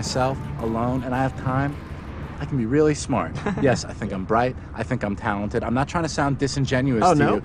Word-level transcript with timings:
myself 0.00 0.38
alone 0.60 1.02
and 1.04 1.14
I 1.14 1.18
have 1.20 1.36
time, 1.38 1.76
I 2.40 2.46
can 2.46 2.56
be 2.56 2.64
really 2.64 2.94
smart. 2.94 3.36
yes, 3.60 3.84
I 3.84 3.92
think 3.92 4.14
I'm 4.14 4.24
bright. 4.24 4.56
I 4.72 4.82
think 4.82 5.02
I'm 5.02 5.14
talented. 5.14 5.62
I'm 5.62 5.74
not 5.74 5.88
trying 5.88 6.04
to 6.04 6.08
sound 6.08 6.38
disingenuous 6.38 7.04
Oh, 7.04 7.12
to 7.12 7.18
no? 7.18 7.34
you. 7.34 7.42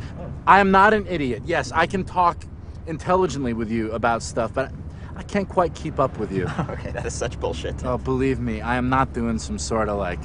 I 0.47 0.61
am 0.61 0.71
not 0.71 0.93
an 0.93 1.05
idiot. 1.09 1.43
Yes, 1.45 1.73
I 1.73 1.85
can 1.85 2.05
talk 2.05 2.45
intelligently 2.87 3.51
with 3.51 3.69
you 3.69 3.91
about 3.91 4.23
stuff, 4.23 4.53
but 4.53 4.71
I 5.17 5.23
can't 5.23 5.49
quite 5.49 5.75
keep 5.75 5.99
up 5.99 6.17
with 6.17 6.31
you. 6.31 6.47
Okay, 6.69 6.91
that 6.91 7.05
is 7.05 7.13
such 7.13 7.37
bullshit. 7.41 7.83
Oh, 7.83 7.97
believe 7.97 8.39
me, 8.39 8.61
I 8.61 8.77
am 8.77 8.87
not 8.87 9.11
doing 9.11 9.37
some 9.37 9.59
sort 9.59 9.89
of 9.89 9.97
like, 9.97 10.19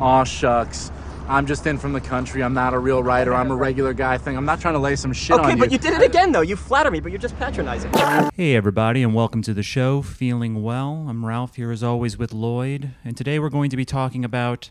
aw 0.00 0.24
shucks. 0.24 0.90
I'm 1.26 1.46
just 1.46 1.66
in 1.66 1.78
from 1.78 1.94
the 1.94 2.02
country. 2.02 2.42
I'm 2.42 2.52
not 2.52 2.74
a 2.74 2.78
real 2.78 3.02
writer. 3.02 3.32
I'm 3.32 3.50
a 3.50 3.56
regular 3.56 3.94
guy 3.94 4.18
thing. 4.18 4.36
I'm 4.36 4.44
not 4.44 4.60
trying 4.60 4.74
to 4.74 4.78
lay 4.78 4.94
some 4.94 5.14
shit 5.14 5.38
Okay, 5.38 5.52
on 5.52 5.58
but 5.58 5.72
you 5.72 5.78
did 5.78 5.94
it 5.94 6.02
again, 6.02 6.32
though. 6.32 6.42
You 6.42 6.54
flatter 6.54 6.90
me, 6.90 7.00
but 7.00 7.12
you're 7.12 7.20
just 7.20 7.38
patronizing. 7.38 7.90
Hey, 8.34 8.54
everybody, 8.54 9.02
and 9.02 9.14
welcome 9.14 9.40
to 9.42 9.54
the 9.54 9.62
show, 9.62 10.02
Feeling 10.02 10.62
Well. 10.62 11.06
I'm 11.08 11.24
Ralph 11.24 11.56
here 11.56 11.70
as 11.70 11.82
always 11.82 12.18
with 12.18 12.34
Lloyd, 12.34 12.90
and 13.02 13.16
today 13.16 13.38
we're 13.38 13.48
going 13.48 13.70
to 13.70 13.76
be 13.76 13.86
talking 13.86 14.22
about 14.22 14.70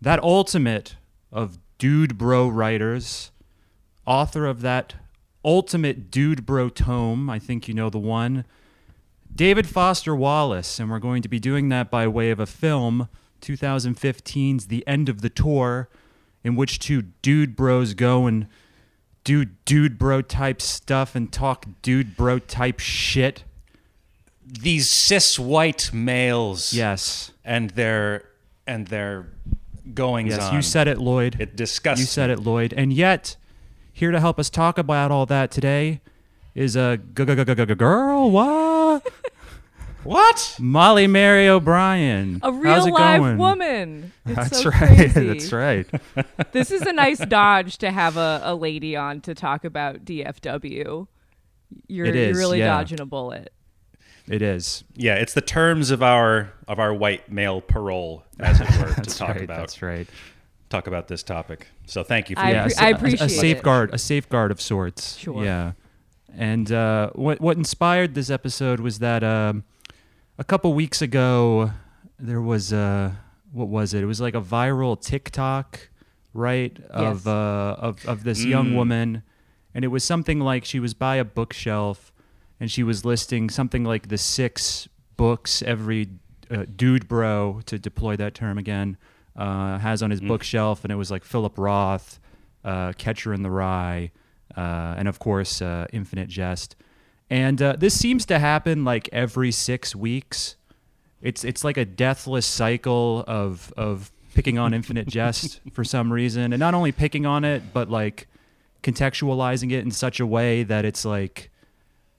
that 0.00 0.20
ultimate 0.20 0.96
of 1.30 1.58
dude 1.78 2.18
bro 2.18 2.48
writers, 2.48 3.30
author 4.04 4.46
of 4.46 4.62
that 4.62 4.96
ultimate 5.44 6.10
dude 6.10 6.44
bro 6.44 6.70
tome. 6.70 7.30
I 7.30 7.38
think 7.38 7.68
you 7.68 7.74
know 7.74 7.88
the 7.88 8.00
one, 8.00 8.44
David 9.32 9.68
Foster 9.68 10.16
Wallace, 10.16 10.80
and 10.80 10.90
we're 10.90 10.98
going 10.98 11.22
to 11.22 11.28
be 11.28 11.38
doing 11.38 11.68
that 11.68 11.88
by 11.88 12.08
way 12.08 12.32
of 12.32 12.40
a 12.40 12.46
film, 12.46 13.08
2015's 13.40 14.66
The 14.66 14.86
End 14.86 15.08
of 15.08 15.20
the 15.20 15.28
Tour, 15.30 15.88
in 16.44 16.56
which 16.56 16.78
two 16.78 17.02
dude 17.22 17.56
bros 17.56 17.94
go 17.94 18.26
and 18.26 18.46
do 19.24 19.44
dude 19.64 19.98
bro 19.98 20.22
type 20.22 20.62
stuff 20.62 21.14
and 21.14 21.30
talk 21.32 21.66
dude 21.82 22.16
bro 22.16 22.38
type 22.38 22.80
shit. 22.80 23.44
these 24.46 24.88
cis 24.88 25.38
white 25.38 25.90
males 25.92 26.72
Yes. 26.72 27.32
and 27.44 27.68
their 27.70 28.24
and 28.66 28.86
their 28.88 29.26
goings 29.94 30.30
Yes, 30.30 30.38
on. 30.40 30.44
Yes, 30.46 30.52
you 30.54 30.62
said 30.62 30.88
it, 30.88 30.98
Lloyd. 30.98 31.36
It 31.38 31.54
disgusts 31.56 32.00
You 32.00 32.06
said 32.06 32.30
it, 32.30 32.38
Lloyd. 32.40 32.72
And 32.74 32.92
yet, 32.92 33.36
here 33.92 34.10
to 34.10 34.20
help 34.20 34.38
us 34.38 34.48
talk 34.48 34.78
about 34.78 35.10
all 35.10 35.26
that 35.26 35.50
today 35.50 36.00
is 36.54 36.76
a 36.76 36.96
g- 36.98 37.24
g- 37.26 37.34
g- 37.34 37.44
g- 37.44 37.66
g- 37.66 37.74
girl. 37.74 38.30
What? 38.30 39.06
What? 40.08 40.56
Molly 40.58 41.06
Mary 41.06 41.48
O'Brien. 41.48 42.40
A 42.42 42.52
real 42.52 42.90
live 42.90 43.20
going? 43.20 43.38
woman. 43.38 44.12
It's 44.26 44.36
That's 44.36 44.62
so 44.62 44.70
right. 44.70 44.96
crazy. 44.96 45.26
That's 45.28 45.52
right. 45.52 45.86
This 46.52 46.70
is 46.70 46.82
a 46.82 46.92
nice 46.92 47.18
dodge 47.18 47.78
to 47.78 47.90
have 47.90 48.16
a, 48.18 48.40
a 48.44 48.54
lady 48.54 48.94
on 48.94 49.22
to 49.22 49.34
talk 49.34 49.64
about 49.64 50.04
DFW. 50.04 51.06
You're, 51.86 52.06
It 52.06 52.16
is, 52.16 52.28
you're 52.28 52.38
really 52.38 52.58
yeah. 52.58 52.66
dodging 52.66 53.00
a 53.00 53.06
bullet. 53.06 53.52
It 54.28 54.42
is. 54.42 54.84
Yeah, 54.94 55.14
it's 55.14 55.32
the 55.32 55.40
terms 55.40 55.90
of 55.90 56.02
our 56.02 56.52
of 56.66 56.78
our 56.78 56.92
white 56.92 57.30
male 57.32 57.60
parole, 57.62 58.24
as 58.38 58.60
it 58.60 58.68
were, 58.78 58.92
to 59.02 59.10
talk 59.10 59.30
right. 59.30 59.42
about 59.42 59.60
That's 59.60 59.80
right. 59.80 60.06
talk 60.68 60.86
about 60.86 61.08
this 61.08 61.22
topic. 61.22 61.66
So 61.86 62.02
thank 62.02 62.28
you 62.28 62.36
for 62.36 62.42
I 62.42 62.52
that. 62.52 62.66
appre- 62.68 62.72
sa- 62.72 62.88
appreciate 62.90 63.20
a, 63.22 63.24
it. 63.24 63.28
safeguard, 63.30 63.94
a 63.94 63.98
safeguard 63.98 64.50
of 64.50 64.60
sorts. 64.60 65.16
Sure. 65.16 65.42
Yeah. 65.42 65.72
And 66.36 66.70
uh, 66.70 67.10
what 67.14 67.40
what 67.40 67.56
inspired 67.56 68.14
this 68.14 68.28
episode 68.28 68.80
was 68.80 68.98
that 68.98 69.24
um, 69.24 69.64
a 70.38 70.44
couple 70.44 70.72
weeks 70.74 71.02
ago 71.02 71.72
there 72.18 72.40
was 72.40 72.72
uh, 72.72 73.12
what 73.52 73.68
was 73.68 73.94
it? 73.94 74.02
It 74.02 74.06
was 74.06 74.20
like 74.20 74.34
a 74.34 74.40
viral 74.40 75.00
TikTok, 75.00 75.88
right? 76.34 76.76
Of 76.90 77.26
uh, 77.26 77.76
of 77.78 78.04
of 78.06 78.24
this 78.24 78.44
young 78.44 78.70
Mm. 78.70 78.74
woman, 78.74 79.22
and 79.74 79.84
it 79.84 79.88
was 79.88 80.04
something 80.04 80.40
like 80.40 80.64
she 80.64 80.80
was 80.80 80.94
by 80.94 81.16
a 81.16 81.24
bookshelf, 81.24 82.12
and 82.60 82.70
she 82.70 82.82
was 82.82 83.04
listing 83.04 83.50
something 83.50 83.84
like 83.84 84.08
the 84.08 84.18
six 84.18 84.88
books 85.16 85.62
every 85.62 86.08
uh, 86.50 86.64
dude 86.76 87.08
bro 87.08 87.60
to 87.66 87.78
deploy 87.78 88.16
that 88.16 88.34
term 88.34 88.58
again 88.58 88.96
uh, 89.36 89.78
has 89.78 90.02
on 90.02 90.10
his 90.10 90.20
bookshelf, 90.20 90.84
and 90.84 90.92
it 90.92 90.96
was 90.96 91.10
like 91.10 91.24
Philip 91.24 91.56
Roth, 91.56 92.18
uh, 92.64 92.92
Catcher 92.98 93.32
in 93.32 93.42
the 93.42 93.50
Rye, 93.50 94.10
uh, 94.56 94.94
and 94.98 95.06
of 95.08 95.18
course 95.18 95.62
uh, 95.62 95.86
Infinite 95.92 96.28
Jest. 96.28 96.74
And 97.30 97.60
uh, 97.60 97.76
this 97.78 97.98
seems 97.98 98.24
to 98.26 98.38
happen 98.38 98.84
like 98.84 99.08
every 99.12 99.52
six 99.52 99.94
weeks. 99.94 100.56
It's 101.20 101.44
it's 101.44 101.64
like 101.64 101.76
a 101.76 101.84
deathless 101.84 102.46
cycle 102.46 103.24
of 103.26 103.72
of 103.76 104.10
picking 104.34 104.58
on 104.58 104.72
Infinite 104.72 105.06
Jest 105.08 105.60
for 105.72 105.84
some 105.84 106.12
reason, 106.12 106.52
and 106.52 106.60
not 106.60 106.74
only 106.74 106.92
picking 106.92 107.26
on 107.26 107.44
it, 107.44 107.62
but 107.72 107.90
like 107.90 108.28
contextualizing 108.82 109.72
it 109.72 109.84
in 109.84 109.90
such 109.90 110.20
a 110.20 110.26
way 110.26 110.62
that 110.62 110.84
it's 110.84 111.04
like 111.04 111.50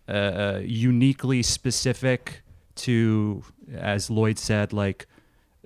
uh, 0.08 0.59
uniquely 0.64 1.42
specific 1.42 2.42
to, 2.75 3.44
as 3.74 4.09
Lloyd 4.09 4.38
said, 4.38 4.74
like 4.74 5.08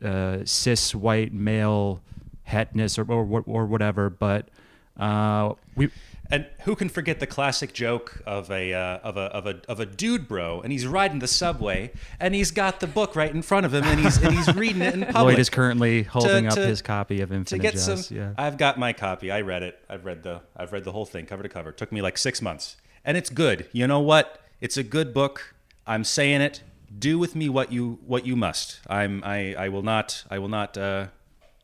uh, 0.04 0.40
cis 0.46 0.94
white 0.94 1.34
male 1.34 2.02
hetness 2.44 2.98
or 2.98 3.10
or, 3.12 3.44
or 3.46 3.66
whatever. 3.66 4.10
But 4.10 4.50
uh, 4.98 5.54
we 5.76 5.90
And 6.32 6.48
who 6.62 6.76
can 6.76 6.90
forget 6.90 7.20
the 7.20 7.28
classic 7.28 7.74
joke 7.74 8.22
of 8.26 8.50
a 8.50 8.74
uh, 8.74 8.98
of 9.04 9.18
a 9.18 9.22
of 9.24 9.46
a 9.46 9.62
of 9.68 9.80
a 9.80 9.86
dude 9.86 10.28
bro, 10.28 10.62
and 10.62 10.72
he's 10.72 10.88
riding 10.88 11.20
the 11.20 11.28
subway, 11.28 11.92
and 12.20 12.34
he's 12.34 12.50
got 12.50 12.80
the 12.80 12.88
book 12.88 13.16
right 13.16 13.32
in 13.34 13.42
front 13.42 13.66
of 13.66 13.74
him, 13.74 13.84
and 13.84 14.00
he's 14.00 14.18
and 14.24 14.34
he's 14.34 14.54
reading 14.56 14.82
it 14.82 14.94
in 14.94 15.02
public. 15.02 15.16
Lloyd 15.34 15.40
is 15.40 15.50
currently 15.50 16.04
holding 16.04 16.48
up 16.48 16.56
to- 16.56 16.66
his 16.66 16.82
copy 16.82 17.22
of 17.22 17.32
Infinite 17.32 17.50
to 17.50 17.58
get 17.62 17.74
Jest. 17.74 18.08
some. 18.08 18.18
yeah. 18.18 18.34
I've 18.38 18.58
got 18.58 18.80
my 18.80 18.94
copy. 18.94 19.32
I 19.32 19.42
read 19.42 19.64
it. 19.64 19.78
I've 19.90 20.06
read 20.06 20.24
the 20.24 20.42
I've 20.56 20.72
read 20.72 20.86
the 20.86 20.94
whole 20.94 21.06
thing 21.06 21.26
cover 21.26 21.44
to 21.44 21.50
cover. 21.50 21.70
It 21.72 21.78
took 21.78 21.92
me 21.92 22.02
like 22.02 22.18
six 22.18 22.42
months, 22.42 22.78
and 23.04 23.18
it's 23.18 23.30
good. 23.30 23.68
You 23.74 23.86
know 23.86 24.00
what? 24.00 24.40
It's 24.62 24.78
a 24.78 24.84
good 24.84 25.14
book. 25.14 25.54
I'm 25.86 26.04
saying 26.06 26.40
it. 26.42 26.64
Do 26.98 27.20
with 27.20 27.36
me 27.36 27.50
what 27.50 27.72
you 27.72 28.00
what 28.06 28.26
you 28.26 28.36
must. 28.38 28.80
I'm 28.88 29.22
I 29.26 29.56
I 29.56 29.68
will 29.70 29.84
not 29.84 30.24
I 30.32 30.40
will 30.40 30.48
not 30.48 30.78
uh 30.78 31.08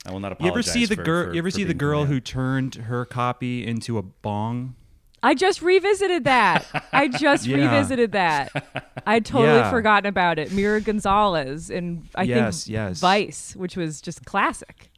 I 0.05 0.11
will 0.11 0.19
not 0.19 0.31
apologize. 0.31 0.45
You 0.75 0.83
ever 0.83 0.87
see 0.87 0.95
the 0.95 1.01
girl? 1.03 1.33
You 1.33 1.39
ever 1.39 1.51
see 1.51 1.63
the 1.63 1.73
girl 1.73 2.05
who 2.05 2.19
turned 2.19 2.75
her 2.75 3.05
copy 3.05 3.65
into 3.65 3.97
a 3.97 4.01
bong? 4.01 4.75
I 5.21 5.35
just 5.35 5.61
revisited 5.61 6.23
that. 6.23 6.65
I 6.93 7.09
just 7.09 7.45
Yeah. 7.45 7.57
revisited 7.57 8.13
that. 8.13 8.93
I'd 9.05 9.25
totally 9.25 9.57
Yeah. 9.59 9.69
forgotten 9.69 10.07
about 10.07 10.39
it. 10.39 10.53
Mira 10.53 10.79
Gonzalez 10.79 11.69
and 11.69 12.07
I 12.15 12.23
Yes, 12.23 12.63
think 12.63 12.73
yes. 12.73 12.99
Vice, 13.01 13.55
which 13.55 13.75
was 13.75 13.99
just 13.99 14.23
classic. 14.25 14.89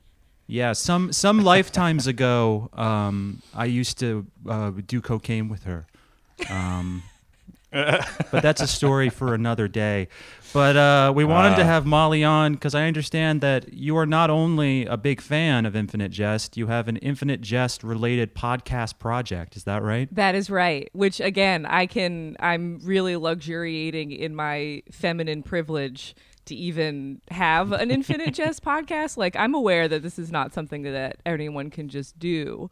Yeah, 0.45 0.73
some 0.73 1.11
some 1.13 1.43
lifetimes 1.43 2.05
ago, 2.07 2.69
um, 2.73 3.41
I 3.55 3.65
used 3.65 3.97
to 3.99 4.27
uh, 4.47 4.71
do 4.85 5.01
cocaine 5.01 5.47
with 5.49 5.63
her. 5.63 5.87
Um, 6.49 7.03
but 7.71 8.43
that's 8.43 8.61
a 8.61 8.67
story 8.67 9.09
for 9.09 9.33
another 9.33 9.67
day. 9.69 10.09
But 10.53 10.75
uh, 10.75 11.13
we 11.15 11.23
wanted 11.23 11.55
to 11.57 11.63
have 11.63 11.85
Molly 11.85 12.23
on 12.23 12.53
because 12.53 12.75
I 12.75 12.83
understand 12.83 13.39
that 13.41 13.73
you 13.73 13.95
are 13.97 14.05
not 14.05 14.29
only 14.29 14.85
a 14.85 14.97
big 14.97 15.21
fan 15.21 15.65
of 15.65 15.75
Infinite 15.75 16.11
Jest, 16.11 16.57
you 16.57 16.67
have 16.67 16.89
an 16.89 16.97
Infinite 16.97 17.39
Jest 17.39 17.83
related 17.83 18.35
podcast 18.35 18.99
project. 18.99 19.55
Is 19.55 19.63
that 19.63 19.81
right? 19.81 20.13
That 20.13 20.35
is 20.35 20.49
right. 20.49 20.89
Which 20.91 21.21
again, 21.21 21.65
I 21.65 21.85
can 21.85 22.35
I'm 22.39 22.79
really 22.83 23.15
luxuriating 23.15 24.11
in 24.11 24.35
my 24.35 24.83
feminine 24.91 25.41
privilege 25.41 26.15
to 26.45 26.55
even 26.55 27.21
have 27.29 27.71
an 27.71 27.89
Infinite 27.89 28.33
Jest 28.33 28.63
podcast. 28.63 29.15
Like 29.15 29.35
I'm 29.37 29.55
aware 29.55 29.87
that 29.87 30.03
this 30.03 30.19
is 30.19 30.31
not 30.31 30.53
something 30.53 30.83
that 30.83 31.17
anyone 31.25 31.69
can 31.69 31.87
just 31.87 32.19
do. 32.19 32.69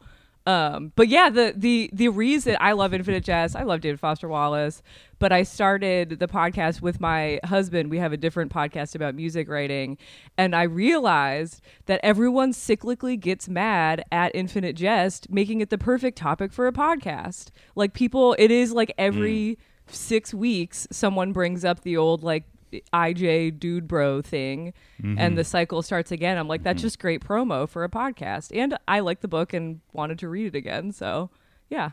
Um, 0.50 0.92
but 0.96 1.06
yeah, 1.06 1.30
the 1.30 1.54
the 1.56 1.90
the 1.92 2.08
reason 2.08 2.56
I 2.58 2.72
love 2.72 2.92
Infinite 2.92 3.22
Jest, 3.22 3.54
I 3.54 3.62
love 3.62 3.80
David 3.80 4.00
Foster 4.00 4.28
Wallace, 4.28 4.82
but 5.20 5.30
I 5.30 5.44
started 5.44 6.18
the 6.18 6.26
podcast 6.26 6.82
with 6.82 7.00
my 7.00 7.38
husband. 7.44 7.88
We 7.88 7.98
have 7.98 8.12
a 8.12 8.16
different 8.16 8.52
podcast 8.52 8.96
about 8.96 9.14
music 9.14 9.48
writing, 9.48 9.96
and 10.36 10.56
I 10.56 10.64
realized 10.64 11.60
that 11.86 12.00
everyone 12.02 12.52
cyclically 12.52 13.18
gets 13.18 13.48
mad 13.48 14.04
at 14.10 14.32
Infinite 14.34 14.74
Jest, 14.74 15.30
making 15.30 15.60
it 15.60 15.70
the 15.70 15.78
perfect 15.78 16.18
topic 16.18 16.52
for 16.52 16.66
a 16.66 16.72
podcast. 16.72 17.50
Like 17.76 17.92
people, 17.92 18.34
it 18.38 18.50
is 18.50 18.72
like 18.72 18.92
every 18.98 19.56
six 19.86 20.34
weeks 20.34 20.88
someone 20.90 21.32
brings 21.32 21.64
up 21.64 21.82
the 21.82 21.96
old 21.96 22.24
like 22.24 22.44
IJ 22.92 23.58
dude 23.58 23.88
bro 23.88 24.22
thing 24.22 24.72
and 25.02 25.36
the 25.36 25.42
mm-hmm. 25.42 25.48
cycle 25.48 25.82
starts 25.82 26.12
again. 26.12 26.38
I'm 26.38 26.48
like, 26.48 26.62
that's 26.62 26.78
mm-hmm. 26.78 26.86
just 26.86 26.98
great 26.98 27.22
promo 27.22 27.68
for 27.68 27.84
a 27.84 27.88
podcast. 27.88 28.56
And 28.56 28.76
I 28.86 29.00
like 29.00 29.20
the 29.20 29.28
book 29.28 29.52
and 29.52 29.80
wanted 29.92 30.18
to 30.20 30.28
read 30.28 30.46
it 30.46 30.54
again. 30.56 30.92
So 30.92 31.30
yeah. 31.68 31.90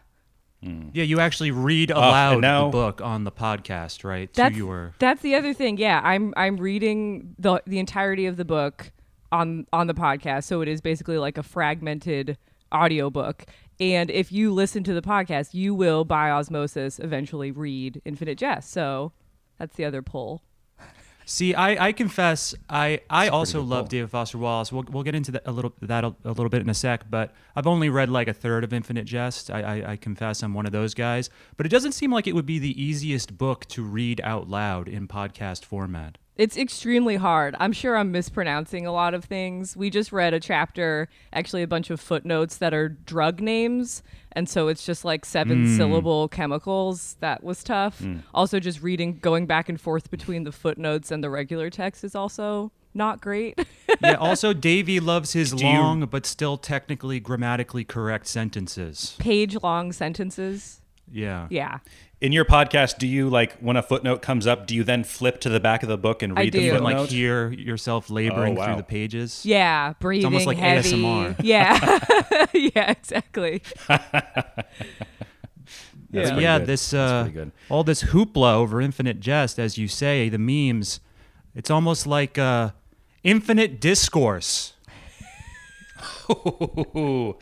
Mm. 0.64 0.90
Yeah, 0.94 1.04
you 1.04 1.20
actually 1.20 1.52
read 1.52 1.92
and 1.92 2.00
aloud 2.00 2.42
now- 2.42 2.66
the 2.66 2.72
book 2.72 3.02
on 3.02 3.24
the 3.24 3.32
podcast, 3.32 4.04
right? 4.04 4.32
That's 4.34 4.54
to 4.54 4.58
your 4.58 4.96
that's 5.00 5.22
the 5.22 5.36
other 5.36 5.54
thing. 5.54 5.78
Yeah. 5.78 6.02
I'm 6.04 6.34
I'm 6.36 6.58
reading 6.58 7.36
the 7.38 7.62
the 7.66 7.80
entirety 7.80 8.26
of 8.26 8.38
the 8.38 8.46
book 8.46 8.92
on 9.32 9.68
on 9.72 9.88
the 9.88 9.94
podcast. 9.94 10.46
So 10.46 10.62
it 10.62 10.68
is 10.68 10.82
basically 10.82 11.18
like 11.18 11.38
a 11.38 11.44
fragmented 11.44 12.38
audiobook. 12.74 13.46
And 13.80 14.10
if 14.10 14.32
you 14.32 14.54
listen 14.54 14.84
to 14.86 14.94
the 14.94 15.02
podcast, 15.02 15.54
you 15.54 15.76
will 15.76 16.04
by 16.04 16.32
osmosis 16.32 17.00
eventually 17.00 17.52
read 17.52 18.02
Infinite 18.06 18.40
Jest. 18.40 18.72
So 18.72 19.12
that's 19.60 19.76
the 19.76 19.86
other 19.86 20.02
pull. 20.02 20.42
See, 21.30 21.54
I, 21.54 21.88
I 21.88 21.92
confess, 21.92 22.56
I, 22.70 23.02
I 23.10 23.28
also 23.28 23.62
love. 23.62 23.90
David 23.90 24.10
Foster 24.10 24.38
Wallace. 24.38 24.72
We'll, 24.72 24.86
we'll 24.90 25.04
get 25.04 25.14
into 25.14 25.34
that 25.34 25.44
a 25.46 25.52
little 25.52 25.74
that 25.82 26.06
a, 26.06 26.16
a 26.24 26.30
little 26.30 26.48
bit 26.48 26.62
in 26.62 26.70
a 26.70 26.74
sec, 26.74 27.10
but 27.10 27.34
I've 27.54 27.68
only 27.68 27.90
read 27.90 28.10
like 28.10 28.30
a 28.30 28.34
third 28.34 28.64
of 28.64 28.72
Infinite 28.72 29.04
Jest. 29.04 29.52
I, 29.52 29.62
I, 29.62 29.92
I 29.92 29.96
confess 29.98 30.42
I'm 30.42 30.54
one 30.54 30.66
of 30.66 30.72
those 30.72 30.94
guys, 30.94 31.30
but 31.58 31.66
it 31.66 31.70
doesn't 31.70 31.92
seem 31.92 32.14
like 32.14 32.28
it 32.28 32.34
would 32.34 32.46
be 32.46 32.60
the 32.60 32.82
easiest 32.82 33.38
book 33.38 33.66
to 33.66 33.84
read 33.84 34.22
out 34.24 34.48
loud 34.48 34.88
in 34.88 35.06
podcast 35.06 35.66
format. 35.66 36.18
It's 36.38 36.56
extremely 36.56 37.16
hard. 37.16 37.56
I'm 37.60 37.74
sure 37.74 37.98
I'm 37.98 38.12
mispronouncing 38.12 38.86
a 38.86 38.92
lot 38.92 39.14
of 39.16 39.26
things. 39.26 39.76
We 39.76 39.90
just 39.90 40.12
read 40.12 40.34
a 40.36 40.40
chapter, 40.40 41.10
actually 41.34 41.64
a 41.64 41.68
bunch 41.68 41.90
of 41.90 42.00
footnotes 42.00 42.58
that 42.58 42.74
are 42.76 42.90
drug 42.90 43.42
names, 43.42 44.04
and 44.34 44.48
so 44.48 44.68
it's 44.68 44.86
just 44.86 45.04
like 45.04 45.26
seven 45.26 45.66
Hmm. 45.66 45.76
syllable 45.78 46.28
chemicals. 46.28 47.18
That 47.22 47.44
was 47.44 47.64
tough. 47.64 48.04
Also 48.36 48.60
just 48.60 48.84
reading 48.84 49.18
going 49.20 49.48
back 49.48 49.68
and 49.68 49.82
forth 49.82 50.12
between 50.12 50.44
the 50.44 50.52
footnotes 50.52 51.10
and 51.10 51.24
the 51.24 51.30
regular 51.32 51.72
text 51.72 52.04
is 52.04 52.14
also 52.14 52.72
not 52.94 53.20
great. 53.20 53.58
yeah. 54.02 54.14
Also, 54.16 54.54
Davy 54.54 55.00
loves 55.00 55.34
his 55.34 55.52
Do 55.52 55.66
you- 55.66 55.72
long 55.74 56.06
but 56.06 56.26
still 56.28 56.58
technically 56.58 57.20
grammatically 57.20 57.84
correct 57.84 58.28
sentences. 58.28 59.16
Page 59.20 59.58
long 59.64 59.92
sentences. 59.92 60.82
Yeah. 61.12 61.48
Yeah. 61.50 61.80
In 62.20 62.32
your 62.32 62.46
podcast, 62.46 62.98
do 62.98 63.06
you 63.06 63.30
like 63.30 63.56
when 63.60 63.78
a 63.78 63.84
footnote 63.84 64.24
comes 64.24 64.48
up, 64.48 64.66
do 64.66 64.74
you 64.76 64.84
then 64.84 65.04
flip 65.04 65.40
to 65.42 65.50
the 65.50 65.60
back 65.60 65.84
of 65.84 65.90
the 65.90 66.00
book 66.00 66.24
and 66.24 66.34
I 66.38 66.42
read 66.44 66.54
the 66.54 66.58
do. 66.60 66.66
You 66.66 66.72
can 66.72 66.82
footnote? 66.84 67.02
like 67.02 67.10
hear 67.12 67.52
yourself 67.52 68.10
laboring 68.10 68.56
Oh, 68.58 68.60
wow. 68.60 68.66
through 68.66 68.76
the 68.78 68.84
pages. 68.84 69.46
Yeah, 69.46 69.94
breathing 70.00 70.26
almost 70.26 70.48
like 70.48 70.58
heavy. 70.58 70.90
ASMR. 70.94 71.36
Yeah. 71.44 72.00
yeah, 72.54 72.90
exactly. 72.92 73.62
That's 73.88 74.08
Yeah. 76.12 76.28
pretty 76.30 76.42
yeah, 76.42 76.58
good. 76.60 76.68
this 76.68 76.90
That's 76.92 77.12
uh, 77.12 77.22
pretty 77.24 77.36
good. 77.36 77.52
all 77.70 77.84
this 77.84 78.02
hoopla 78.04 78.54
over 78.56 78.82
Infinite 78.82 79.20
Jest, 79.20 79.60
as 79.60 79.78
you 79.78 79.88
say, 79.88 80.28
the 80.30 80.40
memes. 80.40 81.00
It's 81.54 81.70
almost 81.70 82.08
like 82.08 82.40
uh, 82.40 82.72
infinite 83.24 83.80
discourse. 83.80 84.74
Ooh. 86.32 87.36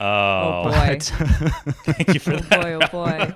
Oh, 0.00 0.62
boy. 0.64 0.98
Thank 1.00 2.14
you 2.14 2.20
for 2.20 2.34
oh 2.34 2.36
that. 2.36 2.62
boy, 2.62 2.78
oh 2.80 2.88
boy. 2.88 3.34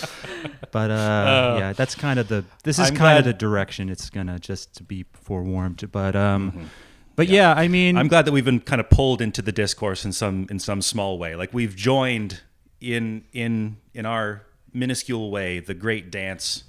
But 0.72 0.90
uh, 0.90 1.56
yeah, 1.58 1.72
that's 1.72 1.94
kind 1.94 2.18
of 2.18 2.28
the. 2.28 2.44
This 2.64 2.78
is 2.78 2.90
I'm 2.90 2.96
kind 2.96 3.18
of 3.18 3.24
the 3.24 3.32
direction 3.32 3.88
it's 3.88 4.10
gonna 4.10 4.38
just 4.38 4.74
to 4.76 4.82
be 4.82 5.06
forewarned. 5.12 5.90
But 5.90 6.14
um, 6.14 6.68
but 7.14 7.28
yeah. 7.28 7.54
I 7.54 7.68
mean, 7.68 7.94
Mm-hmm. 7.94 8.00
I'm 8.00 8.08
glad 8.08 8.26
that 8.26 8.32
we've 8.32 8.44
been 8.44 8.60
kind 8.60 8.80
of 8.80 8.90
pulled 8.90 9.22
into 9.22 9.40
the 9.40 9.52
discourse 9.52 10.04
in 10.04 10.12
some 10.12 10.46
in 10.50 10.58
some 10.58 10.82
small 10.82 11.18
way. 11.18 11.34
Like 11.34 11.54
we've 11.54 11.74
joined 11.74 12.40
in 12.80 13.24
in 13.32 13.78
in 13.94 14.04
our 14.04 14.42
minuscule 14.74 15.30
way 15.30 15.60
the 15.60 15.72
great 15.74 16.10
dance 16.10 16.64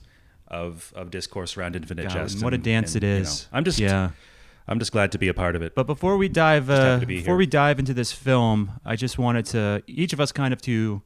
of 0.47 0.93
of 0.95 1.11
discourse 1.11 1.57
around 1.57 1.75
infinite 1.75 2.03
God, 2.03 2.13
jest. 2.13 2.35
and 2.35 2.43
what 2.43 2.53
a 2.53 2.57
dance 2.57 2.95
and, 2.95 3.03
it 3.03 3.17
you 3.17 3.23
know. 3.23 3.29
I'm 3.51 3.63
just 3.65 3.79
yeah. 3.79 4.11
I'm 4.69 4.79
just 4.79 4.91
glad 4.91 5.13
to 5.13 5.17
be 5.17 5.29
a 5.29 5.33
part 5.33 5.55
of 5.55 5.61
it. 5.61 5.75
But 5.75 5.87
before 5.87 6.17
we 6.17 6.27
dive, 6.27 6.69
uh, 6.69 6.99
be 6.99 7.05
before 7.05 7.33
here. 7.33 7.37
we 7.37 7.45
dive 7.45 7.79
into 7.79 7.93
this 7.93 8.11
film, 8.11 8.71
I 8.85 8.97
just 8.97 9.17
wanted 9.17 9.45
to 9.47 9.81
each 9.87 10.11
of 10.13 10.19
us 10.19 10.31
kind 10.33 10.53
of 10.53 10.61
to 10.63 11.01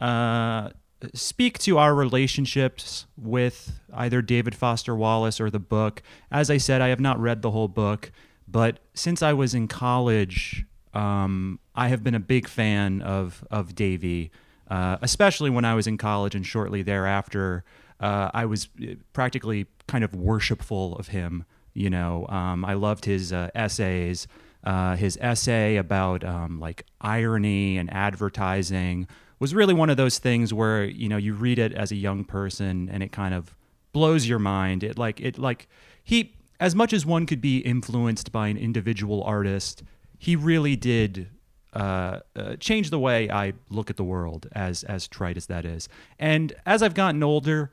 uh, 0.00 0.70
speak 1.14 1.58
to 1.60 1.78
our 1.78 1.94
relationships 1.94 3.06
with 3.16 3.80
either 3.94 4.20
David 4.22 4.54
Foster 4.54 4.94
Wallace 4.94 5.40
or 5.40 5.50
the 5.50 5.58
book. 5.58 6.02
As 6.30 6.50
I 6.50 6.56
said, 6.56 6.80
I 6.80 6.88
have 6.88 7.00
not 7.00 7.18
read 7.20 7.42
the 7.42 7.50
whole 7.50 7.68
book, 7.68 8.10
but 8.46 8.80
since 8.94 9.22
I 9.22 9.32
was 9.32 9.54
in 9.54 9.68
college, 9.68 10.64
um, 10.94 11.60
I 11.74 11.88
have 11.88 12.02
been 12.02 12.14
a 12.14 12.20
big 12.20 12.48
fan 12.48 13.02
of 13.02 13.44
of 13.50 13.74
Davy, 13.74 14.30
uh, 14.68 14.98
especially 15.02 15.50
when 15.50 15.64
I 15.64 15.74
was 15.74 15.86
in 15.86 15.98
college 15.98 16.34
and 16.34 16.44
shortly 16.46 16.82
thereafter. 16.82 17.64
Uh, 18.00 18.30
I 18.32 18.46
was 18.46 18.68
uh, 18.82 18.94
practically 19.12 19.66
kind 19.86 20.04
of 20.04 20.14
worshipful 20.14 20.96
of 20.96 21.08
him. 21.08 21.44
You 21.74 21.90
know, 21.90 22.26
um, 22.28 22.64
I 22.64 22.74
loved 22.74 23.04
his 23.04 23.32
uh, 23.32 23.50
essays. 23.54 24.26
Uh, 24.64 24.96
his 24.96 25.16
essay 25.20 25.76
about 25.76 26.24
um, 26.24 26.58
like 26.58 26.84
irony 27.00 27.78
and 27.78 27.92
advertising 27.92 29.06
was 29.38 29.54
really 29.54 29.74
one 29.74 29.90
of 29.90 29.96
those 29.96 30.18
things 30.18 30.52
where 30.52 30.84
you 30.84 31.08
know 31.08 31.16
you 31.16 31.34
read 31.34 31.58
it 31.58 31.72
as 31.72 31.92
a 31.92 31.96
young 31.96 32.24
person 32.24 32.88
and 32.90 33.02
it 33.02 33.12
kind 33.12 33.34
of 33.34 33.54
blows 33.92 34.28
your 34.28 34.38
mind. 34.38 34.82
It 34.82 34.98
like 34.98 35.20
it 35.20 35.38
like 35.38 35.68
he 36.02 36.34
as 36.60 36.74
much 36.74 36.92
as 36.92 37.06
one 37.06 37.26
could 37.26 37.40
be 37.40 37.58
influenced 37.58 38.32
by 38.32 38.48
an 38.48 38.56
individual 38.56 39.22
artist, 39.22 39.82
he 40.18 40.34
really 40.34 40.74
did 40.74 41.28
uh, 41.72 42.20
uh, 42.34 42.56
change 42.56 42.90
the 42.90 42.98
way 42.98 43.30
I 43.30 43.52
look 43.70 43.90
at 43.90 43.96
the 43.96 44.04
world, 44.04 44.48
as 44.52 44.84
as 44.84 45.06
trite 45.06 45.36
as 45.36 45.46
that 45.46 45.64
is. 45.64 45.88
And 46.18 46.52
as 46.66 46.82
I've 46.82 46.94
gotten 46.94 47.22
older, 47.22 47.70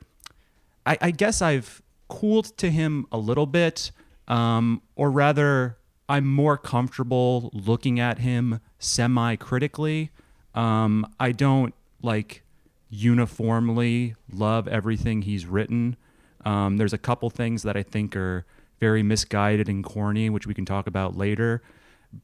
I, 0.84 0.98
I 1.00 1.10
guess 1.10 1.42
I've 1.42 1.82
cooled 2.08 2.56
to 2.58 2.70
him 2.70 3.06
a 3.10 3.18
little 3.18 3.46
bit, 3.46 3.90
um, 4.28 4.82
or 4.94 5.10
rather, 5.10 5.78
I'm 6.08 6.26
more 6.26 6.56
comfortable 6.56 7.50
looking 7.52 7.98
at 7.98 8.18
him 8.18 8.60
semi 8.78 9.34
critically. 9.36 10.10
Um, 10.56 11.06
I 11.20 11.32
don't 11.32 11.74
like 12.02 12.42
uniformly 12.90 14.14
love 14.32 14.66
everything 14.66 15.22
he's 15.22 15.46
written. 15.46 15.96
Um, 16.44 16.76
there's 16.78 16.92
a 16.92 16.98
couple 16.98 17.28
things 17.30 17.62
that 17.62 17.76
I 17.76 17.82
think 17.82 18.16
are 18.16 18.44
very 18.80 19.02
misguided 19.02 19.68
and 19.68 19.84
corny, 19.84 20.30
which 20.30 20.46
we 20.46 20.54
can 20.54 20.64
talk 20.64 20.86
about 20.86 21.16
later. 21.16 21.62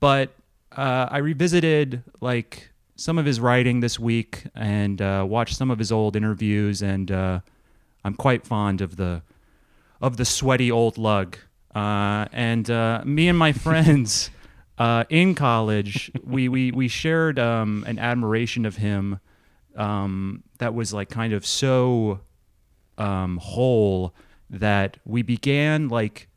But 0.00 0.30
uh, 0.76 1.08
I 1.10 1.18
revisited 1.18 2.02
like 2.20 2.70
some 2.96 3.18
of 3.18 3.26
his 3.26 3.40
writing 3.40 3.80
this 3.80 3.98
week 3.98 4.44
and 4.54 5.00
uh, 5.00 5.24
watched 5.28 5.56
some 5.56 5.70
of 5.70 5.78
his 5.78 5.90
old 5.90 6.16
interviews, 6.16 6.82
and 6.82 7.10
uh, 7.10 7.40
I'm 8.04 8.14
quite 8.14 8.46
fond 8.46 8.80
of 8.80 8.96
the 8.96 9.22
of 10.00 10.16
the 10.16 10.24
sweaty 10.24 10.70
old 10.70 10.98
lug. 10.98 11.36
Uh, 11.74 12.26
and 12.32 12.68
uh, 12.70 13.02
me 13.04 13.28
and 13.28 13.38
my 13.38 13.52
friends 13.66 14.30
uh, 14.82 15.04
in 15.10 15.36
college, 15.36 16.10
we 16.24 16.48
we 16.48 16.72
we 16.72 16.88
shared 16.88 17.38
um, 17.38 17.84
an 17.86 18.00
admiration 18.00 18.66
of 18.66 18.78
him 18.78 19.20
um, 19.76 20.42
that 20.58 20.74
was 20.74 20.92
like 20.92 21.08
kind 21.08 21.32
of 21.32 21.46
so 21.46 22.18
um, 22.98 23.38
whole 23.40 24.12
that 24.50 24.96
we 25.04 25.22
began 25.22 25.88
like 25.88 26.28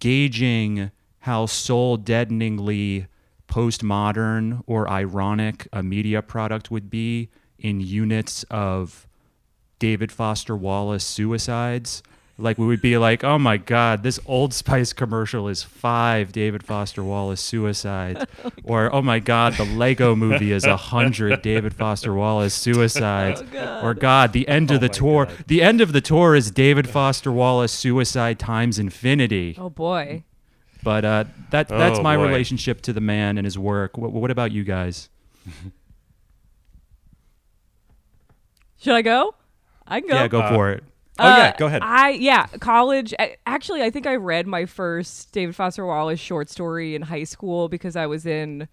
gauging 0.00 0.90
how 1.20 1.46
soul 1.46 1.96
deadeningly 1.96 3.06
postmodern 3.46 4.60
or 4.66 4.90
ironic 4.90 5.68
a 5.72 5.80
media 5.80 6.20
product 6.20 6.72
would 6.72 6.90
be 6.90 7.28
in 7.60 7.78
units 7.78 8.42
of 8.50 9.06
David 9.78 10.10
Foster 10.10 10.56
Wallace 10.56 11.04
suicides. 11.04 12.02
Like 12.40 12.56
we 12.56 12.66
would 12.66 12.80
be 12.80 12.96
like, 12.98 13.24
oh 13.24 13.36
my 13.36 13.56
god, 13.56 14.04
this 14.04 14.20
Old 14.24 14.54
Spice 14.54 14.92
commercial 14.92 15.48
is 15.48 15.64
five 15.64 16.30
David 16.30 16.62
Foster 16.62 17.02
Wallace 17.02 17.40
suicides, 17.40 18.24
or 18.62 18.94
oh 18.94 19.02
my 19.02 19.18
god, 19.18 19.54
the 19.54 19.64
Lego 19.64 20.14
Movie 20.14 20.52
is 20.52 20.62
a 20.64 20.76
hundred 20.76 21.42
David 21.50 21.74
Foster 21.74 22.14
Wallace 22.14 22.54
suicides, 22.54 23.42
or 23.82 23.92
God, 23.92 24.32
the 24.32 24.46
end 24.46 24.70
of 24.70 24.80
the 24.80 24.88
tour, 24.88 25.26
God. 25.26 25.34
the 25.48 25.62
end 25.62 25.80
of 25.80 25.92
the 25.92 26.00
tour 26.00 26.36
is 26.36 26.52
David 26.52 26.88
Foster 26.88 27.32
Wallace 27.32 27.72
suicide 27.72 28.38
times 28.38 28.78
infinity. 28.78 29.56
Oh 29.58 29.68
boy. 29.70 30.22
But 30.84 31.04
uh, 31.04 31.24
that 31.50 31.66
that's 31.68 31.98
Oh, 31.98 32.02
my 32.04 32.16
boy. 32.16 32.26
relationship 32.28 32.82
to 32.82 32.92
the 32.92 33.00
man 33.00 33.36
and 33.36 33.44
his 33.46 33.58
work. 33.58 33.98
What, 33.98 34.12
what 34.12 34.30
about 34.30 34.52
you 34.52 34.62
guys? 34.62 35.08
Should 38.80 38.94
I 38.94 39.02
go? 39.02 39.34
I 39.88 39.98
can 40.00 40.08
go. 40.08 40.14
Yeah, 40.14 40.28
go 40.28 40.40
Uh, 40.40 40.54
for 40.54 40.70
it. 40.70 40.84
Oh 41.20 41.28
yeah, 41.28 41.48
Uh, 41.48 41.52
go 41.56 41.66
ahead. 41.66 41.82
I 41.82 42.10
yeah, 42.10 42.46
college. 42.60 43.14
Actually, 43.46 43.82
I 43.82 43.90
think 43.90 44.06
I 44.06 44.16
read 44.16 44.46
my 44.46 44.66
first 44.66 45.32
David 45.32 45.54
Foster 45.56 45.84
Wallace 45.86 46.20
short 46.20 46.48
story 46.48 46.94
in 46.94 47.02
high 47.02 47.24
school 47.24 47.68
because 47.68 47.96
I 47.96 48.06
was 48.06 48.26
in 48.26 48.68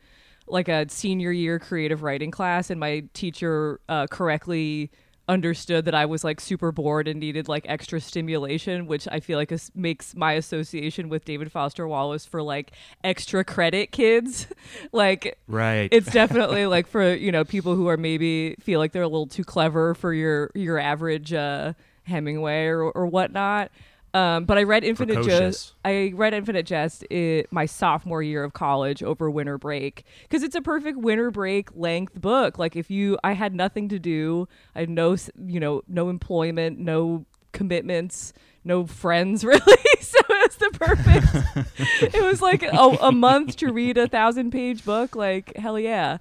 like 0.47 0.67
a 0.67 0.87
senior 0.89 1.31
year 1.31 1.59
creative 1.59 2.03
writing 2.03 2.31
class, 2.31 2.69
and 2.69 2.79
my 2.79 3.03
teacher 3.13 3.79
uh, 3.89 4.07
correctly 4.07 4.91
understood 5.27 5.85
that 5.85 5.95
I 5.95 6.05
was 6.05 6.23
like 6.23 6.39
super 6.39 6.71
bored 6.71 7.07
and 7.07 7.19
needed 7.19 7.47
like 7.47 7.65
extra 7.67 7.99
stimulation, 7.99 8.85
which 8.85 9.07
I 9.11 9.19
feel 9.19 9.39
like 9.39 9.51
is, 9.51 9.71
makes 9.73 10.15
my 10.15 10.33
association 10.33 11.09
with 11.09 11.25
David 11.25 11.51
Foster 11.51 11.87
Wallace 11.87 12.25
for 12.27 12.43
like 12.43 12.73
extra 13.03 13.43
credit 13.43 13.91
kids. 13.91 14.47
like 14.91 15.39
Right. 15.47 15.91
it's 15.91 16.11
definitely 16.11 16.67
like 16.67 16.87
for 16.87 17.13
you 17.13 17.31
know 17.31 17.43
people 17.43 17.75
who 17.75 17.87
are 17.87 17.97
maybe 17.97 18.55
feel 18.59 18.79
like 18.79 18.91
they're 18.91 19.01
a 19.03 19.07
little 19.07 19.27
too 19.27 19.43
clever 19.43 19.95
for 19.95 20.13
your 20.13 20.51
your 20.55 20.77
average 20.79 21.33
uh, 21.33 21.73
Hemingway 22.05 22.65
or 22.65 22.83
or 22.91 23.05
whatnot. 23.07 23.71
Um, 24.15 24.45
but 24.45 24.57
I 24.57 24.63
read 24.63 24.85
Infinite 24.85 25.25
Jest. 25.25 25.73
I 25.83 26.13
read 26.15 26.33
Infinite 26.33 26.65
Jest 26.65 27.03
i 27.11 27.43
my 27.51 27.65
sophomore 27.65 28.23
year 28.23 28.45
of 28.45 28.53
college 28.53 29.03
over 29.03 29.29
winter 29.29 29.57
break 29.57 30.05
because 30.21 30.41
it's 30.41 30.55
a 30.55 30.61
perfect 30.61 30.97
winter 30.97 31.31
break 31.31 31.75
length 31.75 32.21
book. 32.21 32.57
Like 32.57 32.77
if 32.77 32.89
you, 32.89 33.17
I 33.25 33.33
had 33.33 33.53
nothing 33.53 33.89
to 33.89 33.99
do. 33.99 34.47
I 34.73 34.79
had 34.79 34.89
no, 34.89 35.17
you 35.45 35.59
know, 35.59 35.81
no 35.89 36.07
employment, 36.07 36.79
no 36.79 37.25
commitments, 37.51 38.31
no 38.63 38.85
friends 38.85 39.43
really. 39.43 39.59
so 39.99 40.19
it 40.29 40.47
was 40.47 40.55
the 40.55 40.69
perfect. 40.79 42.15
it 42.15 42.23
was 42.23 42.41
like 42.41 42.63
a, 42.63 42.97
a 43.01 43.11
month 43.11 43.57
to 43.57 43.73
read 43.73 43.97
a 43.97 44.07
thousand 44.07 44.51
page 44.51 44.85
book. 44.85 45.17
Like 45.17 45.57
hell 45.57 45.77
yeah. 45.77 46.19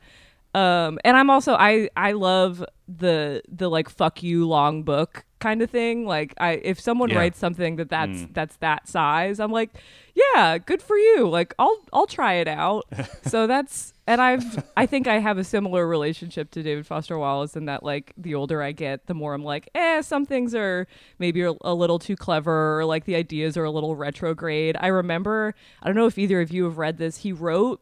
Um, 0.53 0.99
and 1.05 1.17
I'm 1.17 1.31
also 1.31 1.55
I 1.55 1.91
I 1.97 2.11
love 2.11 2.65
the 2.89 3.41
the 3.49 3.69
like 3.69 3.89
fuck 3.89 4.25
you 4.25 4.49
long 4.49 4.83
book 4.83 5.25
kind 5.47 5.61
of 5.63 5.71
thing. 5.71 6.07
Like 6.07 6.31
I 6.39 6.53
if 6.73 6.77
someone 6.81 7.11
Yeah. 7.11 7.19
writes 7.19 7.39
something 7.39 7.77
that 7.77 7.89
that's 7.91 8.19
that's 8.33 8.57
that 8.67 8.89
size, 8.89 9.37
I'm 9.41 9.53
like, 9.61 9.71
yeah, 10.15 10.59
good 10.59 10.81
for 10.83 10.97
you. 10.97 11.29
Like 11.29 11.55
I'll 11.59 11.79
I'll 11.93 12.07
try 12.19 12.35
it 12.43 12.49
out. 12.49 12.85
so 13.33 13.47
that's 13.47 13.93
and 14.07 14.21
I've 14.21 14.47
I 14.77 14.85
think 14.87 15.07
I 15.07 15.19
have 15.19 15.39
a 15.39 15.45
similar 15.45 15.87
relationship 15.87 16.51
to 16.53 16.63
David 16.63 16.87
Foster 16.87 17.19
Wallace 17.19 17.57
in 17.57 17.65
that 17.67 17.83
like 17.83 18.13
the 18.17 18.35
older 18.35 18.63
I 18.63 18.73
get, 18.73 19.07
the 19.07 19.15
more 19.15 19.35
I'm 19.35 19.45
like, 19.45 19.69
eh, 19.75 20.03
some 20.03 20.25
things 20.27 20.55
are 20.55 20.87
maybe 21.19 21.43
a, 21.43 21.53
a 21.61 21.75
little 21.75 21.99
too 21.99 22.17
clever, 22.17 22.79
or 22.81 22.85
like 22.85 23.05
the 23.05 23.17
ideas 23.17 23.57
are 23.57 23.65
a 23.65 23.71
little 23.71 23.97
retrograde. 23.97 24.77
I 24.81 24.89
remember 24.89 25.55
I 25.83 25.87
don't 25.87 25.97
know 25.97 26.07
if 26.07 26.19
either 26.19 26.41
of 26.41 26.51
you 26.53 26.65
have 26.65 26.79
read 26.79 26.97
this. 26.99 27.19
He 27.19 27.33
wrote 27.33 27.81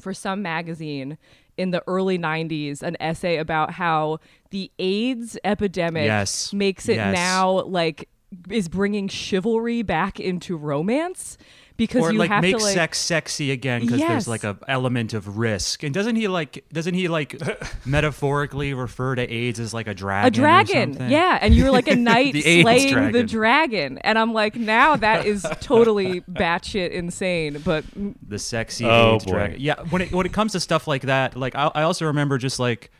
for 0.00 0.12
some 0.14 0.42
magazine 0.42 1.16
in 1.56 1.70
the 1.70 1.82
early 1.86 2.18
90s 2.18 2.82
an 2.82 2.96
essay 3.00 3.36
about 3.36 3.72
how 3.72 4.18
the 4.50 4.70
AIDS 4.78 5.38
epidemic 5.44 6.04
Yes. 6.04 6.52
makes 6.52 6.88
it 6.88 6.96
Yes. 6.96 7.14
now 7.14 7.62
like 7.62 8.08
is 8.50 8.68
bringing 8.68 9.08
chivalry 9.08 9.82
back 9.82 10.18
into 10.20 10.56
romance 10.56 11.38
because 11.76 12.02
or 12.02 12.12
you 12.12 12.18
like 12.18 12.30
have 12.30 12.42
make 12.42 12.56
to 12.56 12.62
like 12.64 12.74
sex 12.74 12.98
sexy 12.98 13.50
again 13.50 13.82
because 13.82 13.98
Yes. 14.00 14.08
there's 14.08 14.28
like 14.28 14.44
a 14.44 14.56
element 14.68 15.12
of 15.14 15.36
risk. 15.38 15.82
And 15.82 15.92
doesn't 15.94 16.16
he 16.16 16.26
like 16.28 16.64
doesn't 16.72 16.94
he 16.94 17.08
like 17.08 17.38
metaphorically 17.86 18.74
refer 18.74 19.14
to 19.14 19.22
AIDS 19.22 19.60
as 19.60 19.72
like 19.74 19.86
a 19.86 19.94
dragon? 19.94 20.26
a 20.26 20.30
dragon, 20.30 20.92
something? 20.94 21.10
yeah, 21.10 21.38
and 21.40 21.54
you're 21.54 21.70
like 21.70 21.88
a 21.88 21.96
knight 22.08 22.32
The 22.32 22.44
AIDS 22.46 22.62
slaying 22.62 22.94
the 22.94 23.24
dragon. 23.24 23.26
dragon, 23.26 23.98
and 23.98 24.18
I'm 24.18 24.32
like, 24.32 24.56
now 24.56 24.96
that 24.96 25.26
is 25.26 25.46
totally 25.60 26.20
batshit 26.22 26.90
insane. 26.90 27.60
But 27.64 27.84
the 28.26 28.38
sexy 28.38 28.84
Oh, 28.84 29.16
AIDS 29.16 29.24
boy. 29.24 29.32
dragon. 29.32 29.60
Yeah, 29.60 29.80
when 29.90 30.02
it 30.02 30.12
when 30.12 30.26
it 30.26 30.32
comes 30.32 30.52
to 30.52 30.60
stuff 30.60 30.86
like 30.86 31.02
that, 31.02 31.36
like 31.36 31.54
I, 31.54 31.70
I 31.74 31.82
also 31.82 32.06
remember 32.06 32.38
just 32.38 32.58
like 32.58 32.90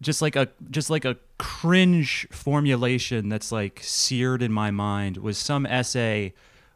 just 0.00 0.20
like 0.22 0.34
a 0.36 0.48
just 0.70 0.90
like 0.90 1.04
a 1.04 1.16
cringe 1.38 2.26
formulation 2.30 3.28
that's 3.28 3.52
like 3.52 3.80
seared 3.82 4.42
in 4.42 4.52
my 4.52 4.70
mind 4.70 5.16
was 5.18 5.38
some 5.38 5.64
essay 5.66 6.32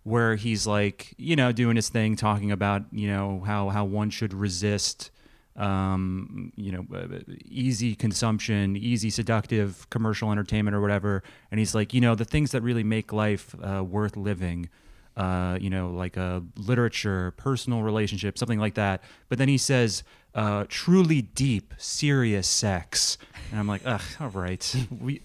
where 0.06 0.36
he's 0.36 0.68
like 0.68 1.12
you 1.18 1.34
know 1.34 1.50
doing 1.50 1.74
his 1.74 1.88
thing 1.88 2.14
talking 2.14 2.52
about 2.52 2.84
you 2.92 3.08
know 3.08 3.42
how 3.44 3.68
how 3.70 3.84
one 3.84 4.08
should 4.08 4.32
resist 4.32 5.10
um 5.56 6.52
you 6.54 6.70
know 6.70 6.86
uh, 6.94 7.18
easy 7.44 7.96
consumption 7.96 8.76
easy 8.76 9.10
seductive 9.10 9.90
commercial 9.90 10.30
entertainment 10.30 10.76
or 10.76 10.80
whatever 10.80 11.24
and 11.50 11.58
he's 11.58 11.74
like 11.74 11.92
you 11.92 12.00
know 12.00 12.14
the 12.14 12.24
things 12.24 12.52
that 12.52 12.62
really 12.62 12.84
make 12.84 13.12
life 13.12 13.52
uh, 13.60 13.82
worth 13.82 14.16
living 14.16 14.68
uh, 15.16 15.56
you 15.58 15.70
know, 15.70 15.88
like 15.88 16.18
uh, 16.18 16.40
literature, 16.58 17.30
personal 17.38 17.82
relationships, 17.82 18.38
something 18.38 18.58
like 18.58 18.74
that. 18.74 19.02
But 19.30 19.38
then 19.38 19.48
he 19.48 19.56
says, 19.56 20.02
uh, 20.34 20.66
truly 20.68 21.22
deep, 21.22 21.72
serious 21.78 22.46
sex. 22.46 23.16
And 23.50 23.60
I'm 23.60 23.66
like, 23.68 23.82
ugh, 23.84 24.00
all 24.20 24.28
right. 24.28 24.74
We, 25.00 25.22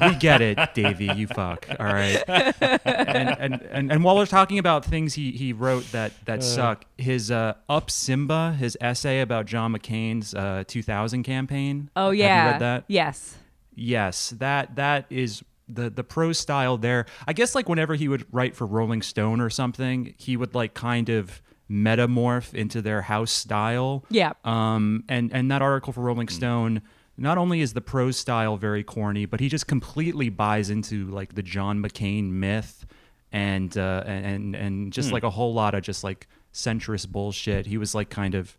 we 0.00 0.14
get 0.16 0.40
it, 0.42 0.58
Davey, 0.74 1.10
you 1.14 1.26
fuck. 1.26 1.66
All 1.78 1.86
right. 1.86 2.22
And, 2.28 3.38
and, 3.40 3.62
and, 3.70 3.92
and 3.92 4.04
while 4.04 4.16
we're 4.16 4.26
talking 4.26 4.58
about 4.58 4.84
things 4.84 5.14
he, 5.14 5.30
he 5.32 5.52
wrote 5.52 5.90
that, 5.92 6.12
that 6.26 6.42
suck, 6.42 6.84
his 6.98 7.30
uh, 7.30 7.54
Up 7.68 7.90
Simba, 7.90 8.52
his 8.58 8.76
essay 8.80 9.20
about 9.20 9.46
John 9.46 9.72
McCain's 9.72 10.34
uh, 10.34 10.64
2000 10.66 11.22
campaign. 11.22 11.90
oh 11.96 12.06
Have 12.08 12.14
yeah, 12.16 12.44
you 12.46 12.50
read 12.52 12.60
that? 12.60 12.84
yes, 12.88 13.36
Yes, 13.76 14.30
that 14.38 14.76
that 14.76 15.06
is 15.10 15.42
the 15.68 15.90
the 15.90 16.04
prose 16.04 16.38
style 16.38 16.76
there. 16.76 17.06
I 17.26 17.32
guess 17.32 17.54
like 17.56 17.68
whenever 17.68 17.94
he 17.96 18.06
would 18.06 18.24
write 18.32 18.54
for 18.54 18.66
Rolling 18.66 19.02
Stone 19.02 19.40
or 19.40 19.50
something, 19.50 20.14
he 20.16 20.36
would 20.36 20.54
like 20.54 20.74
kind 20.74 21.08
of 21.08 21.42
metamorph 21.68 22.54
into 22.54 22.80
their 22.82 23.02
house 23.02 23.32
style. 23.32 24.04
Yeah. 24.10 24.34
Um 24.44 25.02
and 25.08 25.32
and 25.32 25.50
that 25.50 25.60
article 25.62 25.92
for 25.92 26.02
Rolling 26.02 26.28
Stone 26.28 26.82
not 27.16 27.38
only 27.38 27.60
is 27.60 27.72
the 27.72 27.80
prose 27.80 28.16
style 28.16 28.56
very 28.56 28.82
corny, 28.82 29.26
but 29.26 29.40
he 29.40 29.48
just 29.48 29.66
completely 29.66 30.28
buys 30.28 30.70
into 30.70 31.06
like 31.06 31.34
the 31.34 31.42
John 31.42 31.80
McCain 31.82 32.30
myth 32.30 32.86
and 33.32 33.76
uh 33.76 34.04
and 34.06 34.54
and 34.54 34.92
just 34.92 35.10
like 35.10 35.24
a 35.24 35.30
whole 35.30 35.52
lot 35.52 35.74
of 35.74 35.82
just 35.82 36.04
like 36.04 36.28
centrist 36.52 37.08
bullshit. 37.08 37.66
He 37.66 37.78
was 37.78 37.94
like 37.94 38.10
kind 38.10 38.34
of 38.34 38.56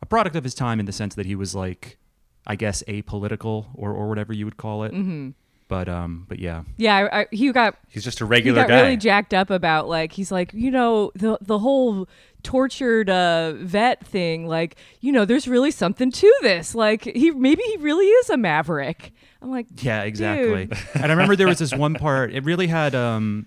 a 0.00 0.06
product 0.06 0.36
of 0.36 0.44
his 0.44 0.54
time 0.54 0.80
in 0.80 0.86
the 0.86 0.92
sense 0.92 1.14
that 1.14 1.26
he 1.26 1.34
was 1.34 1.54
like 1.54 1.98
I 2.46 2.56
guess 2.56 2.82
apolitical 2.88 3.66
or 3.74 3.92
or 3.92 4.08
whatever 4.08 4.32
you 4.32 4.44
would 4.44 4.56
call 4.56 4.84
it. 4.84 4.92
Mm-hmm. 4.92 5.30
But 5.74 5.88
um, 5.88 6.24
but 6.28 6.38
yeah, 6.38 6.62
yeah. 6.76 7.08
I, 7.12 7.20
I, 7.22 7.26
he 7.32 7.50
got 7.50 7.76
He's 7.88 8.04
just 8.04 8.20
a 8.20 8.24
he 8.24 8.28
regular 8.28 8.62
got 8.62 8.68
guy. 8.68 8.82
really 8.82 8.96
jacked 8.96 9.34
up 9.34 9.50
about 9.50 9.88
like 9.88 10.12
he's 10.12 10.30
like 10.30 10.54
you 10.54 10.70
know 10.70 11.10
the 11.16 11.36
the 11.40 11.58
whole 11.58 12.08
tortured 12.44 13.10
uh 13.10 13.54
vet 13.54 14.06
thing 14.06 14.46
like 14.46 14.76
you 15.00 15.10
know 15.10 15.24
there's 15.24 15.48
really 15.48 15.72
something 15.72 16.12
to 16.12 16.32
this 16.42 16.76
like 16.76 17.02
he 17.02 17.32
maybe 17.32 17.60
he 17.64 17.76
really 17.78 18.06
is 18.06 18.30
a 18.30 18.36
maverick 18.36 19.12
i'm 19.42 19.50
like 19.50 19.66
yeah, 19.82 20.02
exactly. 20.02 20.68
And 20.94 21.06
I 21.06 21.08
remember 21.08 21.34
there 21.34 21.48
was 21.48 21.58
this 21.58 21.74
one 21.74 21.94
part. 21.94 22.32
It 22.32 22.44
really 22.44 22.68
had 22.68 22.94
um, 22.94 23.46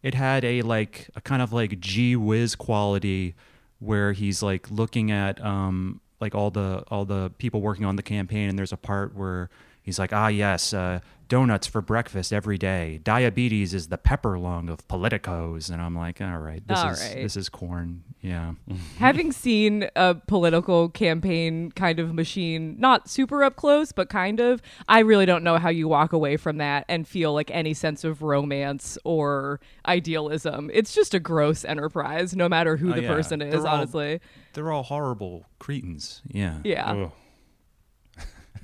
it 0.00 0.14
had 0.14 0.44
a 0.44 0.62
like 0.62 1.10
a 1.16 1.20
kind 1.20 1.42
of 1.42 1.52
like 1.52 1.80
gee 1.80 2.14
whiz 2.14 2.54
quality 2.54 3.34
where 3.80 4.12
he's 4.12 4.44
like 4.44 4.70
looking 4.70 5.10
at 5.10 5.44
um 5.44 6.00
like 6.20 6.36
all 6.36 6.52
the 6.52 6.84
all 6.86 7.04
the 7.04 7.32
people 7.38 7.60
working 7.60 7.84
on 7.84 7.96
the 7.96 8.02
campaign, 8.04 8.48
and 8.48 8.56
there's 8.56 8.72
a 8.72 8.76
part 8.76 9.16
where 9.16 9.50
he's 9.82 9.98
like, 9.98 10.12
ah 10.12 10.28
yes, 10.28 10.72
uh, 10.72 11.00
donuts 11.34 11.66
for 11.66 11.80
breakfast 11.80 12.32
every 12.32 12.56
day. 12.56 13.00
Diabetes 13.02 13.74
is 13.74 13.88
the 13.88 13.98
pepper 13.98 14.38
lung 14.38 14.68
of 14.68 14.86
politicos, 14.86 15.68
and 15.68 15.82
I'm 15.82 15.96
like, 15.96 16.20
all 16.20 16.38
right, 16.38 16.62
this 16.64 16.78
All 16.78 16.90
is 16.90 17.00
right. 17.02 17.16
this 17.16 17.36
is 17.36 17.48
corn. 17.48 18.04
Yeah. 18.20 18.52
having 18.98 19.32
seen 19.32 19.88
a 19.96 20.14
political 20.14 20.88
campaign 20.90 21.72
kind 21.72 21.98
of 21.98 22.14
machine 22.14 22.76
not 22.78 23.06
super 23.10 23.44
up 23.44 23.54
close 23.56 23.92
but 23.92 24.08
kind 24.08 24.40
of 24.40 24.62
i 24.88 25.00
really 25.00 25.26
don't 25.26 25.44
know 25.44 25.58
how 25.58 25.68
you 25.68 25.88
walk 25.88 26.14
away 26.14 26.38
from 26.38 26.56
that 26.56 26.86
and 26.88 27.06
feel 27.06 27.34
like 27.34 27.50
any 27.50 27.74
sense 27.74 28.02
of 28.02 28.22
romance 28.22 28.96
or 29.04 29.60
idealism 29.86 30.70
it's 30.72 30.94
just 30.94 31.12
a 31.12 31.20
gross 31.20 31.66
enterprise 31.66 32.34
no 32.34 32.48
matter 32.48 32.78
who 32.78 32.92
Oh, 32.92 32.94
the 32.94 33.02
yeah. 33.02 33.08
person 33.08 33.42
is 33.42 33.52
They're 33.52 33.66
all- 33.66 33.76
honestly 33.76 34.20
They're 34.54 34.72
all 34.72 34.84
horrible 34.84 35.44
cretins. 35.58 36.22
Yeah. 36.26 36.60
yeah 36.64 36.92
Ugh. 36.92 37.12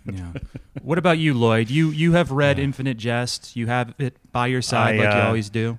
Yeah. 0.12 0.32
what 0.82 0.98
about 0.98 1.18
you, 1.18 1.34
Lloyd? 1.34 1.70
You 1.70 1.90
you 1.90 2.12
have 2.12 2.30
read 2.30 2.58
Infinite 2.58 2.96
Jest. 2.96 3.54
You 3.54 3.66
have 3.66 3.94
it 3.98 4.16
by 4.32 4.46
your 4.46 4.62
side 4.62 4.94
I, 4.94 5.04
like 5.04 5.14
you 5.14 5.20
uh, 5.20 5.26
always 5.26 5.50
do. 5.50 5.78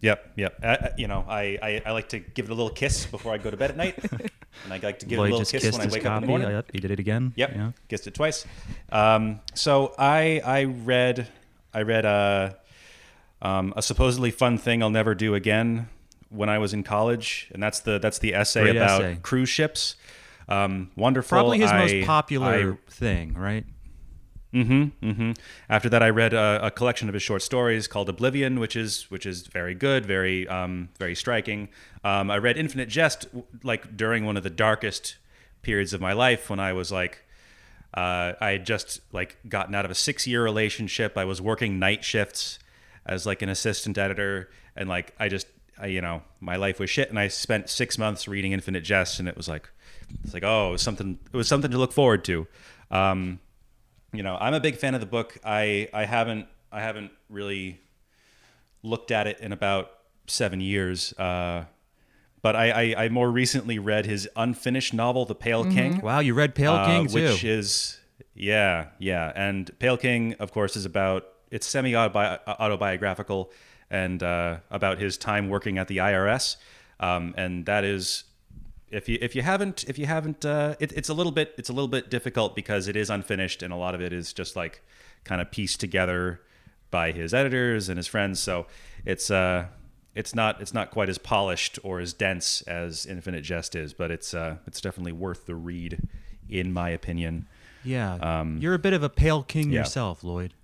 Yep, 0.00 0.32
yep. 0.36 0.58
I, 0.62 0.90
you 0.98 1.08
know, 1.08 1.24
I, 1.26 1.58
I, 1.62 1.82
I 1.86 1.92
like 1.92 2.10
to 2.10 2.18
give 2.18 2.44
it 2.44 2.50
a 2.50 2.54
little 2.54 2.70
kiss 2.70 3.06
before 3.06 3.32
I 3.32 3.38
go 3.38 3.50
to 3.50 3.56
bed 3.56 3.70
at 3.70 3.76
night, 3.78 3.96
and 4.12 4.30
I 4.70 4.78
like 4.78 4.98
to 4.98 5.06
give 5.06 5.18
it 5.18 5.22
a 5.22 5.24
little 5.24 5.40
kiss 5.44 5.64
when 5.72 5.80
I 5.80 5.90
wake 5.90 6.04
up 6.04 6.16
in 6.16 6.20
the 6.22 6.26
morning. 6.28 6.50
Yep, 6.50 6.70
he 6.72 6.80
did 6.80 6.90
it 6.90 7.00
again. 7.00 7.32
Yep, 7.36 7.52
Yeah. 7.54 7.72
kissed 7.88 8.06
it 8.06 8.12
twice. 8.14 8.44
Um, 8.92 9.40
so 9.54 9.94
I 9.98 10.42
I 10.44 10.64
read 10.64 11.26
I 11.72 11.82
read 11.82 12.04
a 12.04 12.56
um, 13.40 13.72
a 13.76 13.82
supposedly 13.82 14.30
fun 14.30 14.58
thing 14.58 14.82
I'll 14.82 14.90
never 14.90 15.14
do 15.14 15.34
again 15.34 15.88
when 16.28 16.50
I 16.50 16.58
was 16.58 16.74
in 16.74 16.82
college, 16.82 17.48
and 17.52 17.62
that's 17.62 17.80
the 17.80 17.98
that's 17.98 18.18
the 18.18 18.34
essay 18.34 18.62
Great 18.64 18.76
about 18.76 19.00
essay. 19.02 19.18
cruise 19.22 19.48
ships. 19.48 19.96
Um, 20.48 20.90
wonderful. 20.96 21.36
Probably 21.36 21.58
his 21.58 21.70
I- 21.70 21.78
most 21.78 22.06
popular 22.06 22.78
I- 22.86 22.90
thing, 22.90 23.34
right? 23.34 23.64
Mm-hmm. 24.52 25.10
Mm-hmm. 25.10 25.32
After 25.68 25.88
that, 25.88 26.00
I 26.02 26.10
read 26.10 26.32
a, 26.32 26.66
a 26.66 26.70
collection 26.70 27.08
of 27.08 27.14
his 27.14 27.24
short 27.24 27.42
stories 27.42 27.88
called 27.88 28.08
Oblivion, 28.08 28.60
which 28.60 28.76
is 28.76 29.10
which 29.10 29.26
is 29.26 29.48
very 29.48 29.74
good, 29.74 30.06
very 30.06 30.46
um, 30.46 30.90
very 30.96 31.16
striking. 31.16 31.68
Um, 32.04 32.30
I 32.30 32.38
read 32.38 32.56
Infinite 32.56 32.88
Jest 32.88 33.26
like 33.64 33.96
during 33.96 34.24
one 34.24 34.36
of 34.36 34.44
the 34.44 34.50
darkest 34.50 35.16
periods 35.62 35.92
of 35.92 36.00
my 36.00 36.12
life 36.12 36.50
when 36.50 36.60
I 36.60 36.72
was 36.72 36.92
like, 36.92 37.24
uh, 37.94 38.34
I 38.40 38.50
had 38.50 38.64
just 38.64 39.00
like 39.12 39.38
gotten 39.48 39.74
out 39.74 39.84
of 39.84 39.90
a 39.90 39.94
six 39.96 40.24
year 40.24 40.44
relationship. 40.44 41.18
I 41.18 41.24
was 41.24 41.40
working 41.40 41.80
night 41.80 42.04
shifts 42.04 42.60
as 43.06 43.26
like 43.26 43.42
an 43.42 43.48
assistant 43.48 43.98
editor, 43.98 44.50
and 44.76 44.88
like 44.88 45.14
I 45.18 45.28
just 45.28 45.48
I, 45.80 45.86
you 45.86 46.00
know 46.00 46.22
my 46.40 46.54
life 46.54 46.78
was 46.78 46.90
shit, 46.90 47.10
and 47.10 47.18
I 47.18 47.26
spent 47.26 47.68
six 47.68 47.98
months 47.98 48.28
reading 48.28 48.52
Infinite 48.52 48.84
Jest, 48.84 49.18
and 49.18 49.28
it 49.28 49.36
was 49.36 49.48
like 49.48 49.68
it's 50.22 50.34
like 50.34 50.44
oh, 50.44 50.68
it 50.68 50.72
was 50.72 50.82
something 50.82 51.18
it 51.32 51.36
was 51.36 51.48
something 51.48 51.70
to 51.70 51.78
look 51.78 51.92
forward 51.92 52.24
to. 52.24 52.46
Um, 52.90 53.40
you 54.12 54.22
know, 54.22 54.36
I'm 54.40 54.54
a 54.54 54.60
big 54.60 54.76
fan 54.76 54.94
of 54.94 55.00
the 55.00 55.06
book. 55.06 55.38
I 55.44 55.88
I 55.92 56.04
haven't 56.04 56.46
I 56.70 56.80
haven't 56.80 57.12
really 57.28 57.80
looked 58.82 59.10
at 59.10 59.26
it 59.26 59.40
in 59.40 59.52
about 59.52 59.90
seven 60.26 60.60
years. 60.60 61.12
Uh, 61.18 61.64
but 62.42 62.54
I, 62.54 62.92
I, 62.92 63.04
I 63.04 63.08
more 63.08 63.30
recently 63.30 63.78
read 63.78 64.04
his 64.04 64.28
unfinished 64.36 64.92
novel, 64.92 65.24
The 65.24 65.34
Pale 65.34 65.72
King. 65.72 66.00
Wow, 66.02 66.20
you 66.20 66.34
read 66.34 66.54
Pale 66.54 66.74
uh, 66.74 66.86
King 66.86 67.06
too. 67.06 67.14
which 67.14 67.42
is 67.42 67.98
yeah, 68.34 68.88
yeah. 68.98 69.32
And 69.34 69.76
Pale 69.78 69.96
King, 69.98 70.34
of 70.34 70.52
course, 70.52 70.76
is 70.76 70.84
about 70.84 71.26
it's 71.50 71.66
semi 71.66 71.94
autobiographical 71.94 73.50
and 73.90 74.22
uh, 74.22 74.58
about 74.70 74.98
his 74.98 75.16
time 75.16 75.48
working 75.48 75.78
at 75.78 75.88
the 75.88 75.98
IRS. 75.98 76.56
Um, 77.00 77.34
and 77.36 77.64
that 77.66 77.84
is 77.84 78.24
if 78.94 79.08
you 79.08 79.18
if 79.20 79.34
you 79.34 79.42
haven't 79.42 79.84
if 79.88 79.98
you 79.98 80.06
haven't 80.06 80.44
uh, 80.44 80.74
it, 80.80 80.92
it's 80.92 81.08
a 81.08 81.14
little 81.14 81.32
bit 81.32 81.54
it's 81.58 81.68
a 81.68 81.72
little 81.72 81.88
bit 81.88 82.10
difficult 82.10 82.54
because 82.54 82.88
it 82.88 82.96
is 82.96 83.10
unfinished 83.10 83.62
and 83.62 83.72
a 83.72 83.76
lot 83.76 83.94
of 83.94 84.00
it 84.00 84.12
is 84.12 84.32
just 84.32 84.56
like 84.56 84.82
kind 85.24 85.40
of 85.40 85.50
pieced 85.50 85.80
together 85.80 86.40
by 86.90 87.12
his 87.12 87.34
editors 87.34 87.88
and 87.88 87.96
his 87.96 88.06
friends. 88.06 88.40
So 88.40 88.66
it's 89.04 89.30
uh 89.30 89.66
it's 90.14 90.34
not 90.34 90.60
it's 90.60 90.72
not 90.72 90.90
quite 90.90 91.08
as 91.08 91.18
polished 91.18 91.78
or 91.82 92.00
as 92.00 92.12
dense 92.12 92.62
as 92.62 93.04
Infinite 93.04 93.42
Jest 93.42 93.74
is, 93.74 93.92
but 93.92 94.10
it's 94.10 94.32
uh 94.32 94.56
it's 94.66 94.80
definitely 94.80 95.12
worth 95.12 95.46
the 95.46 95.54
read 95.54 96.08
in 96.48 96.72
my 96.72 96.90
opinion. 96.90 97.46
yeah, 97.82 98.14
um, 98.14 98.58
you're 98.60 98.74
a 98.74 98.78
bit 98.78 98.92
of 98.92 99.02
a 99.02 99.08
Pale 99.08 99.44
King 99.44 99.70
yeah. 99.70 99.80
yourself, 99.80 100.22
Lloyd. 100.22 100.54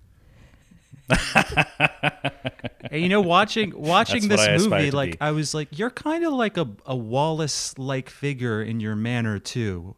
And 2.89 3.01
you 3.01 3.09
know, 3.09 3.21
watching 3.21 3.73
watching 3.75 4.27
That's 4.27 4.45
this 4.45 4.67
movie, 4.67 4.89
to 4.91 4.95
like 4.95 5.11
be. 5.13 5.21
I 5.21 5.31
was 5.31 5.53
like, 5.53 5.77
you're 5.77 5.89
kind 5.89 6.25
of 6.25 6.33
like 6.33 6.57
a 6.57 6.67
a 6.85 6.95
Wallace 6.95 7.77
like 7.77 8.09
figure 8.09 8.61
in 8.61 8.79
your 8.79 8.95
manner 8.95 9.39
too. 9.39 9.95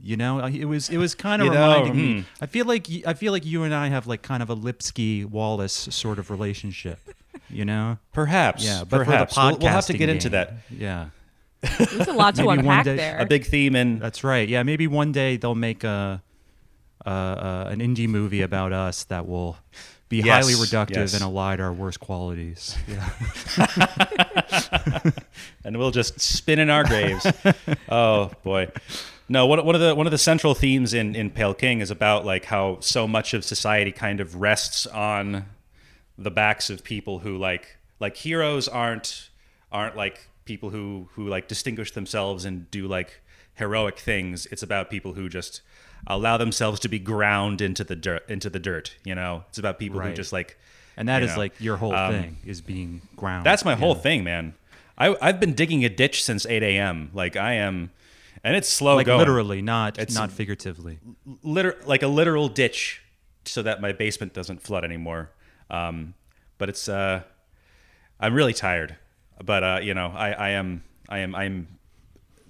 You 0.00 0.16
know, 0.16 0.38
it 0.44 0.64
was 0.64 0.88
it 0.90 0.96
was 0.98 1.14
kind 1.14 1.42
of 1.42 1.46
You 1.46 1.54
know, 1.54 1.68
reminding 1.68 1.96
me. 1.96 2.20
hmm. 2.20 2.26
I 2.40 2.46
feel 2.46 2.66
like 2.66 2.86
y- 2.88 3.02
I 3.06 3.14
feel 3.14 3.32
like 3.32 3.44
you 3.44 3.62
and 3.62 3.74
I 3.74 3.88
have 3.88 4.06
like 4.06 4.22
kind 4.22 4.42
of 4.42 4.50
a 4.50 4.54
Lipsky 4.54 5.24
Wallace 5.24 5.72
sort 5.90 6.18
of 6.18 6.30
relationship. 6.30 6.98
You 7.50 7.64
know, 7.64 7.98
Perhaps. 8.12 8.64
yeah, 8.64 8.84
but 8.84 9.04
perhaps 9.04 9.34
for 9.34 9.40
the 9.40 9.46
we'll, 9.50 9.58
we'll 9.58 9.68
have 9.70 9.86
to 9.86 9.92
podcasting 9.92 9.98
get 9.98 10.08
into 10.08 10.28
that. 10.30 10.54
Yeah, 10.70 11.08
There's 11.78 12.08
a 12.08 12.12
lot 12.12 12.34
to 12.36 12.42
Maybe 12.42 12.46
one 12.46 12.58
unpack 12.60 12.84
day- 12.84 12.96
there. 12.96 13.18
A 13.18 13.26
big 13.26 13.44
theme 13.46 13.76
and 13.76 14.00
that's 14.00 14.24
right. 14.24 14.48
Yeah, 14.48 14.62
maybe 14.62 14.86
one 14.86 15.12
day 15.12 15.36
they'll 15.36 15.54
make 15.54 15.84
a, 15.84 16.22
uh, 17.04 17.08
uh, 17.08 17.68
an 17.70 17.80
indie 17.80 18.08
movie 18.08 18.40
about 18.42 18.72
us 18.72 19.04
that 19.04 19.28
will 19.28 19.58
be 20.08 20.18
Yes, 20.18 20.46
highly 20.46 20.54
reductive 20.54 20.96
yes. 20.96 21.14
and 21.14 21.22
elide 21.22 21.60
our 21.60 21.72
worst 21.72 22.00
qualities. 22.00 22.76
Yeah. 22.86 23.08
and 25.64 25.76
we'll 25.78 25.90
just 25.90 26.20
spin 26.20 26.58
in 26.58 26.70
our 26.70 26.84
graves. 26.84 27.26
oh 27.88 28.30
boy. 28.42 28.68
No, 29.28 29.46
one, 29.46 29.64
one 29.64 29.74
of 29.74 29.80
the 29.80 29.94
one 29.94 30.06
of 30.06 30.10
the 30.10 30.18
central 30.18 30.54
themes 30.54 30.92
in 30.92 31.16
in 31.16 31.30
Pale 31.30 31.54
King 31.54 31.80
is 31.80 31.90
about 31.90 32.24
like 32.26 32.44
how 32.46 32.78
so 32.80 33.08
much 33.08 33.32
of 33.34 33.44
society 33.44 33.92
kind 33.92 34.20
of 34.20 34.36
rests 34.36 34.86
on 34.86 35.46
the 36.18 36.30
backs 36.30 36.70
of 36.70 36.84
people 36.84 37.20
who 37.20 37.36
like 37.38 37.78
like 38.00 38.16
heroes 38.16 38.68
aren't 38.68 39.30
aren't 39.72 39.96
like 39.96 40.28
people 40.44 40.70
who 40.70 41.08
who 41.12 41.26
like 41.28 41.48
distinguish 41.48 41.92
themselves 41.92 42.44
and 42.44 42.70
do 42.70 42.86
like 42.86 43.22
heroic 43.54 43.98
things. 43.98 44.46
It's 44.46 44.62
about 44.62 44.90
people 44.90 45.14
who 45.14 45.28
just 45.28 45.62
allow 46.06 46.36
themselves 46.36 46.80
to 46.80 46.88
be 46.88 46.98
ground 46.98 47.60
into 47.60 47.84
the 47.84 47.96
dirt 47.96 48.28
into 48.28 48.50
the 48.50 48.58
dirt, 48.58 48.94
you 49.04 49.14
know. 49.14 49.44
It's 49.48 49.58
about 49.58 49.78
people 49.78 50.00
who 50.00 50.12
just 50.12 50.32
like 50.32 50.58
And 50.96 51.08
that 51.08 51.22
is 51.22 51.32
know, 51.32 51.38
like 51.38 51.52
your 51.60 51.76
whole 51.76 51.94
um, 51.94 52.12
thing 52.12 52.36
is 52.44 52.60
being 52.60 53.02
ground. 53.16 53.44
That's 53.46 53.64
my 53.64 53.74
whole 53.74 53.94
thing, 53.94 54.24
man. 54.24 54.54
I, 54.96 55.16
I've 55.20 55.40
been 55.40 55.54
digging 55.54 55.84
a 55.84 55.88
ditch 55.88 56.22
since 56.22 56.46
8 56.46 56.62
a.m. 56.62 57.10
Like 57.12 57.36
I 57.36 57.54
am, 57.54 57.90
and 58.44 58.54
it's 58.56 58.68
slow 58.68 58.94
like 58.96 59.06
going. 59.06 59.18
literally, 59.18 59.60
not 59.62 59.98
It's- 59.98 60.14
not 60.14 60.30
figuratively. 60.30 60.98
liter- 61.42 61.80
like 61.84 62.02
a 62.02 62.08
literal 62.08 62.48
ditch, 62.48 63.02
so 63.44 63.62
that 63.62 63.80
my 63.80 63.92
basement 63.92 64.32
doesn't 64.34 64.62
flood 64.62 64.84
anymore. 64.84 65.30
Um, 65.70 66.14
but 66.58 66.68
it's, 66.68 66.88
uh, 66.88 67.22
I'm 68.20 68.32
really 68.34 68.52
tired. 68.54 68.96
But 69.42 69.64
uh, 69.64 69.80
you 69.82 69.94
know, 69.94 70.12
I, 70.14 70.30
I 70.32 70.48
am, 70.50 70.84
I 71.08 71.18
am, 71.18 71.34
I'm. 71.34 71.68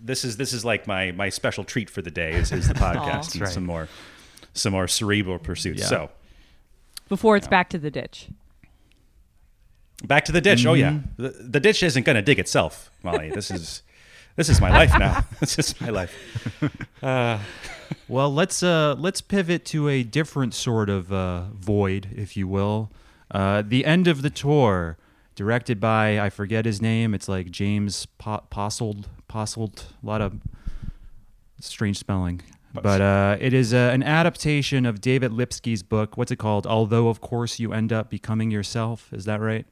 This 0.05 0.25
is 0.25 0.37
this 0.37 0.53
is 0.53 0.65
like 0.65 0.87
my 0.87 1.13
my 1.13 1.29
special 1.31 1.65
treat 1.65 1.89
for 1.89 2.03
the 2.03 2.11
day 2.11 2.33
is, 2.33 2.53
is 2.53 2.69
the 2.69 2.75
podcast 2.87 3.33
and 3.33 3.41
right. 3.43 3.51
some 3.51 3.65
more 3.65 3.89
some 4.53 4.73
more 4.73 4.87
cerebral 4.87 5.39
pursuits. 5.39 5.81
Yeah. 5.81 5.87
So 5.87 6.11
Before 7.09 7.37
it's 7.37 7.49
back 7.49 7.71
to 7.71 7.79
the 7.79 7.91
ditch. 7.91 8.29
back 10.05 10.25
to 10.27 10.33
the 10.33 10.41
ditch. 10.41 10.67
Oh 10.67 10.75
yeah, 10.75 10.93
Mm-hmm. 10.93 11.23
the, 11.23 11.29
the 11.31 11.61
ditch 11.61 11.83
isn't 11.83 12.05
going 12.05 12.17
to 12.17 12.23
dig 12.23 12.39
itself, 12.39 12.91
Molly. 13.03 13.31
This 13.31 13.51
is 13.51 13.83
this 14.37 14.49
is 14.49 14.61
my 14.61 14.71
life 14.71 14.93
now. 14.99 15.25
this 15.41 15.59
is 15.59 15.81
my 15.81 15.89
life. 15.89 16.15
Well, 18.09 18.33
let's 18.33 18.63
uh 18.63 18.95
let's 18.99 19.21
pivot 19.21 19.65
to 19.67 19.89
a 19.89 20.03
different 20.03 20.55
sort 20.55 20.91
of 20.91 21.13
uh, 21.13 21.45
void, 21.55 22.09
if 22.15 22.37
you 22.37 22.47
will. 22.47 22.91
Uh, 23.31 23.63
the 23.67 23.85
end 23.85 24.07
of 24.07 24.23
the 24.23 24.31
tour, 24.31 24.99
directed 25.35 25.81
by 25.81 26.21
I 26.21 26.29
forget 26.31 26.67
his 26.67 26.81
name. 26.83 27.15
It's 27.15 27.29
like 27.29 27.51
James 27.51 28.07
po- 28.19 28.45
Ponsoldt. 28.51 29.05
Ponsoldt. 29.35 29.87
A 30.03 30.07
lot 30.07 30.21
of 30.21 30.35
strange 31.61 31.99
spelling. 31.99 32.41
But 32.73 33.01
uh, 33.01 33.37
it 33.41 33.53
is 33.53 33.73
uh, 33.73 33.91
an 33.93 34.03
adaptation 34.03 34.85
of 34.87 35.01
David 35.01 35.33
Lipsky's 35.33 35.83
book. 35.83 36.17
What's 36.17 36.33
it 36.33 36.37
called? 36.37 36.67
Although, 36.67 37.09
of 37.09 37.21
course, 37.21 37.61
you 37.61 37.73
end 37.73 37.93
up 37.93 38.11
becoming 38.11 38.51
yourself. 38.51 39.13
Is 39.13 39.25
that 39.27 39.41
right? 39.41 39.67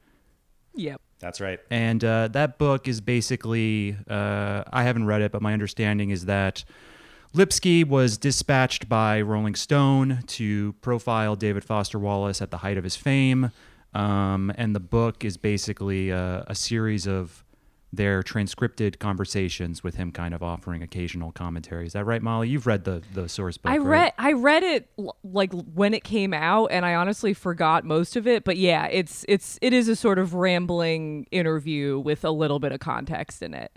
Yep. 0.75 1.01
That's 1.19 1.39
right. 1.41 1.59
And 1.69 2.03
uh, 2.03 2.29
that 2.29 2.57
book 2.57 2.87
is 2.87 3.01
basically, 3.01 3.97
uh, 4.09 4.63
I 4.71 4.83
haven't 4.83 5.05
read 5.05 5.21
it, 5.21 5.31
but 5.31 5.41
my 5.41 5.53
understanding 5.53 6.09
is 6.09 6.25
that 6.25 6.63
Lipsky 7.33 7.83
was 7.83 8.17
dispatched 8.17 8.87
by 8.87 9.21
Rolling 9.21 9.55
Stone 9.55 10.23
to 10.27 10.73
profile 10.81 11.35
David 11.35 11.63
Foster 11.63 11.99
Wallace 11.99 12.41
at 12.41 12.51
the 12.51 12.57
height 12.57 12.77
of 12.77 12.83
his 12.83 12.95
fame. 12.95 13.51
Um, 13.93 14.51
and 14.57 14.75
the 14.75 14.79
book 14.79 15.23
is 15.23 15.37
basically 15.37 16.09
a, 16.09 16.45
a 16.47 16.55
series 16.55 17.07
of 17.07 17.42
their 17.93 18.23
transcripted 18.23 18.97
conversations 18.97 19.83
with 19.83 19.95
him 19.95 20.11
kind 20.11 20.33
of 20.33 20.41
offering 20.41 20.81
occasional 20.81 21.31
commentary. 21.31 21.85
Is 21.85 21.93
that 21.93 22.05
right, 22.05 22.23
Molly? 22.23 22.49
You've 22.49 22.65
read 22.65 22.85
the, 22.85 23.03
the 23.13 23.29
source 23.29 23.57
book. 23.57 23.71
I 23.71 23.77
right? 23.77 23.85
read 23.85 24.13
I 24.17 24.33
read 24.33 24.63
it 24.63 24.89
l- 24.97 25.15
like 25.23 25.53
when 25.53 25.93
it 25.93 26.03
came 26.03 26.33
out 26.33 26.67
and 26.71 26.87
I 26.87 26.95
honestly 26.95 27.35
forgot 27.35 27.85
most 27.85 28.15
of 28.15 28.25
it, 28.27 28.43
but 28.43 28.57
yeah, 28.57 28.87
it's 28.87 29.23
it's 29.29 29.59
it 29.61 29.73
is 29.73 29.87
a 29.87 29.95
sort 29.95 30.17
of 30.17 30.33
rambling 30.33 31.27
interview 31.31 31.99
with 31.99 32.25
a 32.25 32.31
little 32.31 32.57
bit 32.57 32.71
of 32.71 32.79
context 32.79 33.43
in 33.43 33.53
it. 33.53 33.71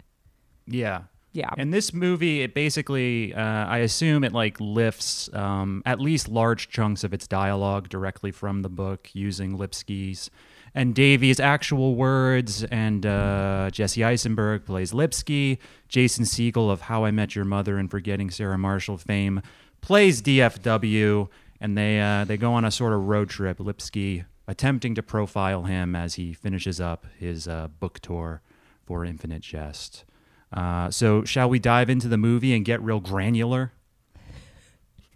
Yeah. 0.67 1.03
Yeah. 1.33 1.51
And 1.59 1.71
this 1.75 1.93
movie, 1.93 2.41
it 2.41 2.55
basically, 2.55 3.35
uh, 3.35 3.43
I 3.43 3.79
assume 3.79 4.25
it 4.25 4.33
like 4.33 4.57
lifts 4.59 5.29
um, 5.35 5.83
at 5.85 6.01
least 6.01 6.29
large 6.31 6.71
chunks 6.71 7.05
of 7.05 7.13
its 7.13 7.29
dialogue 7.29 7.91
directly 7.91 8.31
from 8.31 8.63
the 8.63 8.71
book 8.71 9.11
using 9.13 9.59
Lipsky's 9.59 10.31
and 10.77 10.95
Davies' 10.95 11.41
actual 11.41 11.97
words. 11.97 12.63
And 12.65 13.05
uh, 13.05 13.71
Jesse 13.73 14.05
Eisenberg 14.05 14.67
plays 14.67 14.93
Lipsky. 14.93 15.59
Jason 15.89 16.25
Segel 16.25 16.71
of 16.71 16.83
How 16.83 17.05
I 17.05 17.11
Met 17.11 17.35
Your 17.35 17.47
Mother 17.47 17.79
and 17.79 17.91
Forgetting 17.91 18.31
Sarah 18.31 18.59
Marshall 18.59 18.99
fame 18.99 19.41
plays 19.81 20.21
DFW. 20.21 21.29
And 21.61 21.77
they 21.77 21.99
uh, 22.01 22.27
they 22.27 22.37
go 22.37 22.53
on 22.53 22.67
a 22.67 22.71
sort 22.71 22.93
of 22.93 23.09
road 23.09 23.31
trip. 23.31 23.59
Lipsky 23.59 24.27
attempting 24.47 24.95
to 24.95 25.03
profile 25.03 25.65
him 25.65 25.97
as 25.97 26.15
he 26.15 26.35
finishes 26.35 26.81
up 26.81 27.07
his 27.19 27.49
uh, 27.49 27.69
book 27.81 27.99
tour 28.01 28.43
for 28.85 29.05
Infinite 29.05 29.43
Jest. 29.43 30.05
Uh, 30.53 30.91
so, 30.91 31.25
shall 31.25 31.49
we 31.49 31.59
dive 31.59 31.91
into 31.91 32.07
the 32.07 32.19
movie 32.19 32.55
and 32.55 32.65
get 32.65 32.81
real 32.83 33.01
granular? 33.01 33.73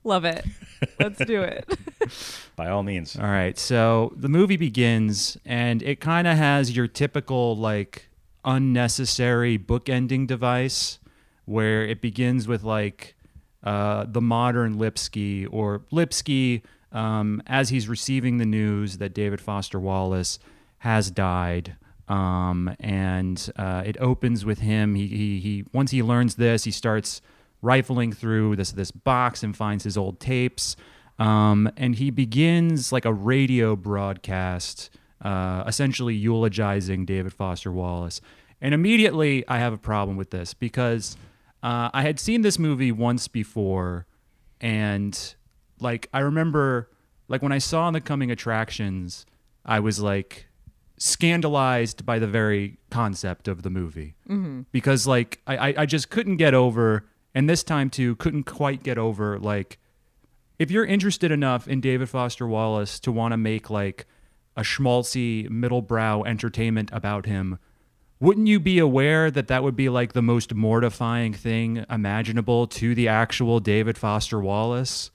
Love 0.03 0.25
it. 0.25 0.45
Let's 0.99 1.23
do 1.25 1.43
it. 1.43 1.69
By 2.57 2.71
all 2.71 2.83
means. 2.83 3.17
All 3.17 3.27
right. 3.27 3.59
So, 3.59 4.13
the 4.17 4.29
movie 4.29 4.57
begins, 4.57 5.37
and 5.45 5.83
it 5.83 6.01
kind 6.01 6.27
of 6.27 6.37
has 6.37 6.75
your 6.75 6.89
typical, 6.89 7.57
like, 7.57 8.09
unnecessary 8.45 9.59
bookending 9.59 10.27
device 10.27 10.99
where 11.45 11.85
it 11.85 12.01
begins 12.01 12.49
with, 12.49 12.63
like, 12.63 13.15
uh, 13.63 14.07
the 14.09 14.23
modern 14.23 14.79
Lipsky 14.79 15.47
or 15.47 15.83
Lipsky 15.91 16.63
um, 16.93 17.43
as 17.47 17.69
he's 17.69 17.89
receiving 17.89 18.39
the 18.39 18.47
news 18.47 18.99
that 18.99 19.13
David 19.13 19.41
Foster 19.41 19.79
Wallace 19.79 20.39
has 20.79 21.11
died. 21.11 21.77
Um, 22.09 22.75
and 22.81 23.51
uh, 23.57 23.83
it 23.85 23.97
opens 24.01 24.45
with 24.45 24.61
him. 24.61 24.95
He, 24.95 25.07
he, 25.07 25.41
he 25.41 25.65
once 25.73 25.93
he 25.93 26.03
learns 26.03 26.35
this, 26.35 26.65
he 26.65 26.71
starts 26.71 27.21
rifling 27.63 28.13
through 28.13 28.57
this 28.57 28.73
this 28.73 28.91
box 28.91 29.43
and 29.43 29.57
finds 29.57 29.85
his 29.85 29.97
old 29.97 30.21
tapes. 30.21 30.77
Um, 31.19 31.71
and 31.77 31.97
he 31.97 32.11
begins 32.11 32.93
like 32.93 33.05
a 33.05 33.13
radio 33.13 33.77
broadcast, 33.77 34.89
uh, 35.23 35.65
essentially 35.67 36.15
eulogizing 36.15 37.05
David 37.05 37.35
Foster 37.35 37.71
Wallace. 37.71 38.23
And 38.63 38.73
immediately, 38.73 39.47
I 39.47 39.59
have 39.59 39.73
a 39.75 39.79
problem 39.79 40.17
with 40.17 40.31
this 40.31 40.55
because 40.55 41.17
uh, 41.63 41.91
I 41.93 42.03
had 42.03 42.19
seen 42.19 42.41
this 42.43 42.59
movie 42.59 42.93
once 42.93 43.29
before, 43.29 44.07
and 44.61 45.35
like 45.79 46.09
I 46.15 46.21
remember, 46.21 46.91
like 47.29 47.43
when 47.43 47.53
I 47.53 47.59
saw 47.59 47.91
the 47.91 48.01
coming 48.01 48.31
attractions, 48.31 49.27
I 49.65 49.81
was 49.81 50.01
like 50.01 50.47
scandalized 50.99 52.05
by 52.05 52.19
the 52.19 52.27
very 52.27 52.79
concept 52.91 53.49
of 53.49 53.63
the 53.63 53.71
movie 53.71 54.15
because 54.73 55.07
like 55.07 55.41
I, 55.47 55.57
I 55.71 55.75
I 55.79 55.87
just 55.87 56.11
couldn't 56.11 56.37
get 56.37 56.53
over, 56.55 57.07
and 57.35 57.49
this 57.49 57.63
time 57.63 57.91
too 57.91 58.17
couldn't 58.17 58.45
quite 58.45 58.83
get 58.83 58.99
over 58.99 59.39
like 59.39 59.79
if 60.59 60.71
you're 60.71 60.85
interested 60.85 61.31
enough 61.31 61.67
in 61.67 61.81
David 61.81 62.09
Foster 62.09 62.47
Wallace 62.47 63.01
to 63.01 63.11
want 63.13 63.33
to 63.33 63.37
make 63.39 63.71
like 63.71 64.07
a 64.57 64.63
schmaltzy 64.63 65.49
middlebrow 65.49 66.27
entertainment 66.27 66.91
about 66.93 67.25
him, 67.25 67.59
wouldn't 68.19 68.47
you 68.47 68.61
be 68.61 68.79
aware 68.79 69.31
that 69.31 69.49
that 69.49 69.63
would 69.63 69.75
be 69.75 69.89
like 69.89 70.13
the 70.13 70.21
most 70.21 70.53
mortifying 70.55 71.33
thing 71.33 71.87
imaginable 71.89 72.67
to 72.67 72.95
the 72.95 73.09
actual 73.09 73.59
David 73.59 73.97
Foster 73.97 74.39
Wallace? 74.39 75.11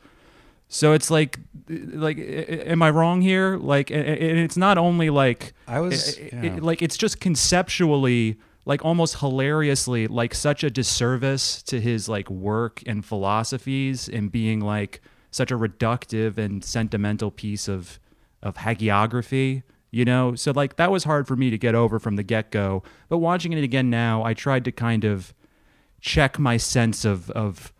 So 0.67 0.93
it's 0.93 1.11
like, 1.11 1.37
like, 1.69 2.17
am 2.17 2.81
I 2.81 2.89
wrong 2.89 3.21
here? 3.21 3.55
Like, 3.57 3.91
and 3.91 4.01
it's 4.03 4.57
not 4.57 4.79
only 4.79 5.11
like 5.11 5.53
I 5.67 5.79
was- 5.79 6.17
i- 6.17 6.21
i- 6.35 6.41
yeah. 6.45 6.57
like 6.59 6.81
it's 6.81 6.97
just 6.97 7.19
conceptually, 7.19 8.37
like 8.65 8.83
almost 8.83 9.19
hilariously, 9.19 10.07
like 10.07 10.33
such 10.33 10.63
a 10.63 10.69
disservice 10.69 11.61
to 11.63 11.79
his 11.79 12.09
like 12.09 12.29
work 12.29 12.81
and 12.85 13.05
philosophies, 13.05 14.09
and 14.09 14.31
being 14.31 14.59
like 14.59 15.01
such 15.31 15.51
a 15.51 15.57
reductive 15.57 16.37
and 16.37 16.63
sentimental 16.63 17.31
piece 17.31 17.67
of 17.67 17.99
of 18.41 18.55
hagiography. 18.55 19.63
You 19.91 20.03
know, 20.03 20.35
so 20.35 20.51
like 20.51 20.75
that 20.75 20.91
was 20.91 21.05
hard 21.05 21.27
for 21.27 21.35
me 21.35 21.49
to 21.51 21.57
get 21.57 21.75
over 21.75 21.99
from 21.99 22.15
the 22.15 22.23
get 22.23 22.51
go. 22.51 22.83
But 23.07 23.19
watching 23.19 23.53
it 23.53 23.63
again 23.63 23.89
now, 23.89 24.23
I 24.23 24.33
tried 24.33 24.65
to 24.65 24.71
kind 24.71 25.05
of 25.05 25.33
check 26.01 26.37
my 26.37 26.57
sense 26.57 27.05
of 27.05 27.29
of 27.31 27.71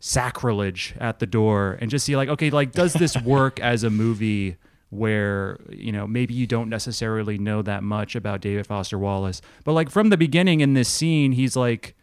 sacrilege 0.00 0.94
at 1.00 1.18
the 1.18 1.26
door 1.26 1.76
and 1.80 1.90
just 1.90 2.06
see 2.06 2.16
like 2.16 2.28
okay 2.28 2.50
like 2.50 2.70
does 2.70 2.92
this 2.92 3.20
work 3.22 3.58
as 3.58 3.82
a 3.82 3.90
movie 3.90 4.56
where 4.90 5.60
you 5.70 5.92
know 5.92 6.06
maybe 6.06 6.34
you 6.34 6.46
don't 6.46 6.68
necessarily 6.68 7.38
know 7.38 7.62
that 7.62 7.82
much 7.82 8.14
about 8.14 8.40
David 8.40 8.66
Foster 8.66 8.98
Wallace, 8.98 9.40
but 9.64 9.72
like 9.72 9.90
from 9.90 10.10
the 10.10 10.16
beginning 10.16 10.60
in 10.60 10.74
this 10.74 10.88
scene, 10.88 11.32
he's 11.32 11.56
like 11.56 11.94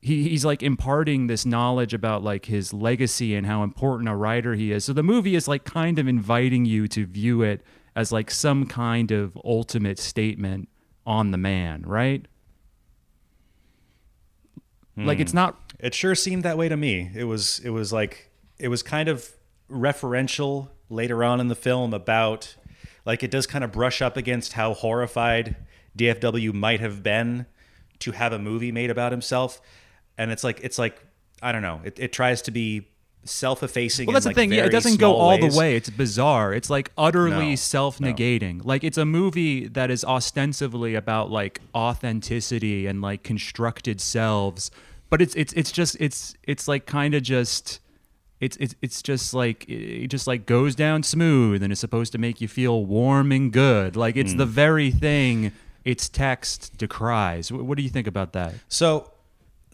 he, 0.00 0.28
he's 0.28 0.44
like 0.44 0.62
imparting 0.62 1.28
this 1.28 1.46
knowledge 1.46 1.94
about 1.94 2.24
like 2.24 2.46
his 2.46 2.72
legacy 2.72 3.36
and 3.36 3.46
how 3.46 3.62
important 3.62 4.08
a 4.08 4.16
writer 4.16 4.54
he 4.54 4.72
is. 4.72 4.84
So 4.84 4.92
the 4.92 5.04
movie 5.04 5.36
is 5.36 5.46
like 5.46 5.64
kind 5.64 5.98
of 5.98 6.08
inviting 6.08 6.64
you 6.64 6.88
to 6.88 7.06
view 7.06 7.42
it 7.42 7.62
as 7.94 8.10
like 8.10 8.30
some 8.30 8.66
kind 8.66 9.12
of 9.12 9.38
ultimate 9.44 9.98
statement 10.00 10.68
on 11.06 11.30
the 11.30 11.38
man, 11.38 11.82
right? 11.86 12.26
Like 14.96 15.20
it's 15.20 15.32
hmm. 15.32 15.36
not 15.36 15.72
It 15.78 15.94
sure 15.94 16.14
seemed 16.14 16.42
that 16.42 16.58
way 16.58 16.68
to 16.68 16.76
me. 16.76 17.10
It 17.14 17.24
was 17.24 17.60
it 17.60 17.70
was 17.70 17.92
like 17.92 18.30
it 18.58 18.68
was 18.68 18.82
kind 18.82 19.08
of 19.08 19.28
referential 19.72 20.68
later 20.88 21.24
on 21.24 21.40
in 21.40 21.48
the 21.48 21.54
film 21.54 21.94
about 21.94 22.54
like 23.04 23.22
it 23.22 23.30
does 23.30 23.46
kind 23.46 23.64
of 23.64 23.72
brush 23.72 24.00
up 24.02 24.16
against 24.16 24.52
how 24.52 24.74
horrified 24.74 25.56
DFW 25.96 26.52
might 26.52 26.80
have 26.80 27.02
been 27.02 27.46
to 28.00 28.12
have 28.12 28.32
a 28.32 28.38
movie 28.38 28.72
made 28.72 28.90
about 28.90 29.12
himself. 29.12 29.60
And 30.18 30.30
it's 30.30 30.44
like 30.44 30.60
it's 30.62 30.78
like 30.78 31.02
I 31.42 31.52
don't 31.52 31.62
know. 31.62 31.80
It, 31.84 31.98
it 31.98 32.12
tries 32.12 32.42
to 32.42 32.50
be 32.50 32.88
self-effacing. 33.24 34.06
Well, 34.06 34.14
that's 34.14 34.26
the 34.26 34.34
thing. 34.34 34.52
Yeah, 34.52 34.64
it 34.64 34.70
doesn't 34.70 34.98
go 34.98 35.14
all 35.14 35.38
ways. 35.38 35.52
the 35.52 35.58
way. 35.58 35.76
It's 35.76 35.90
bizarre. 35.90 36.52
It's 36.52 36.70
like 36.70 36.90
utterly 36.98 37.50
No, 37.50 37.54
self-negating. 37.54 38.64
Like 38.64 38.84
it's 38.84 38.98
a 38.98 39.04
movie 39.04 39.68
that 39.68 39.90
is 39.90 40.04
ostensibly 40.04 40.94
about 40.94 41.30
like 41.30 41.60
authenticity 41.74 42.86
and 42.86 43.00
like 43.00 43.22
constructed 43.22 44.00
selves, 44.00 44.70
but 45.10 45.22
it's 45.22 45.34
it's 45.34 45.52
it's 45.54 45.72
just 45.72 45.96
it's 46.00 46.34
it's 46.44 46.68
like 46.68 46.86
kind 46.86 47.14
of 47.14 47.22
just 47.22 47.80
it's 48.42 48.56
it's 48.58 48.74
it's 48.82 49.00
just 49.02 49.32
like 49.32 49.64
it 49.68 50.08
just 50.08 50.26
like 50.26 50.44
goes 50.44 50.74
down 50.74 51.02
smooth 51.02 51.62
and 51.62 51.72
is 51.72 51.80
supposed 51.80 52.12
to 52.12 52.18
make 52.18 52.40
you 52.42 52.48
feel 52.48 52.84
warm 52.84 53.32
and 53.32 53.52
good. 53.52 53.96
Like 53.96 54.16
it's 54.16 54.32
Hmm. 54.32 54.38
the 54.38 54.46
very 54.46 54.90
thing 54.90 55.52
its 55.84 56.08
text 56.08 56.76
decries. 56.76 57.48
Wh- 57.48 57.64
What 57.64 57.76
do 57.78 57.82
you 57.82 57.88
think 57.88 58.06
about 58.06 58.32
that? 58.34 58.54
So, 58.68 59.10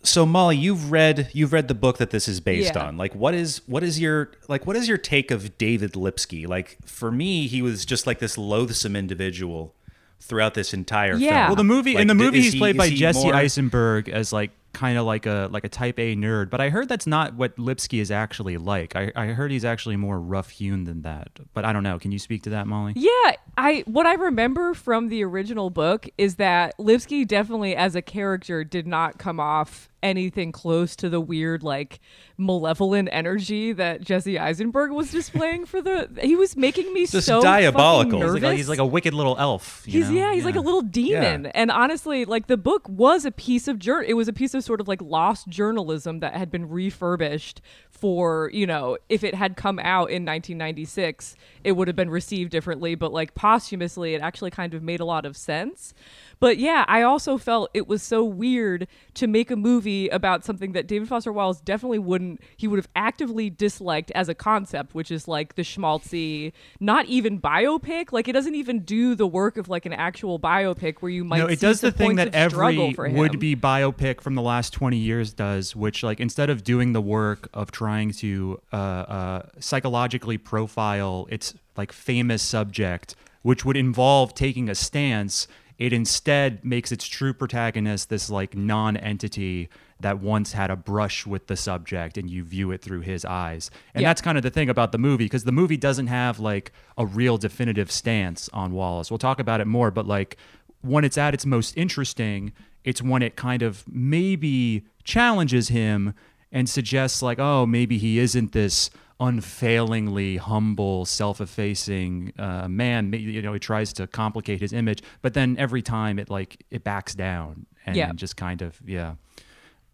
so 0.02 0.24
Molly, 0.24 0.56
you've 0.56 0.90
read 0.92 1.30
you've 1.32 1.52
read 1.52 1.66
the 1.68 1.74
book 1.74 1.96
that 1.98 2.10
this 2.10 2.28
is 2.28 2.40
based 2.40 2.74
Yeah. 2.74 2.86
on. 2.86 2.96
Like, 2.96 3.14
what 3.14 3.34
is 3.34 3.62
what 3.66 3.82
is 3.82 3.98
your 3.98 4.30
like 4.48 4.66
what 4.66 4.76
is 4.76 4.86
your 4.86 4.98
take 4.98 5.30
of 5.30 5.56
David 5.58 5.96
Lipsky? 5.96 6.46
Like, 6.46 6.76
for 6.84 7.10
me, 7.10 7.46
he 7.46 7.62
was 7.62 7.84
just 7.84 8.06
like 8.06 8.18
this 8.18 8.36
loathsome 8.38 8.94
individual 8.94 9.74
throughout 10.20 10.52
this 10.54 10.74
entire 10.74 11.16
Yeah. 11.16 11.30
film. 11.30 11.46
Well, 11.48 11.56
the 11.56 11.64
movie 11.64 11.94
Like, 11.94 12.02
in 12.02 12.08
the 12.08 12.14
movie 12.14 12.38
is 12.38 12.44
he's 12.44 12.52
he- 12.54 12.58
played 12.58 12.74
is 12.76 12.78
by 12.78 12.88
he 12.88 12.96
Jesse 12.96 13.22
more- 13.24 13.34
Eisenberg 13.34 14.08
as 14.08 14.32
like 14.32 14.50
kind 14.78 14.96
of 14.96 15.04
like 15.04 15.26
a 15.26 15.48
like 15.50 15.64
a 15.64 15.68
type 15.68 15.98
A 15.98 16.14
nerd, 16.14 16.50
but 16.50 16.60
I 16.60 16.68
heard 16.68 16.88
that's 16.88 17.06
not 17.06 17.34
what 17.34 17.58
Lipsky 17.58 17.98
is 17.98 18.12
actually 18.12 18.58
like. 18.58 18.94
I, 18.94 19.10
I 19.16 19.26
heard 19.26 19.50
he's 19.50 19.64
actually 19.64 19.96
more 19.96 20.20
rough 20.20 20.50
hewn 20.50 20.84
than 20.84 21.02
that. 21.02 21.30
But 21.52 21.64
I 21.64 21.72
don't 21.72 21.82
know. 21.82 21.98
Can 21.98 22.12
you 22.12 22.20
speak 22.20 22.44
to 22.44 22.50
that, 22.50 22.68
Molly? 22.68 22.92
Yeah, 22.94 23.32
I 23.56 23.82
what 23.86 24.06
I 24.06 24.14
remember 24.14 24.74
from 24.74 25.08
the 25.08 25.24
original 25.24 25.68
book 25.68 26.08
is 26.16 26.36
that 26.36 26.78
Lipsky 26.78 27.24
definitely 27.24 27.74
as 27.74 27.96
a 27.96 28.02
character 28.02 28.62
did 28.62 28.86
not 28.86 29.18
come 29.18 29.40
off 29.40 29.87
anything 30.02 30.52
close 30.52 30.94
to 30.96 31.08
the 31.08 31.20
weird 31.20 31.62
like 31.62 32.00
malevolent 32.36 33.08
energy 33.10 33.72
that 33.72 34.00
Jesse 34.00 34.38
Eisenberg 34.38 34.92
was 34.92 35.10
displaying 35.10 35.66
for 35.66 35.82
the 35.82 36.08
he 36.22 36.36
was 36.36 36.56
making 36.56 36.92
me 36.92 37.06
Just 37.06 37.26
so 37.26 37.42
diabolical. 37.42 38.20
He's 38.20 38.32
like, 38.32 38.42
oh, 38.42 38.50
a, 38.50 38.54
he's 38.54 38.68
like 38.68 38.78
a 38.78 38.86
wicked 38.86 39.14
little 39.14 39.36
elf. 39.38 39.82
you 39.86 39.92
He's 40.00 40.08
know? 40.10 40.16
yeah, 40.16 40.34
he's 40.34 40.44
like 40.44 40.56
a 40.56 40.60
little 40.60 40.82
demon. 40.82 41.44
Yeah. 41.44 41.50
And 41.54 41.70
honestly, 41.70 42.24
like 42.24 42.46
the 42.46 42.56
book 42.56 42.88
was 42.88 43.24
a 43.24 43.32
piece 43.32 43.66
of 43.66 43.78
jour- 43.78 44.02
it 44.02 44.14
was 44.14 44.28
a 44.28 44.32
piece 44.32 44.54
of 44.54 44.62
sort 44.62 44.80
of 44.80 44.88
like 44.88 45.02
lost 45.02 45.48
journalism 45.48 46.20
that 46.20 46.34
had 46.34 46.50
been 46.50 46.68
refurbished 46.68 47.60
for, 47.90 48.50
you 48.52 48.66
know, 48.66 48.96
if 49.08 49.24
it 49.24 49.34
had 49.34 49.56
come 49.56 49.78
out 49.80 50.10
in 50.10 50.24
1996, 50.24 51.34
it 51.64 51.72
would 51.72 51.88
have 51.88 51.96
been 51.96 52.10
received 52.10 52.50
differently, 52.50 52.94
but 52.94 53.12
like 53.12 53.34
posthumously 53.34 54.14
it 54.14 54.20
actually 54.20 54.50
kind 54.50 54.74
of 54.74 54.82
made 54.82 55.00
a 55.00 55.04
lot 55.04 55.26
of 55.26 55.36
sense. 55.36 55.94
But 56.40 56.58
yeah, 56.58 56.84
I 56.88 57.02
also 57.02 57.38
felt 57.38 57.70
it 57.74 57.88
was 57.88 58.02
so 58.02 58.24
weird 58.24 58.86
to 59.14 59.26
make 59.26 59.50
a 59.50 59.56
movie 59.56 60.08
about 60.08 60.44
something 60.44 60.72
that 60.72 60.86
David 60.86 61.08
Foster 61.08 61.32
Wallace 61.32 61.60
definitely 61.60 61.98
wouldn't, 61.98 62.40
he 62.56 62.68
would 62.68 62.78
have 62.78 62.88
actively 62.94 63.50
disliked 63.50 64.10
as 64.12 64.28
a 64.28 64.34
concept, 64.34 64.94
which 64.94 65.10
is 65.10 65.28
like 65.28 65.54
the 65.56 65.62
schmaltzy, 65.62 66.52
not 66.80 67.06
even 67.06 67.40
biopic. 67.40 68.12
Like 68.12 68.28
it 68.28 68.32
doesn't 68.32 68.54
even 68.54 68.80
do 68.80 69.14
the 69.14 69.26
work 69.26 69.56
of 69.56 69.68
like 69.68 69.86
an 69.86 69.92
actual 69.92 70.38
biopic 70.38 70.98
where 71.00 71.10
you 71.10 71.24
might. 71.24 71.38
no, 71.38 71.46
it 71.46 71.60
see 71.60 71.66
does 71.66 71.80
the 71.80 71.92
thing 71.92 72.16
that 72.16 72.34
every 72.34 72.88
for 72.94 73.06
him. 73.06 73.16
would 73.16 73.38
be 73.38 73.56
biopic 73.56 74.20
from 74.20 74.34
the 74.34 74.42
last 74.42 74.72
20 74.72 74.96
years 74.96 75.32
does, 75.32 75.74
which, 75.74 76.02
like, 76.02 76.20
instead 76.20 76.50
of 76.50 76.64
doing 76.64 76.92
the 76.92 77.00
work 77.00 77.48
of 77.52 77.70
trying 77.70 78.12
to 78.12 78.60
uh, 78.72 78.76
uh, 78.76 79.42
psychologically 79.58 80.38
profile 80.38 81.26
its, 81.30 81.54
like, 81.76 81.92
famous 81.92 82.42
subject, 82.42 83.14
which 83.42 83.64
would 83.64 83.76
involve 83.76 84.34
taking 84.34 84.68
a 84.68 84.74
stance, 84.74 85.48
it 85.78 85.92
instead 85.92 86.64
makes 86.64 86.90
its 86.90 87.06
true 87.06 87.32
protagonist 87.32 88.10
this, 88.10 88.28
like, 88.28 88.56
non 88.56 88.96
entity 88.96 89.68
that 90.00 90.20
once 90.20 90.52
had 90.52 90.70
a 90.70 90.76
brush 90.76 91.26
with 91.26 91.46
the 91.48 91.56
subject 91.56 92.16
and 92.18 92.28
you 92.30 92.44
view 92.44 92.70
it 92.70 92.80
through 92.82 93.00
his 93.00 93.24
eyes. 93.24 93.70
And 93.94 94.02
Yeah. 94.02 94.10
that's 94.10 94.20
kind 94.20 94.36
of 94.36 94.42
the 94.42 94.50
thing 94.50 94.68
about 94.68 94.92
the 94.92 94.98
movie 94.98 95.24
because 95.24 95.44
the 95.44 95.52
movie 95.52 95.76
doesn't 95.76 96.06
have, 96.08 96.38
like, 96.38 96.72
a 96.96 97.04
real 97.06 97.36
definitive 97.38 97.90
stance 97.90 98.48
on 98.52 98.72
Wallace. 98.72 99.10
We'll 99.10 99.18
talk 99.18 99.40
about 99.40 99.60
it 99.60 99.66
more, 99.66 99.90
but, 99.90 100.06
like, 100.06 100.36
when 100.82 101.04
it's 101.04 101.18
at 101.18 101.34
its 101.34 101.44
most 101.46 101.76
interesting, 101.76 102.52
it's 102.84 103.02
when 103.02 103.22
it 103.22 103.34
kind 103.36 103.62
of 103.62 103.84
maybe 103.88 104.84
challenges 105.04 105.68
him 105.68 106.14
and 106.52 106.68
suggests 106.68 107.22
like, 107.22 107.38
oh, 107.38 107.66
maybe 107.66 107.98
he 107.98 108.18
isn't 108.18 108.52
this 108.52 108.90
unfailingly 109.20 110.36
humble, 110.36 111.04
self-effacing 111.04 112.32
uh, 112.38 112.68
man. 112.68 113.12
You 113.12 113.42
know, 113.42 113.52
he 113.52 113.58
tries 113.58 113.92
to 113.94 114.06
complicate 114.06 114.60
his 114.60 114.72
image, 114.72 115.02
but 115.22 115.34
then 115.34 115.56
every 115.58 115.82
time 115.82 116.18
it 116.18 116.30
like 116.30 116.64
it 116.70 116.84
backs 116.84 117.14
down 117.14 117.66
and 117.86 117.96
Yeah. 117.96 118.12
just 118.12 118.36
kind 118.36 118.62
of 118.62 118.80
yeah. 118.86 119.14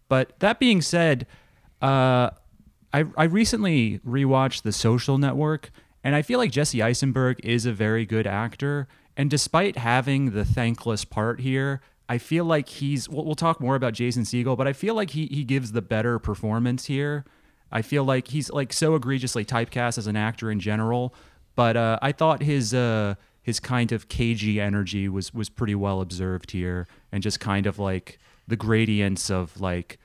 But 0.09 0.39
that 0.41 0.59
being 0.59 0.83
said, 0.83 1.27
uh, 1.81 2.31
I 2.93 3.05
I 3.17 3.25
recently 3.25 3.99
rewatched 4.07 4.63
The 4.63 4.73
Social 4.73 5.19
Network, 5.19 5.71
and 6.03 6.15
I 6.15 6.23
feel 6.23 6.39
like 6.39 6.51
Jesse 6.51 6.83
Eisenberg 6.83 7.41
is 7.43 7.67
a 7.67 7.73
very 7.73 8.05
good 8.07 8.27
actor. 8.27 8.87
And 9.17 9.31
despite 9.31 9.79
having 9.79 10.33
the 10.33 10.45
thankless 10.45 11.05
part 11.05 11.41
here, 11.41 11.81
I 12.09 12.19
feel 12.19 12.45
like 12.45 12.69
he's. 12.69 13.09
We'll, 13.09 13.25
we'll 13.25 13.35
talk 13.35 13.61
more 13.61 13.77
about 13.77 13.95
Jason 13.95 14.25
Segel, 14.25 14.57
but 14.57 14.67
I 14.67 14.73
feel 14.73 14.95
like 14.95 15.11
he 15.11 15.27
he 15.27 15.45
gives 15.45 15.73
the 15.73 15.83
better 15.83 16.19
performance 16.19 16.87
here. 16.87 17.25
I 17.73 17.83
feel 17.83 18.05
like 18.05 18.29
he's 18.29 18.51
like 18.51 18.73
so 18.73 18.95
egregiously 18.95 19.45
typecast 19.45 19.99
as 19.99 20.07
an 20.07 20.17
actor 20.17 20.51
in 20.51 20.61
general, 20.61 21.15
but 21.55 21.77
uh, 21.77 21.99
I 22.03 22.13
thought 22.13 22.43
his 22.43 22.75
uh, 22.75 23.15
his 23.43 23.59
kind 23.61 23.93
of 23.93 24.09
cagey 24.09 24.61
energy 24.61 25.09
was 25.09 25.33
was 25.33 25.49
pretty 25.49 25.75
well 25.75 26.01
observed 26.01 26.51
here, 26.51 26.87
and 27.11 27.23
just 27.23 27.41
kind 27.41 27.67
of 27.67 27.79
like 27.79 28.19
the 28.47 28.57
gradients 28.57 29.31
of 29.31 29.61
like 29.61 29.99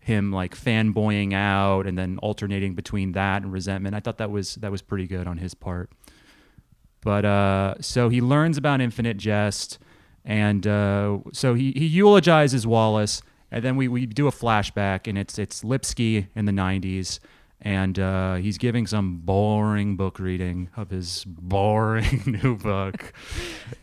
him 0.00 0.32
like 0.32 0.56
fanboying 0.56 1.34
out 1.34 1.86
and 1.86 1.98
then 1.98 2.18
alternating 2.18 2.74
between 2.74 3.12
that 3.12 3.42
and 3.42 3.52
resentment. 3.52 3.94
I 3.94 4.00
thought 4.00 4.18
that 4.18 4.30
was 4.30 4.56
that 4.56 4.70
was 4.70 4.82
pretty 4.82 5.06
good 5.06 5.26
on 5.26 5.38
his 5.38 5.54
part. 5.54 5.90
But 7.00 7.24
uh, 7.24 7.74
so 7.80 8.08
he 8.08 8.20
learns 8.20 8.56
about 8.56 8.80
Infinite 8.80 9.18
Jest, 9.18 9.78
and 10.28 10.66
uh, 10.66 11.18
so 11.32 11.54
he, 11.54 11.72
he 11.72 11.86
eulogizes 11.86 12.66
Wallace, 12.66 13.22
and 13.50 13.64
then 13.64 13.76
we, 13.76 13.88
we 13.88 14.04
do 14.04 14.28
a 14.28 14.30
flashback, 14.30 15.08
and 15.08 15.16
it's 15.16 15.38
it's 15.38 15.64
Lipsky 15.64 16.28
in 16.36 16.44
the 16.44 16.52
'90s, 16.52 17.18
and 17.62 17.98
uh, 17.98 18.34
he's 18.34 18.58
giving 18.58 18.86
some 18.86 19.16
boring 19.24 19.96
book 19.96 20.18
reading 20.18 20.68
of 20.76 20.90
his 20.90 21.24
boring 21.26 22.22
new 22.42 22.56
book, 22.58 23.14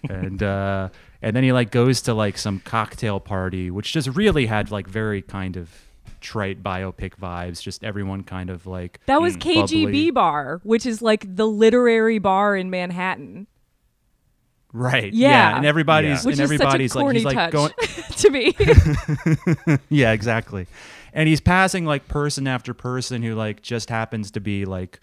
and 0.07 0.43
uh, 0.43 0.89
and 1.19 1.35
then 1.35 1.43
he 1.43 1.51
like 1.51 1.71
goes 1.71 2.01
to 2.03 2.13
like 2.13 2.37
some 2.37 2.59
cocktail 2.59 3.19
party, 3.19 3.71
which 3.71 3.91
just 3.91 4.07
really 4.09 4.45
had 4.45 4.69
like 4.69 4.87
very 4.87 5.23
kind 5.23 5.57
of 5.57 5.71
trite 6.21 6.61
biopic 6.61 7.15
vibes. 7.15 7.59
Just 7.59 7.83
everyone 7.83 8.21
kind 8.23 8.51
of 8.51 8.67
like 8.67 8.99
That 9.07 9.19
was 9.19 9.35
bubbly. 9.35 9.63
KGB 9.63 10.13
Bar, 10.13 10.61
which 10.63 10.85
is 10.85 11.01
like 11.01 11.35
the 11.35 11.47
literary 11.47 12.19
bar 12.19 12.55
in 12.55 12.69
Manhattan, 12.69 13.47
Right. 14.77 15.13
Yeah. 15.13 15.55
And 15.55 15.65
everybody's 15.65 16.25
Yeah. 16.25 16.31
and 16.31 16.31
is 16.31 16.37
such 16.37 16.39
a 16.39 16.43
everybody's 16.43 16.95
like 16.95 17.15
he's 17.15 17.23
like 17.25 17.51
going 17.51 17.71
to 18.17 18.29
me. 18.29 18.53
Yeah, 19.89 20.11
exactly. 20.11 20.67
And 21.13 21.29
he's 21.29 21.39
passing 21.39 21.85
like 21.85 22.09
person 22.09 22.45
after 22.45 22.73
person 22.73 23.23
who 23.23 23.35
like 23.35 23.61
just 23.61 23.89
happens 23.89 24.31
to 24.31 24.41
be 24.41 24.65
like 24.65 24.99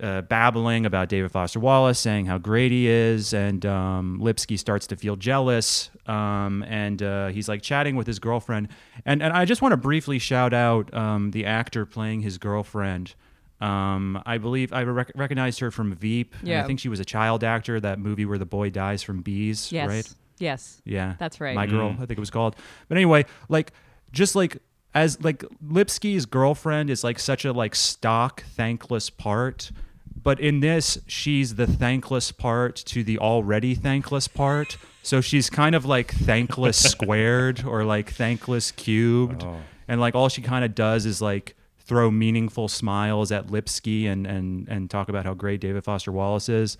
uh, 0.00 0.22
babbling 0.22 0.86
about 0.86 1.08
David 1.08 1.30
Foster 1.30 1.60
Wallace, 1.60 1.98
saying 2.00 2.26
how 2.26 2.38
great 2.38 2.70
he 2.72 2.88
is, 2.88 3.32
and 3.32 3.64
um, 3.66 4.18
Lipsky 4.20 4.56
starts 4.56 4.86
to 4.88 4.96
feel 4.96 5.16
jealous, 5.16 5.90
um, 6.06 6.64
and 6.68 7.02
uh, 7.02 7.28
he's 7.28 7.48
like 7.48 7.62
chatting 7.62 7.96
with 7.96 8.06
his 8.06 8.18
girlfriend, 8.20 8.68
and 9.04 9.22
and 9.22 9.32
I 9.32 9.44
just 9.44 9.60
want 9.62 9.72
to 9.72 9.76
briefly 9.76 10.18
shout 10.20 10.52
out 10.52 10.92
um, 10.94 11.30
the 11.32 11.44
actor 11.46 11.84
playing 11.86 12.20
his 12.20 12.38
girlfriend. 12.38 13.14
Um, 13.60 14.22
I 14.24 14.38
believe 14.38 14.72
I 14.72 14.82
rec- 14.84 15.12
recognized 15.16 15.60
her 15.60 15.70
from 15.70 15.94
Veep. 15.94 16.34
Yeah. 16.42 16.62
I 16.62 16.66
think 16.66 16.78
she 16.80 16.88
was 16.88 17.00
a 17.00 17.04
child 17.04 17.42
actor. 17.42 17.80
That 17.80 17.98
movie 17.98 18.24
where 18.24 18.38
the 18.38 18.46
boy 18.46 18.70
dies 18.70 19.02
from 19.02 19.22
bees. 19.22 19.72
yes. 19.72 19.88
Right. 19.88 20.14
Yes. 20.38 20.80
Yeah, 20.84 21.14
That's 21.18 21.40
right. 21.40 21.56
My 21.56 21.66
girl, 21.66 21.90
I 21.90 22.06
think 22.06 22.12
it 22.12 22.20
was 22.20 22.30
called. 22.30 22.54
But 22.88 22.96
anyway, 22.96 23.26
like 23.48 23.72
just 24.12 24.36
like 24.36 24.58
as 24.94 25.20
like 25.22 25.44
Lipsky's 25.66 26.26
girlfriend 26.26 26.90
is 26.90 27.02
like 27.02 27.18
such 27.18 27.44
a 27.44 27.52
like 27.52 27.74
stock 27.74 28.44
thankless 28.44 29.10
part, 29.10 29.72
but 29.74 30.22
but 30.22 30.40
in 30.40 30.60
this, 30.60 30.98
she's 31.06 31.54
the 31.54 31.66
thankless 31.66 32.32
part 32.32 32.76
to 32.76 33.02
the 33.02 33.18
already 33.18 33.74
thankless 33.74 34.28
part. 34.28 34.76
So 35.02 35.20
she's 35.20 35.48
kind 35.48 35.74
of 35.74 35.84
like 35.86 36.12
thankless 36.12 36.76
squared 36.90 37.64
or 37.64 37.84
like 37.84 38.10
thankless 38.10 38.70
cubed. 38.72 39.42
Oh. 39.42 39.56
And 39.86 40.00
like 40.00 40.14
all 40.14 40.28
she 40.28 40.42
kind 40.42 40.64
of 40.64 40.74
does 40.74 41.06
is 41.06 41.22
like 41.22 41.56
throw 41.88 42.10
meaningful 42.10 42.68
smiles 42.68 43.32
at 43.32 43.50
Lipsky 43.50 44.06
and, 44.06 44.26
and, 44.26 44.68
and 44.68 44.90
talk 44.90 45.08
about 45.08 45.24
how 45.24 45.32
great 45.32 45.60
David 45.60 45.82
Foster 45.82 46.12
Wallace 46.12 46.48
is. 46.48 46.76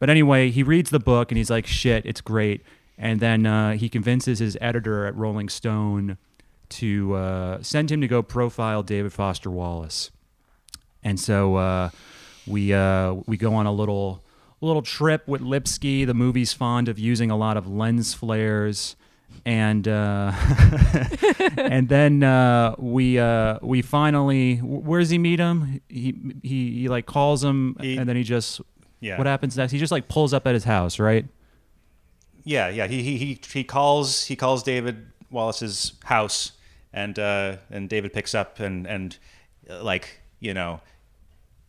But 0.00 0.10
anyway, 0.10 0.50
he 0.50 0.64
reads 0.64 0.90
the 0.90 0.98
book 0.98 1.30
and 1.30 1.38
he's 1.38 1.50
like, 1.50 1.66
shit, 1.66 2.04
it's 2.04 2.20
great. 2.20 2.62
And 2.98 3.20
then 3.20 3.46
uh, 3.46 3.72
he 3.74 3.88
convinces 3.88 4.40
his 4.40 4.58
editor 4.60 5.06
at 5.06 5.14
Rolling 5.16 5.48
Stone 5.48 6.18
to 6.70 7.14
uh, 7.14 7.62
send 7.62 7.90
him 7.90 8.00
to 8.00 8.08
go 8.08 8.22
profile 8.22 8.82
David 8.82 9.12
Foster 9.12 9.50
Wallace. 9.50 10.10
And 11.02 11.18
so 11.18 11.56
uh, 11.56 11.90
we 12.46 12.74
uh, 12.74 13.14
we 13.26 13.36
go 13.36 13.54
on 13.54 13.66
a 13.66 13.72
little 13.72 14.22
little 14.60 14.82
trip 14.82 15.26
with 15.26 15.40
Lipsky. 15.40 16.04
The 16.04 16.14
movie's 16.14 16.52
fond 16.52 16.88
of 16.88 16.98
using 16.98 17.30
a 17.30 17.36
lot 17.36 17.56
of 17.56 17.66
lens 17.66 18.12
flares, 18.12 18.96
and 19.46 19.86
uh, 19.88 20.32
and 21.56 21.88
then 21.88 22.22
uh, 22.22 22.74
we 22.78 23.18
uh, 23.18 23.58
we 23.62 23.82
finally 23.82 24.56
where 24.56 25.00
does 25.00 25.10
he 25.10 25.18
meet 25.18 25.38
him? 25.38 25.80
He 25.88 26.14
he, 26.42 26.70
he 26.80 26.88
like 26.88 27.06
calls 27.06 27.42
him, 27.42 27.76
He- 27.80 27.96
and 27.96 28.08
then 28.08 28.16
he 28.16 28.22
just 28.22 28.60
Yeah. 29.00 29.16
what 29.18 29.26
happens 29.26 29.56
next? 29.56 29.72
He 29.72 29.78
just 29.78 29.92
like 29.92 30.08
pulls 30.08 30.32
up 30.34 30.46
at 30.46 30.54
his 30.54 30.64
house, 30.64 30.98
right? 30.98 31.26
Yeah, 32.44 32.68
yeah. 32.68 32.86
He 32.86 33.02
he 33.02 33.16
he 33.18 33.40
he 33.52 33.64
calls 33.64 34.24
he 34.24 34.36
calls 34.36 34.62
David 34.62 35.06
Wallace's 35.30 35.92
house, 36.04 36.52
and 36.92 37.18
uh, 37.18 37.56
and 37.70 37.88
David 37.88 38.12
picks 38.12 38.34
up 38.34 38.60
and 38.60 38.86
and 38.86 39.16
uh, 39.68 39.82
like 39.82 40.20
you 40.40 40.54
know 40.54 40.80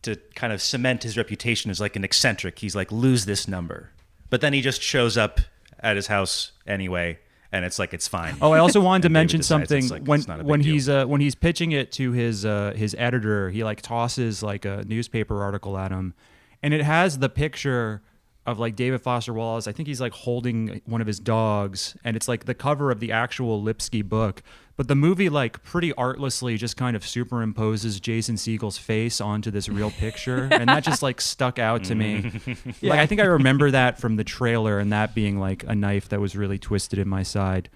to 0.02 0.16
kind 0.34 0.52
of 0.52 0.60
cement 0.60 1.04
his 1.04 1.16
reputation 1.16 1.70
as 1.70 1.80
like 1.80 1.94
an 1.94 2.04
eccentric. 2.04 2.58
He's 2.58 2.74
like 2.74 2.90
lose 2.90 3.24
this 3.26 3.46
number, 3.46 3.90
but 4.30 4.40
then 4.40 4.52
he 4.52 4.60
just 4.60 4.82
shows 4.82 5.16
up 5.16 5.40
at 5.80 5.96
his 5.96 6.06
house 6.06 6.52
anyway, 6.66 7.18
and 7.52 7.64
it's 7.64 7.78
like 7.78 7.92
it's 7.94 8.08
fine. 8.08 8.36
Oh, 8.40 8.52
I 8.52 8.58
also 8.58 8.80
wanted 8.80 9.02
to 9.02 9.08
mention 9.10 9.40
decides 9.40 9.68
something 9.68 9.88
like, 9.88 10.04
when 10.04 10.20
it's 10.20 10.28
not 10.28 10.40
a 10.40 10.42
big 10.42 10.50
when 10.50 10.60
he's 10.62 10.88
uh, 10.88 11.04
when 11.04 11.20
he's 11.20 11.34
pitching 11.34 11.72
it 11.72 11.92
to 11.92 12.12
his 12.12 12.44
uh, 12.44 12.72
his 12.74 12.96
editor, 12.98 13.50
he 13.50 13.62
like 13.62 13.82
tosses 13.82 14.42
like 14.42 14.64
a 14.64 14.84
newspaper 14.86 15.42
article 15.42 15.76
at 15.76 15.90
him, 15.92 16.14
and 16.62 16.72
it 16.72 16.82
has 16.82 17.18
the 17.18 17.28
picture 17.28 18.02
of 18.46 18.58
like 18.58 18.74
David 18.74 19.00
Foster 19.02 19.32
Wallace. 19.32 19.68
I 19.68 19.72
think 19.72 19.86
he's 19.86 20.00
like 20.00 20.12
holding 20.12 20.80
one 20.86 21.00
of 21.00 21.06
his 21.06 21.20
dogs, 21.20 21.96
and 22.02 22.16
it's 22.16 22.26
like 22.26 22.46
the 22.46 22.54
cover 22.54 22.90
of 22.90 23.00
the 23.00 23.12
actual 23.12 23.62
Lipsky 23.62 24.02
book. 24.02 24.42
But 24.76 24.88
the 24.88 24.94
movie 24.94 25.28
like 25.28 25.62
pretty 25.62 25.92
artlessly 25.94 26.56
just 26.56 26.76
kind 26.76 26.96
of 26.96 27.02
superimposes 27.02 28.00
Jason 28.00 28.36
Segel's 28.36 28.78
face 28.78 29.20
onto 29.20 29.50
this 29.50 29.68
real 29.68 29.90
picture, 29.90 30.48
and 30.50 30.68
that 30.68 30.82
just 30.84 31.02
like 31.02 31.20
stuck 31.20 31.58
out 31.58 31.84
to 31.84 31.94
me. 31.94 32.32
Like 32.80 32.98
I 32.98 33.06
think 33.06 33.20
I 33.20 33.24
remember 33.24 33.70
that 33.72 34.00
from 34.00 34.16
the 34.16 34.24
trailer, 34.24 34.78
and 34.78 34.92
that 34.92 35.14
being 35.14 35.38
like 35.38 35.64
a 35.64 35.74
knife 35.74 36.08
that 36.08 36.20
was 36.20 36.34
really 36.34 36.58
twisted 36.58 36.98
in 36.98 37.08
my 37.08 37.22
side. 37.22 37.68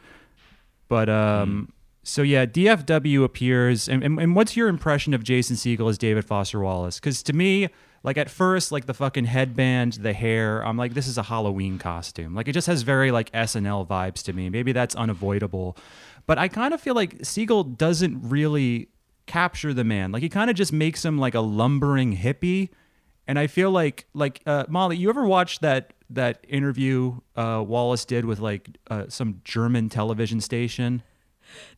But 0.88 1.09
um, 1.09 1.72
so 2.02 2.22
yeah, 2.22 2.46
DFW 2.46 3.24
appears, 3.24 3.88
and, 3.88 4.02
and 4.02 4.18
and 4.18 4.35
what's 4.35 4.56
your 4.56 4.68
impression 4.68 5.12
of 5.12 5.22
Jason 5.22 5.56
Segel 5.56 5.90
as 5.90 5.98
David 5.98 6.24
Foster 6.24 6.61
Wallace? 6.61 6.98
Because 6.98 7.22
to 7.24 7.32
me, 7.32 7.68
like 8.06 8.16
at 8.16 8.30
first, 8.30 8.70
like 8.70 8.87
the 8.87 8.94
fucking 8.94 9.24
headband, 9.24 9.94
the 9.94 10.12
hair, 10.12 10.64
I'm 10.64 10.76
like, 10.76 10.94
this 10.94 11.09
is 11.09 11.18
a 11.18 11.24
Halloween 11.24 11.76
costume. 11.76 12.37
Like 12.37 12.46
it 12.46 12.52
just 12.52 12.68
has 12.68 12.82
very 12.82 13.11
like 13.11 13.32
SNL 13.32 13.88
vibes 13.88 14.22
to 14.22 14.32
me. 14.32 14.48
Maybe 14.48 14.70
that's 14.70 14.94
unavoidable, 14.94 15.76
but 16.26 16.38
I 16.38 16.48
kind 16.48 16.74
of 16.74 16.80
feel 16.80 16.94
like 16.94 17.18
Segel 17.18 17.76
doesn't 17.76 18.28
really 18.28 18.88
capture 19.26 19.72
the 19.74 19.84
man. 19.84 20.12
Like 20.12 20.22
he 20.22 20.28
kind 20.28 20.50
of 20.50 20.56
just 20.56 20.72
makes 20.72 21.04
him 21.04 21.18
like 21.18 21.34
a 21.34 21.40
lumbering 21.40 22.16
hippie. 22.16 22.68
And 23.28 23.38
I 23.38 23.46
feel 23.48 23.70
like 23.72 24.06
like 24.14 24.40
uh, 24.46 24.64
Molly, 24.68 24.96
you 24.96 25.08
ever 25.08 25.24
watched 25.26 25.60
that 25.62 25.92
that 26.10 26.44
interview 26.48 27.18
uh, 27.34 27.64
Wallace 27.66 28.04
did 28.04 28.24
with 28.24 28.38
like 28.38 28.68
uh, 28.88 29.06
some 29.08 29.40
German 29.44 29.88
television 29.88 30.40
station? 30.40 31.02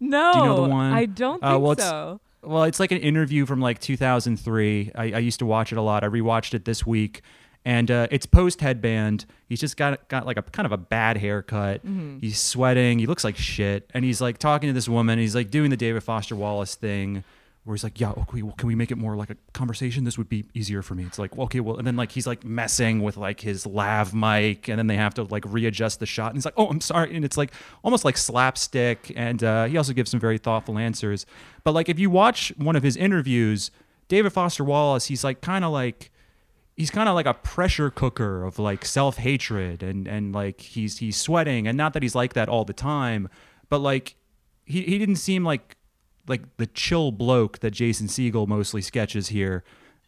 No, 0.01 0.33
Do 0.33 0.39
you 0.41 0.45
know 0.45 0.63
the 0.65 0.69
one? 0.69 0.93
I 0.93 1.07
don't 1.07 1.43
Uh, 1.43 1.53
think 1.53 1.63
well, 1.63 1.73
it's- 1.73 1.89
so. 1.89 2.21
Well, 2.43 2.63
it's 2.65 2.79
like 2.79 2.93
an 2.93 2.99
interview 2.99 3.47
from 3.47 3.61
like 3.61 3.81
2003. 3.81 4.93
I, 4.95 5.03
I 5.13 5.19
used 5.19 5.41
to 5.41 5.47
watch 5.47 5.73
it 5.73 5.77
a 5.79 5.83
lot. 5.83 6.05
I 6.05 6.07
rewatched 6.09 6.55
it 6.55 6.65
this 6.65 6.87
week, 6.87 7.23
and 7.69 7.91
uh, 7.91 8.07
it's 8.11 8.25
post 8.25 8.63
headband. 8.63 9.27
He's 9.47 9.61
just 9.61 9.77
got 9.77 10.09
got 10.09 10.25
like 10.25 10.39
a 10.39 10.43
kind 10.43 10.65
of 10.65 10.73
a 10.73 10.79
bad 10.79 11.19
haircut. 11.19 11.85
Mm-hmm. 11.85 12.21
He's 12.21 12.41
sweating. 12.41 12.99
He 12.99 13.05
looks 13.05 13.25
like 13.25 13.37
shit, 13.37 13.91
and 13.93 14.07
he's 14.07 14.23
like 14.23 14.39
talking 14.39 14.71
to 14.71 14.73
this 14.73 14.89
woman. 14.89 15.19
He's 15.19 15.35
like 15.35 15.51
doing 15.51 15.69
the 15.69 15.77
David 15.77 16.03
Foster 16.03 16.35
Wallace 16.35 16.75
thing. 16.75 17.25
Where 17.65 17.75
he's 17.75 17.85
like, 17.85 18.01
yeah, 18.01 18.13
okay, 18.13 18.41
well, 18.41 18.55
can 18.57 18.69
we 18.69 18.75
make 18.75 18.91
it 18.91 18.97
more 18.97 19.15
like 19.15 19.29
a 19.29 19.37
conversation? 19.53 20.05
This 20.05 20.17
would 20.17 20.31
be 20.31 20.47
easier 20.55 20.81
for 20.81 20.95
me. 20.95 21.05
It's 21.05 21.19
like, 21.19 21.39
okay, 21.39 21.61
well, 21.61 21.77
and 21.77 21.87
then 21.87 21.97
like 21.97 22.13
he's 22.13 22.27
like 22.27 22.43
messing 22.43 23.03
with 23.03 23.19
like 23.19 23.41
his 23.41 23.67
lav 23.67 24.15
mic, 24.15 24.69
and 24.69 24.79
then 24.79 24.87
they 24.87 24.97
have 24.97 25.13
to 25.15 25.25
like 25.25 25.45
readjust 25.47 26.01
the 26.01 26.07
shot, 26.07 26.29
and 26.29 26.39
he's 26.39 26.47
like, 26.47 26.55
oh, 26.57 26.69
I'm 26.69 26.81
sorry, 26.81 27.15
and 27.15 27.23
it's 27.23 27.37
like 27.37 27.53
almost 27.85 28.03
like 28.03 28.17
slapstick, 28.17 29.13
and 29.15 29.45
uh, 29.45 29.67
he 29.67 29.77
also 29.77 29.93
gives 29.93 30.11
some 30.11 30.21
very 30.21 30.39
thoughtful 30.39 30.79
answers. 30.79 31.27
But 31.65 31.73
like 31.73 31.91
if 31.91 31.99
you 31.99 32.09
watch 32.09 32.51
one 32.57 32.77
of 32.77 32.83
his 32.83 32.97
interviews, 32.97 33.71
David 34.09 34.33
Foster 34.33 34.65
Wallace, 34.65 35.09
he's 35.09 35.23
like 35.23 35.43
kind 35.43 35.67
of 35.67 35.71
like 35.71 36.11
he's 36.79 36.91
kind 36.91 37.09
of 37.09 37.15
like 37.15 37.27
a 37.27 37.35
pressure 37.35 37.91
cooker 37.91 38.45
of 38.45 38.59
like 38.59 38.85
self-hatred 38.85 39.83
and 39.83 40.07
and 40.07 40.33
like 40.35 40.61
he's 40.61 40.99
he's 40.99 41.17
sweating 41.17 41.67
and 41.67 41.77
not 41.77 41.93
that 41.93 42.03
he's 42.03 42.15
like 42.15 42.33
that 42.33 42.49
all 42.49 42.65
the 42.65 42.73
time 42.73 43.29
but 43.69 43.81
like 43.81 44.15
he, 44.65 44.83
he 44.83 44.99
didn't 44.99 45.17
seem 45.17 45.45
like 45.45 45.77
like 46.29 46.43
the 46.57 46.67
chill 46.67 47.11
bloke 47.11 47.59
that 47.59 47.73
Jason 47.73 48.07
Segel 48.07 48.47
mostly 48.47 48.81
sketches 48.81 49.29
here 49.29 49.65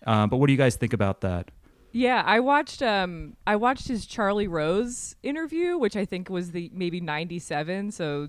uh, 0.07 0.27
but 0.27 0.37
what 0.39 0.47
do 0.47 0.53
you 0.53 0.59
guys 0.59 0.77
think 0.77 0.93
about 0.93 1.21
that 1.21 1.51
Yeah, 1.93 2.23
I 2.25 2.39
watched 2.39 2.83
um 2.83 3.37
I 3.47 3.57
watched 3.57 3.89
his 3.89 4.07
Charlie 4.07 4.47
Rose 4.49 5.17
interview, 5.23 5.77
which 5.77 5.97
I 5.97 6.05
think 6.05 6.31
was 6.31 6.53
the 6.53 6.71
maybe 6.73 7.01
97, 7.01 7.91
so 7.91 8.29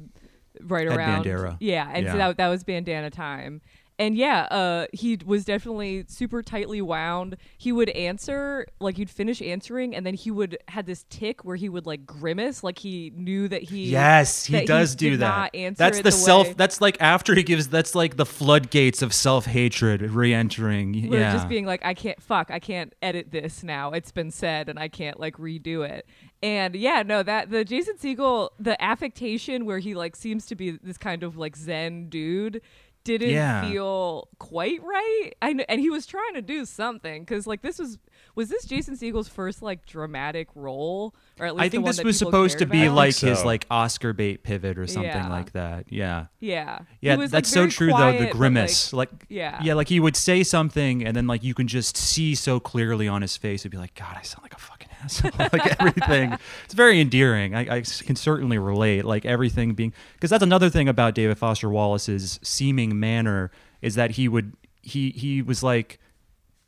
right 0.62 0.88
around 0.88 1.28
era. 1.28 1.58
Yeah, 1.60 1.88
and 1.94 2.08
so 2.08 2.18
that 2.18 2.38
that 2.38 2.48
was 2.48 2.64
bandana 2.64 3.12
time. 3.12 3.62
And 4.02 4.18
yeah, 4.18 4.42
uh 4.46 4.88
he 4.94 5.20
was 5.24 5.46
definitely 5.46 6.06
super 6.08 6.42
tightly 6.42 6.82
wound. 6.82 7.38
He 7.56 7.72
would 7.72 7.90
answer 7.90 8.66
like 8.80 8.98
he'd 8.98 9.12
finish 9.12 9.44
answering 9.44 9.96
and 9.96 10.04
then 10.08 10.16
he 10.16 10.32
would 10.32 10.58
had 10.70 10.88
this 10.88 11.06
tic 11.12 11.46
where 11.46 11.56
he 11.56 11.70
would 11.70 11.86
like 11.86 12.04
grimace 12.08 12.64
like 12.64 12.80
he 12.80 13.12
knew 13.16 13.48
that 13.48 13.62
he 13.62 13.86
Yes, 13.86 14.46
he 14.46 14.66
does 14.66 14.96
do 14.96 15.12
did 15.12 15.20
that. 15.20 15.52
That's 15.78 16.00
it 16.00 16.04
the, 16.04 16.12
self. 16.12 16.48
way- 16.48 16.54
That's 16.54 16.82
like 16.82 16.98
after 17.00 17.36
he 17.36 17.44
gives. 17.44 17.68
That's 17.68 17.94
like 17.94 18.18
the 18.18 18.26
floodgates 18.26 19.04
of 19.04 19.14
self 19.14 19.46
hatred 19.46 20.02
re-entering. 20.02 21.08
We're 21.08 21.20
yeah, 21.20 21.34
just 21.34 21.48
being 21.48 21.68
like, 21.68 21.86
I 21.86 21.94
can't 21.94 22.20
fuck, 22.20 22.50
I 22.50 22.58
can't 22.60 22.94
edit 23.04 23.30
this 23.30 23.62
now. 23.62 23.92
It's 23.92 24.12
been 24.12 24.32
said 24.32 24.68
and 24.68 24.80
I 24.80 24.88
can't 24.88 25.20
like 25.20 25.38
redo 25.38 25.88
it. 25.88 26.08
And 26.42 26.74
yeah, 26.74 27.04
no, 27.06 27.22
that 27.22 27.52
the 27.52 27.64
Jason 27.64 27.98
Segel, 27.98 28.50
the 28.60 28.82
affectation 28.84 29.66
where 29.66 29.78
he 29.78 29.94
like 29.94 30.16
seems 30.16 30.48
to 30.48 30.56
be 30.56 30.72
this 30.72 30.98
kind 30.98 31.22
of 31.22 31.38
like 31.38 31.56
Zen 31.56 32.10
dude 32.10 32.62
didn't 33.04 33.30
Yeah. 33.32 33.70
feel 33.70 34.28
quite 34.40 34.82
right. 34.84 35.32
I 35.42 35.54
kn- 35.54 35.66
and 35.68 35.82
he 35.82 35.90
was 35.90 36.06
trying 36.06 36.34
to 36.36 36.42
do 36.42 36.66
something 36.66 37.24
because 37.24 37.48
like 37.48 37.62
this 37.62 37.80
was 37.80 37.98
was 38.36 38.50
this 38.50 38.66
Jason 38.66 38.96
Segel's 38.96 39.28
first 39.28 39.62
like 39.62 39.86
dramatic 39.86 40.48
role, 40.56 41.14
or 41.40 41.46
at 41.48 41.56
least 41.56 41.64
I 41.66 41.70
think 41.70 41.84
one 41.84 41.90
this 41.90 41.98
that 41.98 42.06
was 42.06 42.18
supposed 42.18 42.60
to 42.60 42.66
be 42.66 42.86
about? 42.86 42.96
like 42.96 43.14
so. 43.14 43.28
his 43.28 43.44
like 43.44 43.66
Oscar 43.72 44.14
bait 44.14 44.44
pivot 44.44 44.78
or 44.78 44.88
something 44.88 45.10
Yeah. 45.12 45.30
like 45.30 45.52
that. 45.54 45.86
Yeah. 45.92 46.28
yeah, 46.40 46.80
Yeah, 47.02 47.16
was, 47.16 47.32
that's 47.32 47.50
like, 47.50 47.54
so 47.54 47.62
very 47.62 47.72
true 47.72 47.88
though. 47.98 48.18
The 48.18 48.26
but, 48.26 48.32
grimace, 48.38 48.94
like, 48.94 49.10
yeah. 49.30 49.60
yeah, 49.64 49.74
like 49.74 49.90
he 49.90 50.00
would 50.00 50.16
say 50.16 50.44
something, 50.44 51.04
and 51.06 51.16
then 51.16 51.28
like 51.28 51.44
you 51.44 51.54
can 51.54 51.68
just 51.68 51.98
see 51.98 52.36
so 52.36 52.60
clearly 52.60 53.08
on 53.08 53.22
his 53.22 53.36
face. 53.36 53.62
It'd 53.64 53.72
be 53.72 53.78
like, 53.78 53.96
God, 53.96 54.16
I 54.18 54.22
sound 54.22 54.44
like 54.44 54.54
a 54.54 54.60
fucking 54.60 54.90
asshole. 55.04 55.32
like 55.40 55.80
everything. 55.80 56.38
It's 56.66 56.74
very 56.74 57.00
endearing. 57.00 57.56
I, 57.56 57.78
I 57.78 57.82
can 57.82 58.16
certainly 58.16 58.58
relate. 58.58 59.06
Like 59.06 59.26
everything 59.26 59.74
being 59.74 59.94
because 60.14 60.30
that's 60.30 60.44
another 60.44 60.70
thing 60.70 60.88
about 60.88 61.16
David 61.16 61.38
Foster 61.38 61.70
Wallace's 61.70 62.40
seeming 62.44 63.00
manner 63.00 63.52
is 63.82 63.96
that 63.96 64.12
he 64.12 64.28
would 64.28 64.54
he 64.82 65.12
he 65.12 65.42
was 65.42 65.64
like 65.64 66.00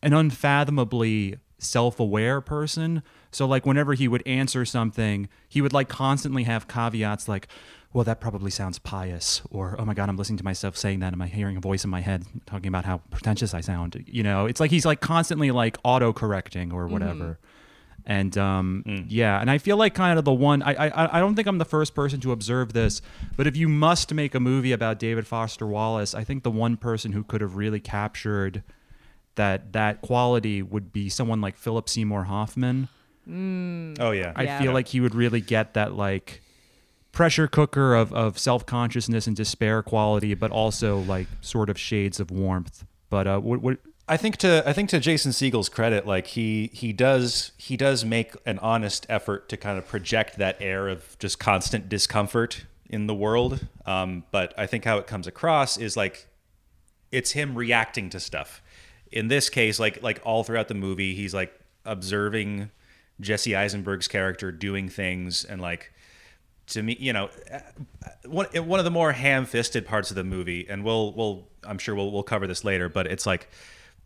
an 0.02 0.14
unfathomably 0.14 1.38
self-aware 1.58 2.42
person 2.42 3.02
so 3.32 3.46
like 3.48 3.66
whenever 3.66 3.94
he 3.94 4.08
would 4.08 4.26
answer 4.28 4.66
something 4.66 5.30
he 5.48 5.62
would 5.62 5.72
like 5.72 5.88
constantly 5.88 6.44
have 6.44 6.68
caveats 6.68 7.28
like 7.28 7.48
well 7.94 8.04
that 8.04 8.20
probably 8.20 8.52
sounds 8.52 8.80
pious 8.80 9.42
or 9.50 9.76
oh 9.80 9.86
my 9.86 9.94
god 9.94 10.10
i'm 10.10 10.18
listening 10.18 10.38
to 10.38 10.44
myself 10.44 10.76
saying 10.76 11.00
that 11.00 11.14
am 11.14 11.22
i 11.22 11.28
hearing 11.28 11.56
a 11.56 11.62
voice 11.62 11.86
in 11.86 11.90
my 11.90 12.02
head 12.02 12.26
talking 12.46 12.68
about 12.68 12.84
how 12.84 12.98
pretentious 13.12 13.54
i 13.54 13.62
sound 13.62 14.04
you 14.08 14.24
know 14.24 14.46
it's 14.46 14.60
like 14.60 14.72
he's 14.72 14.86
like 14.86 15.00
constantly 15.00 15.52
like 15.52 15.78
auto 15.86 16.12
correcting 16.12 16.74
or 16.74 16.84
mm-hmm. 16.84 16.94
whatever 16.94 17.40
and 18.06 18.38
um, 18.38 19.06
yeah, 19.08 19.40
and 19.40 19.50
I 19.50 19.58
feel 19.58 19.78
like 19.78 19.94
kind 19.94 20.20
of 20.20 20.26
the 20.26 20.34
one 20.34 20.62
I, 20.62 20.74
I 20.74 21.18
I 21.18 21.20
don't 21.20 21.36
think 21.36 21.48
I'm 21.48 21.58
the 21.58 21.66
first 21.66 21.96
person 21.96 22.20
to 22.22 22.32
observe 22.32 22.74
this, 22.74 23.02
but 23.38 23.48
if 23.48 23.56
you 23.56 23.68
must 23.70 24.14
make 24.14 24.36
a 24.36 24.40
movie 24.40 24.72
about 24.72 25.00
David 25.00 25.26
Foster 25.28 25.66
Wallace, 25.66 26.14
I 26.14 26.24
think 26.24 26.44
the 26.44 26.52
one 26.52 26.78
person 26.78 27.12
who 27.14 27.24
could 27.24 27.42
have 27.42 27.56
really 27.56 27.80
captured 27.80 28.64
that 29.36 29.74
that 29.74 30.02
quality 30.02 30.62
would 30.62 30.92
be 30.94 31.10
someone 31.10 31.42
like 31.42 31.58
Philip 31.58 31.90
Seymour 31.90 32.26
Hoffman. 32.26 32.88
Oh 33.28 34.12
yeah. 34.12 34.34
I 34.36 34.44
Yeah. 34.44 34.60
feel 34.62 34.74
like 34.74 34.90
he 34.90 35.00
would 35.00 35.16
really 35.16 35.42
get 35.42 35.74
that 35.76 35.94
like 35.94 36.42
pressure 37.14 37.48
cooker 37.48 37.96
of, 37.96 38.12
of 38.14 38.38
self 38.38 38.66
consciousness 38.66 39.28
and 39.28 39.36
despair 39.36 39.82
quality, 39.82 40.34
but 40.34 40.52
also 40.52 41.00
like 41.00 41.28
sort 41.42 41.70
of 41.70 41.80
shades 41.80 42.20
of 42.20 42.32
warmth. 42.32 42.86
But 43.10 43.28
uh, 43.28 43.40
what, 43.40 43.62
what 43.62 43.78
I 44.08 44.18
think 44.18 44.38
to 44.38 44.64
I 44.68 44.74
think 44.74 44.90
to 44.90 45.00
Jason 45.00 45.32
Segel's 45.32 45.70
credit, 45.70 46.06
like 46.06 46.28
he 46.28 46.70
he 46.74 46.92
does 46.92 47.54
he 47.58 47.78
does 47.78 48.04
make 48.04 48.36
an 48.46 48.60
honest 48.60 49.06
effort 49.08 49.48
to 49.50 49.58
kind 49.58 49.78
of 49.78 49.88
project 49.88 50.38
that 50.38 50.58
air 50.60 50.90
of 50.90 51.18
just 51.20 51.40
constant 51.40 51.88
discomfort 51.88 52.66
in 52.90 53.08
the 53.08 53.16
world. 53.16 53.66
Um, 53.86 54.26
but 54.32 54.54
I 54.58 54.68
think 54.68 54.84
how 54.84 54.98
it 54.98 55.08
comes 55.08 55.26
across 55.26 55.78
is 55.78 55.96
like 55.96 56.28
it's 57.12 57.32
him 57.32 57.56
reacting 57.56 58.10
to 58.10 58.20
stuff. 58.20 58.62
In 59.12 59.30
this 59.30 59.50
case, 59.50 59.80
like 59.80 60.04
like 60.04 60.20
all 60.26 60.44
throughout 60.44 60.68
the 60.68 60.74
movie, 60.74 61.16
he's 61.16 61.34
like 61.34 61.58
observing 61.86 62.72
Jesse 63.22 63.56
Eisenberg's 63.56 64.10
character 64.10 64.52
doing 64.52 64.90
things 64.90 65.46
and 65.46 65.62
like 65.62 65.94
to 66.68 66.84
me, 66.84 66.98
you 67.00 67.14
know, 67.14 67.30
one 68.26 68.48
one 68.48 68.80
of 68.80 68.86
the 68.86 68.92
more 68.92 69.12
ham-fisted 69.12 69.86
parts 69.86 70.10
of 70.12 70.16
the 70.16 70.24
movie, 70.24 70.66
and 70.70 70.84
we'll 70.84 71.14
we'll 71.14 71.48
I'm 71.64 71.78
sure 71.78 71.96
we'll 71.96 72.12
we'll 72.12 72.24
cover 72.24 72.48
this 72.48 72.64
later, 72.64 72.90
but 72.90 73.08
it's 73.08 73.26
like, 73.26 73.50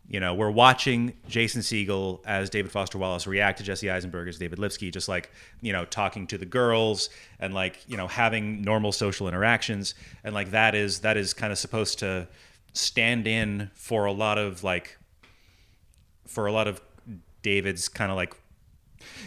you 0.08 0.20
know, 0.20 0.32
we're 0.32 0.50
watching 0.50 1.12
Jason 1.28 1.60
Segel 1.60 2.20
as 2.24 2.48
David 2.48 2.72
Foster 2.72 2.96
Wallace 2.96 3.26
react 3.26 3.58
to 3.58 3.64
Jesse 3.64 3.90
Eisenberg 3.90 4.26
as 4.28 4.38
David 4.38 4.58
Lipsky, 4.58 4.90
just 4.90 5.06
like 5.06 5.30
you 5.60 5.72
know, 5.72 5.84
talking 5.84 6.26
to 6.28 6.38
the 6.38 6.46
girls 6.46 7.10
and 7.38 7.52
like 7.52 7.80
you 7.86 7.96
know, 7.96 8.06
having 8.06 8.62
normal 8.62 8.90
social 8.90 9.28
interactions, 9.28 9.94
and 10.24 10.34
like 10.34 10.50
that 10.52 10.74
is 10.74 11.00
that 11.00 11.18
is 11.18 11.34
kind 11.34 11.52
of 11.52 11.58
supposed 11.58 11.98
to 11.98 12.26
stand 12.72 13.26
in 13.26 13.70
for 13.74 14.06
a 14.06 14.12
lot 14.12 14.38
of 14.38 14.64
like 14.64 14.96
for 16.26 16.46
a 16.46 16.52
lot 16.52 16.68
of 16.68 16.80
David's 17.42 17.88
kind 17.88 18.10
of 18.10 18.16
like 18.16 18.34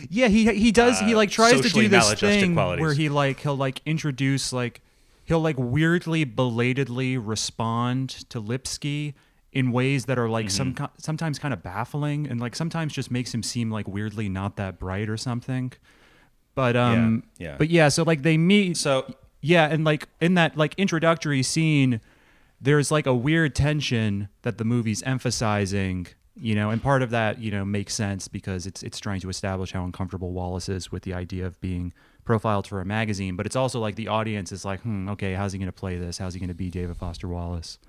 Yeah, 0.09 0.29
he 0.29 0.51
he 0.53 0.71
does. 0.71 0.99
he 0.99 1.13
uh, 1.13 1.17
like 1.17 1.29
tries 1.29 1.61
to 1.61 1.69
do 1.69 1.87
this 1.89 2.13
thing 2.19 2.53
qualities. 2.53 2.81
where 2.81 2.93
he 2.93 3.07
like 3.07 3.39
he'll 3.41 3.55
like 3.55 3.81
introduce 3.85 4.51
like 4.51 4.81
he'll 5.25 5.41
like 5.41 5.57
weirdly 5.59 6.23
belatedly 6.23 7.19
respond 7.19 8.09
to 8.29 8.39
Lipsky 8.39 9.13
in 9.53 9.71
ways 9.71 10.05
that 10.05 10.17
are 10.17 10.29
like 10.29 10.49
some 10.49 10.73
Mm-hmm. 10.73 10.85
ki- 10.85 10.91
sometimes 10.97 11.37
kind 11.39 11.53
of 11.53 11.61
baffling 11.61 12.27
and 12.27 12.39
like 12.39 12.55
sometimes 12.55 12.93
just 12.93 13.11
makes 13.11 13.33
him 13.33 13.43
seem 13.43 13.69
like 13.69 13.87
weirdly 13.87 14.29
not 14.29 14.55
that 14.57 14.79
bright 14.79 15.09
or 15.09 15.17
something. 15.17 15.73
But 16.55 16.75
um 16.75 17.23
yeah. 17.37 17.55
but 17.57 17.69
yeah, 17.69 17.89
so 17.89 18.03
like 18.03 18.21
they 18.23 18.37
meet 18.37 18.77
so 18.77 19.13
yeah, 19.41 19.67
and 19.67 19.83
like 19.83 20.07
in 20.19 20.35
that 20.35 20.55
like 20.57 20.73
introductory 20.77 21.43
scene, 21.43 21.99
there's 22.61 22.91
like 22.91 23.05
a 23.07 23.13
weird 23.13 23.55
tension 23.55 24.29
that 24.43 24.57
the 24.57 24.63
movie's 24.63 25.01
emphasizing, 25.03 26.07
you 26.35 26.53
know, 26.55 26.69
and 26.69 26.81
part 26.81 27.01
of 27.01 27.09
that, 27.09 27.39
you 27.39 27.51
know, 27.51 27.65
makes 27.65 27.93
sense 27.93 28.27
because 28.27 28.65
it's 28.67 28.83
it's 28.83 28.99
trying 28.99 29.19
to 29.21 29.29
establish 29.29 29.71
how 29.71 29.83
uncomfortable 29.83 30.31
Wallace 30.31 30.69
is 30.69 30.91
with 30.91 31.03
the 31.03 31.13
idea 31.13 31.45
of 31.45 31.59
being 31.59 31.91
profiled 32.23 32.67
for 32.67 32.79
a 32.79 32.85
magazine, 32.85 33.35
but 33.35 33.45
it's 33.45 33.55
also 33.55 33.79
like 33.79 33.95
the 33.95 34.07
audience 34.07 34.51
is 34.51 34.63
like, 34.63 34.79
hmm, 34.81 35.09
okay, 35.09 35.33
how's 35.33 35.53
he 35.53 35.59
gonna 35.59 35.71
play 35.71 35.97
this? 35.97 36.19
How's 36.19 36.33
he 36.35 36.39
gonna 36.39 36.53
be 36.53 36.69
David 36.69 36.95
Foster 36.97 37.27
Wallace? 37.27 37.79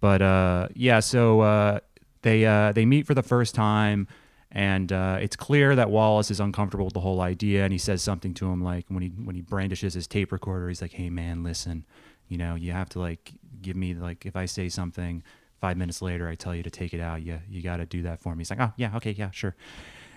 But 0.00 0.22
uh, 0.22 0.68
yeah, 0.74 1.00
so 1.00 1.40
uh, 1.40 1.80
they 2.22 2.44
uh, 2.44 2.72
they 2.72 2.84
meet 2.84 3.06
for 3.06 3.14
the 3.14 3.22
first 3.22 3.54
time, 3.54 4.08
and 4.50 4.92
uh, 4.92 5.18
it's 5.20 5.36
clear 5.36 5.74
that 5.74 5.90
Wallace 5.90 6.30
is 6.30 6.40
uncomfortable 6.40 6.84
with 6.84 6.94
the 6.94 7.00
whole 7.00 7.20
idea, 7.20 7.64
and 7.64 7.72
he 7.72 7.78
says 7.78 8.02
something 8.02 8.34
to 8.34 8.46
him 8.50 8.62
like 8.62 8.84
when 8.88 9.02
he 9.02 9.08
when 9.08 9.34
he 9.34 9.42
brandishes 9.42 9.94
his 9.94 10.06
tape 10.06 10.32
recorder, 10.32 10.68
he's 10.68 10.82
like, 10.82 10.92
"Hey 10.92 11.10
man, 11.10 11.42
listen, 11.42 11.84
you 12.28 12.36
know, 12.36 12.54
you 12.54 12.72
have 12.72 12.88
to 12.90 13.00
like 13.00 13.32
give 13.62 13.76
me 13.76 13.94
like 13.94 14.26
if 14.26 14.36
I 14.36 14.46
say 14.46 14.68
something." 14.68 15.22
Five 15.58 15.78
minutes 15.78 16.02
later, 16.02 16.28
I 16.28 16.34
tell 16.34 16.54
you 16.54 16.62
to 16.64 16.70
take 16.70 16.92
it 16.92 17.00
out. 17.00 17.22
You 17.22 17.40
you 17.48 17.62
got 17.62 17.78
to 17.78 17.86
do 17.86 18.02
that 18.02 18.20
for 18.20 18.34
me. 18.34 18.40
He's 18.40 18.50
like, 18.50 18.60
oh 18.60 18.74
yeah, 18.76 18.94
okay, 18.96 19.12
yeah, 19.12 19.30
sure. 19.30 19.56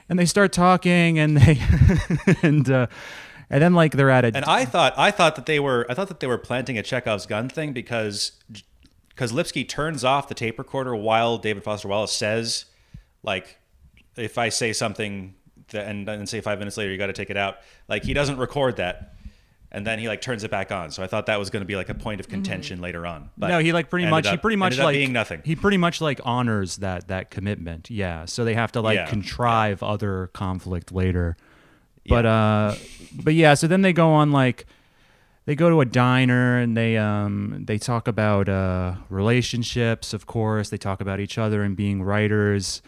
And 0.10 0.20
they 0.20 0.26
start 0.26 0.52
talking, 0.52 1.18
and 1.18 1.38
they 1.38 1.62
and 2.44 2.70
uh, 2.70 2.88
and 3.50 3.62
then 3.62 3.74
like 3.74 3.94
they're 3.94 4.10
at 4.10 4.26
a 4.26 4.32
And 4.36 4.46
I 4.46 4.66
thought 4.66 4.94
I 4.98 5.12
thought 5.12 5.36
that 5.38 5.46
they 5.46 5.60
were 5.60 5.86
I 5.90 5.94
thought 5.94 6.10
that 6.10 6.20
they 6.20 6.28
were 6.28 6.38
planting 6.38 6.78
a 6.78 6.84
Chekhov's 6.84 7.26
gun 7.26 7.50
thing 7.50 7.74
because 7.74 8.34
because 9.20 9.34
Lipsky 9.34 9.66
turns 9.66 10.06
off 10.06 10.30
the 10.30 10.34
tape 10.34 10.58
recorder 10.58 10.96
while 10.96 11.38
David 11.38 11.62
Foster 11.62 11.90
Wallace 11.90 12.14
says 12.14 12.64
like 13.22 13.60
if 14.16 14.38
I 14.38 14.48
say 14.48 14.72
something 14.72 15.36
that, 15.72 15.88
and 15.90 16.08
then 16.08 16.26
say 16.26 16.40
five 16.40 16.58
minutes 16.58 16.78
later 16.78 16.90
you 16.90 16.98
got 16.98 17.08
to 17.08 17.14
take 17.14 17.30
it 17.30 17.36
out 17.36 17.58
like 17.90 18.06
he 18.06 18.14
doesn't 18.14 18.38
record 18.38 18.78
that 18.78 19.16
and 19.74 19.86
then 19.86 20.00
he 20.00 20.08
like 20.08 20.22
turns 20.22 20.46
it 20.46 20.52
back 20.52 20.72
on 20.72 20.90
so 20.90 21.04
I 21.04 21.08
thought 21.08 21.26
that 21.26 21.38
was 21.38 21.50
going 21.50 21.60
to 21.60 21.66
be 21.66 21.76
like 21.76 21.90
a 21.90 21.94
point 21.94 22.22
of 22.22 22.30
contention 22.30 22.80
later 22.80 23.06
on 23.06 23.30
but 23.38 23.50
no, 23.50 23.60
he 23.60 23.74
like 23.74 23.90
pretty 23.90 24.08
much 24.10 24.26
he 24.30 24.38
pretty 24.38 24.56
much 24.56 24.78
like 24.78 24.94
being 24.94 25.12
nothing 25.12 25.42
He 25.44 25.58
pretty 25.58 25.78
much 25.78 26.00
like 26.00 26.22
honors 26.24 26.78
that 26.78 27.10
that 27.10 27.30
commitment. 27.30 27.90
Yeah. 27.90 28.24
So 28.24 28.46
they 28.46 28.54
have 28.54 28.72
to 28.72 28.80
like 28.82 28.96
Yeah. 28.96 29.06
contrive 29.08 29.84
other 29.84 30.28
conflict 30.28 30.94
later. 30.94 31.36
But 32.08 32.26
uh 32.26 32.76
but 33.22 33.34
yeah, 33.34 33.56
so 33.56 33.68
then 33.68 33.82
they 33.82 33.92
go 33.92 34.12
on 34.12 34.32
like 34.32 34.66
they 35.50 35.56
go 35.56 35.68
to 35.68 35.82
a 35.82 35.86
diner 35.86 36.60
and 36.60 36.78
they 36.78 36.96
um 36.96 37.64
they 37.66 37.80
talk 37.80 38.08
about 38.08 38.48
uh 38.48 38.94
relationships, 39.10 40.14
of 40.14 40.28
course. 40.28 40.70
They 40.70 40.78
talk 40.78 41.02
about 41.02 41.20
each 41.20 41.40
other 41.40 41.64
and 41.64 41.76
being 41.76 42.04
writers. 42.04 42.84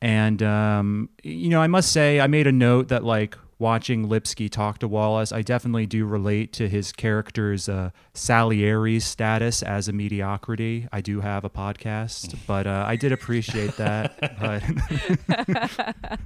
And 0.00 0.42
um 0.42 1.10
you 1.22 1.50
know, 1.50 1.60
I 1.60 1.66
must 1.66 1.92
say 1.92 2.18
I 2.18 2.26
made 2.26 2.46
a 2.46 2.52
note 2.52 2.88
that 2.88 3.04
like 3.04 3.36
watching 3.58 4.08
Lipsky 4.08 4.48
talk 4.48 4.78
to 4.78 4.88
Wallace, 4.88 5.30
I 5.30 5.42
definitely 5.42 5.84
do 5.84 6.06
relate 6.06 6.54
to 6.54 6.70
his 6.70 6.90
character's 6.90 7.68
uh, 7.68 7.90
Salieri's 8.14 9.04
status 9.04 9.62
as 9.62 9.86
a 9.86 9.92
mediocrity. 9.92 10.88
I 10.92 11.02
do 11.02 11.20
have 11.20 11.44
a 11.44 11.50
podcast, 11.50 12.34
but 12.46 12.66
uh, 12.66 12.84
I 12.86 12.96
did 12.96 13.12
appreciate 13.12 13.76
that. 13.76 14.18
but, 14.38 16.18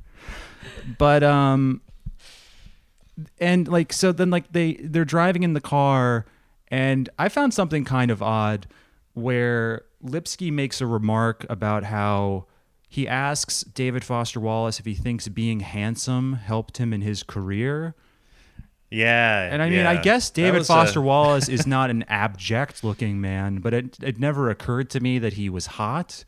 but 0.98 1.22
um, 1.24 1.80
and 3.38 3.66
like 3.68 3.92
so 3.92 4.12
then 4.12 4.30
like 4.30 4.52
they 4.52 4.74
they're 4.74 5.04
driving 5.04 5.42
in 5.42 5.52
the 5.54 5.60
car, 5.60 6.26
and 6.68 7.08
I 7.18 7.28
found 7.28 7.54
something 7.54 7.84
kind 7.84 8.10
of 8.10 8.22
odd 8.22 8.66
where 9.14 9.82
Lipsky 10.02 10.50
makes 10.50 10.80
a 10.80 10.86
remark 10.86 11.44
about 11.50 11.84
how 11.84 12.46
he 12.88 13.06
asks 13.06 13.62
David 13.62 14.04
Foster 14.04 14.40
Wallace 14.40 14.78
if 14.80 14.86
he 14.86 14.94
thinks 14.94 15.28
being 15.28 15.60
handsome 15.60 16.34
helped 16.34 16.78
him 16.78 16.92
in 16.92 17.02
his 17.02 17.22
career. 17.22 17.94
yeah 18.90 19.48
And 19.52 19.62
I 19.62 19.70
mean, 19.70 19.86
I 19.86 19.96
guess 20.00 20.30
David 20.30 20.58
was 20.58 20.68
a- 20.70 20.72
Foster 20.72 21.00
Wallace 21.00 21.48
is 21.48 21.66
not 21.66 21.90
an 21.90 22.04
abject 22.08 22.82
looking 22.82 23.20
man, 23.20 23.58
but 23.58 23.74
it 23.74 23.98
it 24.02 24.18
never 24.18 24.50
occurred 24.50 24.90
to 24.90 25.00
me 25.00 25.18
that 25.18 25.34
he 25.34 25.48
was 25.48 25.66
hot. 25.66 26.24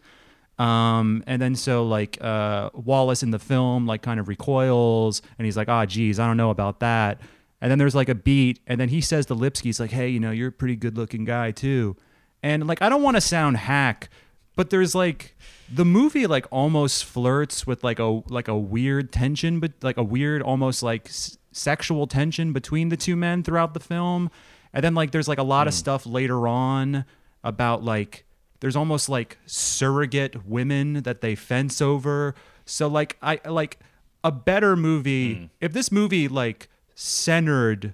Um, 0.62 1.24
and 1.26 1.42
then 1.42 1.56
so 1.56 1.84
like 1.84 2.18
uh, 2.20 2.70
Wallace 2.74 3.22
in 3.22 3.32
the 3.32 3.38
film 3.38 3.86
like 3.86 4.02
kind 4.02 4.20
of 4.20 4.28
recoils, 4.28 5.20
and 5.38 5.44
he's 5.44 5.56
like, 5.56 5.68
"Ah, 5.68 5.86
geez, 5.86 6.20
I 6.20 6.26
don't 6.26 6.36
know 6.36 6.50
about 6.50 6.80
that." 6.80 7.20
And 7.60 7.70
then 7.70 7.78
there's 7.78 7.94
like 7.94 8.08
a 8.08 8.14
beat, 8.14 8.60
and 8.66 8.80
then 8.80 8.88
he 8.88 9.00
says 9.00 9.26
to 9.26 9.34
Lipsky, 9.34 9.68
"He's 9.68 9.80
like, 9.80 9.90
hey, 9.90 10.08
you 10.08 10.20
know, 10.20 10.30
you're 10.30 10.48
a 10.48 10.52
pretty 10.52 10.76
good 10.76 10.96
looking 10.96 11.24
guy 11.24 11.50
too." 11.50 11.96
And 12.44 12.66
like, 12.66 12.80
I 12.80 12.88
don't 12.88 13.02
want 13.02 13.16
to 13.16 13.20
sound 13.20 13.56
hack, 13.56 14.08
but 14.54 14.70
there's 14.70 14.94
like 14.94 15.36
the 15.72 15.84
movie 15.84 16.26
like 16.26 16.46
almost 16.52 17.04
flirts 17.04 17.66
with 17.66 17.82
like 17.82 17.98
a 17.98 18.22
like 18.28 18.46
a 18.46 18.56
weird 18.56 19.12
tension, 19.12 19.58
but 19.58 19.72
like 19.82 19.96
a 19.96 20.04
weird 20.04 20.42
almost 20.42 20.82
like 20.82 21.06
s- 21.08 21.38
sexual 21.50 22.06
tension 22.06 22.52
between 22.52 22.88
the 22.88 22.96
two 22.96 23.16
men 23.16 23.42
throughout 23.42 23.74
the 23.74 23.80
film. 23.80 24.30
And 24.72 24.84
then 24.84 24.94
like 24.94 25.10
there's 25.10 25.28
like 25.28 25.38
a 25.38 25.42
lot 25.44 25.66
of 25.66 25.74
stuff 25.74 26.06
later 26.06 26.46
on 26.46 27.04
about 27.42 27.82
like 27.82 28.24
there's 28.62 28.76
almost 28.76 29.08
like 29.08 29.38
surrogate 29.44 30.46
women 30.46 31.02
that 31.02 31.20
they 31.20 31.34
fence 31.34 31.82
over. 31.82 32.32
So 32.64 32.86
like 32.86 33.16
I 33.20 33.40
like 33.44 33.80
a 34.22 34.30
better 34.30 34.76
movie 34.76 35.34
hmm. 35.34 35.44
if 35.60 35.72
this 35.72 35.90
movie 35.90 36.28
like 36.28 36.68
centered 36.94 37.92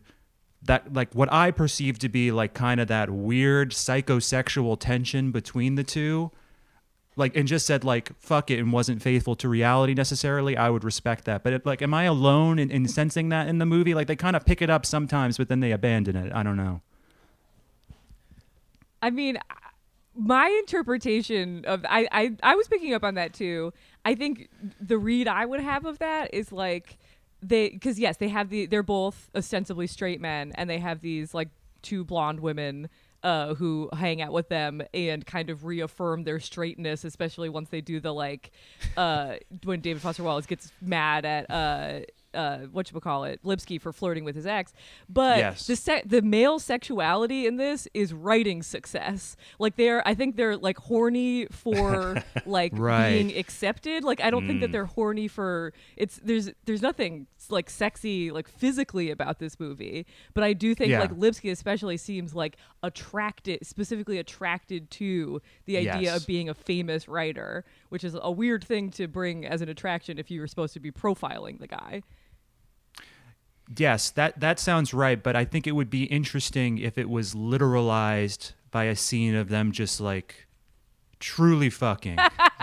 that 0.61 0.93
like 0.93 1.15
what 1.15 1.33
I 1.33 1.53
perceive 1.53 1.99
to 2.01 2.11
be 2.11 2.31
like 2.31 2.53
kind 2.53 2.81
of 2.81 2.89
that 2.89 3.09
weird 3.09 3.71
psychosexual 3.71 4.79
tension 4.79 5.33
between 5.33 5.77
the 5.77 5.85
two 5.85 6.33
like 7.17 7.35
and 7.35 7.49
just 7.49 7.65
said 7.65 7.83
like 7.83 8.13
fuck 8.21 8.51
it 8.51 8.59
and 8.59 8.71
wasn't 8.71 9.01
faithful 9.01 9.35
to 9.37 9.49
reality 9.49 9.95
necessarily 9.95 10.55
i 10.55 10.69
would 10.69 10.85
respect 10.85 11.25
that. 11.25 11.43
But 11.43 11.55
it, 11.55 11.65
like 11.65 11.81
am 11.81 11.95
i 11.95 12.05
alone 12.05 12.59
in, 12.59 12.71
in 12.71 12.89
sensing 12.89 13.31
that 13.31 13.49
in 13.49 13.57
the 13.57 13.65
movie? 13.65 13.95
Like 13.95 14.07
they 14.07 14.17
kind 14.17 14.37
of 14.37 14.45
pick 14.45 14.61
it 14.61 14.69
up 14.69 14.85
sometimes 14.85 15.39
but 15.39 15.49
then 15.49 15.61
they 15.61 15.73
abandon 15.73 16.15
it. 16.15 16.31
I 16.35 16.43
don't 16.43 16.59
know. 16.59 16.83
I 19.01 19.11
mean, 19.11 19.39
my 20.19 20.49
interpretation 20.59 21.65
of 21.65 21.87
I, 21.89 22.09
I 22.11 22.37
I 22.43 22.55
was 22.57 22.67
picking 22.67 22.93
up 22.93 23.05
on 23.05 23.15
that 23.15 23.33
too. 23.33 23.73
I 24.05 24.15
think 24.15 24.49
the 24.81 24.99
read 24.99 25.29
I 25.29 25.47
would 25.47 25.61
have 25.61 25.87
of 25.87 26.01
that 26.01 26.35
is 26.35 26.51
like 26.51 26.99
they 27.41 27.71
because 27.71 28.01
yes 28.01 28.17
they 28.17 28.29
have 28.29 28.51
the 28.51 28.67
they're 28.67 28.83
both 28.83 29.31
ostensibly 29.35 29.87
straight 29.87 30.21
men 30.21 30.53
and 30.57 30.69
they 30.69 30.81
have 30.81 31.01
these 31.01 31.35
like 31.35 31.49
two 31.83 32.05
blonde 32.05 32.41
women 32.41 32.89
uh, 33.23 33.55
who 33.55 33.89
hang 33.93 34.23
out 34.23 34.33
with 34.33 34.49
them 34.49 34.83
and 34.95 35.27
kind 35.27 35.51
of 35.51 35.65
reaffirm 35.65 36.25
their 36.25 36.41
straightness, 36.41 37.05
especially 37.05 37.49
once 37.49 37.69
they 37.69 37.81
do 37.81 38.01
the 38.01 38.13
like 38.13 38.51
uh, 38.97 39.35
when 39.65 39.81
David 39.81 40.03
Foster 40.03 40.23
Wallace 40.23 40.47
gets 40.47 40.73
mad 40.81 41.25
at 41.25 41.51
uh, 41.51 42.01
uh, 42.35 42.59
what 42.73 42.93
you 42.93 43.01
call 43.01 43.25
it, 43.25 43.41
Lipsky 43.43 43.79
for 43.79 43.93
flirting 43.93 44.25
with 44.25 44.37
his 44.37 44.47
ex. 44.47 44.73
But 45.09 45.39
Yes. 45.39 45.67
the 45.67 45.77
se- 45.77 46.03
the 46.07 46.21
male 46.23 46.59
sexuality 46.59 47.47
in 47.47 47.57
this 47.57 47.89
is 47.95 48.13
writing 48.13 48.63
success. 48.63 49.37
Like 49.59 49.77
they're, 49.77 50.07
I 50.07 50.15
think 50.15 50.37
they're 50.37 50.57
like 50.57 50.79
horny 50.79 51.47
for 51.47 52.23
like 52.47 52.73
Right. 52.77 53.11
being 53.13 53.37
accepted. 53.39 54.05
Like 54.05 54.21
I 54.23 54.31
don't 54.31 54.47
think 54.47 54.61
that 54.61 54.73
they're 54.73 54.85
horny 54.87 55.29
for 55.29 55.73
it's. 55.97 56.21
There's 56.23 56.51
there's 56.67 56.83
nothing 56.83 57.27
like 57.51 57.71
sexy 57.71 58.31
like 58.31 58.49
physically 58.49 59.11
about 59.11 59.39
this 59.39 59.59
movie, 59.59 60.05
but 60.35 60.45
I 60.45 60.53
do 60.53 60.75
think 60.75 60.91
Yeah. 60.91 61.01
like 61.01 61.13
Lipsky 61.17 61.51
especially 61.51 61.97
seems 61.97 62.35
like 62.35 62.57
attracted, 62.83 63.65
specifically 63.67 64.19
attracted 64.19 64.91
to 64.91 65.41
the 65.67 65.77
idea 65.79 66.01
Yes. 66.13 66.21
of 66.21 66.27
being 66.27 66.49
a 66.49 66.55
famous 66.55 67.09
writer, 67.09 67.65
which 67.89 68.05
is 68.05 68.17
a 68.21 68.31
weird 68.31 68.65
thing 68.65 68.91
to 68.93 69.07
bring 69.09 69.47
as 69.47 69.63
an 69.63 69.69
attraction 69.69 70.19
if 70.19 70.31
you 70.31 70.41
were 70.41 70.47
supposed 70.47 70.75
to 70.75 70.81
be 70.81 70.91
profiling 70.91 71.59
the 71.61 71.67
guy. 71.69 72.03
Yes, 73.77 74.11
that 74.11 74.41
that 74.41 74.59
sounds 74.59 74.95
right, 74.95 75.23
but 75.23 75.37
I 75.37 75.45
think 75.45 75.67
it 75.67 75.73
would 75.73 75.91
be 75.91 76.05
interesting 76.05 76.79
if 76.79 76.97
it 76.97 77.09
was 77.11 77.35
literalized 77.35 78.53
by 78.71 78.85
a 78.85 78.97
scene 78.97 79.35
of 79.35 79.49
them 79.49 79.73
just 79.73 80.01
like 80.01 80.47
truly 81.21 81.71
fucking, 81.71 82.19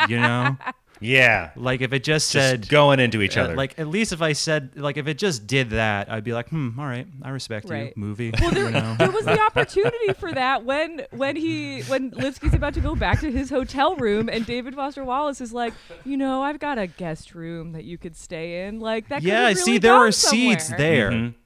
you 0.08 0.18
know? 0.20 0.58
Yeah. 1.00 1.52
Like 1.56 1.82
if 1.82 1.94
it 1.94 2.04
just 2.04 2.32
Just 2.32 2.50
said 2.50 2.70
going 2.70 3.00
into 3.00 3.22
each 3.22 3.38
uh, 3.38 3.42
other. 3.42 3.56
like 3.56 3.78
at 3.78 3.88
least 3.88 4.14
if 4.14 4.22
I 4.22 4.34
said 4.34 4.72
like 4.76 4.98
if 4.98 5.08
it 5.08 5.18
just 5.18 5.46
did 5.48 5.72
that, 5.72 6.12
I'd 6.12 6.24
be 6.24 6.34
like, 6.34 6.50
"Hmm, 6.50 6.80
all 6.80 6.86
right, 6.86 7.06
I 7.22 7.30
respect 7.30 7.70
Right. 7.70 7.88
you, 7.88 8.02
movie." 8.02 8.32
Well, 8.40 8.52
there, 8.52 8.66
you 8.66 8.72
know? 8.72 8.96
there 8.98 9.12
was 9.12 9.26
the 9.26 9.40
opportunity 9.42 10.14
for 10.20 10.32
that 10.32 10.64
when 10.64 11.06
when 11.12 11.36
he 11.36 11.82
when 11.84 12.12
Lipsky's 12.12 12.54
about 12.54 12.74
to 12.76 12.82
go 12.82 12.96
back 12.96 13.20
to 13.22 13.32
his 13.32 13.50
hotel 13.50 13.96
room 13.96 14.30
and 14.30 14.46
David 14.46 14.76
Foster 14.76 15.04
Wallace 15.04 15.42
is 15.42 15.52
like, 15.54 15.74
you 16.06 16.18
know, 16.18 16.42
I've 16.42 16.60
got 16.60 16.78
a 16.78 16.88
guest 16.88 17.36
room 17.36 17.74
that 17.74 17.84
you 17.84 17.98
could 17.98 18.16
stay 18.16 18.66
in. 18.68 18.80
Like 18.80 19.10
that. 19.10 19.22
yeah, 19.24 19.50
have 19.50 19.58
see 19.60 19.78
there 19.78 19.94
gone 19.94 20.08
are 20.08 20.12
seeds 20.12 20.70
there. 20.70 21.12
Mm-hmm. 21.12 21.38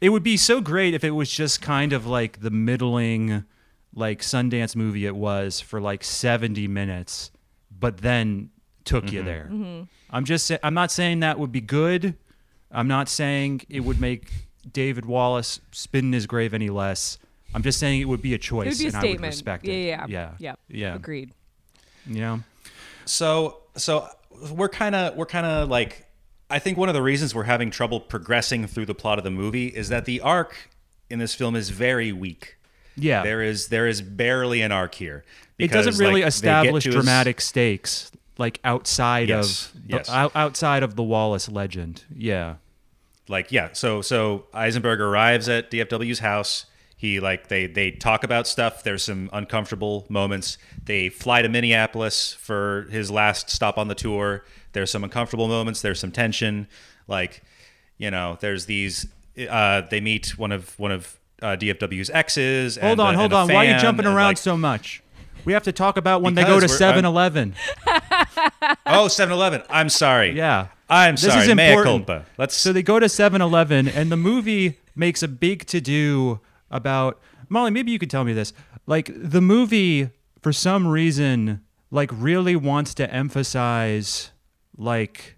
It 0.00 0.10
would 0.10 0.22
be 0.22 0.36
so 0.36 0.60
great 0.60 0.94
if 0.94 1.02
it 1.04 1.12
was 1.12 1.30
just 1.30 1.62
kind 1.62 1.92
of 1.92 2.06
like 2.06 2.40
the 2.40 2.50
middling 2.50 3.44
like 3.94 4.20
Sundance 4.20 4.76
movie 4.76 5.06
it 5.06 5.16
was 5.16 5.58
for 5.60 5.80
like 5.80 6.04
70 6.04 6.68
minutes, 6.68 7.30
but 7.70 7.98
then 7.98 8.50
took 8.86 9.12
you 9.12 9.22
there. 9.22 9.48
Mm-hmm. 9.52 9.82
I'm 10.10 10.24
just 10.24 10.46
sa- 10.46 10.56
I'm 10.62 10.72
not 10.74 10.90
saying 10.90 11.20
that 11.20 11.38
would 11.38 11.52
be 11.52 11.60
good. 11.60 12.14
I'm 12.72 12.88
not 12.88 13.08
saying 13.08 13.62
it 13.68 13.80
would 13.80 14.00
make 14.00 14.30
David 14.72 15.04
Wallace 15.04 15.60
spin 15.72 16.06
in 16.06 16.12
his 16.12 16.26
grave 16.26 16.54
any 16.54 16.70
less. 16.70 17.18
I'm 17.54 17.62
just 17.62 17.78
saying 17.78 18.00
it 18.00 18.06
would 18.06 18.22
be 18.22 18.32
a 18.32 18.36
It 18.36 18.42
choice 18.42 18.66
would 18.68 18.78
be 18.78 18.84
a 18.84 18.88
and 18.88 18.96
I 18.96 18.98
would 19.00 19.06
statement. 19.08 19.32
respect 19.32 19.64
yeah, 19.66 19.72
it. 19.74 19.78
yeah, 19.78 20.06
yeah. 20.08 20.30
yeah, 20.38 20.54
Yeah. 20.68 20.94
Agreed. 20.94 21.32
You 22.06 22.20
know? 22.20 22.40
So 23.04 23.58
so 23.76 24.08
we're 24.52 24.68
kind 24.68 24.94
of 24.94 25.16
we're 25.16 25.26
kind 25.26 25.46
of 25.46 25.68
like 25.68 26.06
I 26.50 26.58
think 26.58 26.76
one 26.78 26.88
of 26.88 26.94
the 26.94 27.02
reasons 27.02 27.34
we're 27.34 27.44
having 27.44 27.70
trouble 27.70 28.00
progressing 28.00 28.66
through 28.66 28.86
the 28.86 28.94
plot 28.94 29.18
of 29.18 29.24
the 29.24 29.30
movie 29.30 29.66
is 29.68 29.88
that 29.88 30.04
the 30.04 30.20
arc 30.20 30.70
in 31.10 31.18
this 31.18 31.34
film 31.34 31.56
is 31.56 31.70
very 31.70 32.12
weak. 32.12 32.56
Yeah. 32.96 33.22
There 33.22 33.42
is 33.42 33.68
there 33.68 33.86
is 33.86 34.02
barely 34.02 34.62
an 34.62 34.72
arc 34.72 34.94
here. 34.96 35.24
it 35.58 35.70
doesn't 35.70 35.98
really 35.98 36.22
like, 36.22 36.28
establish 36.28 36.84
to 36.84 36.88
his- 36.90 36.94
dramatic 36.96 37.40
stakes 37.40 38.10
like 38.38 38.60
outside 38.64 39.28
Yes, 39.28 39.66
of 39.66 39.72
the, 39.88 39.96
yes. 39.96 40.10
out- 40.10 40.32
outside 40.34 40.82
of 40.82 40.94
the 40.96 41.02
Wallace 41.02 41.48
legend. 41.48 42.04
Yeah. 42.14 42.56
like 43.28 43.50
yeah 43.50 43.70
so 43.72 44.02
so 44.02 44.46
eisenberg 44.54 45.00
arrives 45.00 45.48
at 45.48 45.68
dfw's 45.70 46.20
house 46.20 46.66
he 46.96 47.18
like 47.18 47.48
they 47.48 47.66
they 47.66 47.90
talk 47.90 48.22
about 48.22 48.46
stuff 48.46 48.84
there's 48.84 49.02
some 49.02 49.28
uncomfortable 49.32 50.06
moments 50.08 50.58
they 50.84 51.08
fly 51.08 51.42
to 51.42 51.48
minneapolis 51.48 52.34
for 52.34 52.86
his 52.90 53.10
last 53.10 53.50
stop 53.50 53.78
on 53.78 53.88
the 53.88 53.96
tour 53.96 54.44
there's 54.74 54.90
some 54.92 55.02
uncomfortable 55.02 55.48
moments 55.48 55.82
there's 55.82 55.98
some 55.98 56.12
tension 56.12 56.68
like 57.08 57.42
you 57.98 58.10
know 58.12 58.38
there's 58.40 58.66
these 58.66 59.08
uh 59.50 59.80
they 59.90 60.00
meet 60.00 60.38
one 60.38 60.52
of 60.52 60.78
one 60.78 60.92
of 60.92 61.18
uh, 61.42 61.56
dfw's 61.56 62.08
exes 62.10 62.76
Hold 62.76 62.92
and 62.92 63.00
on, 63.00 63.14
a- 63.14 63.18
hold 63.18 63.32
on. 63.32 63.48
Why 63.52 63.66
are 63.66 63.74
you 63.74 63.80
jumping 63.80 64.06
around 64.06 64.28
like- 64.28 64.38
so 64.38 64.56
much? 64.56 65.02
We 65.46 65.52
have 65.54 65.62
to 65.62 65.72
talk 65.72 65.96
about 65.96 66.20
when 66.22 66.34
they 66.34 66.42
go 66.44 66.60
to 66.60 66.66
Because 66.66 66.78
we're- 66.80 66.92
I'm- 66.92 67.02
7-Eleven. 67.04 67.54
oh 68.86 69.06
7-eleven 69.06 69.62
i'm 69.70 69.88
sorry 69.88 70.32
Yeah. 70.32 70.68
i'm 70.90 71.14
This 71.14 71.24
sorry 71.32 71.42
is 71.48 71.54
mea 71.54 71.68
important. 71.70 72.06
culpa 72.06 72.26
let's 72.38 72.56
So 72.56 72.72
they 72.72 72.82
go 72.82 72.98
to 73.00 73.06
7-Eleven 73.06 73.88
and 73.88 74.10
the 74.12 74.16
movie 74.16 74.78
makes 74.94 75.22
a 75.22 75.28
big 75.28 75.66
to 75.66 75.80
do 75.80 76.40
about 76.70 77.20
Molly, 77.48 77.70
maybe 77.70 77.92
you 77.92 77.98
could 78.00 78.10
tell 78.10 78.24
me 78.24 78.32
this. 78.32 78.52
Like 78.86 79.08
the 79.14 79.40
movie 79.40 80.10
for 80.42 80.52
some 80.52 80.84
reason 80.86 81.60
like 81.92 82.10
really 82.12 82.56
wants 82.56 82.92
to 82.94 83.08
emphasize 83.12 84.32
like 84.76 85.35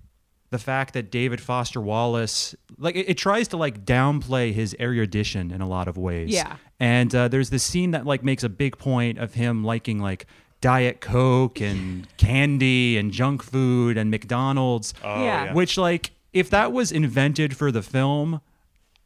the 0.51 0.59
fact 0.59 0.95
that 0.95 1.11
David 1.11 1.41
Foster 1.41 1.81
Wallace 1.81 2.55
like 2.79 2.97
it, 2.97 3.09
it 3.11 3.15
tries 3.19 3.49
to 3.49 3.57
like 3.57 3.85
downplay 3.85 4.53
his 4.53 4.75
erudition 4.81 5.51
in 5.51 5.61
a 5.61 5.69
lot 5.69 5.89
of 5.89 5.97
ways. 5.99 6.31
Yeah. 6.31 6.57
And 6.81 7.15
uh, 7.15 7.29
there's 7.29 7.51
this 7.51 7.63
scene 7.65 7.91
that 7.91 8.07
like 8.07 8.23
makes 8.25 8.43
a 8.45 8.49
big 8.49 8.79
point 8.79 9.19
of 9.19 9.35
him 9.35 9.65
liking 9.65 9.99
like 9.99 10.27
Diet 10.61 11.01
Coke 11.01 11.61
and 11.61 12.07
candy 12.17 12.97
and 12.97 13.13
junk 13.13 13.43
food 13.43 13.97
and 13.99 14.11
McDonald's. 14.11 14.95
Oh, 15.05 15.23
Yeah. 15.23 15.45
yeah. 15.47 15.53
Which, 15.55 15.77
like, 15.79 16.13
if 16.33 16.51
that 16.51 16.73
was 16.73 16.91
invented 16.93 17.57
for 17.57 17.71
the 17.71 17.83
film, 17.83 18.41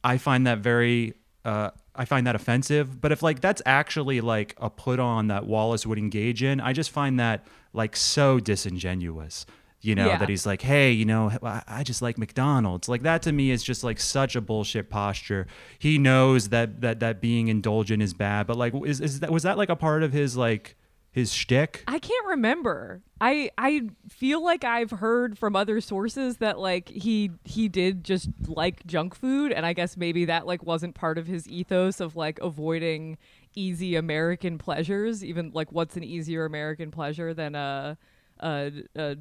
I 0.03 0.17
find 0.17 0.45
that 0.47 0.59
very, 0.59 1.13
uh, 1.45 1.69
I 1.95 2.05
find 2.05 2.25
that 2.27 2.35
offensive. 2.35 2.99
But 3.01 3.11
if 3.11 3.21
like 3.21 3.39
that's 3.41 3.61
actually 3.65 4.19
like 4.21 4.55
a 4.59 4.69
put 4.69 4.99
on 4.99 5.27
that 5.27 5.45
Wallace 5.45 5.85
would 5.85 5.97
engage 5.99 6.41
in, 6.43 6.59
I 6.59 6.73
just 6.73 6.89
find 6.91 7.19
that 7.19 7.45
like 7.73 7.95
so 7.95 8.39
disingenuous. 8.39 9.45
You 9.83 9.95
know 9.95 10.07
Yeah. 10.07 10.17
that 10.17 10.29
he's 10.29 10.45
like, 10.45 10.61
hey, 10.61 10.91
you 10.91 11.03
know, 11.05 11.29
I 11.67 11.83
just 11.83 12.01
like 12.01 12.17
McDonald's. 12.17 12.87
Like 12.87 13.03
that 13.03 13.21
to 13.23 13.31
me 13.33 13.51
is 13.51 13.61
just 13.61 13.83
like 13.83 13.99
such 13.99 14.35
a 14.35 14.41
bullshit 14.41 14.89
posture. 14.89 15.45
He 15.77 15.97
knows 15.97 16.49
that 16.49 16.79
that 16.81 17.01
that 17.01 17.19
being 17.21 17.49
indulgent 17.49 18.01
is 18.01 18.13
bad, 18.13 18.47
but 18.47 18.57
like, 18.57 18.73
is 18.85 19.01
is 19.01 19.19
that 19.19 19.29
was 19.31 19.43
that 19.43 19.57
like 19.57 19.69
a 19.69 19.75
part 19.75 20.01
of 20.03 20.13
his 20.13 20.37
like 20.37 20.77
his 21.11 21.33
shtick? 21.33 21.83
I 21.85 21.99
can't 21.99 22.25
remember. 22.27 23.01
I 23.21 23.51
I 23.57 23.81
feel 24.09 24.41
like 24.43 24.63
I've 24.63 24.89
heard 24.89 25.37
from 25.37 25.55
other 25.55 25.81
sources 25.81 26.37
that 26.37 26.57
like 26.59 26.87
he 26.89 27.31
he 27.43 27.67
did 27.67 28.03
just 28.05 28.29
like 28.47 28.85
junk 28.87 29.15
food, 29.15 29.51
and 29.51 29.65
I 29.65 29.73
guess 29.73 29.97
maybe 29.97 30.23
that 30.25 30.47
like 30.47 30.63
wasn't 30.63 30.95
part 30.95 31.17
of 31.17 31.27
his 31.27 31.47
ethos 31.47 31.99
of 31.99 32.15
like 32.15 32.39
avoiding 32.39 33.17
easy 33.53 33.95
American 33.95 34.57
pleasures. 34.57 35.23
Even 35.25 35.51
like, 35.53 35.71
what's 35.73 35.97
an 35.97 36.03
easier 36.05 36.45
American 36.45 36.89
pleasure 36.89 37.33
than 37.33 37.53
a 37.53 37.97
a, 38.39 38.71
a 38.95 39.17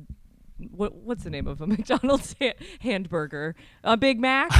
what 0.70 0.94
what's 0.94 1.24
the 1.24 1.30
name 1.30 1.46
of 1.46 1.60
a 1.60 1.66
McDonald's 1.68 2.34
ha- 2.40 2.54
hamburger? 2.80 3.54
A 3.84 3.96
Big 3.96 4.20
Mac. 4.20 4.50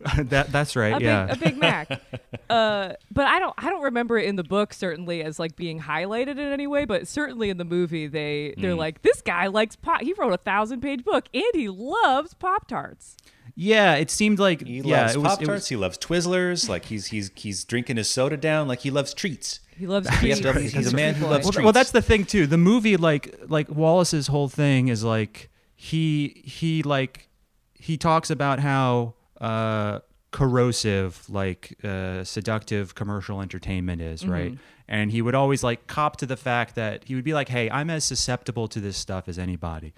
that 0.16 0.50
that's 0.50 0.76
right. 0.76 1.00
a 1.00 1.04
yeah. 1.04 1.26
big 1.26 1.36
a 1.36 1.44
Big 1.44 1.58
Mac. 1.58 1.90
uh, 2.50 2.94
but 3.10 3.26
I 3.26 3.38
don't 3.38 3.54
I 3.58 3.68
don't 3.68 3.82
remember 3.82 4.18
it 4.18 4.26
in 4.26 4.36
the 4.36 4.44
book 4.44 4.72
certainly 4.72 5.22
as 5.22 5.38
like 5.38 5.56
being 5.56 5.80
highlighted 5.80 6.32
in 6.32 6.52
any 6.52 6.66
way. 6.66 6.84
But 6.84 7.06
certainly 7.06 7.50
in 7.50 7.58
the 7.58 7.64
movie 7.64 8.06
they 8.06 8.54
they're 8.56 8.74
like 8.74 9.02
this 9.02 9.20
guy 9.20 9.48
likes 9.48 9.76
pop. 9.76 10.00
He 10.00 10.14
wrote 10.14 10.32
a 10.32 10.38
thousand 10.38 10.80
page 10.80 11.04
book 11.04 11.28
and 11.34 11.44
he 11.52 11.68
loves 11.68 12.34
Pop 12.34 12.66
Tarts. 12.66 13.16
Yeah, 13.54 13.96
it 13.96 14.10
seemed 14.10 14.38
like 14.38 14.66
He 14.66 14.80
yeah, 14.80 15.02
loves 15.02 15.16
Pop 15.16 15.42
Tarts. 15.42 15.68
He 15.68 15.76
loves 15.76 15.98
Twizzlers. 15.98 16.68
Like 16.68 16.86
he's 16.86 17.06
he's 17.06 17.30
he's 17.34 17.64
drinking 17.64 17.98
his 17.98 18.08
soda 18.08 18.38
down. 18.38 18.68
Like 18.68 18.80
he 18.80 18.90
loves 18.90 19.12
treats. 19.12 19.60
He 19.80 19.86
loves 19.86 20.08
He's 20.20 20.38
treats. 20.40 20.56
a- 20.74 20.76
he's 20.78 20.92
a 20.92 20.94
man 20.96 21.14
who 21.14 21.26
loves 21.26 21.44
well, 21.56 21.64
well, 21.64 21.72
that's 21.72 21.90
the 21.90 22.02
thing 22.02 22.24
too. 22.26 22.46
The 22.46 22.58
movie, 22.58 22.96
like 22.96 23.34
like 23.48 23.68
Wallace's 23.70 24.26
whole 24.26 24.48
thing 24.48 24.88
is 24.88 25.02
like 25.02 25.50
he 25.74 26.42
he 26.44 26.82
like 26.82 27.28
he 27.74 27.96
talks 27.96 28.28
about 28.30 28.60
how 28.60 29.14
uh, 29.40 30.00
corrosive 30.32 31.24
like 31.30 31.76
uh, 31.82 32.24
seductive 32.24 32.94
commercial 32.94 33.40
entertainment 33.40 34.02
is, 34.02 34.26
right? 34.26 34.56
And 34.86 35.10
he 35.12 35.22
would 35.22 35.34
always 35.34 35.62
like 35.62 35.86
cop 35.86 36.16
to 36.18 36.26
the 36.26 36.36
fact 36.36 36.74
that 36.74 37.04
he 37.04 37.14
would 37.14 37.24
be 37.24 37.32
like, 37.32 37.48
"Hey, 37.48 37.70
I'm 37.70 37.88
as 37.90 38.04
susceptible 38.04 38.68
to 38.68 38.80
this 38.80 38.96
stuff 38.96 39.28
as 39.28 39.38
anybody." 39.38 39.94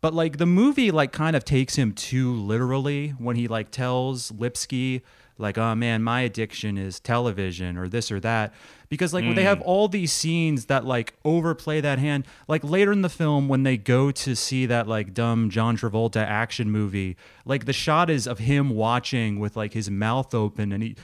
But 0.00 0.12
like 0.14 0.36
the 0.36 0.46
movie 0.46 0.90
like 0.90 1.12
kind 1.12 1.34
of 1.34 1.44
takes 1.44 1.76
him 1.76 1.92
too 1.92 2.34
literally 2.34 3.10
when 3.18 3.36
he 3.36 3.48
like 3.48 3.70
tells 3.70 4.30
Lipsky 4.30 5.02
like, 5.38 5.58
"Oh 5.58 5.74
man, 5.74 6.02
my 6.02 6.20
addiction 6.20 6.78
is 6.78 7.00
television 7.00 7.76
or 7.76 7.88
this 7.88 8.10
or 8.10 8.20
that." 8.20 8.54
Because 8.88 9.12
like 9.12 9.24
when 9.24 9.34
they 9.34 9.42
have 9.42 9.58
mm. 9.58 9.64
all 9.64 9.88
these 9.88 10.12
scenes 10.12 10.66
that 10.66 10.84
like 10.84 11.14
overplay 11.24 11.80
that 11.80 11.98
hand. 11.98 12.26
Like 12.46 12.62
later 12.62 12.92
in 12.92 13.02
the 13.02 13.08
film 13.08 13.48
when 13.48 13.64
they 13.64 13.76
go 13.76 14.10
to 14.10 14.36
see 14.36 14.66
that 14.66 14.86
like 14.86 15.12
dumb 15.12 15.50
John 15.50 15.76
Travolta 15.76 16.22
action 16.24 16.70
movie, 16.70 17.16
like 17.44 17.64
the 17.64 17.72
shot 17.72 18.08
is 18.08 18.26
of 18.26 18.38
him 18.38 18.70
watching 18.70 19.40
with 19.40 19.56
like 19.56 19.72
his 19.72 19.90
mouth 19.90 20.34
open 20.34 20.70
and 20.70 20.82
he 20.82 20.96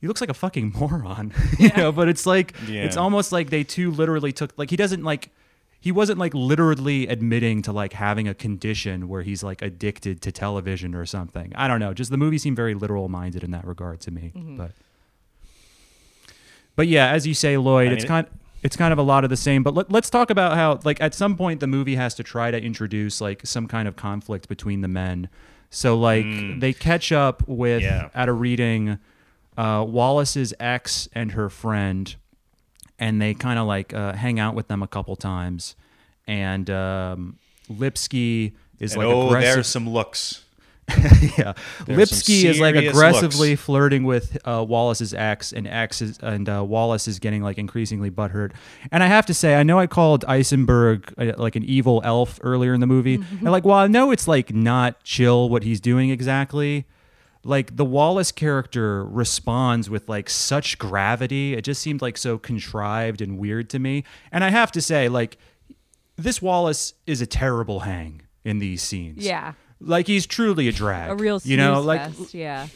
he 0.00 0.08
looks 0.08 0.20
like 0.20 0.30
a 0.30 0.34
fucking 0.34 0.72
moron, 0.78 1.32
you 1.58 1.70
know, 1.76 1.92
but 1.92 2.08
it's 2.08 2.26
like 2.26 2.54
it's 2.68 2.96
almost 2.96 3.32
like 3.32 3.50
they 3.50 3.64
too 3.64 3.90
literally 3.90 4.32
took 4.32 4.52
like 4.56 4.70
he 4.70 4.76
doesn't 4.76 5.04
like 5.04 5.30
he 5.80 5.92
wasn't 5.92 6.18
like 6.18 6.34
literally 6.34 7.06
admitting 7.06 7.62
to 7.62 7.72
like 7.72 7.92
having 7.92 8.26
a 8.26 8.34
condition 8.34 9.08
where 9.08 9.22
he's 9.22 9.42
like 9.44 9.62
addicted 9.62 10.20
to 10.22 10.32
television 10.32 10.94
or 10.94 11.06
something. 11.06 11.52
I 11.54 11.68
don't 11.68 11.78
know. 11.80 11.94
Just 11.94 12.10
the 12.10 12.16
movie 12.16 12.38
seemed 12.38 12.56
very 12.56 12.74
literal 12.74 13.08
minded 13.08 13.44
in 13.44 13.50
that 13.52 13.64
regard 13.66 14.00
to 14.00 14.10
me. 14.10 14.32
But 14.34 14.72
but 16.74 16.88
yeah, 16.88 17.10
as 17.10 17.26
you 17.26 17.34
say, 17.34 17.56
Lloyd, 17.56 17.88
I 17.88 17.92
it's 17.92 18.04
mean, 18.04 18.08
kind 18.08 18.26
it's 18.62 18.76
kind 18.76 18.92
of 18.92 18.98
a 18.98 19.02
lot 19.02 19.22
of 19.24 19.30
the 19.30 19.36
same. 19.36 19.62
But 19.62 19.74
let, 19.74 19.92
let's 19.92 20.10
talk 20.10 20.30
about 20.30 20.56
how 20.56 20.80
like 20.84 21.00
at 21.00 21.14
some 21.14 21.36
point 21.36 21.60
the 21.60 21.66
movie 21.66 21.94
has 21.94 22.14
to 22.16 22.22
try 22.22 22.50
to 22.50 22.60
introduce 22.60 23.20
like 23.20 23.46
some 23.46 23.66
kind 23.68 23.86
of 23.86 23.96
conflict 23.96 24.48
between 24.48 24.80
the 24.80 24.88
men 24.88 25.28
So 25.70 25.96
like 25.96 26.26
they 26.58 26.72
catch 26.72 27.12
up 27.12 27.46
with 27.46 27.82
Yeah. 27.82 28.08
at 28.14 28.28
a 28.28 28.32
reading 28.32 28.98
uh, 29.56 29.84
Wallace's 29.88 30.52
ex 30.60 31.08
and 31.14 31.32
her 31.32 31.48
friend, 31.48 32.14
and 32.98 33.20
they 33.20 33.34
kind 33.34 33.58
of 33.58 33.66
like 33.66 33.92
uh, 33.94 34.12
hang 34.12 34.38
out 34.40 34.54
with 34.54 34.68
them 34.68 34.82
a 34.82 34.88
couple 34.88 35.16
times, 35.16 35.76
and 36.26 36.68
um, 36.70 37.38
Lipsky 37.68 38.52
is 38.78 38.94
And 38.94 39.02
like 39.04 39.14
oh, 39.14 39.26
aggressive. 39.28 39.54
there's 39.54 39.66
some 39.66 39.88
looks. 39.88 40.42
yeah, 41.36 41.54
There's 41.84 41.98
Lipsky 41.98 42.46
is 42.46 42.60
like 42.60 42.76
aggressively 42.76 43.50
looks. 43.50 43.62
flirting 43.62 44.04
with 44.04 44.38
uh, 44.44 44.64
Wallace's 44.66 45.12
ex, 45.12 45.52
and 45.52 45.66
ex 45.66 46.00
is, 46.00 46.16
and 46.22 46.48
uh, 46.48 46.62
Wallace 46.64 47.08
is 47.08 47.18
getting 47.18 47.42
like 47.42 47.58
increasingly 47.58 48.08
butthurt. 48.08 48.52
And 48.92 49.02
I 49.02 49.08
have 49.08 49.26
to 49.26 49.34
say, 49.34 49.56
I 49.56 49.64
know 49.64 49.80
I 49.80 49.88
called 49.88 50.24
Eisenberg 50.28 51.12
uh, 51.18 51.32
like 51.38 51.56
an 51.56 51.64
evil 51.64 52.00
elf 52.04 52.38
earlier 52.40 52.72
in 52.72 52.78
the 52.80 52.86
movie, 52.86 53.16
and 53.16 53.42
like 53.50 53.64
while 53.64 53.80
I 53.80 53.88
know 53.88 54.12
it's 54.12 54.28
like 54.28 54.54
not 54.54 55.02
chill 55.02 55.48
what 55.48 55.64
he's 55.64 55.80
doing 55.80 56.10
exactly, 56.10 56.86
like 57.46 57.76
the 57.76 57.84
Wallace 57.84 58.32
character 58.32 59.04
responds 59.04 59.88
with 59.88 60.08
like 60.08 60.28
such 60.28 60.78
gravity. 60.78 61.54
It 61.54 61.62
just 61.62 61.80
seemed 61.80 62.02
like 62.02 62.18
so 62.18 62.38
contrived 62.38 63.20
and 63.20 63.38
weird 63.38 63.70
to 63.70 63.78
me. 63.78 64.04
And 64.32 64.42
I 64.42 64.50
have 64.50 64.72
to 64.72 64.82
say, 64.82 65.08
like 65.08 65.38
this 66.16 66.42
Wallace 66.42 66.94
is 67.06 67.20
a 67.20 67.26
terrible 67.26 67.80
hang 67.80 68.22
in 68.44 68.58
these 68.58 68.82
scenes. 68.82 69.24
Yeah. 69.24 69.52
Like 69.80 70.06
he's 70.06 70.26
truly 70.26 70.68
a 70.68 70.72
drag. 70.72 71.10
A 71.10 71.14
real 71.14 71.40
you 71.44 71.56
know, 71.56 71.80
like 71.80 72.02
fest, 72.02 72.34
yeah. 72.34 72.66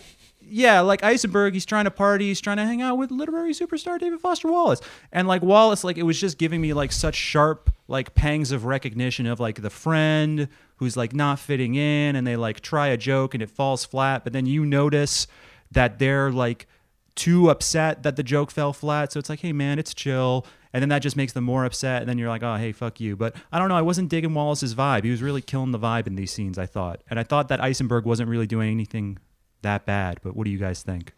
Yeah, 0.51 0.80
like 0.80 1.03
Eisenberg, 1.03 1.55
he's 1.55 1.66
trying 1.66 1.84
to 1.84 1.90
party, 1.90 2.26
he's 2.26 2.40
trying 2.40 2.57
to 2.59 2.64
hang 2.64 2.82
out 2.82 2.98
with 2.98 3.11
literary 3.11 3.53
superstar 3.53 3.98
David 3.98 4.20
Foster 4.20 4.51
Wallace. 4.51 4.80
And 5.12 5.28
like 5.28 5.42
Wallace, 5.42 5.84
like 5.84 5.96
it 5.96 6.03
was 6.03 6.20
just 6.20 6.38
giving 6.38 6.61
me 6.61 6.72
like 6.72 6.92
such 6.92 7.14
sharp 7.14 7.70
like 7.88 8.14
pangs 8.14 8.53
of 8.53 8.64
recognition 8.64 9.26
of 9.26 9.40
like 9.40 9.62
the 9.62 9.70
friend 9.70 10.48
who's 10.76 10.96
like 10.96 11.12
not 11.12 11.38
fitting 11.38 11.74
in 11.74 12.16
and 12.16 12.26
they 12.26 12.36
like 12.36 12.61
try 12.61 12.88
a 12.88 12.96
joke 12.96 13.34
and 13.34 13.42
it 13.42 13.51
falls 13.51 13.84
flat, 13.84 14.24
but 14.24 14.32
then 14.32 14.46
you 14.46 14.64
notice 14.66 15.26
that 15.70 15.98
they're 15.98 16.30
like 16.30 16.66
too 17.14 17.51
upset 17.51 18.03
that 18.03 18.16
the 18.16 18.22
joke 18.22 18.51
fell 18.51 18.72
flat. 18.72 19.12
So 19.12 19.18
it's 19.18 19.28
like, 19.28 19.40
hey 19.40 19.53
man, 19.53 19.78
it's 19.78 19.94
chill. 19.94 20.46
And 20.72 20.80
then 20.80 20.88
that 20.90 21.01
just 21.01 21.16
makes 21.16 21.32
them 21.32 21.44
more 21.44 21.64
upset. 21.64 22.01
And 22.01 22.09
then 22.09 22.16
you're 22.16 22.28
like, 22.28 22.44
oh, 22.44 22.55
hey, 22.55 22.70
fuck 22.70 23.01
you. 23.01 23.16
But 23.16 23.34
I 23.51 23.59
don't 23.59 23.68
know. 23.68 23.76
I 23.76 23.82
wasn't 23.82 24.09
digging 24.09 24.34
Wallace's 24.34 24.74
vibe. 24.74 25.03
He 25.03 25.11
was 25.11 25.20
really 25.20 25.42
killing 25.42 25.72
the 25.72 25.80
vibe 25.80 26.07
in 26.07 26.14
these 26.14 26.30
scenes, 26.30 26.59
I 26.59 26.66
thought. 26.66 27.03
And 27.11 27.18
I 27.18 27.24
thought 27.24 27.48
that 27.48 27.61
Eisenberg 27.61 28.05
wasn't 28.05 28.28
really 28.28 28.46
doing 28.46 28.70
anything 28.70 29.18
that 29.62 29.86
bad. 29.86 30.20
But 30.22 30.36
what 30.36 30.44
do 30.44 30.50
you 30.50 30.58
guys 30.58 30.82
think? 30.82 31.12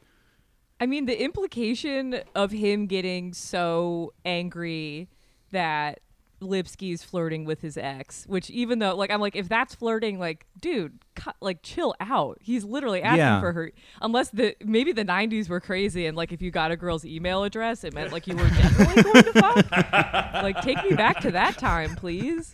I 0.81 0.87
mean, 0.87 1.07
the 1.07 1.23
implication 1.23 2.21
of 2.35 2.51
him 2.51 2.87
getting 2.87 3.33
so 3.35 4.13
angry 4.25 5.09
that 5.53 6.01
Lipsky's 6.41 7.05
flirting 7.05 7.45
with 7.45 7.61
his 7.61 7.77
ex, 7.77 8.25
which 8.27 8.51
even 8.51 8.81
though, 8.81 8.97
like, 8.97 9.13
I'm 9.13 9.21
like, 9.21 9.37
if 9.37 9.49
that's 9.49 9.77
flirting, 9.77 10.19
like, 10.19 10.45
dude, 10.59 10.99
like, 11.41 11.63
chill 11.63 11.95
out. 12.01 12.39
He's 12.41 12.65
literally 12.65 13.01
asking 13.01 13.19
Yeah. 13.19 13.41
for 13.41 13.53
her. 13.53 13.71
Unless 14.01 14.31
the 14.31 14.57
maybe 14.65 14.91
the 14.91 15.05
'90s 15.05 15.49
were 15.49 15.61
crazy, 15.61 16.05
and 16.07 16.17
like, 16.17 16.33
if 16.33 16.43
you 16.43 16.51
got 16.51 16.73
a 16.73 16.77
girl's 16.77 17.05
email 17.05 17.45
address, 17.45 17.85
it 17.85 17.95
meant 17.95 18.11
like 18.11 18.27
you 18.27 18.35
were 18.35 18.49
definitely 18.49 19.03
going 19.05 19.25
to 19.25 19.33
fuck. 19.35 20.33
Like, 20.43 20.61
take 20.63 20.83
me 20.83 20.97
back 20.97 21.21
to 21.21 21.31
that 21.31 21.57
time, 21.59 21.95
please. 21.95 22.53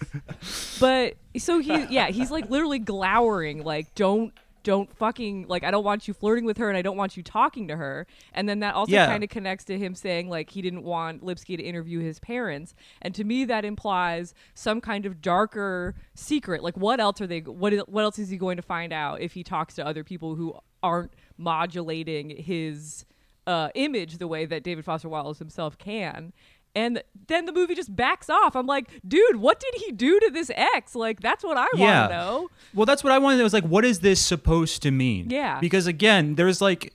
But 0.79 1.15
so 1.39 1.59
he, 1.61 1.85
yeah, 1.87 2.09
he's 2.09 2.31
like 2.31 2.51
literally 2.51 2.79
glowering, 2.81 3.65
like, 3.65 3.95
don't. 3.95 4.35
Don't 4.69 4.95
fucking 4.95 5.47
like 5.49 5.65
I 5.65 5.71
don't 5.71 5.83
want 5.83 6.07
you 6.07 6.13
flirting 6.13 6.45
with 6.45 6.59
her 6.59 6.69
and 6.69 6.77
I 6.77 6.83
don't 6.83 6.99
want 6.99 7.17
you 7.17 7.23
talking 7.23 7.69
to 7.69 7.77
her. 7.77 8.07
And 8.35 8.47
then 8.47 8.61
that 8.61 8.75
also 8.75 8.93
Yeah. 8.93 9.07
kind 9.07 9.25
of 9.25 9.31
connects 9.31 9.65
to 9.65 9.79
him 9.79 9.95
saying 9.95 10.29
like 10.29 10.51
he 10.51 10.61
didn't 10.61 10.83
want 10.83 11.25
Lipsky 11.25 11.57
to 11.57 11.63
interview 11.63 12.01
his 12.01 12.21
parents. 12.21 12.75
And 13.01 13.15
to 13.15 13.25
me 13.25 13.47
that 13.47 13.65
implies 13.65 14.35
some 14.53 14.83
kind 14.83 15.07
of 15.07 15.23
darker 15.23 15.95
secret. 16.15 16.63
Like 16.63 16.77
what 16.77 17.01
else 17.01 17.19
are 17.23 17.27
they 17.27 17.41
what 17.41 17.73
is, 17.73 17.81
what 17.87 18.03
else 18.03 18.19
is 18.19 18.29
he 18.29 18.37
going 18.37 18.57
to 18.59 18.63
find 18.63 18.93
out 18.93 19.23
if 19.23 19.33
he 19.33 19.43
talks 19.43 19.75
to 19.77 19.87
other 19.87 20.05
people 20.05 20.35
who 20.35 20.55
aren't 20.83 21.15
modulating 21.39 22.29
his 22.37 23.07
uh, 23.47 23.71
image 23.75 24.19
the 24.19 24.29
way 24.29 24.45
that 24.45 24.63
David 24.63 24.85
Foster 24.85 25.09
Wallace 25.09 25.39
himself 25.39 25.79
can. 25.79 26.35
And 26.75 27.03
then 27.27 27.47
the 27.47 27.53
movie 27.53 27.75
just 27.75 27.95
backs 27.95 28.31
off. 28.31 28.55
I'm 28.55 28.67
like, 28.67 28.89
dude, 29.07 29.37
what 29.37 29.61
did 29.61 29.75
he 29.83 29.93
do 29.93 30.21
to 30.21 30.31
this 30.31 30.51
ex? 30.55 30.95
Like, 30.95 31.21
that's 31.21 31.43
what 31.45 31.57
I 31.57 31.67
want 31.75 32.11
to 32.11 32.17
know. 32.17 32.49
Well, 32.75 32.87
that's 32.87 33.03
what 33.03 33.13
I 33.13 33.19
wanted. 33.19 33.41
It 33.41 33.45
was 33.45 33.53
like, 33.53 33.65
what 33.65 33.85
is 33.85 34.01
this 34.01 34.21
supposed 34.21 34.83
to 34.83 34.91
mean? 34.91 35.31
Yeah. 35.31 35.59
Because 35.61 35.87
again, 35.87 36.37
there's 36.37 36.61
like, 36.61 36.95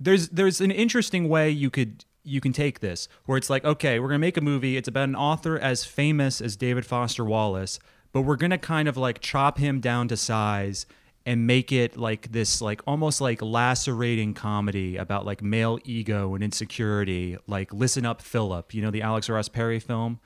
there's 0.00 0.30
there's 0.30 0.60
an 0.60 0.70
interesting 0.70 1.28
way 1.28 1.50
you 1.50 1.70
could 1.70 2.04
you 2.24 2.40
can 2.40 2.52
take 2.52 2.80
this 2.80 3.08
where 3.26 3.36
it's 3.38 3.50
like, 3.50 3.64
okay, 3.64 3.98
we're 3.98 4.08
gonna 4.08 4.18
make 4.18 4.36
a 4.36 4.42
movie. 4.42 4.76
It's 4.76 4.88
about 4.88 5.08
an 5.08 5.16
author 5.16 5.58
as 5.58 5.84
famous 5.84 6.40
as 6.40 6.56
David 6.56 6.86
Foster 6.86 7.24
Wallace, 7.24 7.78
but 8.12 8.22
we're 8.22 8.36
gonna 8.36 8.58
kind 8.58 8.88
of 8.88 8.96
like 8.96 9.20
chop 9.20 9.58
him 9.58 9.80
down 9.80 10.08
to 10.08 10.16
size 10.16 10.86
and 11.26 11.46
make 11.46 11.70
it 11.70 11.96
like 11.96 12.32
this 12.32 12.60
like 12.62 12.80
almost 12.86 13.20
like 13.20 13.42
lacerating 13.42 14.32
comedy 14.34 14.96
about 14.96 15.26
like 15.26 15.42
male 15.42 15.78
ego 15.84 16.34
and 16.34 16.42
insecurity 16.42 17.36
like 17.46 17.72
listen 17.74 18.06
up 18.06 18.22
philip 18.22 18.72
you 18.72 18.80
know 18.80 18.90
the 18.90 19.02
alex 19.02 19.28
ross 19.28 19.48
perry 19.48 19.78
film 19.78 20.18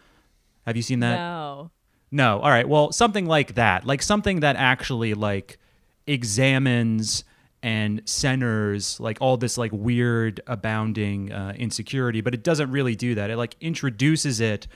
have 0.66 0.76
you 0.76 0.82
seen 0.82 1.01
that 1.01 1.16
No. 1.16 1.70
no. 2.11 2.38
All 2.40 2.49
right. 2.49 2.66
Well, 2.66 2.90
something 2.90 3.26
like 3.26 3.57
that. 3.57 3.84
Like 3.84 4.01
something 4.03 4.40
that 4.40 4.57
actually 4.57 5.12
like 5.12 5.59
examines 6.07 7.24
and 7.62 8.03
centers 8.07 9.01
like 9.01 9.18
all 9.20 9.36
this 9.36 9.57
like 9.59 9.72
weird 9.72 10.40
abounding 10.47 11.32
uh, 11.32 11.55
insecurity, 11.57 12.20
but 12.20 12.34
it 12.34 12.42
doesn't 12.42 12.70
really 12.70 12.95
do 12.95 13.14
that. 13.14 13.30
It 13.30 13.36
like 13.36 13.57
introduces 13.61 14.40
it 14.40 14.66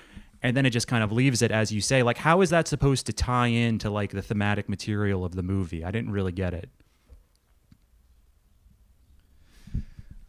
and 0.42 0.56
then 0.56 0.66
it 0.66 0.70
just 0.70 0.86
kind 0.86 1.02
of 1.02 1.12
leaves 1.12 1.42
it 1.42 1.50
as 1.50 1.72
you 1.72 1.80
say. 1.80 2.02
Like 2.02 2.18
how 2.18 2.40
is 2.40 2.50
that 2.50 2.68
supposed 2.68 3.06
to 3.06 3.12
tie 3.12 3.48
into 3.48 3.90
like 3.90 4.10
the 4.10 4.22
thematic 4.22 4.68
material 4.68 5.24
of 5.24 5.34
the 5.34 5.42
movie? 5.42 5.84
I 5.84 5.90
didn't 5.90 6.12
really 6.12 6.32
get 6.32 6.54
it. 6.54 6.70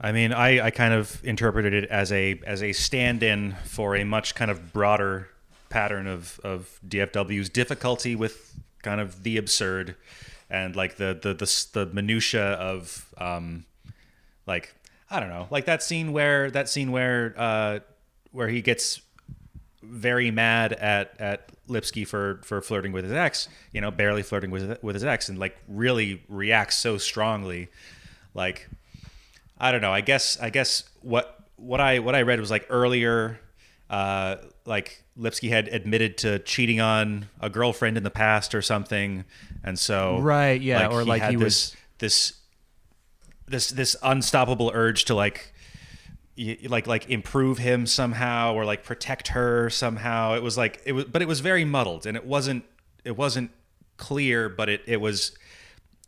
I 0.01 0.12
mean, 0.14 0.32
I, 0.32 0.68
I 0.68 0.72
kind 0.72 0.93
of 0.93 1.22
interpreted 1.26 1.74
it 1.74 1.89
as 1.89 2.12
a 2.12 2.39
as 2.45 2.64
a 2.64 2.72
stand-in 2.72 3.55
for 3.66 3.95
a 3.95 4.05
much 4.05 4.34
kind 4.34 4.49
of 4.49 4.72
broader 4.72 5.30
pattern 5.70 6.07
of 6.07 6.39
of 6.43 6.80
DFW's 6.88 7.49
difficulty 7.49 8.16
with 8.16 8.57
kind 8.82 9.01
of 9.01 9.24
the 9.24 9.38
absurd 9.38 9.95
and 10.49 10.76
like 10.76 10.95
the 10.95 11.20
the 11.22 11.34
the, 11.34 11.68
the 11.74 11.93
minutia 11.93 12.43
of 12.43 13.14
um 13.18 13.66
like 14.47 14.74
I 15.10 15.20
don't 15.20 15.30
know, 15.30 15.47
like 15.49 15.66
that 15.66 15.84
scene 15.84 16.14
where 16.14 16.49
that 16.51 16.70
scene 16.70 16.91
where 16.91 17.34
uh 17.38 17.80
where 18.32 18.47
he 18.47 18.62
gets 18.62 19.01
very 19.82 20.32
mad 20.32 20.74
at 20.74 21.20
at 21.20 21.50
Lipsky 21.68 22.06
for 22.06 22.42
for 22.44 22.62
flirting 22.62 22.92
with 22.92 23.06
his 23.06 23.14
ex, 23.14 23.48
you 23.72 23.82
know, 23.82 23.92
barely 23.92 24.24
flirting 24.24 24.52
with 24.52 24.82
with 24.84 24.96
his 24.96 25.04
ex, 25.04 25.30
and 25.30 25.38
like 25.38 25.58
really 25.68 26.24
reacts 26.28 26.78
so 26.78 26.98
strongly, 26.98 27.70
like 28.34 28.68
I 29.58 29.72
don't 29.72 29.82
know. 29.82 29.94
I 29.94 30.02
guess 30.02 30.40
I 30.40 30.50
guess 30.50 30.84
what 31.02 31.40
what 31.56 31.80
I 31.80 32.00
what 32.00 32.16
I 32.16 32.22
read 32.22 32.40
was 32.40 32.52
like 32.52 32.66
earlier, 32.70 33.40
uh, 33.90 34.38
like 34.66 35.04
Lipsky 35.18 35.50
had 35.50 35.68
admitted 35.68 36.18
to 36.20 36.40
cheating 36.40 36.80
on 36.80 37.28
a 37.40 37.50
girlfriend 37.50 37.98
in 37.98 38.04
the 38.04 38.12
past 38.12 38.56
or 38.56 38.62
something, 38.62 39.26
and 39.64 39.78
so 39.78 40.20
Right, 40.20 40.62
yeah, 40.62 40.88
or 40.88 41.04
like 41.04 41.22
had 41.22 41.32
he 41.32 41.38
this, 41.38 41.76
this 42.00 42.34
this 43.48 43.70
this 43.70 43.96
unstoppable 44.02 44.72
urge 44.74 45.06
to 45.06 45.16
like 45.16 45.54
like 46.68 46.88
like 46.88 47.10
improve 47.10 47.58
him 47.58 47.86
somehow 47.86 48.54
or 48.54 48.66
like 48.66 48.84
protect 48.84 49.30
her 49.30 49.70
somehow. 49.70 50.36
It 50.36 50.44
was 50.44 50.58
like 50.58 50.82
it 50.86 50.94
was 50.94 51.06
but 51.06 51.22
it 51.22 51.28
was 51.28 51.40
very 51.40 51.66
muddled 51.66 52.06
and 52.06 52.16
it 52.16 52.26
wasn't 52.26 52.64
it 53.04 53.18
wasn't 53.18 53.52
clear 53.98 54.48
but 54.48 54.70
it 54.70 54.82
it 54.86 55.02
was 55.02 55.34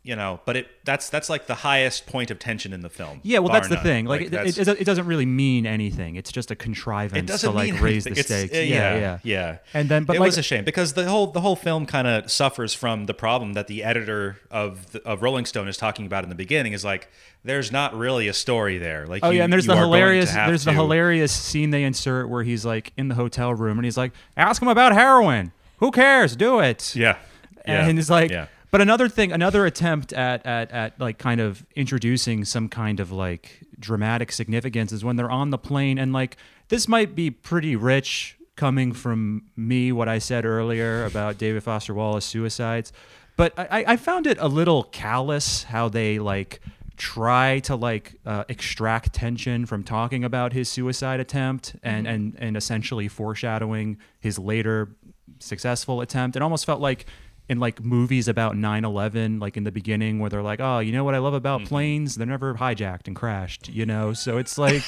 you 0.02 0.16
know 0.16 0.40
but 0.44 0.56
it 0.56 0.68
that's 0.84 1.08
that's 1.10 1.30
like 1.30 1.46
the 1.46 1.54
highest 1.54 2.06
point 2.06 2.30
of 2.30 2.38
tension 2.38 2.72
in 2.72 2.80
the 2.80 2.88
film 2.88 3.20
Yeah, 3.22 3.38
well, 3.38 3.52
that's 3.52 3.68
the 3.68 3.76
thing. 3.76 4.06
Like, 4.06 4.22
it, 4.22 4.58
it, 4.58 4.68
it 4.68 4.84
doesn't 4.84 5.06
really 5.06 5.26
mean 5.26 5.66
anything. 5.66 6.16
It's 6.16 6.32
just 6.32 6.50
a 6.50 6.56
contrivance 6.56 7.30
it 7.30 7.38
to 7.38 7.50
like 7.50 7.80
raise 7.80 8.04
the 8.04 8.10
anything. 8.10 8.20
It's- 8.20 8.50
stakes. 8.50 8.54
uh, 8.54 8.60
yeah, 8.60 8.94
yeah, 8.94 8.98
yeah, 8.98 9.18
yeah. 9.22 9.58
And 9.74 9.88
then, 9.88 10.04
but 10.04 10.16
it 10.16 10.20
like, 10.20 10.28
was 10.28 10.38
a 10.38 10.42
shame 10.42 10.64
because 10.64 10.94
the 10.94 11.08
whole 11.08 11.28
the 11.28 11.40
whole 11.40 11.56
film 11.56 11.86
kind 11.86 12.08
of 12.08 12.30
suffers 12.30 12.74
from 12.74 13.06
the 13.06 13.14
problem 13.14 13.52
that 13.52 13.68
the 13.68 13.84
editor 13.84 14.38
of 14.50 14.92
the, 14.92 15.02
of 15.02 15.22
Rolling 15.22 15.44
Stone 15.46 15.68
is 15.68 15.76
talking 15.76 16.06
about 16.06 16.24
in 16.24 16.30
the 16.30 16.34
beginning. 16.36 16.72
Is 16.72 16.84
like 16.84 17.08
there's 17.44 17.70
not 17.70 17.96
really 17.96 18.28
a 18.28 18.34
story 18.34 18.78
there. 18.78 19.06
Like 19.06 19.24
Oh 19.24 19.30
you- 19.30 19.38
yeah, 19.38 19.44
and 19.44 19.52
there's 19.52 19.66
the 19.66 19.74
to 19.74 19.80
hilarious 19.80 20.32
there's 20.32 20.64
the 20.64 20.72
hilarious 20.72 21.32
scene 21.32 21.70
they 21.70 21.84
insert 21.84 22.28
where 22.28 22.42
he's 22.42 22.64
like 22.64 22.92
in 22.96 23.08
the 23.08 23.14
hotel 23.14 23.54
room 23.54 23.78
and 23.78 23.84
he's 23.84 23.96
like, 23.96 24.12
"Ask 24.36 24.60
him 24.60 24.68
about 24.68 24.92
heroin. 24.92 25.52
Who 25.78 25.90
cares? 25.90 26.34
Do 26.34 26.58
it." 26.60 26.94
Yeah, 26.96 27.18
yeah. 27.66 27.86
And 27.86 27.98
it's 27.98 28.10
like 28.10 28.30
yeah. 28.30 28.46
But 28.72 28.80
another 28.80 29.06
thing, 29.06 29.30
another 29.32 29.66
attempt 29.66 30.12
at 30.14 30.44
at 30.46 30.72
at 30.72 30.98
like 30.98 31.18
kind 31.18 31.40
of 31.40 31.64
introducing 31.76 32.44
some 32.44 32.68
kind 32.68 32.98
of 32.98 33.12
like 33.12 33.60
dramatic 33.78 34.32
significance 34.32 34.90
is 34.92 35.04
when 35.04 35.16
they're 35.16 35.30
on 35.30 35.50
the 35.50 35.58
plane 35.58 35.98
and 35.98 36.12
like 36.12 36.38
this 36.68 36.88
might 36.88 37.14
be 37.14 37.30
pretty 37.30 37.76
rich 37.76 38.38
coming 38.56 38.92
from 38.92 39.42
me 39.56 39.92
what 39.92 40.08
I 40.08 40.18
said 40.18 40.46
earlier 40.46 41.04
about 41.04 41.36
David 41.36 41.62
Foster 41.62 41.92
Wallace 41.92 42.24
suicides, 42.24 42.92
but 43.36 43.52
I, 43.58 43.84
I 43.88 43.96
found 43.96 44.26
it 44.26 44.38
a 44.40 44.48
little 44.48 44.84
callous 44.84 45.64
how 45.64 45.90
they 45.90 46.18
like 46.18 46.60
try 46.96 47.58
to 47.60 47.76
like 47.76 48.14
uh, 48.24 48.44
extract 48.48 49.12
tension 49.12 49.66
from 49.66 49.84
talking 49.84 50.24
about 50.24 50.54
his 50.54 50.70
suicide 50.70 51.20
attempt 51.20 51.76
and 51.82 52.08
and 52.08 52.36
and 52.38 52.56
essentially 52.56 53.08
foreshadowing 53.08 53.98
his 54.18 54.38
later 54.38 54.96
successful 55.40 56.00
attempt. 56.00 56.36
It 56.36 56.42
almost 56.42 56.64
felt 56.64 56.80
like 56.80 57.04
in 57.48 57.58
like 57.58 57.82
movies 57.84 58.28
about 58.28 58.54
9/11 58.56 59.40
like 59.40 59.56
in 59.56 59.64
the 59.64 59.72
beginning 59.72 60.18
where 60.20 60.30
they're 60.30 60.42
like, 60.42 60.60
"Oh, 60.60 60.78
you 60.78 60.92
know 60.92 61.04
what 61.04 61.14
I 61.14 61.18
love 61.18 61.34
about 61.34 61.60
Mm-hmm. 61.60 61.68
planes? 61.68 62.14
They're 62.14 62.26
never 62.26 62.54
hijacked 62.54 63.06
and 63.08 63.16
crashed," 63.16 63.68
you 63.68 63.84
know? 63.84 64.12
So 64.12 64.38
it's 64.38 64.56
like 64.58 64.82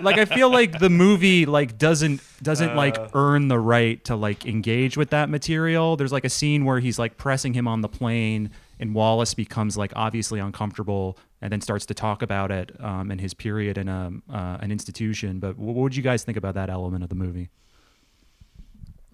like 0.00 0.18
I 0.18 0.24
feel 0.24 0.50
like 0.50 0.78
the 0.78 0.90
movie 0.90 1.46
like 1.46 1.78
doesn't 1.78 2.20
doesn't 2.42 2.76
like 2.76 2.98
Uh. 2.98 3.08
earn 3.14 3.48
the 3.48 3.58
right 3.58 4.02
to 4.04 4.16
like 4.16 4.46
engage 4.46 4.96
with 4.96 5.10
that 5.10 5.28
material. 5.30 5.96
There's 5.96 6.12
like 6.12 6.24
a 6.24 6.30
scene 6.30 6.64
where 6.64 6.78
he's 6.80 6.98
like 6.98 7.16
pressing 7.16 7.54
him 7.54 7.66
on 7.66 7.80
the 7.80 7.88
plane 7.88 8.50
and 8.78 8.94
Wallace 8.94 9.34
becomes 9.34 9.76
like 9.76 9.92
obviously 9.96 10.40
uncomfortable 10.40 11.16
and 11.40 11.52
then 11.52 11.60
starts 11.60 11.86
to 11.86 11.94
talk 11.94 12.22
about 12.22 12.50
it 12.50 12.72
um, 12.80 13.10
and 13.10 13.20
his 13.20 13.32
period 13.34 13.78
in 13.78 13.88
a, 13.88 14.10
uh, 14.30 14.58
an 14.60 14.70
institution. 14.72 15.38
But 15.40 15.56
what 15.56 15.74
would 15.76 15.94
you 15.96 16.02
guys 16.02 16.22
think 16.24 16.36
about 16.36 16.54
that 16.54 16.68
element 16.70 17.02
of 17.02 17.08
the 17.08 17.14
movie? 17.16 17.48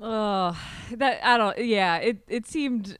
Oh, 0.01 0.59
that 0.93 1.25
I 1.25 1.37
don't. 1.37 1.59
Yeah, 1.59 1.97
it 1.97 2.19
it 2.29 2.47
seemed 2.47 2.99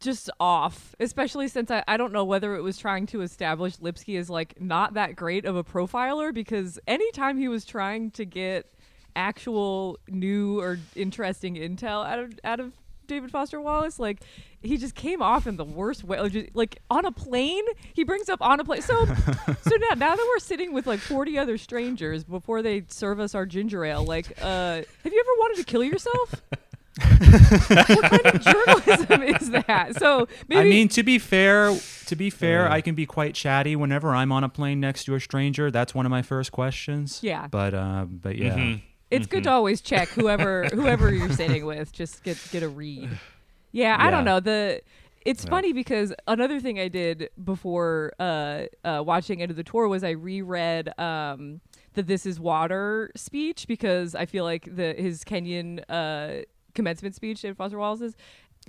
just 0.00 0.30
off, 0.38 0.94
especially 1.00 1.48
since 1.48 1.70
I, 1.70 1.82
I 1.88 1.96
don't 1.96 2.12
know 2.12 2.24
whether 2.24 2.54
it 2.54 2.62
was 2.62 2.78
trying 2.78 3.06
to 3.06 3.22
establish 3.22 3.80
Lipsky 3.80 4.16
as 4.16 4.30
like 4.30 4.60
not 4.60 4.94
that 4.94 5.16
great 5.16 5.44
of 5.44 5.56
a 5.56 5.64
profiler 5.64 6.32
because 6.32 6.78
anytime 6.86 7.38
he 7.38 7.48
was 7.48 7.64
trying 7.64 8.10
to 8.12 8.24
get 8.24 8.66
actual 9.16 9.98
new 10.08 10.60
or 10.60 10.78
interesting 10.94 11.56
intel 11.56 12.06
out 12.06 12.18
of 12.18 12.38
out 12.44 12.60
of 12.60 12.72
David 13.08 13.32
Foster 13.32 13.60
Wallace, 13.60 13.98
like 13.98 14.20
he 14.62 14.76
just 14.76 14.94
came 14.94 15.20
off 15.20 15.46
in 15.46 15.56
the 15.56 15.64
worst 15.64 16.04
way. 16.04 16.20
Like, 16.20 16.32
just- 16.32 16.54
like 16.54 16.78
on 16.90 17.04
a 17.04 17.10
plane, 17.12 17.64
he 17.92 18.04
brings 18.04 18.28
up 18.28 18.40
on 18.40 18.60
a 18.60 18.64
plane. 18.64 18.82
So, 18.82 19.04
so 19.06 19.76
now 19.76 19.94
now 19.96 20.14
that 20.14 20.26
we're 20.34 20.38
sitting 20.38 20.72
with 20.72 20.86
like 20.86 21.00
forty 21.00 21.36
other 21.38 21.58
strangers 21.58 22.22
before 22.22 22.62
they 22.62 22.84
serve 22.88 23.18
us 23.18 23.34
our 23.34 23.46
ginger 23.46 23.84
ale, 23.84 24.04
like, 24.04 24.26
uh, 24.40 24.76
have 24.76 25.12
you 25.12 25.20
ever 25.20 25.40
wanted 25.40 25.56
to 25.58 25.64
kill 25.64 25.82
yourself? 25.82 26.42
what 27.18 28.02
kind 28.02 28.26
of 28.26 28.40
journalism 28.40 29.22
is 29.22 29.50
that? 29.50 29.96
So 29.98 30.26
maybe 30.48 30.60
I 30.60 30.64
mean, 30.64 30.88
to 30.88 31.02
be 31.04 31.18
fair, 31.18 31.76
to 32.06 32.16
be 32.16 32.28
fair, 32.28 32.68
I 32.70 32.80
can 32.80 32.94
be 32.96 33.06
quite 33.06 33.34
chatty 33.34 33.76
whenever 33.76 34.14
I'm 34.14 34.32
on 34.32 34.42
a 34.42 34.48
plane 34.48 34.80
next 34.80 35.04
to 35.04 35.14
a 35.14 35.20
stranger. 35.20 35.70
That's 35.70 35.94
one 35.94 36.06
of 36.06 36.10
my 36.10 36.22
first 36.22 36.50
questions. 36.50 37.20
Yeah. 37.22 37.46
But 37.46 37.74
uh, 37.74 38.06
but 38.08 38.36
yeah. 38.36 38.56
Mm-hmm. 38.56 38.84
It's 39.10 39.26
good 39.26 39.44
to 39.44 39.50
always 39.50 39.80
check 39.80 40.08
whoever 40.08 40.64
whoever 40.72 41.12
you're 41.12 41.32
sitting 41.32 41.64
with. 41.66 41.92
Just 41.92 42.22
get 42.22 42.38
get 42.50 42.62
a 42.62 42.68
read. 42.68 43.08
Yeah, 43.72 43.96
I 43.98 44.10
don't 44.10 44.24
know 44.24 44.40
the. 44.40 44.82
It's 45.24 45.44
funny 45.44 45.72
because 45.74 46.14
another 46.26 46.58
thing 46.58 46.78
I 46.78 46.88
did 46.88 47.28
before 47.44 48.12
uh, 48.18 48.62
uh, 48.82 49.02
watching 49.04 49.42
End 49.42 49.50
of 49.50 49.56
the 49.56 49.64
Tour 49.64 49.86
was 49.88 50.02
I 50.02 50.10
reread 50.10 50.98
um, 50.98 51.60
the 51.94 52.02
"This 52.02 52.24
Is 52.24 52.40
Water" 52.40 53.10
speech 53.14 53.66
because 53.66 54.14
I 54.14 54.24
feel 54.26 54.44
like 54.44 54.74
the 54.74 54.94
his 54.94 55.24
Kenyon 55.24 55.80
uh, 55.80 56.42
commencement 56.74 57.14
speech 57.14 57.44
in 57.44 57.54
Foster 57.54 57.78
Wallace's 57.78 58.16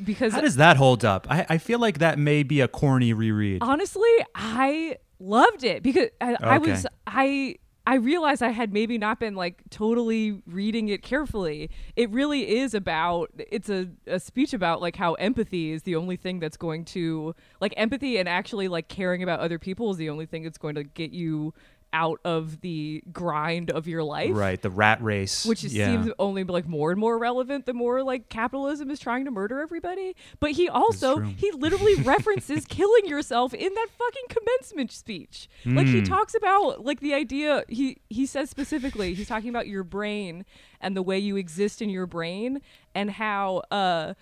because 0.04 0.34
How 0.34 0.42
does 0.42 0.56
that 0.58 0.78
hold 0.78 1.06
up? 1.06 1.28
I, 1.30 1.46
I 1.50 1.58
feel 1.60 1.80
like 1.80 2.00
that 2.00 2.18
may 2.20 2.44
be 2.44 2.62
a 2.62 2.68
corny 2.68 3.14
reread. 3.14 3.62
honestly 3.62 4.10
i 4.34 4.98
loved 5.20 5.64
it 5.66 5.84
because 5.84 6.10
I, 6.22 6.38
I 6.42 6.58
was 6.58 6.86
i 7.06 7.56
i 7.90 7.96
realized 7.96 8.44
i 8.44 8.50
had 8.50 8.72
maybe 8.72 8.98
not 8.98 9.20
been 9.20 9.36
like 9.36 9.64
totally 9.70 10.42
reading 10.46 10.90
it 10.90 11.02
carefully. 11.02 11.70
It 11.96 12.10
really 12.12 12.58
is 12.60 12.74
about 12.74 13.32
it's 13.38 13.70
a, 13.70 13.90
a 14.06 14.20
speech 14.20 14.54
about 14.54 14.82
like 14.82 14.96
how 14.96 15.14
empathy 15.16 15.72
is 15.72 15.84
the 15.84 15.96
only 15.96 16.18
thing 16.18 16.40
that's 16.40 16.58
going 16.58 16.86
to 16.86 17.34
like 17.62 17.74
empathy 17.78 18.18
and 18.18 18.30
actually 18.30 18.68
like 18.68 18.88
caring 18.90 19.24
about 19.24 19.40
other 19.40 19.58
people 19.58 19.90
is 19.92 19.98
the 19.98 20.10
only 20.10 20.26
thing 20.26 20.44
that's 20.44 20.58
going 20.58 20.76
to 20.76 20.84
get 20.84 21.12
you 21.12 21.54
out 21.92 22.20
of 22.24 22.62
the 22.62 23.04
grind 23.12 23.72
of 23.72 23.88
your 23.88 24.04
life 24.04 24.32
Right, 24.36 24.62
the 24.62 24.70
rat 24.70 25.02
race. 25.02 25.46
which 25.46 25.64
is, 25.64 25.74
yeah. 25.74 25.88
seems 25.88 26.12
only 26.20 26.44
like 26.44 26.68
more 26.68 26.92
and 26.92 27.00
more 27.00 27.18
relevant 27.18 27.66
the 27.66 27.74
more 27.74 28.04
like 28.04 28.30
capitalism 28.30 28.92
is 28.92 29.00
trying 29.00 29.26
to 29.26 29.32
murder 29.32 29.60
everybody. 29.62 30.16
But 30.40 30.52
he 30.52 30.70
also 30.70 31.20
he 31.20 31.52
literally 31.52 31.96
references 32.04 32.66
killing 32.66 33.08
yourself 33.08 33.54
in 33.54 33.74
that 33.74 33.88
fucking 33.98 34.26
commencement 34.30 34.92
speech. 34.92 35.48
Like 35.66 35.88
Hmm. 35.88 35.94
he 35.94 36.02
talks 36.04 36.36
about 36.36 36.86
like 36.86 37.00
the 37.00 37.14
idea 37.14 37.64
he 37.68 37.98
he 38.10 38.26
says 38.26 38.50
specifically 38.50 39.14
he's 39.16 39.28
talking 39.28 39.50
about 39.50 39.68
your 39.68 39.84
brain 39.84 40.46
and 40.82 40.96
the 40.96 41.02
way 41.02 41.18
you 41.20 41.36
exist 41.38 41.82
in 41.82 41.90
your 41.90 42.06
brain 42.06 42.62
and 42.96 43.10
how 43.12 43.64
uh 43.72 44.14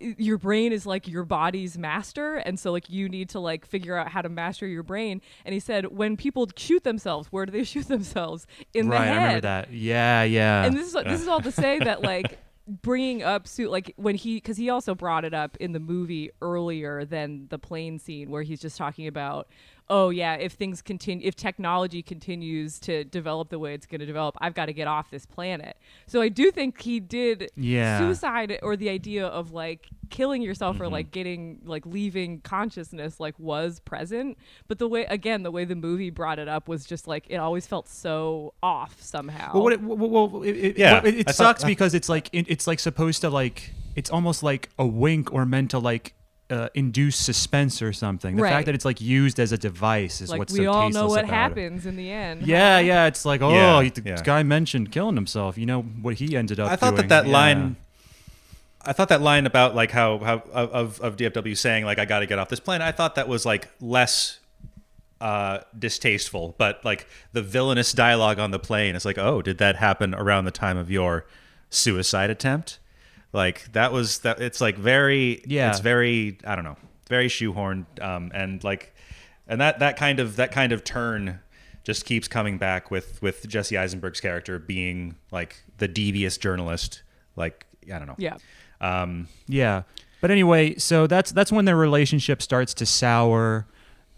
your 0.00 0.38
brain 0.38 0.72
is 0.72 0.86
like 0.86 1.06
your 1.06 1.24
body's 1.24 1.78
master 1.78 2.36
and 2.36 2.58
so 2.58 2.72
like 2.72 2.90
you 2.90 3.08
need 3.08 3.28
to 3.28 3.38
like 3.38 3.64
figure 3.64 3.96
out 3.96 4.08
how 4.08 4.20
to 4.20 4.28
master 4.28 4.66
your 4.66 4.82
brain 4.82 5.20
and 5.44 5.52
he 5.52 5.60
said 5.60 5.86
when 5.86 6.16
people 6.16 6.48
shoot 6.56 6.82
themselves 6.84 7.28
where 7.30 7.46
do 7.46 7.52
they 7.52 7.64
shoot 7.64 7.86
themselves 7.88 8.46
in 8.72 8.88
right, 8.88 8.98
the 8.98 9.04
head 9.04 9.12
I 9.12 9.16
remember 9.16 9.40
that. 9.42 9.72
Yeah, 9.72 10.22
yeah. 10.24 10.64
and 10.64 10.76
this 10.76 10.88
is 10.88 10.94
this 11.04 11.20
is 11.20 11.28
all 11.28 11.40
to 11.40 11.52
say 11.52 11.78
that 11.78 12.02
like 12.02 12.38
bringing 12.66 13.22
up 13.22 13.46
suit 13.46 13.70
like 13.70 13.92
when 13.96 14.14
he 14.14 14.36
because 14.36 14.56
he 14.56 14.70
also 14.70 14.94
brought 14.94 15.24
it 15.24 15.34
up 15.34 15.56
in 15.58 15.72
the 15.72 15.80
movie 15.80 16.30
earlier 16.40 17.04
than 17.04 17.46
the 17.50 17.58
plane 17.58 17.98
scene 17.98 18.30
where 18.30 18.42
he's 18.42 18.60
just 18.60 18.78
talking 18.78 19.06
about 19.06 19.48
oh 19.90 20.08
yeah 20.08 20.34
if 20.34 20.52
things 20.54 20.80
continue 20.80 21.26
if 21.26 21.36
technology 21.36 22.02
continues 22.02 22.78
to 22.78 23.04
develop 23.04 23.50
the 23.50 23.58
way 23.58 23.74
it's 23.74 23.84
going 23.84 23.98
to 24.00 24.06
develop 24.06 24.34
i've 24.40 24.54
got 24.54 24.64
to 24.66 24.72
get 24.72 24.88
off 24.88 25.10
this 25.10 25.26
planet 25.26 25.76
so 26.06 26.22
i 26.22 26.28
do 26.28 26.50
think 26.50 26.80
he 26.80 26.98
did 27.00 27.50
Yeah. 27.54 27.98
suicide 27.98 28.58
or 28.62 28.76
the 28.76 28.88
idea 28.88 29.26
of 29.26 29.52
like 29.52 29.88
killing 30.10 30.40
yourself 30.40 30.76
Mm-hmm. 30.76 30.84
or 30.84 30.88
like 30.88 31.10
getting 31.10 31.60
like 31.66 31.84
leaving 31.84 32.40
consciousness 32.40 33.20
like 33.20 33.38
was 33.38 33.80
present 33.80 34.38
but 34.68 34.78
the 34.78 34.88
way 34.88 35.04
again 35.04 35.42
the 35.42 35.50
way 35.50 35.66
the 35.66 35.74
movie 35.76 36.08
brought 36.10 36.38
it 36.38 36.48
up 36.48 36.66
was 36.66 36.86
just 36.86 37.06
like 37.06 37.26
it 37.28 37.36
always 37.36 37.66
felt 37.66 37.86
so 37.88 38.54
off 38.62 39.02
somehow 39.02 39.52
Well, 39.52 39.64
what 39.64 39.72
it, 39.74 39.82
well, 39.82 40.28
well, 40.28 40.42
it, 40.42 40.52
it, 40.56 40.78
Yeah, 40.78 40.94
well, 41.02 41.06
it, 41.06 41.14
it 41.20 41.30
sucks 41.30 41.60
thought- 41.60 41.66
because 41.66 41.92
it's 41.92 42.08
like 42.08 42.30
it, 42.32 42.46
it's 42.48 42.66
like 42.66 42.80
supposed 42.80 43.20
to 43.20 43.28
like 43.28 43.72
it's 43.96 44.08
almost 44.10 44.42
like 44.42 44.70
a 44.78 44.86
wink 44.86 45.32
or 45.32 45.44
meant 45.44 45.70
to 45.72 45.78
like 45.78 46.14
uh, 46.50 46.68
induce 46.74 47.16
suspense 47.16 47.80
or 47.80 47.92
something. 47.92 48.36
The 48.36 48.42
Right. 48.42 48.50
fact 48.52 48.66
that 48.66 48.74
it's 48.74 48.84
like 48.84 49.00
used 49.00 49.40
as 49.40 49.52
a 49.52 49.58
device 49.58 50.20
is 50.20 50.28
like 50.30 50.38
what's 50.38 50.52
we 50.52 50.64
so 50.64 50.72
all 50.72 50.90
know 50.90 51.06
what 51.08 51.20
about 51.24 51.30
it. 51.30 51.34
happens 51.34 51.86
in 51.86 51.96
the 51.96 52.10
end. 52.10 52.46
Yeah, 52.46 52.78
yeah. 52.80 53.06
It's 53.06 53.24
like, 53.24 53.40
oh, 53.42 53.50
Yeah, 53.52 53.82
he- 53.82 53.88
the 53.90 54.02
yeah. 54.04 54.22
guy 54.22 54.42
mentioned 54.42 54.92
killing 54.92 55.14
himself. 55.16 55.56
You 55.56 55.66
know 55.66 55.82
what 55.82 56.16
he 56.16 56.36
ended 56.36 56.60
up. 56.60 56.70
I 56.70 56.76
thought 56.76 56.96
doing. 56.96 57.08
that 57.08 57.24
that 57.24 57.26
Yeah. 57.26 57.32
line. 57.32 57.76
I 58.86 58.92
thought 58.92 59.08
that 59.08 59.22
line 59.22 59.46
about 59.46 59.74
like 59.74 59.90
how 59.92 60.18
how 60.18 60.42
of 60.52 61.00
of 61.00 61.16
DFW 61.16 61.56
saying 61.56 61.86
like 61.86 61.98
I 61.98 62.04
got 62.04 62.18
to 62.20 62.26
get 62.26 62.38
off 62.38 62.50
this 62.50 62.60
plane. 62.60 62.82
I 62.82 62.92
thought 62.92 63.14
that 63.14 63.26
was 63.28 63.46
like 63.46 63.70
less 63.80 64.40
uh, 65.22 65.60
distasteful, 65.78 66.54
but 66.58 66.84
like 66.84 67.06
the 67.32 67.40
villainous 67.40 67.92
dialogue 67.92 68.38
on 68.38 68.50
the 68.50 68.58
plane 68.58 68.94
is 68.94 69.06
like, 69.06 69.16
oh, 69.16 69.40
did 69.40 69.56
that 69.56 69.76
happen 69.76 70.14
around 70.14 70.44
the 70.44 70.50
time 70.50 70.76
of 70.76 70.90
your 70.90 71.24
suicide 71.70 72.28
attempt? 72.28 72.78
Like 73.34 73.72
that 73.72 73.92
was 73.92 74.20
that. 74.20 74.40
It's 74.40 74.60
like 74.60 74.78
very 74.78 75.42
Yeah. 75.44 75.70
It's 75.70 75.80
very 75.80 76.38
I 76.46 76.54
don't 76.54 76.64
know, 76.64 76.76
very 77.08 77.26
shoehorned, 77.28 77.86
um, 78.00 78.30
and 78.32 78.62
like, 78.62 78.94
and 79.48 79.60
that 79.60 79.80
that 79.80 79.96
kind 79.96 80.20
of 80.20 80.36
that 80.36 80.52
kind 80.52 80.72
of 80.72 80.84
turn 80.84 81.40
just 81.82 82.06
keeps 82.06 82.28
coming 82.28 82.58
back 82.58 82.92
with 82.92 83.20
with 83.20 83.46
Jesse 83.48 83.76
Eisenberg's 83.76 84.20
character 84.20 84.60
being 84.60 85.16
like 85.32 85.62
the 85.78 85.88
devious 85.88 86.38
journalist. 86.38 87.02
Like 87.34 87.66
I 87.92 87.98
don't 87.98 88.06
know. 88.06 88.14
Yeah. 88.18 88.36
Um, 88.80 89.26
Yeah. 89.48 89.82
But 90.20 90.30
anyway, 90.30 90.76
so 90.76 91.06
that's 91.08 91.32
that's 91.32 91.50
when 91.50 91.64
their 91.64 91.76
relationship 91.76 92.40
starts 92.40 92.72
to 92.74 92.86
sour, 92.86 93.66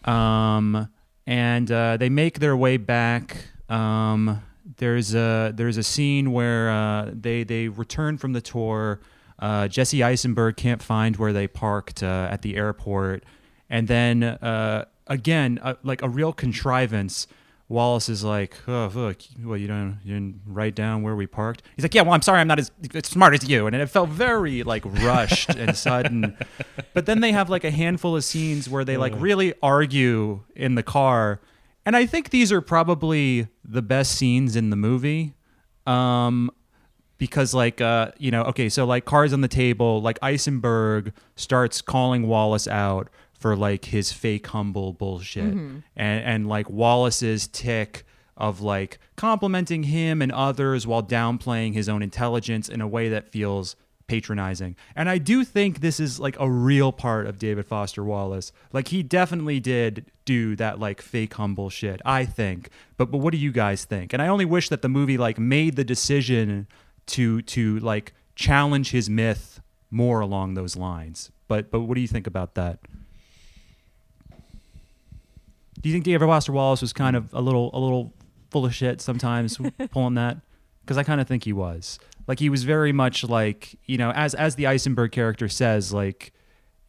um, 0.04 0.88
and 1.26 1.72
uh, 1.72 1.96
they 1.96 2.10
make 2.10 2.38
their 2.38 2.56
way 2.56 2.76
back. 2.76 3.38
Um, 3.68 4.42
there's 4.76 5.14
a 5.14 5.52
there's 5.54 5.76
a 5.76 5.82
scene 5.82 6.32
where 6.32 6.70
uh, 6.70 7.10
they 7.12 7.44
they 7.44 7.68
return 7.68 8.18
from 8.18 8.32
the 8.32 8.40
tour. 8.40 9.00
Uh, 9.38 9.68
Jesse 9.68 10.02
Eisenberg 10.02 10.56
can't 10.56 10.82
find 10.82 11.16
where 11.16 11.32
they 11.32 11.46
parked 11.46 12.02
uh, 12.02 12.28
at 12.30 12.42
the 12.42 12.56
airport, 12.56 13.24
and 13.70 13.86
then 13.86 14.22
uh, 14.22 14.86
again, 15.06 15.60
uh, 15.62 15.74
like 15.82 16.02
a 16.02 16.08
real 16.08 16.32
contrivance. 16.32 17.26
Wallace 17.68 18.08
is 18.08 18.22
like, 18.22 18.56
"Oh, 18.68 18.90
look, 18.94 19.18
well, 19.42 19.56
you 19.56 19.66
don't, 19.66 19.98
you 20.04 20.14
didn't 20.14 20.40
write 20.46 20.76
down 20.76 21.02
where 21.02 21.16
we 21.16 21.26
parked." 21.26 21.62
He's 21.74 21.84
like, 21.84 21.94
"Yeah, 21.94 22.02
well, 22.02 22.12
I'm 22.12 22.22
sorry, 22.22 22.38
I'm 22.40 22.46
not 22.46 22.60
as, 22.60 22.70
as 22.94 23.06
smart 23.06 23.34
as 23.34 23.48
you," 23.48 23.66
and 23.66 23.74
it 23.74 23.86
felt 23.90 24.08
very 24.08 24.62
like 24.62 24.84
rushed 25.02 25.50
and 25.50 25.76
sudden. 25.76 26.36
But 26.94 27.06
then 27.06 27.20
they 27.20 27.32
have 27.32 27.50
like 27.50 27.64
a 27.64 27.72
handful 27.72 28.14
of 28.14 28.22
scenes 28.22 28.68
where 28.68 28.84
they 28.84 28.96
like 28.96 29.12
really 29.16 29.52
argue 29.64 30.44
in 30.54 30.76
the 30.76 30.84
car, 30.84 31.40
and 31.86 31.96
I 31.96 32.04
think 32.04 32.30
these 32.30 32.52
are 32.52 32.60
probably 32.60 33.48
the 33.64 33.80
best 33.82 34.12
scenes 34.12 34.56
in 34.56 34.68
the 34.70 34.76
movie. 34.76 35.34
Um, 35.86 36.50
because 37.18 37.54
like 37.54 37.80
uh 37.80 38.10
you 38.18 38.30
know 38.30 38.42
okay 38.42 38.68
so 38.68 38.84
like 38.84 39.04
cars 39.06 39.32
on 39.32 39.40
the 39.40 39.48
table 39.48 40.02
like 40.02 40.18
Eisenberg 40.20 41.14
starts 41.34 41.80
calling 41.80 42.26
Wallace 42.26 42.68
out 42.68 43.08
for 43.32 43.56
like 43.56 43.86
his 43.86 44.12
fake 44.12 44.46
humble 44.48 44.92
bullshit 44.92 45.54
and 45.54 45.82
and 45.96 46.46
like 46.46 46.68
Wallace's 46.68 47.48
tic 47.48 48.04
of 48.36 48.60
like 48.60 48.98
complimenting 49.16 49.84
him 49.84 50.20
and 50.20 50.30
others 50.30 50.86
while 50.86 51.02
downplaying 51.02 51.72
his 51.72 51.88
own 51.88 52.02
intelligence 52.02 52.68
in 52.68 52.82
a 52.82 52.86
way 52.88 53.08
that 53.08 53.30
feels 53.30 53.76
patronizing. 54.06 54.76
And 54.94 55.08
I 55.08 55.18
do 55.18 55.44
think 55.44 55.80
this 55.80 55.98
is 55.98 56.20
like 56.20 56.38
a 56.38 56.48
real 56.48 56.92
part 56.92 57.26
of 57.26 57.38
David 57.38 57.66
Foster 57.66 58.04
Wallace. 58.04 58.52
Like 58.72 58.88
he 58.88 59.02
definitely 59.02 59.60
did 59.60 60.06
do 60.24 60.56
that 60.56 60.78
like 60.78 61.00
fake 61.00 61.34
humble 61.34 61.70
shit, 61.70 62.00
I 62.04 62.24
think. 62.24 62.70
But 62.96 63.10
but 63.10 63.18
what 63.18 63.32
do 63.32 63.38
you 63.38 63.52
guys 63.52 63.84
think? 63.84 64.12
And 64.12 64.22
I 64.22 64.28
only 64.28 64.44
wish 64.44 64.68
that 64.68 64.82
the 64.82 64.88
movie 64.88 65.18
like 65.18 65.38
made 65.38 65.76
the 65.76 65.84
decision 65.84 66.66
to 67.06 67.42
to 67.42 67.78
like 67.80 68.12
challenge 68.34 68.90
his 68.90 69.08
myth 69.10 69.60
more 69.90 70.20
along 70.20 70.54
those 70.54 70.76
lines. 70.76 71.30
But 71.48 71.70
but 71.70 71.80
what 71.80 71.94
do 71.94 72.00
you 72.00 72.08
think 72.08 72.26
about 72.26 72.54
that? 72.54 72.78
Do 75.80 75.88
you 75.88 75.92
think 75.92 76.04
David 76.04 76.26
Foster 76.26 76.52
Wallace 76.52 76.80
was 76.80 76.92
kind 76.92 77.16
of 77.16 77.32
a 77.32 77.40
little 77.40 77.70
a 77.72 77.78
little 77.78 78.12
full 78.50 78.64
of 78.64 78.74
shit 78.74 79.00
sometimes 79.00 79.58
pulling 79.90 80.14
that? 80.14 80.38
Because 80.86 80.98
I 80.98 81.02
kind 81.02 81.20
of 81.20 81.26
think 81.26 81.42
he 81.42 81.52
was. 81.52 81.98
Like 82.28 82.38
he 82.38 82.48
was 82.48 82.62
very 82.62 82.92
much 82.92 83.24
like 83.24 83.76
you 83.86 83.98
know, 83.98 84.12
as 84.12 84.34
as 84.34 84.54
the 84.54 84.68
Eisenberg 84.68 85.10
character 85.10 85.48
says, 85.48 85.92
like 85.92 86.32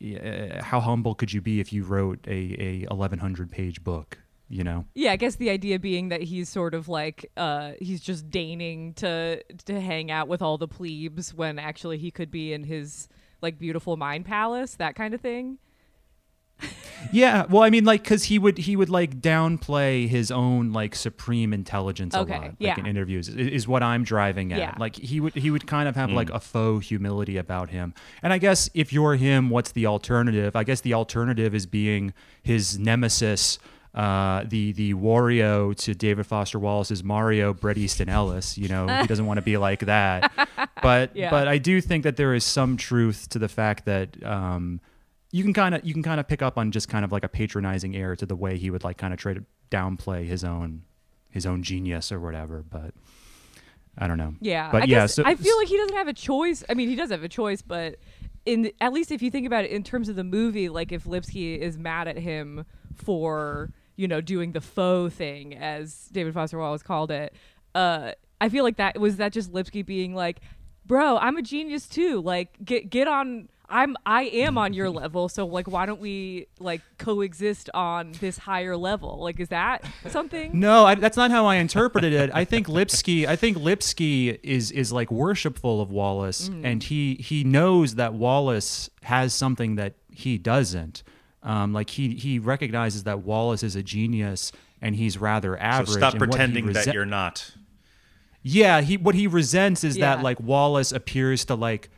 uh, 0.04 0.64
how 0.64 0.80
humble 0.80 1.16
could 1.16 1.34
you 1.34 1.42
be 1.42 1.60
if 1.60 1.74
you 1.74 1.84
wrote 1.84 2.20
a 2.28 2.32
a 2.32 2.88
eleven 2.92 3.20
hundred 3.20 3.52
page 3.52 3.84
book? 3.84 4.20
You 4.50 4.64
know. 4.64 4.86
Yeah, 4.94 5.12
I 5.12 5.16
guess 5.16 5.36
the 5.36 5.50
idea 5.50 5.80
being 5.80 6.10
that 6.10 6.22
he's 6.22 6.48
sort 6.48 6.74
of 6.74 6.88
like 6.88 7.30
uh 7.36 7.72
he's 7.82 8.00
just 8.00 8.30
deigning 8.30 8.94
to 8.96 9.42
to 9.66 9.82
hang 9.82 10.12
out 10.12 10.28
with 10.28 10.42
all 10.42 10.58
the 10.58 10.68
plebes 10.68 11.34
when 11.34 11.60
actually 11.60 11.98
he 11.98 12.12
could 12.12 12.32
be 12.32 12.54
in 12.54 12.64
his 12.64 13.10
like 13.42 13.60
beautiful 13.60 13.98
mind 13.98 14.26
palace, 14.26 14.76
that 14.76 14.96
kind 14.96 15.14
of 15.14 15.22
thing. 15.22 15.58
Yeah, 17.12 17.46
well, 17.50 17.64
I 17.64 17.70
mean, 17.70 17.86
like, 17.86 18.04
because 18.04 18.26
he 18.26 18.40
would 18.40 18.58
he 18.58 18.76
would 18.76 18.90
like 18.90 19.22
downplay 19.22 20.08
his 20.08 20.32
own 20.32 20.74
like 20.74 20.96
supreme 20.96 21.54
intelligence 21.54 22.14
a 22.14 22.20
lot, 22.20 22.30
like 22.30 22.56
yeah. 22.60 22.78
in 22.78 22.86
interviews, 22.86 23.30
is, 23.30 23.36
is 23.36 23.68
what 23.68 23.84
I'm 23.84 24.04
driving 24.04 24.52
at. 24.54 24.60
Yeah. 24.60 24.76
Like 24.78 24.96
he 24.96 25.20
would 25.20 25.34
he 25.36 25.52
would 25.52 25.68
kind 25.68 25.88
of 25.88 25.96
have 25.96 26.10
like 26.10 26.30
a 26.30 26.40
faux 26.40 26.88
humility 26.88 27.38
about 27.38 27.70
him, 27.70 27.94
and 28.22 28.34
I 28.34 28.38
guess 28.38 28.70
if 28.74 28.92
you're 28.92 29.16
him, 29.16 29.50
what's 29.50 29.72
the 29.72 29.86
alternative? 29.86 30.56
I 30.56 30.64
guess 30.64 30.82
the 30.82 30.94
alternative 30.94 31.54
is 31.56 31.66
being 31.66 32.14
his 32.42 32.78
nemesis. 32.78 33.60
Uh, 33.94 34.44
the 34.48 34.74
the 34.74 34.94
Wario 34.94 35.76
to 35.76 35.96
David 35.96 36.28
Foster 36.28 36.60
Wallace's 36.60 37.04
Mario, 37.04 37.54
Bret 37.54 37.78
Easton 37.80 38.10
Ellis. 38.10 38.56
You 38.58 38.68
know, 38.68 38.86
he 39.02 39.08
doesn't 39.08 39.26
want 39.26 39.38
to 39.40 39.42
be 39.42 39.58
like 39.70 39.80
that. 39.82 40.32
But 40.84 41.16
Yeah. 41.16 41.32
but 41.32 41.48
I 41.48 41.58
do 41.58 41.82
think 41.82 42.04
that 42.04 42.16
there 42.16 42.36
is 42.36 42.44
some 42.44 42.78
truth 42.78 43.28
to 43.30 43.40
the 43.40 43.48
fact 43.48 43.86
that 43.86 44.24
um, 44.24 44.82
you 45.32 45.44
can 45.44 45.54
kind 45.54 45.76
of 45.76 45.86
you 45.86 45.94
can 45.94 46.04
kind 46.04 46.20
of 46.20 46.28
pick 46.28 46.42
up 46.42 46.58
on 46.58 46.72
just 46.72 46.88
kind 46.90 47.04
of 47.04 47.12
like 47.12 47.24
a 47.24 47.30
patronizing 47.30 47.96
air 47.96 48.16
to 48.16 48.26
the 48.26 48.36
way 48.36 48.58
he 48.58 48.70
would 48.70 48.84
like 48.84 48.98
kind 48.98 49.14
of 49.14 49.20
try 49.20 49.34
to 49.34 49.44
downplay 49.70 50.26
his 50.26 50.44
own 50.44 50.84
his 51.30 51.46
own 51.46 51.64
genius 51.64 52.12
or 52.12 52.20
whatever. 52.20 52.64
But 52.68 52.94
I 53.98 54.08
don't 54.08 54.18
know. 54.18 54.36
Yeah, 54.40 54.72
but 54.72 54.84
I 54.84 54.86
yeah, 54.86 55.02
guess 55.02 55.16
so 55.16 55.24
I 55.26 55.36
feel 55.36 55.58
like 55.58 55.68
he 55.68 55.78
doesn't 55.78 55.96
have 55.96 56.08
a 56.08 56.14
choice. 56.14 56.64
I 56.70 56.74
mean, 56.74 56.88
he 56.90 56.96
does 56.96 57.12
have 57.12 57.24
a 57.24 57.30
choice, 57.30 57.62
but 57.62 57.98
in 58.46 58.72
at 58.80 58.94
least 58.94 59.12
if 59.12 59.22
you 59.22 59.30
think 59.30 59.46
about 59.46 59.66
it 59.66 59.72
in 59.72 59.84
terms 59.84 60.10
of 60.10 60.16
the 60.16 60.24
movie, 60.24 60.70
like 60.70 60.92
if 60.92 61.06
Lipsky 61.06 61.60
is 61.60 61.78
mad 61.78 62.08
at 62.08 62.18
him 62.18 62.66
for 62.96 63.72
you 63.96 64.08
know 64.08 64.22
doing 64.22 64.54
the 64.54 64.62
faux 64.62 65.14
thing, 65.14 65.56
as 65.56 66.10
David 66.12 66.34
Foster 66.34 66.58
Wallace 66.58 66.84
called 66.84 67.12
it, 67.12 67.34
uh, 67.76 68.14
I 68.40 68.50
feel 68.50 68.64
like 68.64 68.78
that 68.78 69.00
was 69.00 69.18
that 69.18 69.34
just 69.34 69.52
Lipsky 69.52 69.82
being 69.82 70.16
like, 70.16 70.40
"Bro, 70.86 71.18
I'm 71.18 71.36
a 71.38 71.42
genius 71.42 71.88
too. 71.88 72.22
Like, 72.22 72.64
get 72.64 72.90
get 72.90 73.08
on." 73.08 73.50
I'm 73.70 73.98
I 74.06 74.24
am 74.24 74.58
on 74.58 74.74
your 74.74 74.90
level, 74.90 75.28
so 75.30 75.46
like 75.46 75.68
why 75.68 75.86
don't 75.86 76.00
we 76.00 76.48
like 76.60 76.82
coexist 76.98 77.70
on 77.74 78.14
this 78.22 78.38
higher 78.38 78.78
level? 78.78 79.20
Like 79.22 79.40
is 79.40 79.50
that 79.50 79.84
something? 80.08 80.58
No, 80.58 80.86
I, 80.86 80.96
that's 80.96 81.18
not 81.18 81.32
how 81.32 81.46
I 81.46 81.56
interpreted 81.56 82.14
it. 82.14 82.30
I 82.34 82.46
think 82.46 82.68
Lipsky, 82.68 83.28
I 83.28 83.36
think 83.36 83.58
Lipsky 83.58 84.30
is 84.42 84.72
is 84.72 84.94
like 84.94 85.12
worshipful 85.12 85.82
of 85.82 85.92
Wallace, 85.92 86.48
Mm. 86.50 86.62
and 86.66 86.84
he 86.84 87.16
he 87.16 87.44
knows 87.44 87.96
that 87.96 88.14
Wallace 88.14 88.90
has 89.04 89.34
something 89.34 89.76
that 89.76 89.96
he 90.12 90.38
doesn't. 90.38 91.04
Um, 91.44 91.74
like 91.74 91.90
he 91.92 92.16
he 92.16 92.40
recognizes 92.40 93.04
that 93.04 93.20
Wallace 93.20 93.64
is 93.64 93.76
a 93.76 93.84
genius, 93.84 94.52
and 94.82 94.96
he's 94.96 95.18
rather 95.18 95.54
So 95.56 95.60
average. 95.62 95.90
stop 95.90 96.14
and 96.14 96.22
what 96.22 96.30
he 96.30 96.32
pretending 96.38 96.72
that 96.74 96.94
you're 96.94 97.06
not. 97.06 97.52
Yeah, 98.44 98.82
he 98.82 98.96
what 98.98 99.16
he 99.16 99.28
resents 99.28 99.84
is 99.84 99.98
Yeah. 99.98 100.16
that 100.16 100.24
like 100.24 100.40
Wallace 100.40 100.92
appears 100.94 101.44
to 101.46 101.56
like 101.56 101.90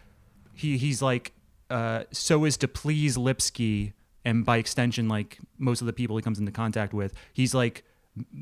he 0.56 0.78
he's 0.78 1.02
like 1.02 1.32
uh 1.70 2.04
so 2.12 2.46
as 2.46 2.58
to 2.58 2.68
please 2.68 3.18
Lipsky 3.18 3.94
and 4.26 4.46
by 4.46 4.58
extension 4.58 5.08
like 5.08 5.40
most 5.58 5.82
of 5.82 5.88
the 5.88 5.94
people 5.94 6.16
he 6.18 6.22
comes 6.22 6.40
into 6.40 6.52
contact 6.52 6.94
with, 6.94 7.14
he's 7.34 7.54
like 7.54 7.84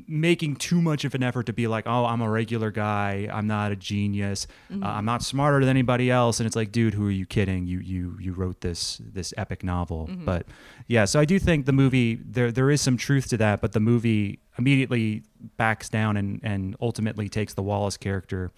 making 0.08 0.56
too 0.56 0.80
much 0.82 1.04
of 1.04 1.14
an 1.14 1.22
effort 1.22 1.46
to 1.46 1.52
be 1.52 1.66
like, 1.66 1.84
"Oh, 1.86 2.04
I'm 2.04 2.20
a 2.20 2.28
regular 2.28 2.70
guy. 2.70 3.28
I'm 3.32 3.46
not 3.46 3.70
a 3.70 3.76
genius. 3.76 4.46
Uh, 4.72 4.78
I'm 4.86 5.04
not 5.04 5.22
smarter 5.22 5.60
than 5.60 5.68
anybody 5.68 6.10
else." 6.10 6.40
And 6.40 6.46
it's 6.46 6.56
like, 6.56 6.72
"Dude, 6.72 6.94
who 6.94 7.06
are 7.06 7.12
you 7.12 7.26
kidding? 7.26 7.66
You 7.66 7.78
you 7.78 8.16
you 8.20 8.32
wrote 8.32 8.60
this 8.60 9.00
this 9.04 9.32
epic 9.36 9.62
novel." 9.62 10.08
But 10.24 10.46
yeah, 10.88 11.04
so 11.04 11.20
I 11.20 11.24
do 11.24 11.38
think 11.38 11.66
the 11.66 11.72
movie 11.72 12.16
there 12.16 12.50
there 12.50 12.70
is 12.70 12.80
some 12.80 12.96
truth 12.96 13.28
to 13.28 13.36
that, 13.36 13.60
but 13.60 13.72
the 13.72 13.80
movie 13.80 14.40
immediately 14.58 15.22
backs 15.56 15.88
down 15.88 16.16
and 16.16 16.40
and 16.42 16.74
ultimately 16.80 17.28
takes 17.28 17.54
the 17.54 17.62
Wallace 17.62 17.96
character 17.96 18.50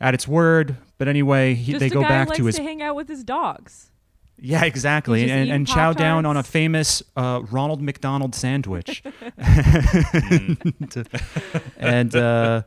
at 0.00 0.14
its 0.14 0.26
word. 0.28 0.76
But 0.98 1.08
anyway, 1.08 1.54
he, 1.54 1.72
Just 1.72 1.80
they 1.80 1.86
a 1.86 1.90
go 1.90 2.02
guy 2.02 2.08
back 2.08 2.26
who 2.26 2.30
likes 2.30 2.38
to 2.38 2.46
his 2.46 2.56
to 2.56 2.62
hang 2.62 2.82
out 2.82 2.94
with 2.96 3.08
his 3.08 3.24
dogs. 3.24 3.90
yeah, 4.38 4.64
exactly, 4.64 5.22
He's 5.22 5.30
and, 5.30 5.40
and, 5.42 5.50
and 5.52 5.66
chow 5.66 5.92
down 5.92 6.24
on 6.26 6.36
a 6.36 6.42
famous 6.42 7.02
uh, 7.16 7.42
Ronald 7.50 7.80
McDonald 7.82 8.34
sandwich, 8.34 9.02
and 11.78 12.14
uh, 12.14 12.62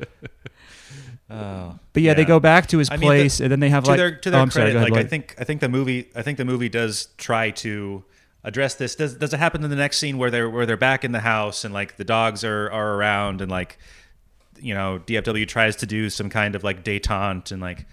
Oh. 1.29 1.77
but 1.91 2.03
yeah, 2.03 2.13
they 2.13 2.23
go 2.23 2.39
back 2.39 2.67
to 2.67 2.77
his 2.77 2.89
I 2.89 2.93
mean, 2.95 3.01
the- 3.01 3.05
place, 3.07 3.39
and 3.41 3.51
then 3.51 3.59
they 3.59 3.69
have 3.69 3.83
to 3.83 3.89
like 3.91 3.97
their 3.97 4.15
to 4.15 4.29
their 4.31 4.39
oh, 4.39 4.43
I'm 4.43 4.51
sorry, 4.51 4.71
credit, 4.71 4.77
ahead, 4.77 4.91
like 4.91 5.05
I 5.05 5.07
think 5.07 5.35
I 5.37 5.43
think 5.43 5.59
the 5.59 5.67
movie 5.69 6.09
I 6.15 6.21
think 6.21 6.37
the 6.37 6.45
movie 6.45 6.69
does 6.69 7.09
try 7.17 7.51
to 7.51 8.05
address 8.45 8.75
this. 8.75 8.95
Does 8.95 9.15
does 9.15 9.33
it 9.33 9.37
happen 9.37 9.61
in 9.61 9.69
the 9.69 9.75
next 9.75 9.97
scene 9.97 10.17
where 10.17 10.31
they're 10.31 10.49
where 10.49 10.65
they're 10.65 10.77
back 10.77 11.03
in 11.03 11.11
the 11.11 11.19
house 11.19 11.65
and 11.65 11.73
like 11.73 11.97
the 11.97 12.05
dogs 12.05 12.45
are 12.45 12.71
are 12.71 12.93
around 12.95 13.41
and 13.41 13.51
like 13.51 13.77
you 14.61 14.73
know 14.73 15.01
DFW 15.05 15.47
tries 15.47 15.75
to 15.77 15.85
do 15.85 16.09
some 16.09 16.29
kind 16.29 16.55
of 16.55 16.63
like 16.63 16.83
detente 16.83 17.51
and 17.51 17.61
like 17.61 17.85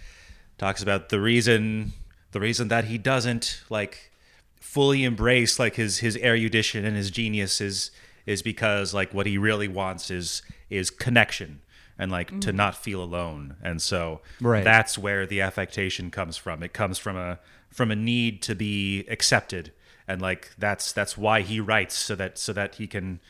talks 0.58 0.82
about 0.82 1.08
the 1.08 1.20
reason 1.20 1.92
the 2.32 2.40
reason 2.40 2.68
that 2.68 2.84
he 2.84 2.98
doesn't 2.98 3.62
like 3.70 4.10
fully 4.60 5.04
embrace 5.04 5.58
like 5.58 5.76
his 5.76 5.98
his 5.98 6.16
erudition 6.16 6.84
and 6.84 6.96
his 6.96 7.10
genius 7.10 7.60
is 7.60 7.90
is 8.26 8.42
because 8.42 8.94
like 8.94 9.12
what 9.12 9.26
he 9.26 9.38
really 9.38 9.68
wants 9.68 10.10
is 10.10 10.42
is 10.70 10.90
connection 10.90 11.60
and 11.98 12.10
like 12.10 12.28
to 12.28 12.48
mm-hmm. 12.48 12.56
not 12.56 12.76
feel 12.76 13.02
alone. 13.02 13.56
And 13.62 13.80
so 13.80 14.20
Right. 14.40 14.64
that's 14.64 14.98
where 14.98 15.26
the 15.26 15.40
affectation 15.40 16.10
comes 16.10 16.36
from. 16.36 16.62
It 16.62 16.72
comes 16.72 16.98
from 16.98 17.16
a 17.16 17.38
from 17.70 17.90
a 17.90 17.96
need 17.96 18.42
to 18.42 18.54
be 18.54 19.04
accepted. 19.08 19.72
And 20.06 20.20
like 20.20 20.50
that's 20.58 20.92
that's 20.92 21.16
why 21.16 21.42
he 21.42 21.60
writes 21.60 21.96
so 21.96 22.14
that 22.16 22.38
so 22.38 22.52
that 22.52 22.76
he 22.76 22.86
can 22.86 23.20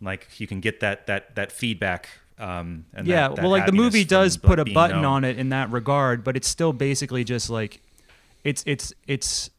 like 0.00 0.30
he 0.30 0.46
can 0.46 0.60
get 0.60 0.80
that 0.80 1.06
that 1.06 1.34
that 1.36 1.52
feedback 1.52 2.08
um 2.38 2.84
and 2.94 3.06
yeah 3.06 3.28
that- 3.28 3.36
that 3.36 3.42
well 3.42 3.50
like 3.50 3.62
the 3.62 3.72
happiness 3.72 3.84
movie 3.84 4.02
from, 4.02 4.08
does 4.08 4.36
like, 4.36 4.42
put 4.42 4.58
a 4.58 4.64
button 4.64 5.02
known. 5.02 5.12
on 5.12 5.24
it 5.24 5.38
in 5.38 5.50
that 5.50 5.70
regard 5.70 6.24
but 6.24 6.36
it's 6.36 6.48
still 6.48 6.72
basically 6.72 7.22
just 7.24 7.48
like 7.50 7.80
it's 8.42 8.62
it's 8.66 8.92
it's 9.06 9.50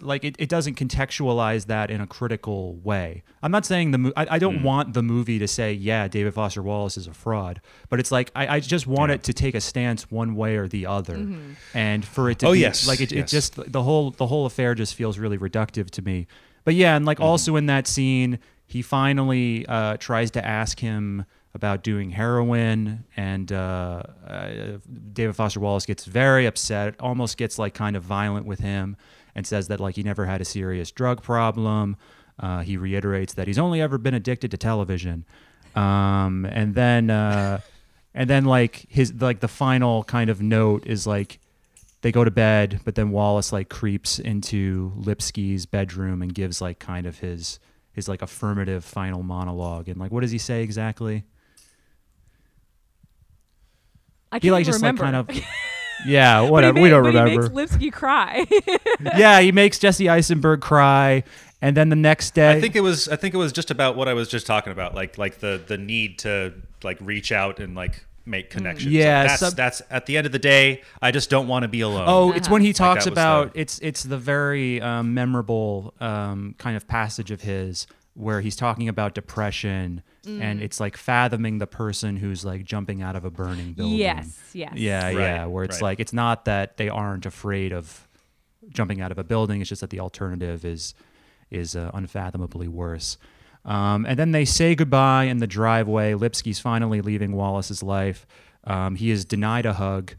like 0.00 0.24
it, 0.24 0.36
it 0.38 0.50
doesn't 0.50 0.74
contextualize 0.74 1.66
that 1.68 1.90
in 1.90 2.02
a 2.02 2.06
critical 2.06 2.74
way. 2.84 3.22
I'm 3.42 3.50
not 3.50 3.64
saying 3.64 3.92
the 3.92 3.98
mo- 3.98 4.12
I, 4.14 4.26
I 4.32 4.38
don't 4.38 4.62
want 4.62 4.92
the 4.92 5.02
movie 5.02 5.38
to 5.38 5.48
say 5.48 5.72
yeah 5.72 6.06
david 6.06 6.34
foster 6.34 6.62
wallace 6.62 6.98
is 6.98 7.06
a 7.06 7.14
fraud 7.14 7.62
but 7.88 7.98
it's 7.98 8.12
like 8.12 8.30
i, 8.36 8.56
I 8.56 8.60
just 8.60 8.86
want 8.86 9.08
Yeah. 9.08 9.14
it 9.14 9.22
to 9.22 9.32
take 9.32 9.54
a 9.54 9.60
stance 9.60 10.10
one 10.10 10.34
way 10.36 10.56
or 10.56 10.68
the 10.68 10.84
other. 10.84 11.26
And 11.72 12.04
for 12.04 12.28
it 12.28 12.40
to 12.40 12.48
Oh, 12.48 12.52
be 12.52 12.58
yes, 12.58 12.86
like 12.86 13.00
it, 13.00 13.10
it 13.12 13.26
just 13.26 13.54
the 13.72 13.82
whole 13.82 14.10
the 14.10 14.26
whole 14.26 14.44
affair 14.44 14.74
just 14.74 14.94
feels 14.96 15.16
really 15.18 15.38
reductive 15.38 15.88
to 15.92 16.02
me. 16.02 16.26
But 16.64 16.74
yeah 16.74 16.94
and 16.96 17.02
Mm-hmm. 17.02 17.06
like 17.06 17.20
also 17.20 17.56
in 17.56 17.64
that 17.66 17.86
scene 17.86 18.38
he 18.66 18.82
finally 18.82 19.64
uh, 19.66 19.96
tries 19.96 20.30
to 20.32 20.44
ask 20.44 20.80
him 20.80 21.24
about 21.56 21.82
doing 21.82 22.10
heroin 22.10 23.04
and 23.16 23.50
uh, 23.50 24.02
uh, 24.26 24.78
david 25.12 25.34
foster 25.34 25.58
wallace 25.58 25.84
gets 25.84 26.04
very 26.04 26.46
upset 26.46 26.94
almost 27.00 27.36
gets 27.36 27.58
like 27.58 27.74
kind 27.74 27.96
of 27.96 28.04
violent 28.04 28.46
with 28.46 28.60
him 28.60 28.96
and 29.34 29.46
says 29.46 29.66
that 29.66 29.80
like 29.80 29.96
he 29.96 30.04
never 30.04 30.26
had 30.26 30.40
a 30.40 30.44
serious 30.44 30.92
drug 30.92 31.22
problem 31.22 31.96
uh, 32.38 32.60
he 32.60 32.76
reiterates 32.76 33.34
that 33.34 33.48
he's 33.48 33.58
only 33.58 33.80
ever 33.80 33.98
been 33.98 34.14
addicted 34.14 34.50
to 34.50 34.56
television 34.56 35.24
um, 35.74 36.46
and 36.46 36.74
then 36.74 37.10
uh, 37.10 37.60
and 38.14 38.30
then 38.30 38.44
like 38.44 38.86
his 38.88 39.12
like 39.20 39.40
the 39.40 39.48
final 39.48 40.04
kind 40.04 40.30
of 40.30 40.40
note 40.40 40.86
is 40.86 41.06
like 41.06 41.40
they 42.06 42.12
go 42.12 42.24
to 42.24 42.30
bed, 42.30 42.80
but 42.84 42.94
then 42.94 43.10
Wallace 43.10 43.52
like 43.52 43.68
creeps 43.68 44.18
into 44.18 44.92
Lipsky's 44.96 45.66
bedroom 45.66 46.22
and 46.22 46.32
gives 46.32 46.60
like 46.60 46.78
kind 46.78 47.06
of 47.06 47.18
his 47.18 47.58
his 47.92 48.08
like 48.08 48.22
affirmative 48.22 48.84
final 48.84 49.22
monologue. 49.22 49.88
And 49.88 49.98
like, 49.98 50.12
what 50.12 50.20
does 50.20 50.30
he 50.30 50.38
say 50.38 50.62
exactly? 50.62 51.24
I 54.32 54.36
can't 54.36 54.44
He 54.44 54.50
like 54.50 54.66
just 54.66 54.78
remember. 54.80 55.04
like 55.04 55.12
kind 55.14 55.30
of 55.38 55.44
yeah, 56.06 56.40
But 56.40 56.44
he 56.46 56.50
whatever. 56.50 56.74
ma- 56.78 56.82
we 56.82 56.88
don't 56.90 57.02
but 57.02 57.08
remember. 57.08 57.30
He 57.30 57.38
makes 57.38 57.50
Lipsky 57.54 57.90
cry. 57.92 58.46
yeah, 59.16 59.40
he 59.40 59.52
makes 59.52 59.78
Jesse 59.78 60.08
Eisenberg 60.08 60.60
cry, 60.60 61.22
and 61.62 61.76
then 61.76 61.88
the 61.88 61.96
next 61.96 62.34
day, 62.34 62.50
I 62.52 62.60
think 62.60 62.76
it 62.76 62.80
was 62.82 63.08
I 63.08 63.16
think 63.16 63.34
it 63.34 63.38
was 63.38 63.52
just 63.52 63.70
about 63.70 63.96
what 63.96 64.08
I 64.08 64.14
was 64.14 64.28
just 64.28 64.46
talking 64.46 64.72
about, 64.72 64.94
like 64.94 65.16
like 65.18 65.38
the 65.38 65.60
the 65.66 65.78
need 65.78 66.18
to 66.20 66.52
like 66.82 66.98
reach 67.00 67.32
out 67.32 67.60
and 67.60 67.74
like 67.74 68.04
make 68.28 68.50
connections. 68.50 68.92
Like, 68.92 69.00
Yeah, 69.02 69.22
that's 69.26 69.40
some- 69.40 69.54
that's 69.54 69.82
at 69.88 70.06
the 70.06 70.16
end 70.16 70.26
of 70.26 70.32
the 70.32 70.38
day, 70.38 70.82
I 71.00 71.12
just 71.12 71.30
don't 71.30 71.46
want 71.48 71.62
to 71.62 71.68
be 71.68 71.80
alone. 71.80 72.04
Oh, 72.08 72.32
it's 72.32 72.50
when 72.50 72.60
he 72.60 72.72
talks 72.72 73.04
that 73.04 73.10
was 73.12 73.14
about 73.18 73.54
the- 73.54 73.60
it's 73.60 73.78
it's 73.78 74.02
the 74.02 74.18
very 74.18 74.80
um, 74.82 75.14
memorable 75.14 75.94
um, 76.00 76.54
kind 76.58 76.76
of 76.76 76.86
passage 76.88 77.30
of 77.30 77.40
his 77.42 77.86
where 78.16 78.40
he's 78.40 78.56
talking 78.56 78.88
about 78.88 79.14
depression 79.14 80.02
Mm. 80.24 80.40
and 80.42 80.60
it's 80.60 80.80
like 80.80 80.96
fathoming 80.96 81.58
the 81.58 81.68
person 81.68 82.16
who's 82.16 82.44
like 82.44 82.64
jumping 82.64 83.00
out 83.00 83.14
of 83.14 83.24
a 83.24 83.30
burning 83.30 83.74
building. 83.74 83.96
yes, 83.96 84.40
yes. 84.52 84.72
Yeah, 84.74 85.04
Right, 85.06 85.14
yeah. 85.16 85.46
Where 85.46 85.62
it's 85.62 85.76
right. 85.76 85.82
like 85.90 86.00
it's 86.00 86.12
not 86.12 86.46
that 86.46 86.78
they 86.78 86.88
aren't 86.88 87.26
afraid 87.26 87.72
of 87.72 88.08
jumping 88.70 89.00
out 89.00 89.12
of 89.12 89.18
a 89.18 89.22
building. 89.22 89.60
It's 89.60 89.68
just 89.68 89.82
that 89.82 89.90
the 89.90 90.00
alternative 90.00 90.64
is 90.64 90.94
is 91.48 91.76
uh, 91.76 91.92
unfathomably 91.94 92.66
worse. 92.66 93.18
Um, 93.64 94.04
and 94.04 94.18
then 94.18 94.32
they 94.32 94.44
say 94.44 94.74
goodbye 94.74 95.24
in 95.24 95.38
the 95.38 95.46
driveway. 95.46 96.14
Lipsky's 96.14 96.58
finally 96.58 97.00
leaving 97.00 97.30
Wallace's 97.32 97.82
life. 97.84 98.26
Um, 98.64 98.96
he 98.96 99.10
is 99.12 99.24
denied 99.24 99.64
a 99.66 99.74
hug. 99.74 100.14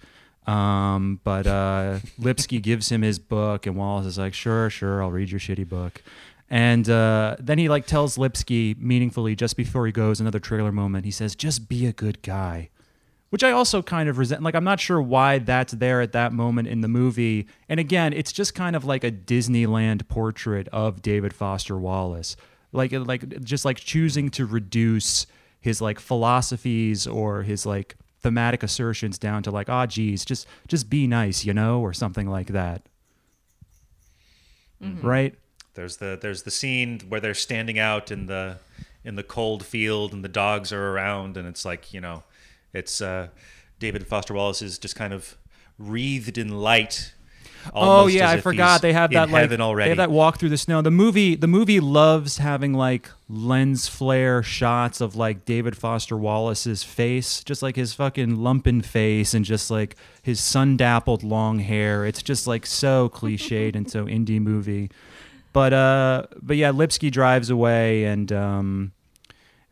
Um, 0.46 1.20
but 1.26 1.46
uh, 1.48 2.00
Lipsky 2.18 2.60
gives 2.62 2.90
him 2.90 3.02
his 3.02 3.20
book, 3.20 3.66
and 3.66 3.76
Wallace 3.76 4.06
is 4.06 4.18
like, 4.18 4.34
"Sure, 4.34 4.70
sure, 4.70 5.04
I'll 5.04 5.12
read 5.12 5.32
your 5.32 5.40
shitty 5.42 5.68
book." 5.68 6.02
And 6.50 6.90
uh, 6.90 7.36
then 7.40 7.58
he 7.58 7.68
like 7.68 7.86
tells 7.86 8.18
Lipsky 8.18 8.76
meaningfully 8.80 9.36
just 9.36 9.58
before 9.58 9.86
he 9.86 9.92
goes, 9.92 10.22
another 10.22 10.40
trailer 10.40 10.72
moment. 10.72 11.06
He 11.06 11.12
says, 11.12 11.36
"Just 11.36 11.68
be 11.68 11.86
a 11.86 11.92
good 11.92 12.22
guy," 12.22 12.70
which 13.30 13.44
I 13.44 13.52
also 13.52 13.82
kind 13.82 14.08
of 14.08 14.18
resent. 14.18 14.42
Like, 14.42 14.56
I'm 14.56 14.64
not 14.64 14.80
sure 14.80 15.02
why 15.02 15.40
that's 15.40 15.74
there 15.74 16.00
at 16.00 16.14
that 16.14 16.32
moment 16.32 16.70
in 16.70 16.80
the 16.82 16.88
movie. 16.88 17.48
And 17.68 17.80
again, 17.82 18.14
it's 18.14 18.32
just 18.32 18.56
kind 18.56 18.78
of 18.78 18.86
like 18.86 19.04
a 19.04 19.12
Disneyland 19.12 20.08
portrait 20.08 20.70
of 20.70 21.02
David 21.02 21.34
Foster 21.34 21.78
Wallace, 21.78 22.38
like 22.72 22.94
like 22.94 23.42
just 23.44 23.66
like 23.66 23.78
choosing 23.78 24.30
to 24.32 24.46
reduce 24.46 25.28
his 25.60 25.82
like 25.82 26.00
philosophies 26.00 27.06
or 27.06 27.44
his 27.44 27.66
like 27.66 27.98
thematic 28.22 28.64
assertions 28.64 29.20
down 29.20 29.44
to 29.44 29.52
like, 29.52 29.68
ah, 29.70 29.84
oh, 29.84 29.86
geez, 29.86 30.24
just 30.24 30.48
just 30.70 30.90
be 30.90 31.08
nice, 31.08 31.44
you 31.44 31.54
know, 31.54 31.82
or 31.82 31.92
something 31.92 32.30
like 32.30 32.48
that. 32.48 32.84
Right? 35.04 35.36
There's 35.78 35.98
the 35.98 36.18
there's 36.20 36.42
the 36.42 36.52
scene 36.52 37.02
where 37.08 37.22
they're 37.22 37.36
standing 37.36 37.78
out 37.78 38.12
in 38.12 38.26
the 38.26 38.58
in 39.06 39.16
the 39.16 39.24
cold 39.24 39.64
field 39.64 40.12
and 40.12 40.24
the 40.24 40.30
dogs 40.30 40.74
are 40.74 40.92
around 40.92 41.38
and 41.38 41.48
it's 41.48 41.64
like 41.64 41.94
you 41.94 42.02
know 42.02 42.24
it's 42.74 43.00
uh, 43.00 43.28
David 43.80 44.08
Foster 44.08 44.34
Wallace 44.34 44.64
is 44.64 44.80
just 44.80 44.96
kind 44.96 45.14
of 45.14 45.38
wreathed 45.78 46.40
in 46.40 46.50
light. 46.50 47.14
Oh 47.76 48.08
yeah, 48.08 48.30
I 48.30 48.42
forgot 48.42 48.82
they 48.82 48.94
have 48.94 49.12
that 49.12 49.30
like 49.30 49.52
already. 49.60 49.88
they 49.88 49.92
have 49.92 49.98
that 49.98 50.12
walk 50.12 50.40
through 50.40 50.50
the 50.50 50.58
snow. 50.58 50.82
The 50.82 50.90
movie 50.90 51.36
the 51.36 51.48
movie 51.48 51.80
loves 51.80 52.40
having 52.40 52.74
like 52.74 53.12
lens 53.30 53.88
flare 53.88 54.42
shots 54.42 55.00
of 55.00 55.16
like 55.16 55.46
David 55.46 55.78
Foster 55.78 56.18
Wallace's 56.18 56.84
face, 56.84 57.44
just 57.44 57.62
like 57.62 57.76
his 57.76 57.94
fucking 57.94 58.38
lumpen 58.38 58.84
face 58.84 59.36
and 59.36 59.46
just 59.46 59.70
like 59.70 59.96
his 60.24 60.40
sun 60.40 60.76
dappled 60.76 61.24
long 61.24 61.60
hair. 61.60 62.04
It's 62.04 62.24
just 62.24 62.48
like 62.48 62.66
so 62.66 63.10
cliched 63.10 63.76
and 63.76 63.92
so 63.92 64.06
indie 64.08 64.42
movie. 64.42 64.90
But 65.58 65.74
uh 65.74 66.28
but 66.40 66.56
yeah, 66.56 66.70
Lipsky 66.70 67.10
drives 67.10 67.50
away 67.50 68.04
and 68.04 68.32
um 68.32 68.92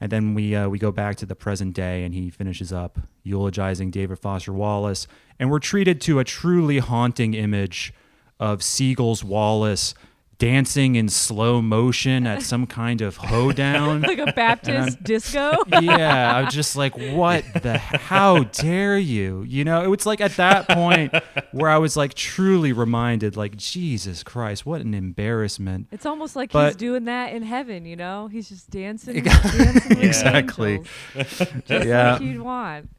and 0.01 0.11
then 0.11 0.33
we 0.33 0.55
uh, 0.55 0.67
we 0.67 0.79
go 0.79 0.91
back 0.91 1.15
to 1.17 1.27
the 1.27 1.35
present 1.35 1.75
day, 1.75 2.03
and 2.03 2.11
he 2.11 2.31
finishes 2.31 2.73
up 2.73 2.97
eulogizing 3.21 3.91
David 3.91 4.17
Foster 4.17 4.51
Wallace, 4.51 5.05
and 5.37 5.51
we're 5.51 5.59
treated 5.59 6.01
to 6.01 6.17
a 6.17 6.23
truly 6.23 6.79
haunting 6.79 7.35
image 7.35 7.93
of 8.39 8.63
Segel's 8.63 9.23
Wallace 9.23 9.93
dancing 10.37 10.95
in 10.95 11.09
slow 11.09 11.61
motion 11.61 12.27
at 12.27 12.41
some 12.41 12.65
kind 12.67 13.01
of 13.01 13.17
hoedown. 13.17 14.01
like 14.01 14.19
a 14.19 14.31
Baptist 14.33 15.01
disco. 15.03 15.51
yeah, 15.81 16.35
I'm 16.37 16.49
just 16.49 16.75
like, 16.75 16.97
what 16.97 17.43
the? 17.61 17.77
How 17.77 18.43
dare 18.43 18.97
you? 18.97 19.43
You 19.47 19.63
know, 19.63 19.83
it 19.83 19.87
was 19.87 20.05
like 20.05 20.21
at 20.21 20.35
that 20.37 20.67
point 20.67 21.13
where 21.51 21.69
I 21.69 21.77
was 21.77 21.95
like 21.95 22.13
truly 22.13 22.73
reminded, 22.73 23.37
like 23.37 23.55
Jesus 23.55 24.23
Christ, 24.23 24.65
what 24.65 24.81
an 24.81 24.93
embarrassment. 24.93 25.87
It's 25.91 26.05
almost 26.05 26.35
like 26.35 26.51
he's 26.51 26.75
doing 26.75 27.05
that 27.05 27.33
in 27.33 27.43
heaven, 27.43 27.85
you 27.85 27.95
know? 27.95 28.27
He's 28.27 28.49
just 28.49 28.69
dancing, 28.69 29.23
dancing 29.23 29.97
Exactly. 30.01 30.81
Yeah. 31.67 32.13
like 32.13 32.21
you'd 32.21 32.41
want. 32.41 32.89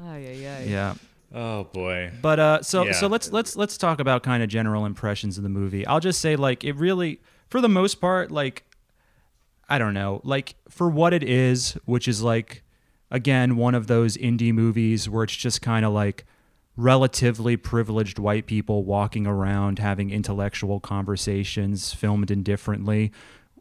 Oh 0.00 0.16
yeah, 0.16 0.30
yeah. 0.32 0.60
Yeah. 0.60 0.94
Oh 1.34 1.64
boy. 1.64 2.12
But 2.22 2.38
uh, 2.40 2.62
so 2.62 2.84
Yeah. 2.86 2.92
so 2.92 3.06
let's 3.06 3.30
let's 3.32 3.56
let's 3.56 3.76
talk 3.76 4.00
about 4.00 4.22
kind 4.22 4.42
of 4.42 4.48
general 4.48 4.86
impressions 4.86 5.36
of 5.36 5.42
the 5.42 5.50
movie. 5.50 5.86
I'll 5.86 6.00
just 6.00 6.20
say 6.20 6.36
like 6.36 6.64
it 6.64 6.74
really, 6.76 7.20
for 7.48 7.60
the 7.60 7.68
most 7.68 7.96
part, 7.96 8.30
like 8.30 8.64
I 9.68 9.78
don't 9.78 9.94
know, 9.94 10.20
like 10.24 10.54
for 10.68 10.88
what 10.88 11.12
it 11.12 11.22
is, 11.22 11.72
which 11.84 12.06
is 12.08 12.22
like 12.22 12.62
again 13.10 13.56
one 13.56 13.74
of 13.74 13.86
those 13.86 14.16
indie 14.16 14.52
movies 14.52 15.08
where 15.08 15.24
it's 15.24 15.36
just 15.36 15.60
kind 15.62 15.84
of 15.84 15.92
like 15.92 16.24
relatively 16.76 17.56
privileged 17.56 18.18
white 18.18 18.46
people 18.46 18.84
walking 18.84 19.26
around 19.26 19.78
having 19.78 20.10
intellectual 20.10 20.80
conversations 20.80 21.94
filmed 21.94 22.30
indifferently. 22.30 23.12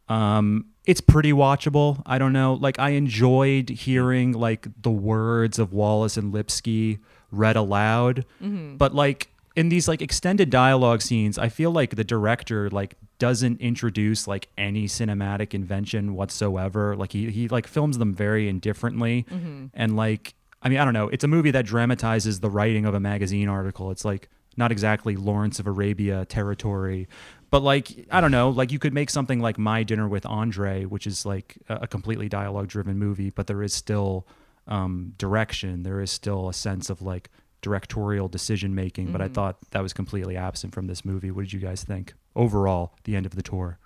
Um, 0.09 0.65
it's 0.85 0.99
pretty 0.99 1.31
watchable. 1.31 2.01
I 2.05 2.17
don't 2.17 2.33
know. 2.33 2.55
Like 2.55 2.79
I 2.79 2.89
enjoyed 2.91 3.69
hearing 3.69 4.31
like 4.33 4.67
the 4.81 4.91
words 4.91 5.59
of 5.59 5.71
Wallace 5.73 6.17
and 6.17 6.33
Lipsky 6.33 6.99
read 7.33 7.55
aloud, 7.55 8.25
mm-hmm. 8.41 8.77
but 8.77 8.93
like 8.93 9.29
in 9.55 9.69
these 9.69 9.87
like 9.87 10.01
extended 10.01 10.49
dialogue 10.49 11.01
scenes, 11.01 11.37
I 11.37 11.49
feel 11.49 11.71
like 11.71 11.95
the 11.95 12.03
director 12.03 12.69
like 12.69 12.95
doesn't 13.19 13.61
introduce 13.61 14.27
like 14.27 14.47
any 14.57 14.85
cinematic 14.85 15.53
invention 15.53 16.15
whatsoever. 16.15 16.95
Like 16.95 17.11
he 17.11 17.29
he 17.31 17.47
like 17.47 17.67
films 17.67 17.97
them 17.97 18.13
very 18.13 18.49
indifferently, 18.49 19.25
mm-hmm. 19.29 19.67
and 19.73 19.95
like 19.95 20.33
I 20.61 20.69
mean 20.69 20.79
I 20.79 20.85
don't 20.85 20.93
know. 20.93 21.09
It's 21.09 21.23
a 21.23 21.27
movie 21.27 21.51
that 21.51 21.65
dramatizes 21.65 22.39
the 22.39 22.49
writing 22.49 22.85
of 22.85 22.93
a 22.93 22.99
magazine 22.99 23.47
article. 23.47 23.91
It's 23.91 24.05
like 24.05 24.29
not 24.57 24.71
exactly 24.71 25.15
Lawrence 25.15 25.59
of 25.59 25.67
Arabia 25.67 26.25
territory, 26.25 27.07
but 27.51 27.61
like 27.61 28.07
I 28.11 28.21
don't 28.21 28.31
know, 28.31 28.49
like 28.49 28.71
you 28.71 28.79
could 28.79 28.93
make 28.93 29.09
something 29.11 29.39
like 29.39 29.59
My 29.59 29.83
Dinner 29.83 30.07
with 30.07 30.25
Andre, 30.25 30.85
which 30.85 31.05
is 31.05 31.25
like 31.25 31.57
a, 31.69 31.75
a 31.83 31.87
completely 31.87 32.27
dialogue 32.27 32.67
driven 32.67 32.97
movie, 32.97 33.29
but 33.29 33.45
there 33.45 33.61
is 33.61 33.73
still 33.73 34.25
um, 34.67 35.13
direction. 35.17 35.83
There 35.83 36.01
is 36.01 36.11
still 36.11 36.49
a 36.49 36.53
sense 36.53 36.89
of 36.89 37.01
like 37.01 37.29
directorial 37.61 38.27
decision 38.27 38.75
making. 38.75 39.11
But 39.11 39.21
I 39.21 39.27
thought 39.27 39.57
that 39.71 39.81
was 39.81 39.93
completely 39.93 40.37
absent 40.37 40.73
from 40.73 40.87
this 40.87 41.03
movie. 41.03 41.31
What 41.31 41.43
did 41.43 41.53
you 41.53 41.59
guys 41.59 41.83
think 41.83 42.13
overall? 42.35 42.93
The 43.05 43.15
end 43.15 43.25
of 43.25 43.35
the 43.35 43.41
tour. 43.41 43.79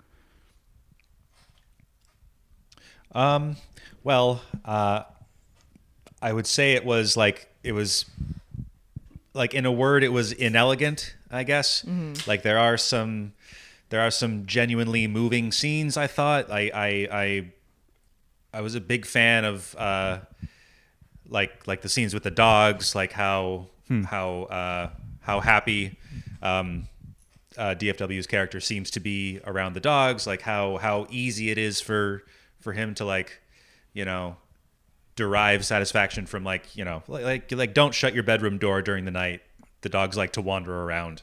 Um, 3.12 3.56
well, 4.04 4.42
uh, 4.64 5.04
I 6.20 6.32
would 6.32 6.46
say 6.46 6.72
it 6.72 6.84
was 6.84 7.16
like 7.16 7.48
it 7.62 7.72
was 7.72 8.04
like 9.32 9.54
in 9.54 9.64
a 9.64 9.72
word, 9.72 10.02
it 10.04 10.12
was 10.12 10.32
inelegant. 10.32 11.14
I 11.30 11.44
guess 11.44 11.84
like 12.26 12.42
there 12.42 12.58
are 12.58 12.76
some 12.76 13.32
there 13.90 14.00
are 14.00 14.10
some 14.10 14.46
genuinely 14.46 15.06
moving 15.06 15.52
scenes. 15.52 15.96
I 15.96 16.06
thought 16.06 16.50
I 16.50 16.70
I 16.74 17.08
I, 17.12 17.52
I 18.52 18.60
was 18.60 18.74
a 18.74 18.80
big 18.80 19.06
fan 19.06 19.44
of 19.44 19.74
uh, 19.78 20.18
like 21.28 21.66
like 21.66 21.82
the 21.82 21.88
scenes 21.88 22.14
with 22.14 22.22
the 22.22 22.30
dogs, 22.30 22.94
like 22.94 23.12
how 23.12 23.66
how 24.04 24.42
uh, 24.44 24.90
how 25.20 25.40
happy. 25.40 25.98
Um, 26.42 26.88
uh, 27.56 27.74
DFW's 27.74 28.28
character 28.28 28.60
seems 28.60 28.90
to 28.92 29.00
be 29.00 29.40
around 29.44 29.72
the 29.74 29.80
dogs, 29.80 30.26
like 30.26 30.42
how 30.42 30.76
how 30.76 31.06
easy 31.10 31.50
it 31.50 31.58
is 31.58 31.80
for 31.80 32.22
for 32.60 32.72
him 32.72 32.94
to 32.94 33.04
like, 33.04 33.40
you 33.92 34.04
know, 34.04 34.36
derive 35.16 35.64
satisfaction 35.66 36.26
from 36.26 36.44
like 36.44 36.76
you 36.76 36.84
know 36.84 37.02
like 37.08 37.24
like, 37.24 37.52
like 37.52 37.74
don't 37.74 37.94
shut 37.94 38.14
your 38.14 38.22
bedroom 38.22 38.58
door 38.58 38.80
during 38.80 39.04
the 39.04 39.10
night. 39.10 39.42
The 39.80 39.88
dogs 39.88 40.16
like 40.16 40.32
to 40.32 40.40
wander 40.40 40.82
around, 40.82 41.22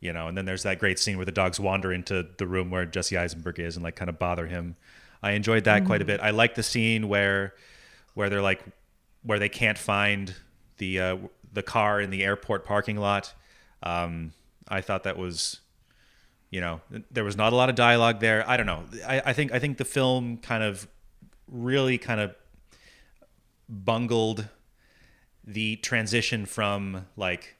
you 0.00 0.12
know. 0.12 0.28
And 0.28 0.36
then 0.36 0.44
there's 0.44 0.64
that 0.64 0.78
great 0.78 0.98
scene 0.98 1.16
where 1.16 1.26
the 1.26 1.32
dogs 1.32 1.58
wander 1.58 1.92
into 1.92 2.26
the 2.36 2.46
room 2.46 2.70
where 2.70 2.84
Jesse 2.84 3.16
Eisenberg 3.16 3.58
is 3.58 3.76
and 3.76 3.84
like 3.84 3.96
kind 3.96 4.08
of 4.08 4.18
bother 4.18 4.46
him. 4.46 4.76
I 5.22 5.32
enjoyed 5.32 5.64
that 5.64 5.84
quite 5.84 6.00
a 6.00 6.04
bit. 6.06 6.20
I 6.20 6.30
like 6.30 6.54
the 6.54 6.62
scene 6.62 7.08
where 7.08 7.54
where 8.14 8.28
they're 8.28 8.42
like 8.42 8.62
where 9.22 9.38
they 9.38 9.48
can't 9.48 9.78
find 9.78 10.34
the 10.78 11.00
uh, 11.00 11.16
the 11.52 11.62
car 11.62 12.00
in 12.00 12.10
the 12.10 12.24
airport 12.24 12.64
parking 12.64 12.96
lot. 12.96 13.34
Um, 13.82 14.32
I 14.68 14.80
thought 14.80 15.04
that 15.04 15.16
was 15.16 15.60
you 16.50 16.60
know 16.60 16.80
there 17.10 17.24
was 17.24 17.36
not 17.36 17.52
a 17.52 17.56
lot 17.56 17.68
of 17.68 17.76
dialogue 17.76 18.18
there 18.18 18.44
i 18.50 18.56
don't 18.56 18.66
know 18.66 18.82
i, 19.06 19.22
I 19.26 19.32
think 19.32 19.52
i 19.52 19.60
think 19.60 19.78
the 19.78 19.84
film 19.84 20.36
kind 20.38 20.64
of 20.64 20.88
really 21.46 21.96
kind 21.96 22.20
of 22.20 22.34
bungled 23.68 24.48
the 25.44 25.76
transition 25.76 26.44
from 26.46 27.06
like 27.16 27.56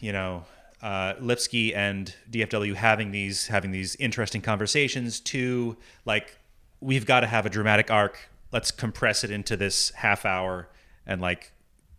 you 0.00 0.12
know 0.12 0.44
uh, 0.82 1.14
Lipsky 1.20 1.72
and 1.76 2.12
DFW 2.28 2.74
having 2.74 3.12
these 3.12 3.46
having 3.46 3.70
these 3.70 3.94
interesting 3.96 4.40
conversations 4.40 5.20
to 5.20 5.76
like 6.04 6.36
we've 6.80 7.06
got 7.06 7.20
to 7.20 7.28
have 7.28 7.46
a 7.46 7.50
dramatic 7.50 7.88
arc. 7.88 8.18
Let's 8.52 8.70
compress 8.70 9.24
it 9.24 9.30
into 9.30 9.56
this 9.56 9.90
half 9.90 10.24
hour 10.24 10.68
and 11.06 11.20
like 11.20 11.52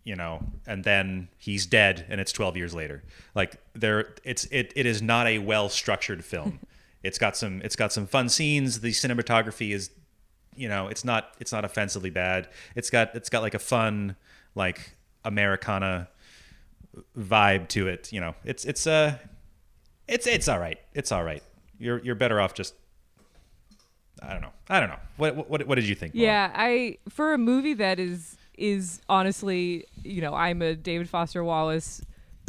you 0.04 0.14
know 0.14 0.44
and 0.66 0.84
then 0.84 1.28
he's 1.36 1.66
dead 1.66 2.06
and 2.08 2.20
it's 2.20 2.32
12 2.32 2.56
years 2.56 2.74
later. 2.74 3.02
Like 3.34 3.56
there 3.74 4.14
it's 4.24 4.44
it, 4.46 4.72
it 4.76 4.86
is 4.86 5.02
not 5.02 5.26
a 5.26 5.38
well 5.38 5.68
structured 5.68 6.24
film. 6.24 6.60
It's 7.04 7.18
got 7.18 7.36
some 7.36 7.60
it's 7.60 7.76
got 7.76 7.92
some 7.92 8.06
fun 8.06 8.30
scenes. 8.30 8.80
The 8.80 8.90
cinematography 8.90 9.74
is 9.74 9.90
you 10.56 10.70
know 10.70 10.88
it's 10.88 11.04
not 11.04 11.34
it's 11.38 11.52
not 11.52 11.62
offensively 11.62 12.08
bad. 12.08 12.48
It's 12.74 12.88
got 12.88 13.14
it's 13.14 13.28
got 13.28 13.42
like 13.42 13.52
a 13.52 13.58
fun 13.58 14.16
like 14.54 14.96
americana 15.22 16.08
vibe 17.14 17.68
to 17.68 17.88
it 17.88 18.10
you 18.10 18.22
know. 18.22 18.34
It's 18.42 18.64
it's 18.64 18.86
uh 18.86 19.18
it's 20.08 20.26
it's 20.26 20.48
all 20.48 20.58
right. 20.58 20.78
It's 20.94 21.12
all 21.12 21.22
right. 21.22 21.42
You're 21.78 21.98
you're 22.02 22.14
better 22.14 22.40
off 22.40 22.54
just 22.54 22.74
i 24.28 24.32
don't 24.32 24.42
know 24.42 24.52
i 24.68 24.80
don't 24.80 24.88
know 24.88 24.98
what 25.16 25.48
what, 25.48 25.66
what 25.66 25.74
did 25.76 25.88
you 25.88 25.94
think 25.94 26.14
Laura? 26.14 26.26
Yeah, 26.26 26.50
I 26.54 26.98
for 27.08 27.32
a 27.34 27.38
movie 27.38 27.74
that 27.74 27.98
is 28.00 28.36
is 28.56 29.00
honestly, 29.08 29.84
you 30.04 30.20
know, 30.22 30.32
I'm 30.32 30.62
a 30.62 30.74
David 30.76 31.08
Foster 31.08 31.42
Wallace 31.42 32.00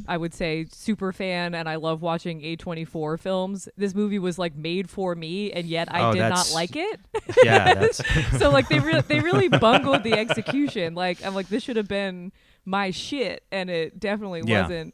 I 0.07 0.17
would 0.17 0.33
say 0.33 0.65
super 0.71 1.11
fan 1.13 1.55
and 1.55 1.67
I 1.69 1.75
love 1.77 2.01
watching 2.01 2.41
A24 2.41 3.17
films. 3.19 3.67
This 3.77 3.95
movie 3.95 4.19
was 4.19 4.37
like 4.37 4.55
made 4.55 4.89
for 4.89 5.15
me 5.15 5.51
and 5.51 5.65
yet 5.65 5.87
I 5.91 6.09
Oh, 6.09 6.13
did 6.13 6.19
not 6.29 6.51
like 6.51 6.75
it. 6.75 6.99
Yeah, 7.43 7.73
that's 7.75 8.01
so 8.39 8.49
like 8.51 8.67
they 8.69 8.79
really 8.79 9.01
they 9.01 9.19
really 9.21 9.47
bungled 9.47 10.03
the 10.03 10.13
execution. 10.13 10.93
Like 10.95 11.25
I'm 11.25 11.33
like 11.33 11.47
this 11.49 11.63
should 11.63 11.77
have 11.77 11.87
been 11.87 12.31
my 12.65 12.91
shit 12.91 13.43
and 13.51 13.69
it 13.69 13.99
definitely 13.99 14.43
Yeah. 14.45 14.61
wasn't. 14.63 14.93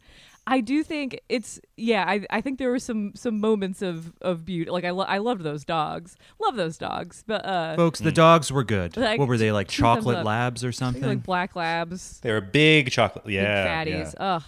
I 0.51 0.59
do 0.59 0.83
think 0.83 1.19
it's 1.29 1.59
yeah. 1.77 2.03
I, 2.07 2.25
I 2.29 2.41
think 2.41 2.59
there 2.59 2.69
were 2.69 2.77
some 2.79 3.13
some 3.15 3.39
moments 3.39 3.81
of 3.81 4.13
of 4.21 4.43
beauty. 4.45 4.69
Like 4.69 4.83
I 4.83 4.89
lo- 4.91 5.05
I 5.07 5.17
loved 5.19 5.43
those 5.43 5.63
dogs. 5.63 6.15
Love 6.41 6.55
those 6.57 6.77
dogs. 6.77 7.23
But 7.25 7.45
uh, 7.45 7.75
folks. 7.77 7.99
The 8.01 8.11
dogs 8.11 8.51
were 8.51 8.63
good. 8.65 8.97
Like, 8.97 9.17
what 9.19 9.27
were 9.29 9.37
they 9.37 9.51
like? 9.51 9.69
Chocolate 9.69 10.25
labs 10.25 10.63
or 10.65 10.71
something? 10.71 11.03
like 11.03 11.23
black 11.23 11.55
labs, 11.55 12.19
They 12.19 12.31
were 12.31 12.41
big 12.41 12.91
chocolate. 12.91 13.25
big 13.25 13.35
Yeah, 13.35 13.83
fatties. 13.85 14.13
yeah. 14.13 14.35
Ugh. 14.35 14.43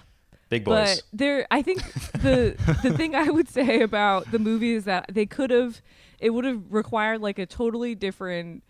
big 0.49 0.65
boys. 0.65 1.01
But 1.01 1.17
there, 1.17 1.47
I 1.49 1.61
think 1.61 1.81
the 2.11 2.55
the 2.83 2.91
thing 2.97 3.15
I 3.15 3.29
would 3.29 3.47
say 3.49 3.81
about 3.81 4.29
the 4.31 4.39
movie 4.39 4.73
is 4.73 4.83
that 4.83 5.05
they 5.09 5.25
could 5.25 5.49
have, 5.51 5.81
it 6.19 6.31
would 6.31 6.43
have 6.45 6.61
required 6.69 7.21
like 7.21 7.39
a 7.39 7.45
totally 7.45 7.95
different 7.95 8.63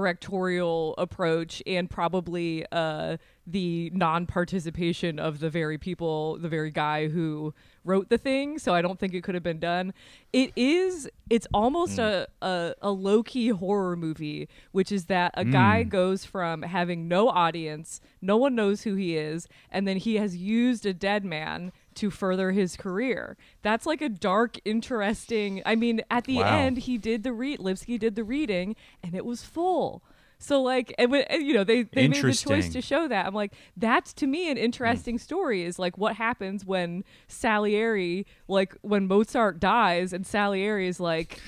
directorial 0.00 0.94
approach 0.98 1.62
and 1.66 1.88
probably 1.88 2.64
uh, 2.70 3.16
the 3.46 3.90
non-participation 3.94 5.18
of 5.18 5.38
the 5.38 5.48
very 5.48 5.78
people, 5.78 6.36
the 6.38 6.48
very 6.48 6.70
guy 6.70 7.08
who 7.08 7.54
wrote 7.84 8.08
the 8.08 8.18
thing. 8.18 8.58
So 8.58 8.74
I 8.74 8.82
don't 8.82 8.98
think 8.98 9.14
it 9.14 9.22
could 9.22 9.34
have 9.34 9.44
been 9.44 9.60
done. 9.60 9.94
It 10.32 10.52
is. 10.56 11.08
It's 11.30 11.46
almost 11.54 11.96
hmm. 11.96 12.00
a, 12.02 12.26
a 12.42 12.74
a 12.82 12.90
low 12.90 13.22
key 13.22 13.48
horror 13.48 13.96
movie, 13.96 14.48
which 14.72 14.90
is 14.90 15.06
that 15.06 15.32
a 15.34 15.44
guy 15.44 15.82
hmm. 15.82 15.88
goes 15.88 16.24
from 16.24 16.62
having 16.62 17.08
no 17.08 17.28
audience, 17.28 18.00
no 18.20 18.36
one 18.36 18.54
knows 18.54 18.82
who 18.82 18.94
he 18.94 19.16
is, 19.16 19.48
and 19.70 19.86
then 19.86 19.96
he 19.96 20.16
has 20.16 20.36
used 20.36 20.84
a 20.84 20.92
dead 20.92 21.24
man 21.24 21.72
to 21.94 22.10
further 22.10 22.52
his 22.52 22.76
career. 22.76 23.36
That's 23.62 23.86
like 23.86 24.02
a 24.02 24.08
dark, 24.08 24.58
interesting. 24.64 25.62
I 25.64 25.76
mean, 25.76 26.02
at 26.10 26.24
the 26.24 26.38
Wow. 26.38 26.58
end, 26.58 26.78
he 26.78 26.98
did 26.98 27.22
the 27.22 27.32
read. 27.32 27.58
Lipsky 27.58 27.98
did 27.98 28.14
the 28.14 28.24
reading, 28.24 28.76
and 29.02 29.14
it 29.14 29.24
was 29.24 29.42
full. 29.42 30.02
So 30.46 30.62
like, 30.62 30.94
and, 30.96 31.10
when- 31.10 31.24
and, 31.28 31.42
you 31.46 31.54
know, 31.54 31.64
they 31.64 31.82
they 31.82 32.06
made 32.06 32.22
the 32.22 32.32
choice 32.32 32.68
to 32.72 32.80
show 32.80 33.08
that. 33.08 33.26
I'm 33.26 33.34
like, 33.34 33.52
that's 33.76 34.12
to 34.14 34.26
me 34.28 34.48
an 34.50 34.56
interesting 34.56 35.18
story. 35.18 35.62
Is 35.64 35.76
like 35.78 35.98
what 35.98 36.14
happens 36.16 36.64
when 36.64 37.02
Salieri, 37.26 38.26
like 38.48 38.74
when 38.82 39.06
Mozart 39.08 39.58
dies, 39.60 40.12
and 40.12 40.26
Salieri 40.26 40.86
is 40.88 41.00
like 41.00 41.40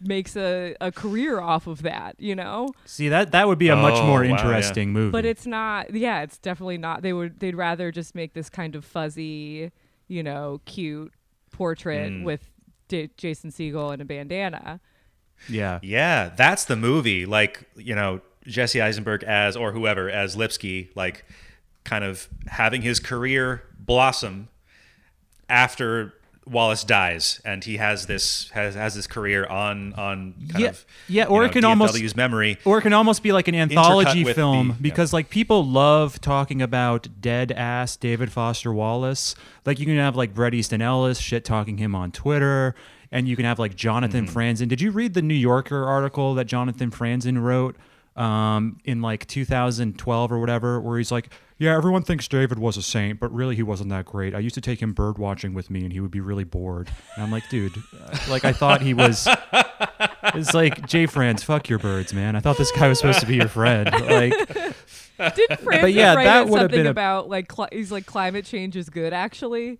makes 0.00 0.36
a, 0.36 0.76
a 0.80 0.92
career 0.92 1.40
off 1.40 1.66
of 1.66 1.82
that. 1.82 2.16
You 2.18 2.34
know. 2.34 2.70
See 2.86 3.08
that 3.08 3.32
that 3.32 3.48
would 3.48 3.58
be 3.58 3.68
a 3.68 3.76
much 3.76 3.94
Oh, 3.98 4.06
more 4.06 4.20
wow, 4.20 4.24
yeah. 4.24 4.30
interesting 4.30 4.92
movie. 4.92 5.10
But 5.12 5.24
it's 5.24 5.46
not. 5.46 5.92
Yeah, 5.94 6.22
it's 6.22 6.38
definitely 6.38 6.78
not. 6.78 7.02
They 7.02 7.12
would. 7.12 7.40
They'd 7.40 7.54
rather 7.56 7.90
just 7.92 8.14
make 8.14 8.32
this 8.34 8.48
kind 8.48 8.74
of 8.74 8.84
fuzzy, 8.84 9.70
you 10.06 10.22
know, 10.22 10.60
cute 10.64 11.12
portrait 11.50 12.10
Mm. 12.12 12.24
with 12.24 12.50
J- 12.88 13.10
Jason 13.16 13.50
Segel 13.50 13.92
and 13.92 14.00
a 14.02 14.04
bandana. 14.04 14.80
yeah. 15.48 15.78
Yeah, 15.82 16.30
that's 16.36 16.64
the 16.64 16.76
movie. 16.76 17.26
Like, 17.26 17.64
you 17.76 17.94
know, 17.94 18.20
Jesse 18.48 18.80
Eisenberg 18.80 19.22
as 19.22 19.56
or 19.56 19.70
whoever 19.72 20.10
as 20.10 20.34
Lipsky, 20.36 20.88
like 20.96 21.24
kind 21.84 22.02
of 22.04 22.28
having 22.48 22.82
his 22.82 22.98
career 22.98 23.62
blossom 23.78 24.48
after 25.48 26.14
Wallace 26.46 26.82
dies 26.82 27.42
and 27.44 27.62
he 27.62 27.76
has 27.76 28.06
this 28.06 28.48
has 28.50 28.74
has 28.74 28.94
this 28.94 29.06
career 29.06 29.44
on 29.46 29.92
on 29.94 30.32
kind 30.48 30.60
Yeah, 30.64 30.68
of 30.70 30.86
yeah, 31.06 31.24
or 31.26 31.40
know, 31.42 31.46
it 31.46 31.52
can 31.52 31.64
almost- 31.64 31.94
DFW's 31.94 32.16
memory. 32.16 32.56
Or 32.64 32.78
it 32.78 32.82
can 32.82 32.94
almost 32.94 33.22
be 33.22 33.32
like 33.32 33.48
an 33.48 33.54
anthology 33.54 34.24
film 34.24 34.68
the- 34.68 34.74
yeah. 34.74 34.78
because 34.80 35.12
like 35.12 35.28
people 35.28 35.64
love 35.66 36.20
talking 36.22 36.62
about 36.62 37.06
dead 37.20 37.52
ass 37.52 37.96
David 37.96 38.32
Foster 38.32 38.72
Wallace. 38.72 39.34
Like 39.66 39.78
you 39.78 39.84
can 39.84 39.98
have 39.98 40.16
like 40.16 40.32
Bret 40.32 40.54
Easton 40.54 40.80
Ellis 40.80 41.18
shit 41.18 41.44
talking 41.44 41.76
him 41.76 41.94
on 41.94 42.12
Twitter, 42.12 42.74
and 43.12 43.28
you 43.28 43.36
can 43.36 43.44
have 43.44 43.58
like 43.58 43.76
Jonathan 43.76 44.26
Mm-hmm. 44.26 44.38
Franzen. 44.38 44.68
Did 44.68 44.80
you 44.80 44.90
read 44.90 45.12
the 45.12 45.22
New 45.22 45.34
Yorker 45.34 45.84
article 45.84 46.34
that 46.34 46.46
Jonathan 46.46 46.90
Franzen 46.90 47.42
wrote 47.42 47.76
um, 48.18 48.78
in 48.84 49.00
like 49.00 49.26
2012 49.26 50.32
or 50.32 50.38
whatever, 50.38 50.80
where 50.80 50.98
he's 50.98 51.12
like, 51.12 51.32
"Yeah, 51.58 51.76
everyone 51.76 52.02
thinks 52.02 52.26
David 52.28 52.58
was 52.58 52.76
a 52.76 52.82
saint, 52.82 53.20
but 53.20 53.32
really 53.32 53.54
he 53.56 53.62
wasn't 53.62 53.90
that 53.90 54.04
great. 54.06 54.34
I 54.34 54.40
used 54.40 54.54
to 54.56 54.60
take 54.60 54.80
him 54.82 54.92
bird 54.92 55.18
watching 55.18 55.54
with 55.54 55.70
me, 55.70 55.84
and 55.84 55.92
he 55.92 56.00
would 56.00 56.10
be 56.10 56.20
really 56.20 56.44
bored." 56.44 56.90
And 57.14 57.24
I'm 57.24 57.30
like, 57.30 57.48
dude, 57.48 57.76
uh, 58.02 58.18
like 58.28 58.44
I 58.44 58.52
thought 58.52 58.82
he 58.82 58.94
was. 58.94 59.28
It's 60.34 60.52
like 60.52 60.86
Jay 60.86 61.06
Franz, 61.06 61.42
fuck 61.42 61.68
your 61.70 61.78
birds, 61.78 62.12
man. 62.12 62.36
I 62.36 62.40
thought 62.40 62.58
this 62.58 62.70
guy 62.72 62.86
was 62.88 62.98
supposed 62.98 63.20
to 63.20 63.26
be 63.26 63.36
your 63.36 63.48
friend. 63.48 63.88
Like, 65.18 65.34
Didn't 65.34 65.60
Franzen 65.64 65.94
yeah, 65.94 66.14
write 66.14 66.24
that 66.24 66.36
out 66.42 66.48
would 66.48 66.60
have 66.60 66.64
something 66.66 66.78
been 66.80 66.86
a- 66.86 66.90
about 66.90 67.28
like 67.28 67.48
cli- 67.48 67.68
he's 67.72 67.90
like 67.90 68.04
climate 68.06 68.44
change 68.44 68.76
is 68.76 68.88
good 68.90 69.12
actually? 69.12 69.78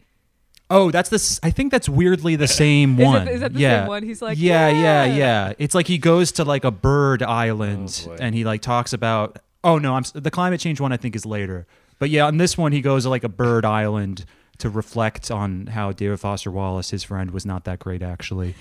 Oh, 0.71 0.91
that's 0.91 1.09
this. 1.09 1.41
I 1.43 1.51
think 1.51 1.73
that's 1.73 1.89
weirdly 1.89 2.37
the 2.37 2.49
same 2.65 2.97
one. 2.97 3.27
is 3.29 3.41
that 3.41 3.55
the 3.55 3.61
yeah. 3.61 3.81
same 3.81 3.89
one? 3.89 4.03
He's 4.03 4.21
like, 4.23 4.39
yeah, 4.39 4.69
yeah, 4.69 5.05
"Yeah." 5.05 5.15
yeah. 5.15 5.53
It's 5.59 5.75
like 5.75 5.87
he 5.87 5.99
goes 5.99 6.33
to 6.33 6.45
like 6.45 6.65
a 6.65 6.71
bird 6.71 7.23
island 7.23 8.07
Oh, 8.09 8.17
and 8.21 8.35
he 8.35 8.45
like 8.45 8.61
talks 8.63 8.93
about. 8.93 9.39
Oh 9.65 9.79
no, 9.79 9.95
I'm 9.95 10.05
the 10.15 10.31
climate 10.31 10.61
change 10.61 10.81
one. 10.81 10.93
I 10.93 10.97
think 10.97 11.17
is 11.17 11.27
later. 11.27 11.67
But 11.99 12.11
yeah, 12.11 12.27
on 12.27 12.37
this 12.37 12.57
one, 12.57 12.71
he 12.73 12.81
goes 12.81 13.03
to 13.03 13.09
like 13.11 13.25
a 13.25 13.29
bird 13.29 13.65
island 13.65 14.25
to 14.59 14.71
reflect 14.71 15.31
on 15.31 15.67
how 15.69 15.93
David 15.93 16.21
Foster 16.21 16.51
Wallace, 16.51 16.91
his 16.91 17.03
friend, 17.05 17.31
was 17.33 17.45
not 17.45 17.65
that 17.65 17.79
great 17.81 18.03
actually. 18.03 18.55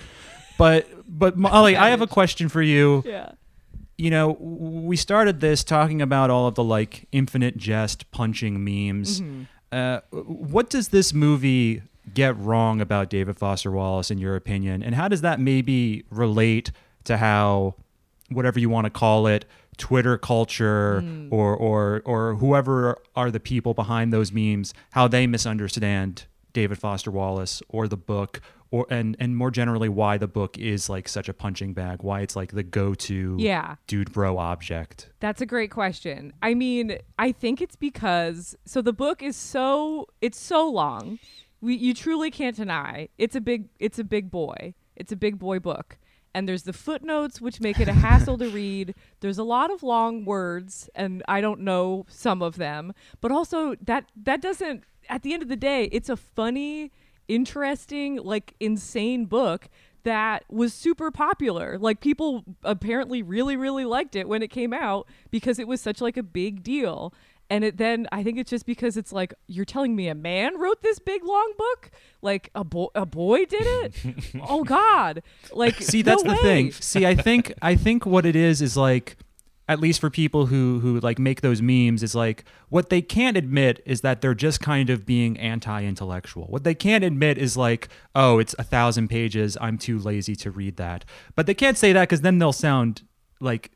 But 0.58 0.88
but 1.06 1.36
Molly, 1.36 1.76
I 1.76 1.90
have 1.90 2.00
a 2.00 2.06
question 2.18 2.48
for 2.48 2.62
you. 2.62 3.02
Yeah. 3.06 3.32
you 3.96 4.10
know, 4.10 4.36
we 4.40 4.96
started 4.96 5.40
this 5.40 5.62
talking 5.62 6.02
about 6.02 6.30
all 6.30 6.48
of 6.48 6.56
the 6.56 6.64
like 6.64 7.06
infinite 7.12 7.56
jest 7.56 8.10
punching 8.10 8.62
memes. 8.64 9.22
Uh, 9.70 10.00
what 10.10 10.68
does 10.70 10.88
this 10.88 11.12
movie 11.12 11.82
get 12.14 12.36
wrong 12.38 12.80
about 12.80 13.10
David 13.10 13.36
Foster 13.38 13.70
Wallace, 13.70 14.10
in 14.10 14.18
your 14.18 14.36
opinion? 14.36 14.82
And 14.82 14.94
how 14.94 15.08
does 15.08 15.20
that 15.22 15.40
maybe 15.40 16.04
relate 16.10 16.72
to 17.04 17.16
how, 17.16 17.74
whatever 18.30 18.58
you 18.58 18.68
want 18.68 18.84
to 18.84 18.90
call 18.90 19.26
it, 19.26 19.44
Twitter 19.76 20.18
culture 20.18 21.00
hmm. 21.00 21.28
or, 21.30 21.54
or, 21.56 22.02
or 22.04 22.34
whoever 22.34 22.98
are 23.14 23.30
the 23.30 23.40
people 23.40 23.74
behind 23.74 24.12
those 24.12 24.32
memes, 24.32 24.74
how 24.90 25.06
they 25.08 25.26
misunderstand 25.26 26.26
David 26.52 26.78
Foster 26.78 27.10
Wallace 27.10 27.62
or 27.68 27.86
the 27.88 27.96
book? 27.96 28.40
Or, 28.70 28.86
and, 28.90 29.16
and 29.18 29.34
more 29.34 29.50
generally, 29.50 29.88
why 29.88 30.18
the 30.18 30.28
book 30.28 30.58
is 30.58 30.90
like 30.90 31.08
such 31.08 31.26
a 31.26 31.32
punching 31.32 31.72
bag, 31.72 32.02
why 32.02 32.20
it's 32.20 32.36
like 32.36 32.52
the 32.52 32.62
go 32.62 32.92
to 32.92 33.36
Yeah. 33.38 33.76
dude 33.86 34.12
bro 34.12 34.36
object. 34.36 35.08
That's 35.20 35.40
a 35.40 35.46
great 35.46 35.70
question. 35.70 36.34
I 36.42 36.52
mean, 36.52 36.98
I 37.18 37.32
think 37.32 37.62
it's 37.62 37.76
because 37.76 38.54
so 38.66 38.82
the 38.82 38.92
book 38.92 39.22
is 39.22 39.36
so 39.36 40.08
it's 40.20 40.38
so 40.38 40.68
long. 40.68 41.18
We 41.60 41.74
you 41.74 41.94
truly 41.94 42.30
can't 42.30 42.56
deny. 42.56 43.08
It's 43.18 43.36
a 43.36 43.40
big 43.40 43.68
it's 43.78 43.98
a 43.98 44.04
big 44.04 44.30
boy. 44.30 44.74
It's 44.96 45.12
a 45.12 45.16
big 45.16 45.38
boy 45.38 45.58
book. 45.58 45.98
And 46.34 46.48
there's 46.48 46.64
the 46.64 46.72
footnotes 46.72 47.40
which 47.40 47.60
make 47.60 47.80
it 47.80 47.88
a 47.88 47.92
hassle 47.92 48.38
to 48.38 48.48
read. 48.50 48.94
There's 49.20 49.38
a 49.38 49.44
lot 49.44 49.72
of 49.72 49.82
long 49.82 50.24
words 50.24 50.88
and 50.94 51.22
I 51.26 51.40
don't 51.40 51.60
know 51.60 52.04
some 52.08 52.42
of 52.42 52.56
them, 52.56 52.92
but 53.20 53.32
also 53.32 53.74
that 53.82 54.04
that 54.22 54.42
doesn't 54.42 54.84
at 55.08 55.22
the 55.22 55.32
end 55.32 55.42
of 55.42 55.48
the 55.48 55.56
day, 55.56 55.84
it's 55.84 56.10
a 56.10 56.16
funny, 56.16 56.92
interesting, 57.28 58.16
like 58.16 58.54
insane 58.60 59.24
book 59.24 59.68
that 60.04 60.44
was 60.48 60.72
super 60.72 61.10
popular. 61.10 61.78
Like 61.78 62.00
people 62.00 62.44
apparently 62.62 63.22
really 63.22 63.56
really 63.56 63.84
liked 63.84 64.14
it 64.14 64.28
when 64.28 64.42
it 64.42 64.48
came 64.48 64.72
out 64.72 65.06
because 65.30 65.58
it 65.58 65.66
was 65.66 65.80
such 65.80 66.00
like 66.00 66.16
a 66.16 66.22
big 66.22 66.62
deal. 66.62 67.12
And 67.50 67.64
it 67.64 67.78
then 67.78 68.06
I 68.12 68.22
think 68.22 68.38
it's 68.38 68.50
just 68.50 68.66
because 68.66 68.96
it's 68.96 69.12
like 69.12 69.32
you're 69.46 69.64
telling 69.64 69.96
me 69.96 70.08
a 70.08 70.14
man 70.14 70.58
wrote 70.58 70.82
this 70.82 70.98
big 70.98 71.24
long 71.24 71.52
book? 71.56 71.90
Like 72.20 72.50
a 72.54 72.64
boy 72.64 72.88
a 72.94 73.06
boy 73.06 73.44
did 73.46 73.62
it? 73.62 73.94
oh 74.48 74.64
god. 74.64 75.22
Like 75.52 75.76
See, 75.80 76.02
no 76.02 76.10
that's 76.10 76.22
the 76.24 76.30
way. 76.30 76.36
thing. 76.36 76.72
See, 76.72 77.06
I 77.06 77.14
think 77.14 77.54
I 77.62 77.74
think 77.74 78.04
what 78.04 78.26
it 78.26 78.36
is 78.36 78.60
is 78.60 78.76
like 78.76 79.16
at 79.66 79.80
least 79.80 80.00
for 80.00 80.10
people 80.10 80.46
who 80.46 80.80
who 80.80 80.98
like 81.00 81.18
make 81.18 81.40
those 81.42 81.60
memes 81.60 82.02
is 82.02 82.14
like 82.14 82.44
what 82.68 82.88
they 82.90 83.02
can't 83.02 83.36
admit 83.36 83.82
is 83.84 84.00
that 84.00 84.20
they're 84.20 84.34
just 84.34 84.60
kind 84.60 84.90
of 84.90 85.04
being 85.06 85.38
anti-intellectual. 85.38 86.44
What 86.46 86.64
they 86.64 86.74
can't 86.74 87.04
admit 87.04 87.38
is 87.38 87.56
like, 87.56 87.88
oh, 88.14 88.38
it's 88.38 88.54
a 88.58 88.62
thousand 88.62 89.08
pages. 89.08 89.56
I'm 89.60 89.78
too 89.78 89.98
lazy 89.98 90.34
to 90.36 90.50
read 90.50 90.76
that. 90.76 91.04
But 91.34 91.46
they 91.46 91.54
can't 91.54 91.78
say 91.78 91.92
that 91.92 92.08
because 92.08 92.22
then 92.22 92.38
they'll 92.38 92.52
sound 92.52 93.02
like 93.40 93.70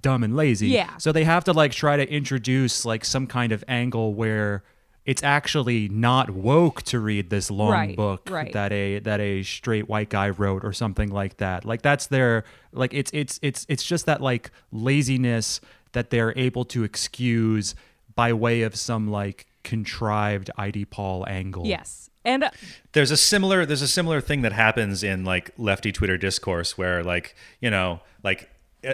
dumb 0.00 0.22
and 0.22 0.36
lazy. 0.36 0.68
Yeah. 0.68 0.96
So 0.98 1.12
they 1.12 1.24
have 1.24 1.44
to 1.44 1.52
like 1.52 1.72
try 1.72 1.96
to 1.96 2.08
introduce 2.10 2.84
like 2.84 3.04
some 3.04 3.26
kind 3.26 3.52
of 3.52 3.64
angle 3.68 4.14
where 4.14 4.62
it's 5.04 5.22
actually 5.22 5.88
not 5.90 6.30
woke 6.30 6.82
to 6.82 6.98
read 6.98 7.28
this 7.28 7.50
long 7.50 7.72
Right, 7.72 7.96
book 7.96 8.28
right. 8.30 8.52
that 8.54 8.72
a 8.72 9.00
that 9.00 9.20
a 9.20 9.42
straight 9.42 9.86
white 9.88 10.08
guy 10.08 10.30
wrote 10.30 10.64
or 10.64 10.72
something 10.72 11.10
like 11.10 11.36
that. 11.38 11.64
Like 11.64 11.82
that's 11.82 12.06
their 12.06 12.44
like 12.72 12.94
it's 12.94 13.10
it's 13.12 13.38
it's 13.42 13.66
it's 13.68 13.84
just 13.84 14.06
that 14.06 14.20
like 14.22 14.50
laziness 14.72 15.60
that 15.92 16.10
they're 16.10 16.32
able 16.38 16.64
to 16.66 16.84
excuse 16.84 17.74
by 18.14 18.32
way 18.32 18.62
of 18.62 18.74
some 18.76 19.10
like 19.10 19.46
contrived 19.62 20.50
IDpol 20.58 21.28
angle. 21.28 21.66
Yes. 21.66 22.08
And 22.24 22.44
uh, 22.44 22.50
there's 22.92 23.10
a 23.10 23.16
similar 23.18 23.66
there's 23.66 23.82
a 23.82 23.88
similar 23.88 24.20
thing 24.22 24.40
that 24.42 24.52
happens 24.52 25.02
in 25.04 25.24
like 25.24 25.50
lefty 25.58 25.92
Twitter 25.92 26.16
discourse 26.16 26.78
where 26.78 27.04
like 27.04 27.34
you 27.60 27.70
know 27.70 28.00
like 28.22 28.48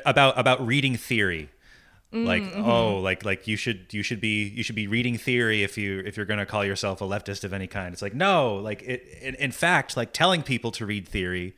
about 0.06 0.38
about 0.38 0.66
reading 0.66 0.96
theory. 0.96 1.48
like 2.12 2.42
Mm-hmm. 2.42 2.68
oh 2.68 2.98
like 2.98 3.24
like 3.24 3.46
you 3.46 3.56
should 3.56 3.86
you 3.94 4.02
should 4.02 4.20
be 4.20 4.42
you 4.48 4.64
should 4.64 4.74
be 4.74 4.88
reading 4.88 5.16
theory 5.16 5.62
if 5.62 5.78
you 5.78 6.00
if 6.04 6.16
you're 6.16 6.26
going 6.26 6.40
to 6.40 6.46
call 6.46 6.64
yourself 6.64 7.00
a 7.00 7.04
leftist 7.04 7.44
of 7.44 7.52
any 7.52 7.68
kind 7.68 7.92
it's 7.92 8.02
like 8.02 8.14
no 8.14 8.56
like 8.56 8.82
it 8.82 9.06
in, 9.22 9.36
in 9.36 9.52
fact 9.52 9.96
like 9.96 10.12
telling 10.12 10.42
people 10.42 10.72
to 10.72 10.84
read 10.84 11.06
theory 11.06 11.54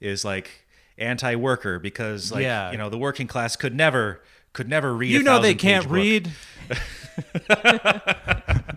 is 0.00 0.24
like 0.24 0.64
anti-worker 0.96 1.80
because 1.80 2.30
like 2.30 2.42
Yeah. 2.44 2.70
you 2.70 2.78
know 2.78 2.88
the 2.88 2.98
working 2.98 3.26
class 3.26 3.56
could 3.56 3.74
never 3.74 4.22
could 4.52 4.68
never 4.68 4.94
read 4.94 5.10
you 5.10 5.20
a 5.20 5.22
know 5.24 5.40
they 5.42 5.56
can't 5.56 5.86
read. 5.90 6.30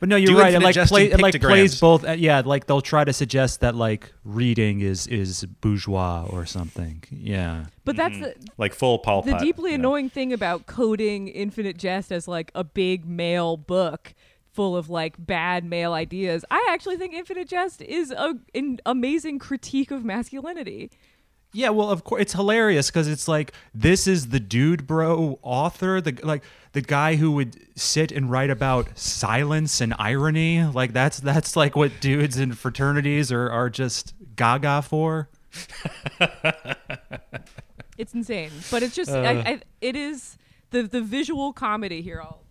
but 0.00 0.08
no, 0.08 0.16
you're 0.16 0.32
Do 0.32 0.38
right. 0.38 0.54
It 0.54 0.60
like 0.60 0.76
play, 0.88 1.10
it 1.10 1.20
like 1.20 1.40
plays 1.40 1.80
both. 1.80 2.06
uh, 2.06 2.12
yeah, 2.12 2.42
like 2.44 2.66
they'll 2.66 2.80
try 2.80 3.04
to 3.04 3.12
suggest 3.12 3.60
that 3.60 3.74
like 3.74 4.12
reading 4.24 4.80
is 4.80 5.06
is 5.06 5.44
bourgeois 5.60 6.26
or 6.28 6.46
something. 6.46 7.02
Yeah. 7.10 7.66
But 7.84 7.96
that's 7.96 8.18
the, 8.18 8.34
like 8.58 8.74
full 8.74 8.98
Paul 8.98 9.22
the 9.22 9.32
Pot, 9.32 9.40
deeply 9.40 9.72
you 9.72 9.78
know. 9.78 9.88
annoying 9.88 10.10
thing 10.10 10.32
about 10.32 10.66
coding 10.66 11.28
Infinite 11.28 11.78
Jest 11.78 12.12
as 12.12 12.28
like 12.28 12.50
a 12.54 12.64
big 12.64 13.06
male 13.06 13.56
book 13.56 14.14
full 14.52 14.76
of 14.76 14.90
like 14.90 15.14
bad 15.18 15.64
male 15.64 15.92
ideas. 15.92 16.44
I 16.50 16.68
actually 16.72 16.96
think 16.96 17.14
Infinite 17.14 17.48
Jest 17.48 17.80
is 17.80 18.10
a, 18.10 18.34
an 18.54 18.80
amazing 18.84 19.38
critique 19.38 19.90
of 19.90 20.04
masculinity. 20.04 20.90
Yeah, 21.52 21.70
well, 21.70 21.90
of 21.90 22.04
course, 22.04 22.22
it's 22.22 22.32
hilarious 22.34 22.90
because 22.90 23.08
it's 23.08 23.26
like 23.26 23.52
this 23.74 24.06
is 24.06 24.28
the 24.28 24.40
dude 24.40 24.86
bro 24.86 25.38
author, 25.42 26.00
the 26.00 26.18
like 26.22 26.42
the 26.72 26.82
guy 26.82 27.16
who 27.16 27.32
would 27.32 27.56
sit 27.78 28.12
and 28.12 28.30
write 28.30 28.50
about 28.50 28.98
silence 28.98 29.80
and 29.80 29.94
irony. 29.98 30.62
Like 30.62 30.92
that's 30.92 31.20
that's 31.20 31.56
like 31.56 31.74
what 31.74 32.00
dudes 32.00 32.38
in 32.38 32.52
fraternities 32.52 33.32
are 33.32 33.50
are 33.50 33.70
just 33.70 34.14
gaga 34.36 34.82
for. 34.82 35.28
It's 37.98 38.14
insane, 38.14 38.52
but 38.70 38.84
it's 38.84 38.94
just 38.94 39.10
I, 39.10 39.36
uh. 39.36 39.42
I, 39.44 39.60
it 39.80 39.96
is 39.96 40.38
the 40.70 40.84
the 40.84 41.00
visual 41.00 41.52
comedy 41.52 42.00
here. 42.00 42.20
All 42.20 42.44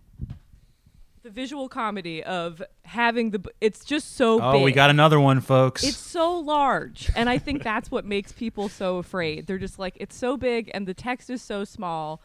the 1.28 1.34
visual 1.34 1.68
comedy 1.68 2.24
of 2.24 2.62
having 2.86 3.32
the 3.32 3.42
it's 3.60 3.84
just 3.84 4.16
so 4.16 4.42
Oh, 4.42 4.54
big. 4.54 4.64
we 4.64 4.72
got 4.72 4.90
another 4.90 5.20
one, 5.20 5.42
folks. 5.42 5.84
It's 5.84 5.98
so 5.98 6.40
large, 6.40 7.12
and 7.18 7.30
I 7.30 7.38
think 7.38 7.64
that's 7.64 7.92
what 7.92 8.06
makes 8.06 8.32
people 8.32 8.70
so 8.70 8.98
afraid. 8.98 9.46
They're 9.46 9.58
just 9.58 9.78
like, 9.78 9.98
it's 10.00 10.16
so 10.16 10.38
big, 10.38 10.72
and 10.74 10.88
the 10.88 10.94
text 10.94 11.30
is 11.30 11.42
so 11.42 11.66
small. 11.66 12.22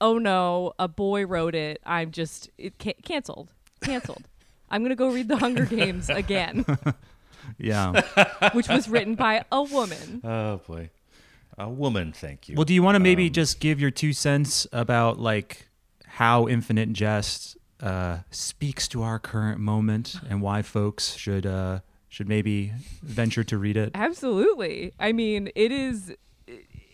Oh 0.00 0.18
no, 0.18 0.72
a 0.80 0.88
boy 0.88 1.26
wrote 1.26 1.54
it. 1.54 1.80
I'm 1.86 2.10
just 2.10 2.50
it 2.58 2.76
ca- 2.80 2.96
canceled, 3.04 3.50
canceled. 3.82 4.24
I'm 4.70 4.82
gonna 4.82 4.96
go 4.96 5.10
read 5.12 5.28
The 5.28 5.36
Hunger 5.36 5.64
Games 5.66 6.08
again, 6.10 6.64
yeah. 7.58 8.00
which 8.52 8.68
was 8.68 8.88
written 8.88 9.14
by 9.14 9.44
a 9.52 9.62
woman. 9.62 10.20
oh 10.24 10.56
boy 10.66 10.90
a 11.58 11.68
woman 11.68 12.10
thank 12.12 12.48
you 12.48 12.54
Well, 12.56 12.64
do 12.64 12.72
you 12.72 12.82
want 12.82 12.94
to 12.94 13.00
maybe 13.00 13.26
Um, 13.26 13.32
just 13.32 13.60
give 13.60 13.80
your 13.80 13.90
two 13.90 14.12
cents 14.14 14.66
about 14.72 15.18
like 15.20 15.68
how 16.06 16.48
Infinite 16.48 16.92
Jest 16.94 17.56
uh, 17.82 18.18
speaks 18.30 18.88
to 18.88 19.02
our 19.02 19.18
current 19.18 19.60
moment 19.60 20.16
and 20.28 20.42
why 20.42 20.62
folks 20.62 21.14
should 21.16 21.46
uh, 21.46 21.80
should 22.08 22.28
maybe 22.28 22.72
venture 23.02 23.44
to 23.44 23.58
read 23.58 23.76
it? 23.76 23.92
Absolutely. 23.94 24.92
I 24.98 25.12
mean, 25.12 25.50
it 25.54 25.72
is. 25.72 26.12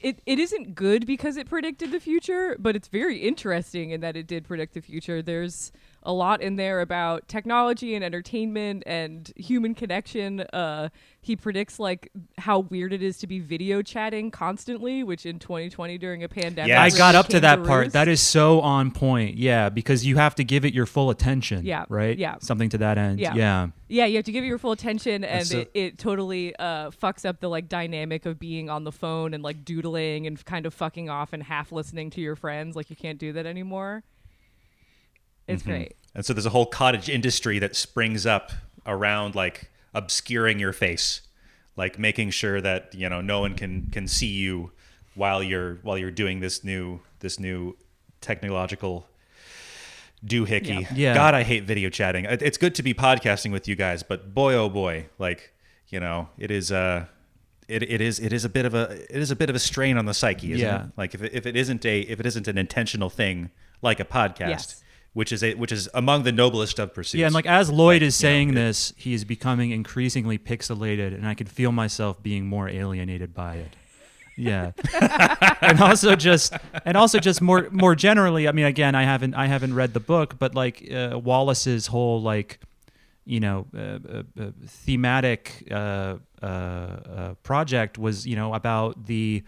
It, 0.02 0.20
it 0.26 0.38
isn't 0.38 0.74
good 0.74 1.06
because 1.06 1.36
it 1.36 1.48
predicted 1.48 1.90
the 1.90 1.98
future, 1.98 2.54
but 2.60 2.76
it's 2.76 2.86
very 2.86 3.18
interesting 3.18 3.90
in 3.90 4.02
that 4.02 4.14
it 4.14 4.26
did 4.26 4.44
predict 4.44 4.74
the 4.74 4.80
future. 4.80 5.22
There's 5.22 5.72
a 6.06 6.12
lot 6.12 6.40
in 6.40 6.56
there 6.56 6.80
about 6.80 7.28
technology 7.28 7.94
and 7.94 8.02
entertainment 8.04 8.84
and 8.86 9.30
human 9.36 9.74
connection. 9.74 10.40
Uh, 10.40 10.88
he 11.20 11.34
predicts 11.34 11.80
like 11.80 12.10
how 12.38 12.60
weird 12.60 12.92
it 12.92 13.02
is 13.02 13.18
to 13.18 13.26
be 13.26 13.40
video 13.40 13.82
chatting 13.82 14.30
constantly, 14.30 15.02
which 15.02 15.26
in 15.26 15.40
2020 15.40 15.98
during 15.98 16.22
a 16.22 16.28
pandemic, 16.28 16.68
Yes. 16.68 16.94
I 16.94 16.96
got 16.96 17.14
up 17.16 17.26
to 17.26 17.32
came 17.32 17.40
that 17.42 17.64
part. 17.64 17.92
That 17.92 18.06
is 18.06 18.20
so 18.20 18.60
on 18.60 18.92
point. 18.92 19.36
Yeah, 19.36 19.68
because 19.68 20.06
you 20.06 20.16
have 20.16 20.36
to 20.36 20.44
give 20.44 20.64
it 20.64 20.72
your 20.72 20.86
full 20.86 21.10
attention. 21.10 21.66
Yeah, 21.66 21.84
Right? 21.88 22.16
yeah. 22.16 22.36
Something 22.40 22.68
to 22.70 22.78
that 22.78 22.96
end. 22.96 23.18
Yeah. 23.18 23.34
Yeah. 23.34 23.66
Yeah, 23.88 24.06
you 24.06 24.16
have 24.16 24.24
to 24.26 24.32
give 24.32 24.42
it 24.44 24.48
your 24.48 24.58
full 24.58 24.72
attention, 24.72 25.22
and 25.24 25.46
so- 25.46 25.58
it, 25.60 25.70
it 25.74 25.98
totally 25.98 26.54
uh, 26.56 26.90
fucks 26.90 27.24
up 27.24 27.40
the 27.40 27.48
like 27.48 27.68
dynamic 27.68 28.24
of 28.26 28.38
being 28.38 28.70
on 28.70 28.84
the 28.84 28.92
phone 28.92 29.34
and 29.34 29.42
like 29.42 29.64
doodling 29.64 30.26
and 30.28 30.44
kind 30.44 30.66
of 30.66 30.74
fucking 30.74 31.08
off 31.10 31.32
and 31.32 31.42
half 31.42 31.70
listening 31.72 32.10
to 32.10 32.20
your 32.20 32.36
friends. 32.36 32.74
Like 32.76 32.90
you 32.90 32.96
can't 32.96 33.18
do 33.18 33.32
that 33.32 33.46
anymore. 33.46 34.04
It's 35.48 35.62
Mm-hmm. 35.62 35.70
great. 35.70 35.96
And 36.14 36.24
so 36.24 36.32
there's 36.32 36.46
a 36.46 36.50
whole 36.50 36.66
cottage 36.66 37.08
industry 37.08 37.58
that 37.58 37.76
springs 37.76 38.24
up 38.26 38.50
around 38.86 39.34
like 39.34 39.70
obscuring 39.94 40.58
your 40.58 40.72
face, 40.72 41.20
like 41.76 41.98
making 41.98 42.30
sure 42.30 42.60
that 42.60 42.94
you 42.94 43.08
know 43.08 43.20
no 43.20 43.40
one 43.40 43.54
can 43.54 43.90
can 43.90 44.08
see 44.08 44.28
you 44.28 44.72
while 45.14 45.42
you're 45.42 45.74
while 45.82 45.98
you're 45.98 46.10
doing 46.10 46.40
this 46.40 46.64
new 46.64 47.00
this 47.20 47.38
new 47.38 47.76
technological 48.20 49.06
doohickey. 50.24 50.82
Yeah. 50.82 50.88
Yeah. 50.94 51.14
God, 51.14 51.34
I 51.34 51.42
hate 51.42 51.64
video 51.64 51.90
chatting. 51.90 52.26
It's 52.28 52.58
good 52.58 52.74
to 52.76 52.82
be 52.82 52.94
podcasting 52.94 53.52
with 53.52 53.68
you 53.68 53.76
guys, 53.76 54.02
but 54.02 54.34
boy, 54.34 54.54
oh 54.54 54.68
boy, 54.68 55.06
like 55.18 55.52
you 55.88 56.00
know, 56.00 56.28
it 56.38 56.50
is 56.50 56.72
uh 56.72 57.06
it, 57.68 57.82
it 57.82 58.00
is 58.00 58.18
it 58.20 58.32
is 58.32 58.44
a 58.44 58.48
bit 58.48 58.64
of 58.64 58.74
a 58.74 58.92
it 59.14 59.20
is 59.20 59.30
a 59.30 59.36
bit 59.36 59.50
of 59.50 59.56
a 59.56 59.60
strain 59.60 59.98
on 59.98 60.06
the 60.06 60.14
psyche, 60.14 60.52
isn't 60.52 60.66
Yeah. 60.66 60.84
it? 60.86 60.90
Like 60.96 61.14
if 61.14 61.22
it, 61.22 61.32
if 61.34 61.46
it 61.46 61.56
isn't 61.56 61.84
a 61.84 62.00
if 62.00 62.20
it 62.20 62.26
isn't 62.26 62.48
an 62.48 62.58
intentional 62.58 63.10
thing 63.10 63.50
like 63.82 64.00
a 64.00 64.04
podcast, 64.04 64.38
Yes. 64.48 64.82
Which 65.16 65.32
is 65.32 65.42
a 65.42 65.54
which 65.54 65.72
is 65.72 65.88
among 65.94 66.24
the 66.24 66.30
noblest 66.30 66.78
of 66.78 66.92
pursuits. 66.92 67.18
Yeah, 67.18 67.24
and 67.24 67.34
like 67.34 67.46
as 67.46 67.70
Lloyd 67.70 68.02
is 68.02 68.20
you 68.20 68.28
know, 68.28 68.32
saying 68.32 68.52
this, 68.52 68.92
he 68.98 69.14
is 69.14 69.24
becoming 69.24 69.70
increasingly 69.70 70.36
pixelated, 70.36 71.14
and 71.14 71.26
I 71.26 71.32
could 71.32 71.48
feel 71.48 71.72
myself 71.72 72.22
being 72.22 72.46
more 72.46 72.68
alienated 72.68 73.32
by 73.32 73.54
it. 73.54 73.76
Yeah, 74.36 74.72
and 75.62 75.80
also 75.80 76.16
just 76.16 76.52
and 76.84 76.98
also 76.98 77.18
just 77.18 77.40
more 77.40 77.66
more 77.70 77.94
generally. 77.94 78.46
I 78.46 78.52
mean, 78.52 78.66
again, 78.66 78.94
I 78.94 79.04
haven't 79.04 79.32
I 79.32 79.46
haven't 79.46 79.72
read 79.72 79.94
the 79.94 80.00
book, 80.00 80.38
but 80.38 80.54
like 80.54 80.86
uh, 80.92 81.18
Wallace's 81.18 81.86
whole 81.86 82.20
like 82.20 82.60
you 83.24 83.40
know 83.40 83.66
uh, 83.74 83.80
uh, 83.80 84.22
uh, 84.38 84.50
thematic 84.66 85.66
uh, 85.70 86.16
uh, 86.42 86.46
uh, 86.46 87.34
project 87.42 87.96
was 87.96 88.26
you 88.26 88.36
know 88.36 88.52
about 88.52 89.06
the 89.06 89.44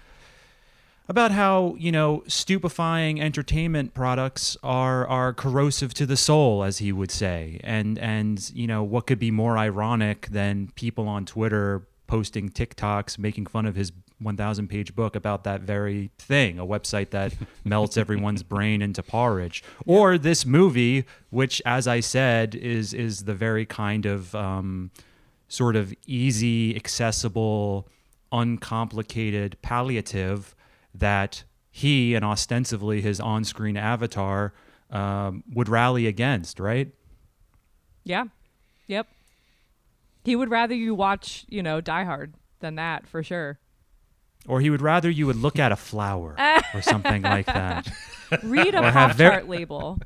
about 1.09 1.31
how 1.31 1.75
you 1.79 1.91
know 1.91 2.23
stupefying 2.27 3.21
entertainment 3.21 3.95
products 3.95 4.57
are 4.63 5.07
are 5.07 5.33
corrosive 5.33 5.95
to 5.95 6.07
the 6.07 6.17
soul 6.17 6.63
as 6.63 6.79
he 6.79 6.93
would 6.93 7.11
say. 7.11 7.61
And 7.65 7.99
and 7.99 8.51
you 8.55 8.67
know 8.67 8.83
what 8.83 9.07
could 9.07 9.19
be 9.19 9.31
more 9.31 9.57
ironic 9.57 10.29
than 10.29 10.71
people 10.75 11.09
on 11.09 11.25
twitter 11.25 11.87
posting 12.07 12.49
tiktoks 12.49 13.19
making 13.19 13.47
fun 13.47 13.67
of 13.67 13.75
his 13.75 13.93
1000 14.21 14.67
page 14.67 14.97
book 14.97 15.15
about 15.15 15.45
that 15.45 15.61
very 15.61 16.11
thing 16.19 16.59
a 16.59 16.67
website 16.67 17.11
that 17.11 17.33
melts 17.65 17.97
everyone's 17.97 18.43
brain 18.43 18.83
into 18.83 19.03
porridge. 19.03 19.63
Or 19.87 20.19
this 20.19 20.45
movie 20.45 21.05
which 21.31 21.63
as 21.65 21.87
i 21.87 22.01
said 22.01 22.55
is 22.55 22.93
is 22.93 23.25
the 23.25 23.35
very 23.35 23.65
kind 23.65 24.05
of 24.07 24.35
um, 24.35 24.91
sort 25.49 25.77
of 25.77 25.95
easy 26.07 26.77
accessible 26.77 27.89
uncomplicated 28.31 29.57
palliative 29.63 30.55
that 30.99 31.45
he 31.71 32.15
and 32.15 32.25
ostensibly 32.25 33.01
his 33.01 33.21
on-screen 33.21 33.77
avatar 33.77 34.53
um, 34.91 35.45
would 35.53 35.69
rally 35.69 36.07
against, 36.07 36.59
right? 36.61 36.89
Yeah. 38.05 38.25
Yep. 38.87 39.07
He 40.25 40.35
would 40.37 40.51
rather 40.51 40.75
you 40.75 40.95
watch, 40.95 41.45
you 41.49 41.63
know, 41.63 41.81
Die 41.81 42.05
Hard 42.05 42.35
than 42.61 42.75
that 42.77 43.07
for 43.07 43.23
sure. 43.23 43.59
Or 44.47 44.61
he 44.61 44.71
would 44.71 44.81
rather 44.83 45.11
you 45.11 45.27
would 45.27 45.37
look 45.37 45.59
at 45.59 45.73
a 45.73 45.77
flower 45.77 46.35
or 46.75 46.81
something 46.83 47.23
like 47.23 47.47
that. 47.47 47.89
Read 48.43 48.75
a 48.75 48.79
Or 48.79 48.91
have 48.91 49.11
pop 49.11 49.17
ver- 49.17 49.31
chart 49.31 49.49
label. 49.49 49.99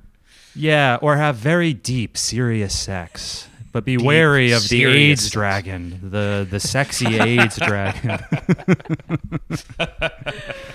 Yeah, 0.54 0.98
or 1.00 1.16
have 1.16 1.36
very 1.36 1.72
deep, 1.72 2.16
serious 2.16 2.76
sex. 2.78 3.48
But 3.72 3.86
be 3.86 3.96
wary 3.96 4.52
of 4.52 4.68
the 4.68 4.84
AIDS 4.84 5.22
sex. 5.22 5.32
dragon, 5.32 5.98
the 6.02 6.46
the 6.48 6.60
sexy 6.60 7.16
AIDS 7.18 7.56
dragon. 7.56 8.18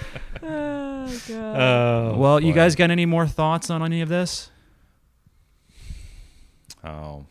Oh 1.07 1.21
god. 1.27 2.17
well, 2.17 2.39
you 2.39 2.53
guys 2.53 2.75
got 2.75 2.91
any 2.91 3.05
more 3.05 3.27
thoughts 3.27 3.69
on 3.69 3.83
any 3.83 4.01
of 4.01 4.09
this? 4.09 4.49
Oh. 6.83 7.25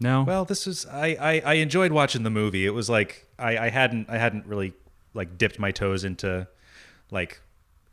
No. 0.00 0.22
Well, 0.22 0.44
this 0.44 0.66
was 0.66 0.86
I, 0.86 1.16
I, 1.20 1.42
I 1.44 1.54
enjoyed 1.54 1.92
watching 1.92 2.22
the 2.22 2.30
movie. 2.30 2.64
It 2.66 2.70
was 2.70 2.88
like 2.88 3.26
I, 3.38 3.58
I 3.58 3.68
hadn't 3.70 4.08
I 4.08 4.18
hadn't 4.18 4.46
really 4.46 4.72
like 5.14 5.38
dipped 5.38 5.58
my 5.58 5.72
toes 5.72 6.04
into 6.04 6.46
like 7.10 7.40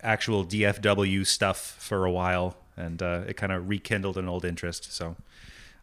actual 0.02 0.45
DFW 0.45 1.26
stuff 1.26 1.77
for 1.80 2.06
a 2.06 2.11
while, 2.11 2.57
and 2.77 3.02
uh, 3.02 3.22
it 3.27 3.38
kind 3.38 3.52
of 3.52 3.69
rekindled 3.69 4.18
an 4.18 4.30
old 4.30 4.45
interest. 4.45 4.93
So, 4.93 5.15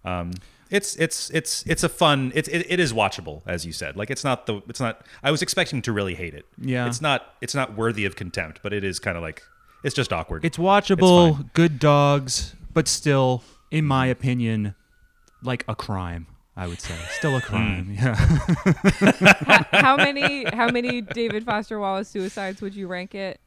um, 0.05 0.32
it's 0.73 0.97
it's 0.97 1.31
it's 1.31 1.62
it's 1.66 1.85
a 1.85 1.89
fun. 1.89 2.32
It's 2.35 2.49
it, 2.49 2.66
it 2.69 2.81
is 2.81 2.93
watchable, 2.94 3.43
as 3.47 3.66
you 3.66 3.73
said. 3.73 3.94
Like 3.97 4.11
it's 4.11 4.24
not 4.24 4.47
the 4.47 4.62
it's 4.69 4.81
not. 4.81 5.07
I 5.23 5.31
was 5.31 5.43
expecting 5.43 5.82
to 5.82 5.93
really 5.93 6.15
hate 6.15 6.32
it. 6.32 6.47
Yeah. 6.59 6.86
It's 6.86 7.03
not 7.03 7.35
it's 7.43 7.55
not 7.55 7.77
worthy 7.77 8.07
of 8.07 8.16
contempt, 8.16 8.61
but 8.62 8.73
it 8.73 8.82
is 8.82 8.99
kind 8.99 9.16
of 9.16 9.23
like 9.23 9.43
it's 9.85 9.94
just 9.94 10.12
awkward. 10.12 10.44
It's 10.44 10.57
watchable, 10.57 11.36
fine. 11.36 11.51
good 11.53 11.78
dogs, 11.78 12.55
but 12.73 12.89
still, 12.89 13.43
in 13.70 13.85
my 13.85 14.07
opinion, 14.07 14.74
like 15.43 15.65
a 15.69 15.74
crime. 15.74 16.27
I 16.57 16.66
would 16.66 16.81
say 16.81 16.94
still 17.11 17.36
a 17.36 17.40
hmm. 17.40 17.47
crime. 17.47 17.93
Yeah. 17.93 18.15
how 19.73 19.97
many 19.99 20.44
how 20.44 20.70
many 20.70 21.03
David 21.03 21.44
Foster 21.44 21.78
Wallace 21.78 22.09
suicides 22.09 22.62
would 22.62 22.74
you 22.74 22.86
rank 22.86 23.15
it? 23.15 23.41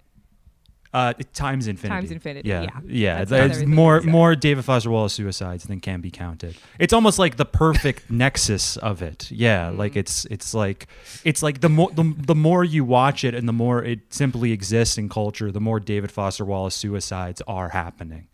Uh, 0.96 1.14
times 1.34 1.68
infinity. 1.68 2.00
Times 2.00 2.12
infinity, 2.12 2.48
Yeah, 2.48 2.62
yeah. 2.62 2.70
yeah. 2.86 3.18
That's 3.26 3.32
everything 3.34 3.76
more 3.76 4.02
more 4.02 4.34
David 4.36 4.64
Foster 4.64 4.90
Wallace 4.90 5.14
suicides 5.14 5.66
than 5.66 5.80
can 5.82 6.00
be 6.00 6.10
counted. 6.10 6.56
It's 6.80 6.94
almost 6.94 7.20
like 7.20 7.36
the 7.36 7.44
perfect 7.46 8.10
nexus 8.24 8.78
of 8.78 9.02
it. 9.02 9.30
Yeah, 9.30 9.68
Mm-hmm. 9.70 9.78
like 9.80 9.96
it's 9.98 10.24
it's 10.32 10.54
like 10.54 10.88
it's 11.26 11.44
like 11.44 11.60
the 11.60 11.70
more 11.70 11.92
the, 11.92 12.14
the 12.18 12.36
more 12.36 12.64
you 12.64 12.86
watch 12.86 13.24
it 13.26 13.36
and 13.36 13.46
the 13.48 13.54
more 13.54 13.84
it 13.84 14.00
simply 14.14 14.54
exists 14.54 14.98
in 14.98 15.10
culture, 15.10 15.52
the 15.52 15.60
more 15.60 15.80
David 15.82 16.12
Foster 16.12 16.46
Wallace 16.46 16.76
suicides 16.76 17.42
are 17.46 17.70
happening. 17.70 18.28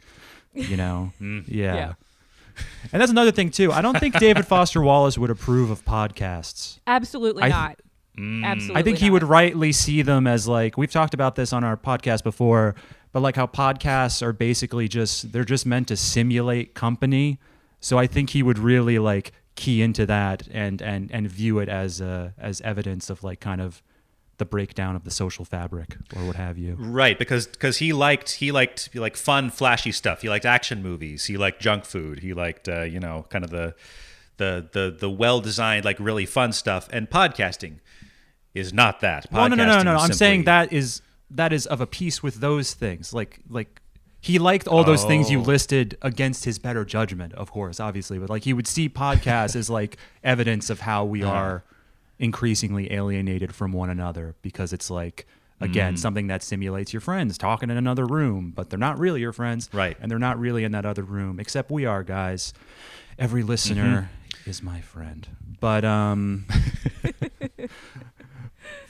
You 0.54 0.78
know, 0.78 1.14
yeah. 1.20 1.44
Yeah. 1.48 1.94
And 2.92 3.02
that's 3.02 3.12
another 3.12 3.32
thing 3.32 3.50
too. 3.50 3.72
I 3.72 3.82
don't 3.82 3.98
think 4.00 4.20
David 4.20 4.46
Foster 4.46 4.82
Wallace 4.82 5.18
would 5.18 5.30
approve 5.32 5.72
of 5.72 5.84
podcasts. 5.86 6.80
Absolutely 6.86 7.44
I- 7.44 7.50
not. 7.50 7.80
Absolutely. 8.18 8.80
I 8.80 8.84
think 8.84 8.98
he 8.98 9.08
not. 9.08 9.14
would 9.14 9.24
rightly 9.24 9.72
see 9.72 10.02
them 10.02 10.28
as 10.28 10.48
like 10.48 10.78
we've 10.78 10.92
talked 10.92 11.14
about 11.14 11.36
this 11.36 11.54
on 11.54 11.64
our 11.64 11.78
podcast 11.78 12.24
before, 12.24 12.76
but 13.12 13.22
like 13.22 13.36
how 13.36 13.48
podcasts 13.48 14.22
are 14.22 14.34
basically 14.34 14.88
just 14.88 15.32
they're 15.32 15.44
just 15.46 15.66
meant 15.66 15.88
to 15.88 15.98
simulate 15.98 16.74
company. 16.74 17.40
So 17.80 17.98
I 17.98 18.08
think 18.08 18.32
he 18.32 18.44
would 18.44 18.60
really 18.60 19.00
like 19.00 19.32
key 19.56 19.82
into 19.82 20.06
that 20.06 20.48
and 20.52 20.82
and 20.82 21.10
and 21.12 21.30
view 21.30 21.60
it 21.60 21.70
as 21.70 22.02
uh, 22.02 22.32
as 22.38 22.62
evidence 22.62 23.10
of 23.10 23.24
like 23.24 23.40
kind 23.40 23.62
of 23.62 23.82
the 24.38 24.46
breakdown 24.46 24.96
of 24.96 25.04
the 25.04 25.12
social 25.12 25.46
fabric 25.46 25.98
or 26.16 26.26
what 26.26 26.36
have 26.36 26.58
you. 26.58 26.76
Right, 26.80 27.18
because 27.18 27.48
because 27.48 27.78
he 27.78 27.94
liked 27.94 28.32
he 28.34 28.52
liked 28.52 28.94
like 28.96 29.16
fun, 29.16 29.52
flashy 29.52 29.92
stuff. 29.92 30.22
He 30.22 30.30
liked 30.30 30.46
action 30.46 30.82
movies. 30.82 31.26
He 31.26 31.38
liked 31.38 31.62
junk 31.62 31.86
food. 31.86 32.20
He 32.20 32.34
liked 32.34 32.68
uh, 32.68 32.82
you 32.82 33.00
know 33.00 33.26
kind 33.30 33.46
of 33.46 33.52
the 33.52 33.76
the 34.38 34.68
the 34.72 34.96
the 35.00 35.10
well 35.10 35.42
designed 35.42 35.86
like 35.86 36.00
really 36.00 36.26
fun 36.26 36.52
stuff. 36.54 36.90
And 36.92 37.10
podcasting 37.10 37.80
is 38.54 38.74
not 38.74 39.00
that. 39.02 39.26
Oh 39.32 39.48
no 39.48 39.56
no 39.56 39.66
no 39.66 39.72
Podcasting 39.74 39.86
no! 39.86 39.96
is 39.96 40.04
I'm 40.04 40.14
saying 40.14 40.44
that 40.46 40.74
is 40.74 41.02
that 41.32 41.54
is 41.54 41.66
of 41.68 41.80
a 41.82 41.88
piece 41.88 42.22
with 42.22 42.36
those 42.36 42.74
things. 42.74 43.14
Like 43.14 43.40
like 43.50 43.82
he 44.20 44.38
liked 44.38 44.68
all 44.68 44.84
those 44.84 45.04
things 45.06 45.32
you 45.32 45.40
Oh. 45.40 45.44
listed 45.44 45.98
against 46.02 46.46
his 46.46 46.60
better 46.60 46.86
judgment, 46.86 47.34
of 47.34 47.50
course, 47.52 47.80
obviously. 47.80 48.20
But 48.20 48.30
like 48.30 48.44
he 48.44 48.54
would 48.54 48.68
see 48.68 48.88
podcasts 48.90 49.56
as 49.56 49.70
like 49.70 49.98
evidence 50.24 50.70
of 50.70 50.82
how 50.82 51.06
we 51.06 51.24
Uh-huh. 51.24 51.34
are 51.34 51.64
increasingly 52.20 52.92
alienated 52.94 53.56
from 53.56 53.72
one 53.72 53.90
another 53.90 54.36
because 54.44 54.74
it's 54.74 54.90
like 54.92 55.26
again 55.60 55.94
Mm. 55.96 55.98
something 56.00 56.28
that 56.28 56.44
simulates 56.44 56.94
your 56.94 57.02
friends 57.02 57.38
talking 57.38 57.70
in 57.72 57.78
another 57.78 58.06
room, 58.06 58.52
but 58.56 58.70
they're 58.70 58.78
not 58.80 59.00
really 59.00 59.22
your 59.22 59.34
friends, 59.34 59.70
Right. 59.74 59.98
And 60.00 60.12
they're 60.12 60.20
not 60.20 60.40
really 60.40 60.64
in 60.64 60.72
that 60.74 60.86
other 60.86 61.04
room, 61.04 61.40
except 61.40 61.72
we 61.72 61.86
are, 61.86 62.04
guys. 62.04 62.54
Every 63.18 63.42
listener 63.44 64.10
Mm-hmm. 64.44 64.50
is 64.50 64.62
my 64.62 64.82
friend, 64.82 65.28
but 65.60 65.84
um. 65.86 66.46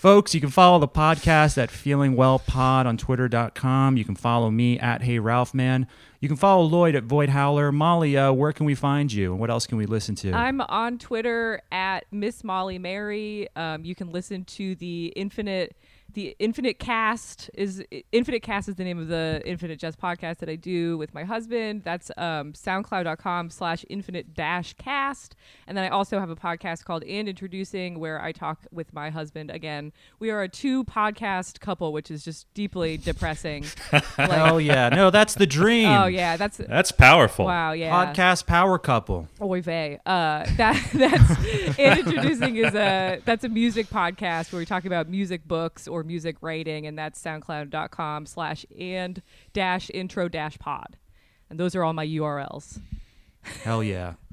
Folks, 0.01 0.33
you 0.33 0.41
can 0.41 0.49
follow 0.49 0.79
the 0.79 0.87
podcast 0.87 1.59
at 1.59 1.69
feelingwellpod 1.69 2.87
on 2.87 2.97
twitter.com. 2.97 3.97
You 3.97 4.03
can 4.03 4.15
follow 4.15 4.49
me 4.49 4.79
at 4.79 5.03
Hey 5.03 5.19
Ralph 5.19 5.53
Man. 5.53 5.85
You 6.19 6.27
can 6.27 6.37
follow 6.37 6.63
Lloyd 6.63 6.95
at 6.95 7.03
Void 7.03 7.29
Howler. 7.29 7.71
Molly, 7.71 8.17
uh, 8.17 8.31
where 8.31 8.51
can 8.51 8.65
we 8.65 8.73
find 8.73 9.13
you? 9.13 9.29
And 9.31 9.39
what 9.39 9.51
else 9.51 9.67
can 9.67 9.77
we 9.77 9.85
listen 9.85 10.15
to? 10.15 10.33
I'm 10.33 10.59
on 10.59 10.97
Twitter 10.97 11.61
at 11.71 12.05
Miss 12.11 12.43
Molly 12.43 12.79
Mary. 12.79 13.47
Um, 13.55 13.85
you 13.85 13.93
can 13.93 14.11
listen 14.11 14.43
to 14.45 14.73
the 14.73 15.13
Infinite. 15.15 15.75
The 16.13 16.35
Infinite 16.39 16.77
Cast 16.77 17.49
is 17.53 17.81
Infinite 18.11 18.41
Cast 18.41 18.67
is 18.67 18.75
the 18.75 18.83
name 18.83 18.99
of 18.99 19.07
the 19.07 19.41
Infinite 19.45 19.79
Jest 19.79 19.97
podcast 19.97 20.39
that 20.39 20.49
I 20.49 20.55
do 20.55 20.97
with 20.97 21.13
my 21.13 21.23
husband. 21.23 21.83
That's 21.85 22.11
um, 22.17 22.51
SoundCloud.com 22.51 23.49
slash 23.49 23.85
Infinite 23.89 24.33
Dash 24.33 24.73
Cast, 24.73 25.37
and 25.67 25.77
then 25.77 25.85
I 25.85 25.89
also 25.89 26.19
have 26.19 26.29
a 26.29 26.35
podcast 26.35 26.83
called 26.83 27.05
And 27.05 27.29
Introducing 27.29 27.97
where 27.97 28.21
I 28.21 28.33
talk 28.33 28.65
with 28.71 28.93
my 28.93 29.09
husband. 29.09 29.51
Again, 29.51 29.93
we 30.19 30.31
are 30.31 30.41
a 30.41 30.49
two 30.49 30.83
podcast 30.83 31.61
couple, 31.61 31.93
which 31.93 32.11
is 32.11 32.25
just 32.25 32.53
deeply 32.53 32.97
depressing. 33.11 33.65
like, 33.93 34.03
oh, 34.17 34.57
yeah. 34.57 34.89
No, 34.89 35.11
that's 35.11 35.35
the 35.35 35.47
dream. 35.61 35.87
oh 35.87 36.07
yeah, 36.07 36.35
that's 36.35 36.57
that's 36.57 36.91
powerful. 36.91 37.45
wow, 37.45 37.71
yeah. 37.71 37.89
Podcast 37.89 38.47
power 38.47 38.77
couple. 38.77 39.29
Oy 39.41 39.61
vey. 39.61 39.97
Uh, 40.05 40.45
that 40.57 40.89
that's 40.93 41.79
and 41.79 41.99
introducing 41.99 42.57
is 42.57 42.75
a 42.75 43.21
that's 43.23 43.45
a 43.45 43.49
music 43.49 43.87
podcast 43.87 44.51
where 44.51 44.59
we 44.59 44.65
talk 44.65 44.83
about 44.83 45.07
music 45.07 45.47
books 45.47 45.87
or 45.87 46.00
music 46.03 46.37
writing, 46.41 46.85
and 46.87 46.97
that's 46.97 47.21
SoundCloud.com 47.21 48.25
slash 48.25 48.65
and 48.77 49.21
dash 49.53 49.89
intro 49.93 50.27
dash 50.29 50.57
pod, 50.59 50.97
and 51.49 51.59
those 51.59 51.75
are 51.75 51.83
all 51.83 51.93
my 51.93 52.05
URLs. 52.05 52.79
Hell 53.63 53.83
yeah. 53.83 54.13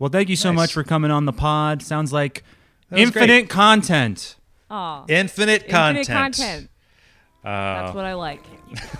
Well, 0.00 0.10
thank 0.10 0.28
you 0.28 0.34
so 0.36 0.50
Nice. 0.50 0.56
much 0.56 0.72
for 0.72 0.82
coming 0.82 1.12
on 1.12 1.24
the 1.24 1.32
pod. 1.32 1.80
Sounds 1.80 2.12
like 2.12 2.42
was 2.90 3.00
infinite 3.00 3.48
content. 3.48 4.36
Aw, 4.68 5.04
Infinite 5.08 5.68
content. 5.68 5.98
infinite 6.08 6.18
content. 6.18 6.70
Uh, 7.44 7.48
That's 7.84 7.94
what 7.94 8.04
I 8.04 8.14
like. 8.14 8.42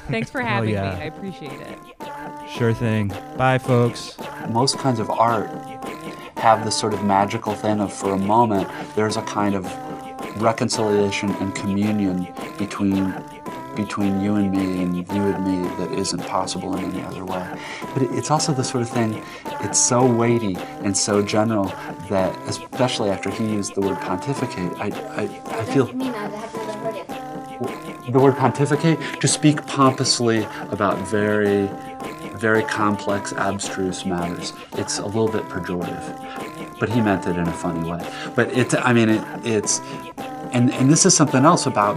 Thanks 0.09 0.31
for 0.31 0.41
having 0.41 0.71
yeah. 0.71 0.95
me. 0.95 1.03
I 1.03 1.05
appreciate 1.07 1.61
it. 1.61 1.79
Sure 2.57 2.73
thing. 2.73 3.09
Bye, 3.37 3.59
folks. 3.59 4.17
most 4.51 4.79
kinds 4.79 5.01
of 5.01 5.11
art 5.11 5.51
have 6.39 6.65
this 6.65 6.79
sort 6.79 6.95
of 6.95 7.03
magical 7.05 7.55
thing 7.55 7.81
of 7.81 7.93
for 7.93 8.13
a 8.13 8.19
moment 8.19 8.69
there's 8.95 9.17
a 9.17 9.23
kind 9.23 9.55
of 9.55 9.65
reconciliation 10.37 11.31
and 11.37 11.55
communion 11.55 12.27
between 12.59 13.15
between 13.77 14.21
you 14.21 14.37
and 14.37 14.53
me 14.53 14.83
and 14.83 14.97
you 14.97 15.05
and 15.09 15.45
me 15.45 15.69
that 15.79 15.91
isn't 15.93 16.25
possible 16.27 16.77
in 16.77 16.85
any 16.85 17.03
other 17.03 17.25
way. 17.25 17.45
But 17.93 18.05
it's 18.05 18.31
also 18.31 18.53
the 18.53 18.63
sort 18.63 18.83
of 18.83 18.89
thing 18.89 19.21
it's 19.61 19.81
so 19.81 20.05
weighty 20.07 20.57
and 20.85 20.97
so 20.97 21.23
general 21.23 21.73
that 22.09 22.37
especially 22.49 23.11
after 23.11 23.31
he 23.31 23.47
used 23.47 23.75
the 23.75 23.81
word 23.81 23.99
pontificate 24.01 24.73
i 24.79 24.89
i, 25.17 25.23
I 25.59 25.65
feel 25.65 25.87
the 28.11 28.21
word 28.21 28.37
pontificate 28.37 28.99
to 29.21 29.27
speak 29.27 29.67
pompously 29.67 30.47
about 30.71 30.99
very 31.09 31.69
very 32.37 32.65
complex 32.65 33.33
abstruse 33.33 34.05
matters. 34.05 34.53
It's 34.75 34.99
a 34.99 35.07
little 35.07 35.29
bit 35.29 35.45
pejorative 35.45 36.54
but 36.79 36.89
he 36.89 37.01
meant 37.01 37.27
it 37.27 37.37
in 37.37 37.47
a 37.47 37.53
funny 37.53 37.89
way 37.91 38.01
but 38.35 38.51
it's 38.57 38.75
i 38.75 38.93
mean 38.93 39.09
it, 39.09 39.25
it's 39.45 39.81
and 40.53 40.73
and 40.75 40.91
this 40.91 41.05
is 41.07 41.17
something 41.17 41.45
else 41.45 41.67
about 41.67 41.97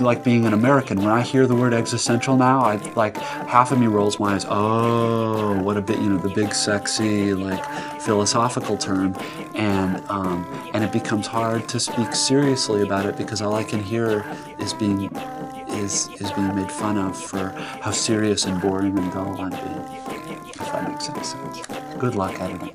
like 0.00 0.22
being 0.22 0.44
an 0.44 0.52
american 0.52 0.98
when 0.98 1.08
i 1.08 1.22
hear 1.22 1.46
the 1.46 1.54
word 1.54 1.72
existential 1.72 2.36
now 2.36 2.60
i 2.60 2.76
like 2.94 3.16
half 3.16 3.72
of 3.72 3.78
me 3.78 3.86
rolls 3.86 4.18
my 4.20 4.34
eyes 4.34 4.44
oh 4.48 5.60
what 5.62 5.76
a 5.76 5.80
bit 5.80 5.98
you 5.98 6.08
know 6.08 6.18
the 6.18 6.28
big 6.30 6.52
sexy 6.52 7.34
like 7.34 7.64
philosophical 8.00 8.76
term 8.76 9.16
and 9.54 10.04
um, 10.08 10.46
and 10.74 10.84
it 10.84 10.92
becomes 10.92 11.26
hard 11.26 11.68
to 11.68 11.80
speak 11.80 12.14
seriously 12.14 12.82
about 12.82 13.06
it 13.06 13.16
because 13.16 13.40
all 13.40 13.54
i 13.54 13.64
can 13.64 13.82
hear 13.82 14.24
is 14.58 14.72
being 14.74 15.10
is 15.76 16.08
is 16.20 16.32
being 16.32 16.54
made 16.54 16.70
fun 16.70 16.96
of 16.96 17.16
for 17.16 17.50
how 17.80 17.90
serious 17.90 18.44
and 18.44 18.60
boring 18.60 18.98
and 18.98 19.12
dull 19.12 19.40
I'm 19.40 19.50
being. 19.50 20.46
If 20.48 20.72
that 20.72 20.88
makes 20.88 21.08
any 21.08 21.22
sense. 21.22 21.66
Good 21.98 22.14
luck 22.14 22.40
editing. 22.40 22.74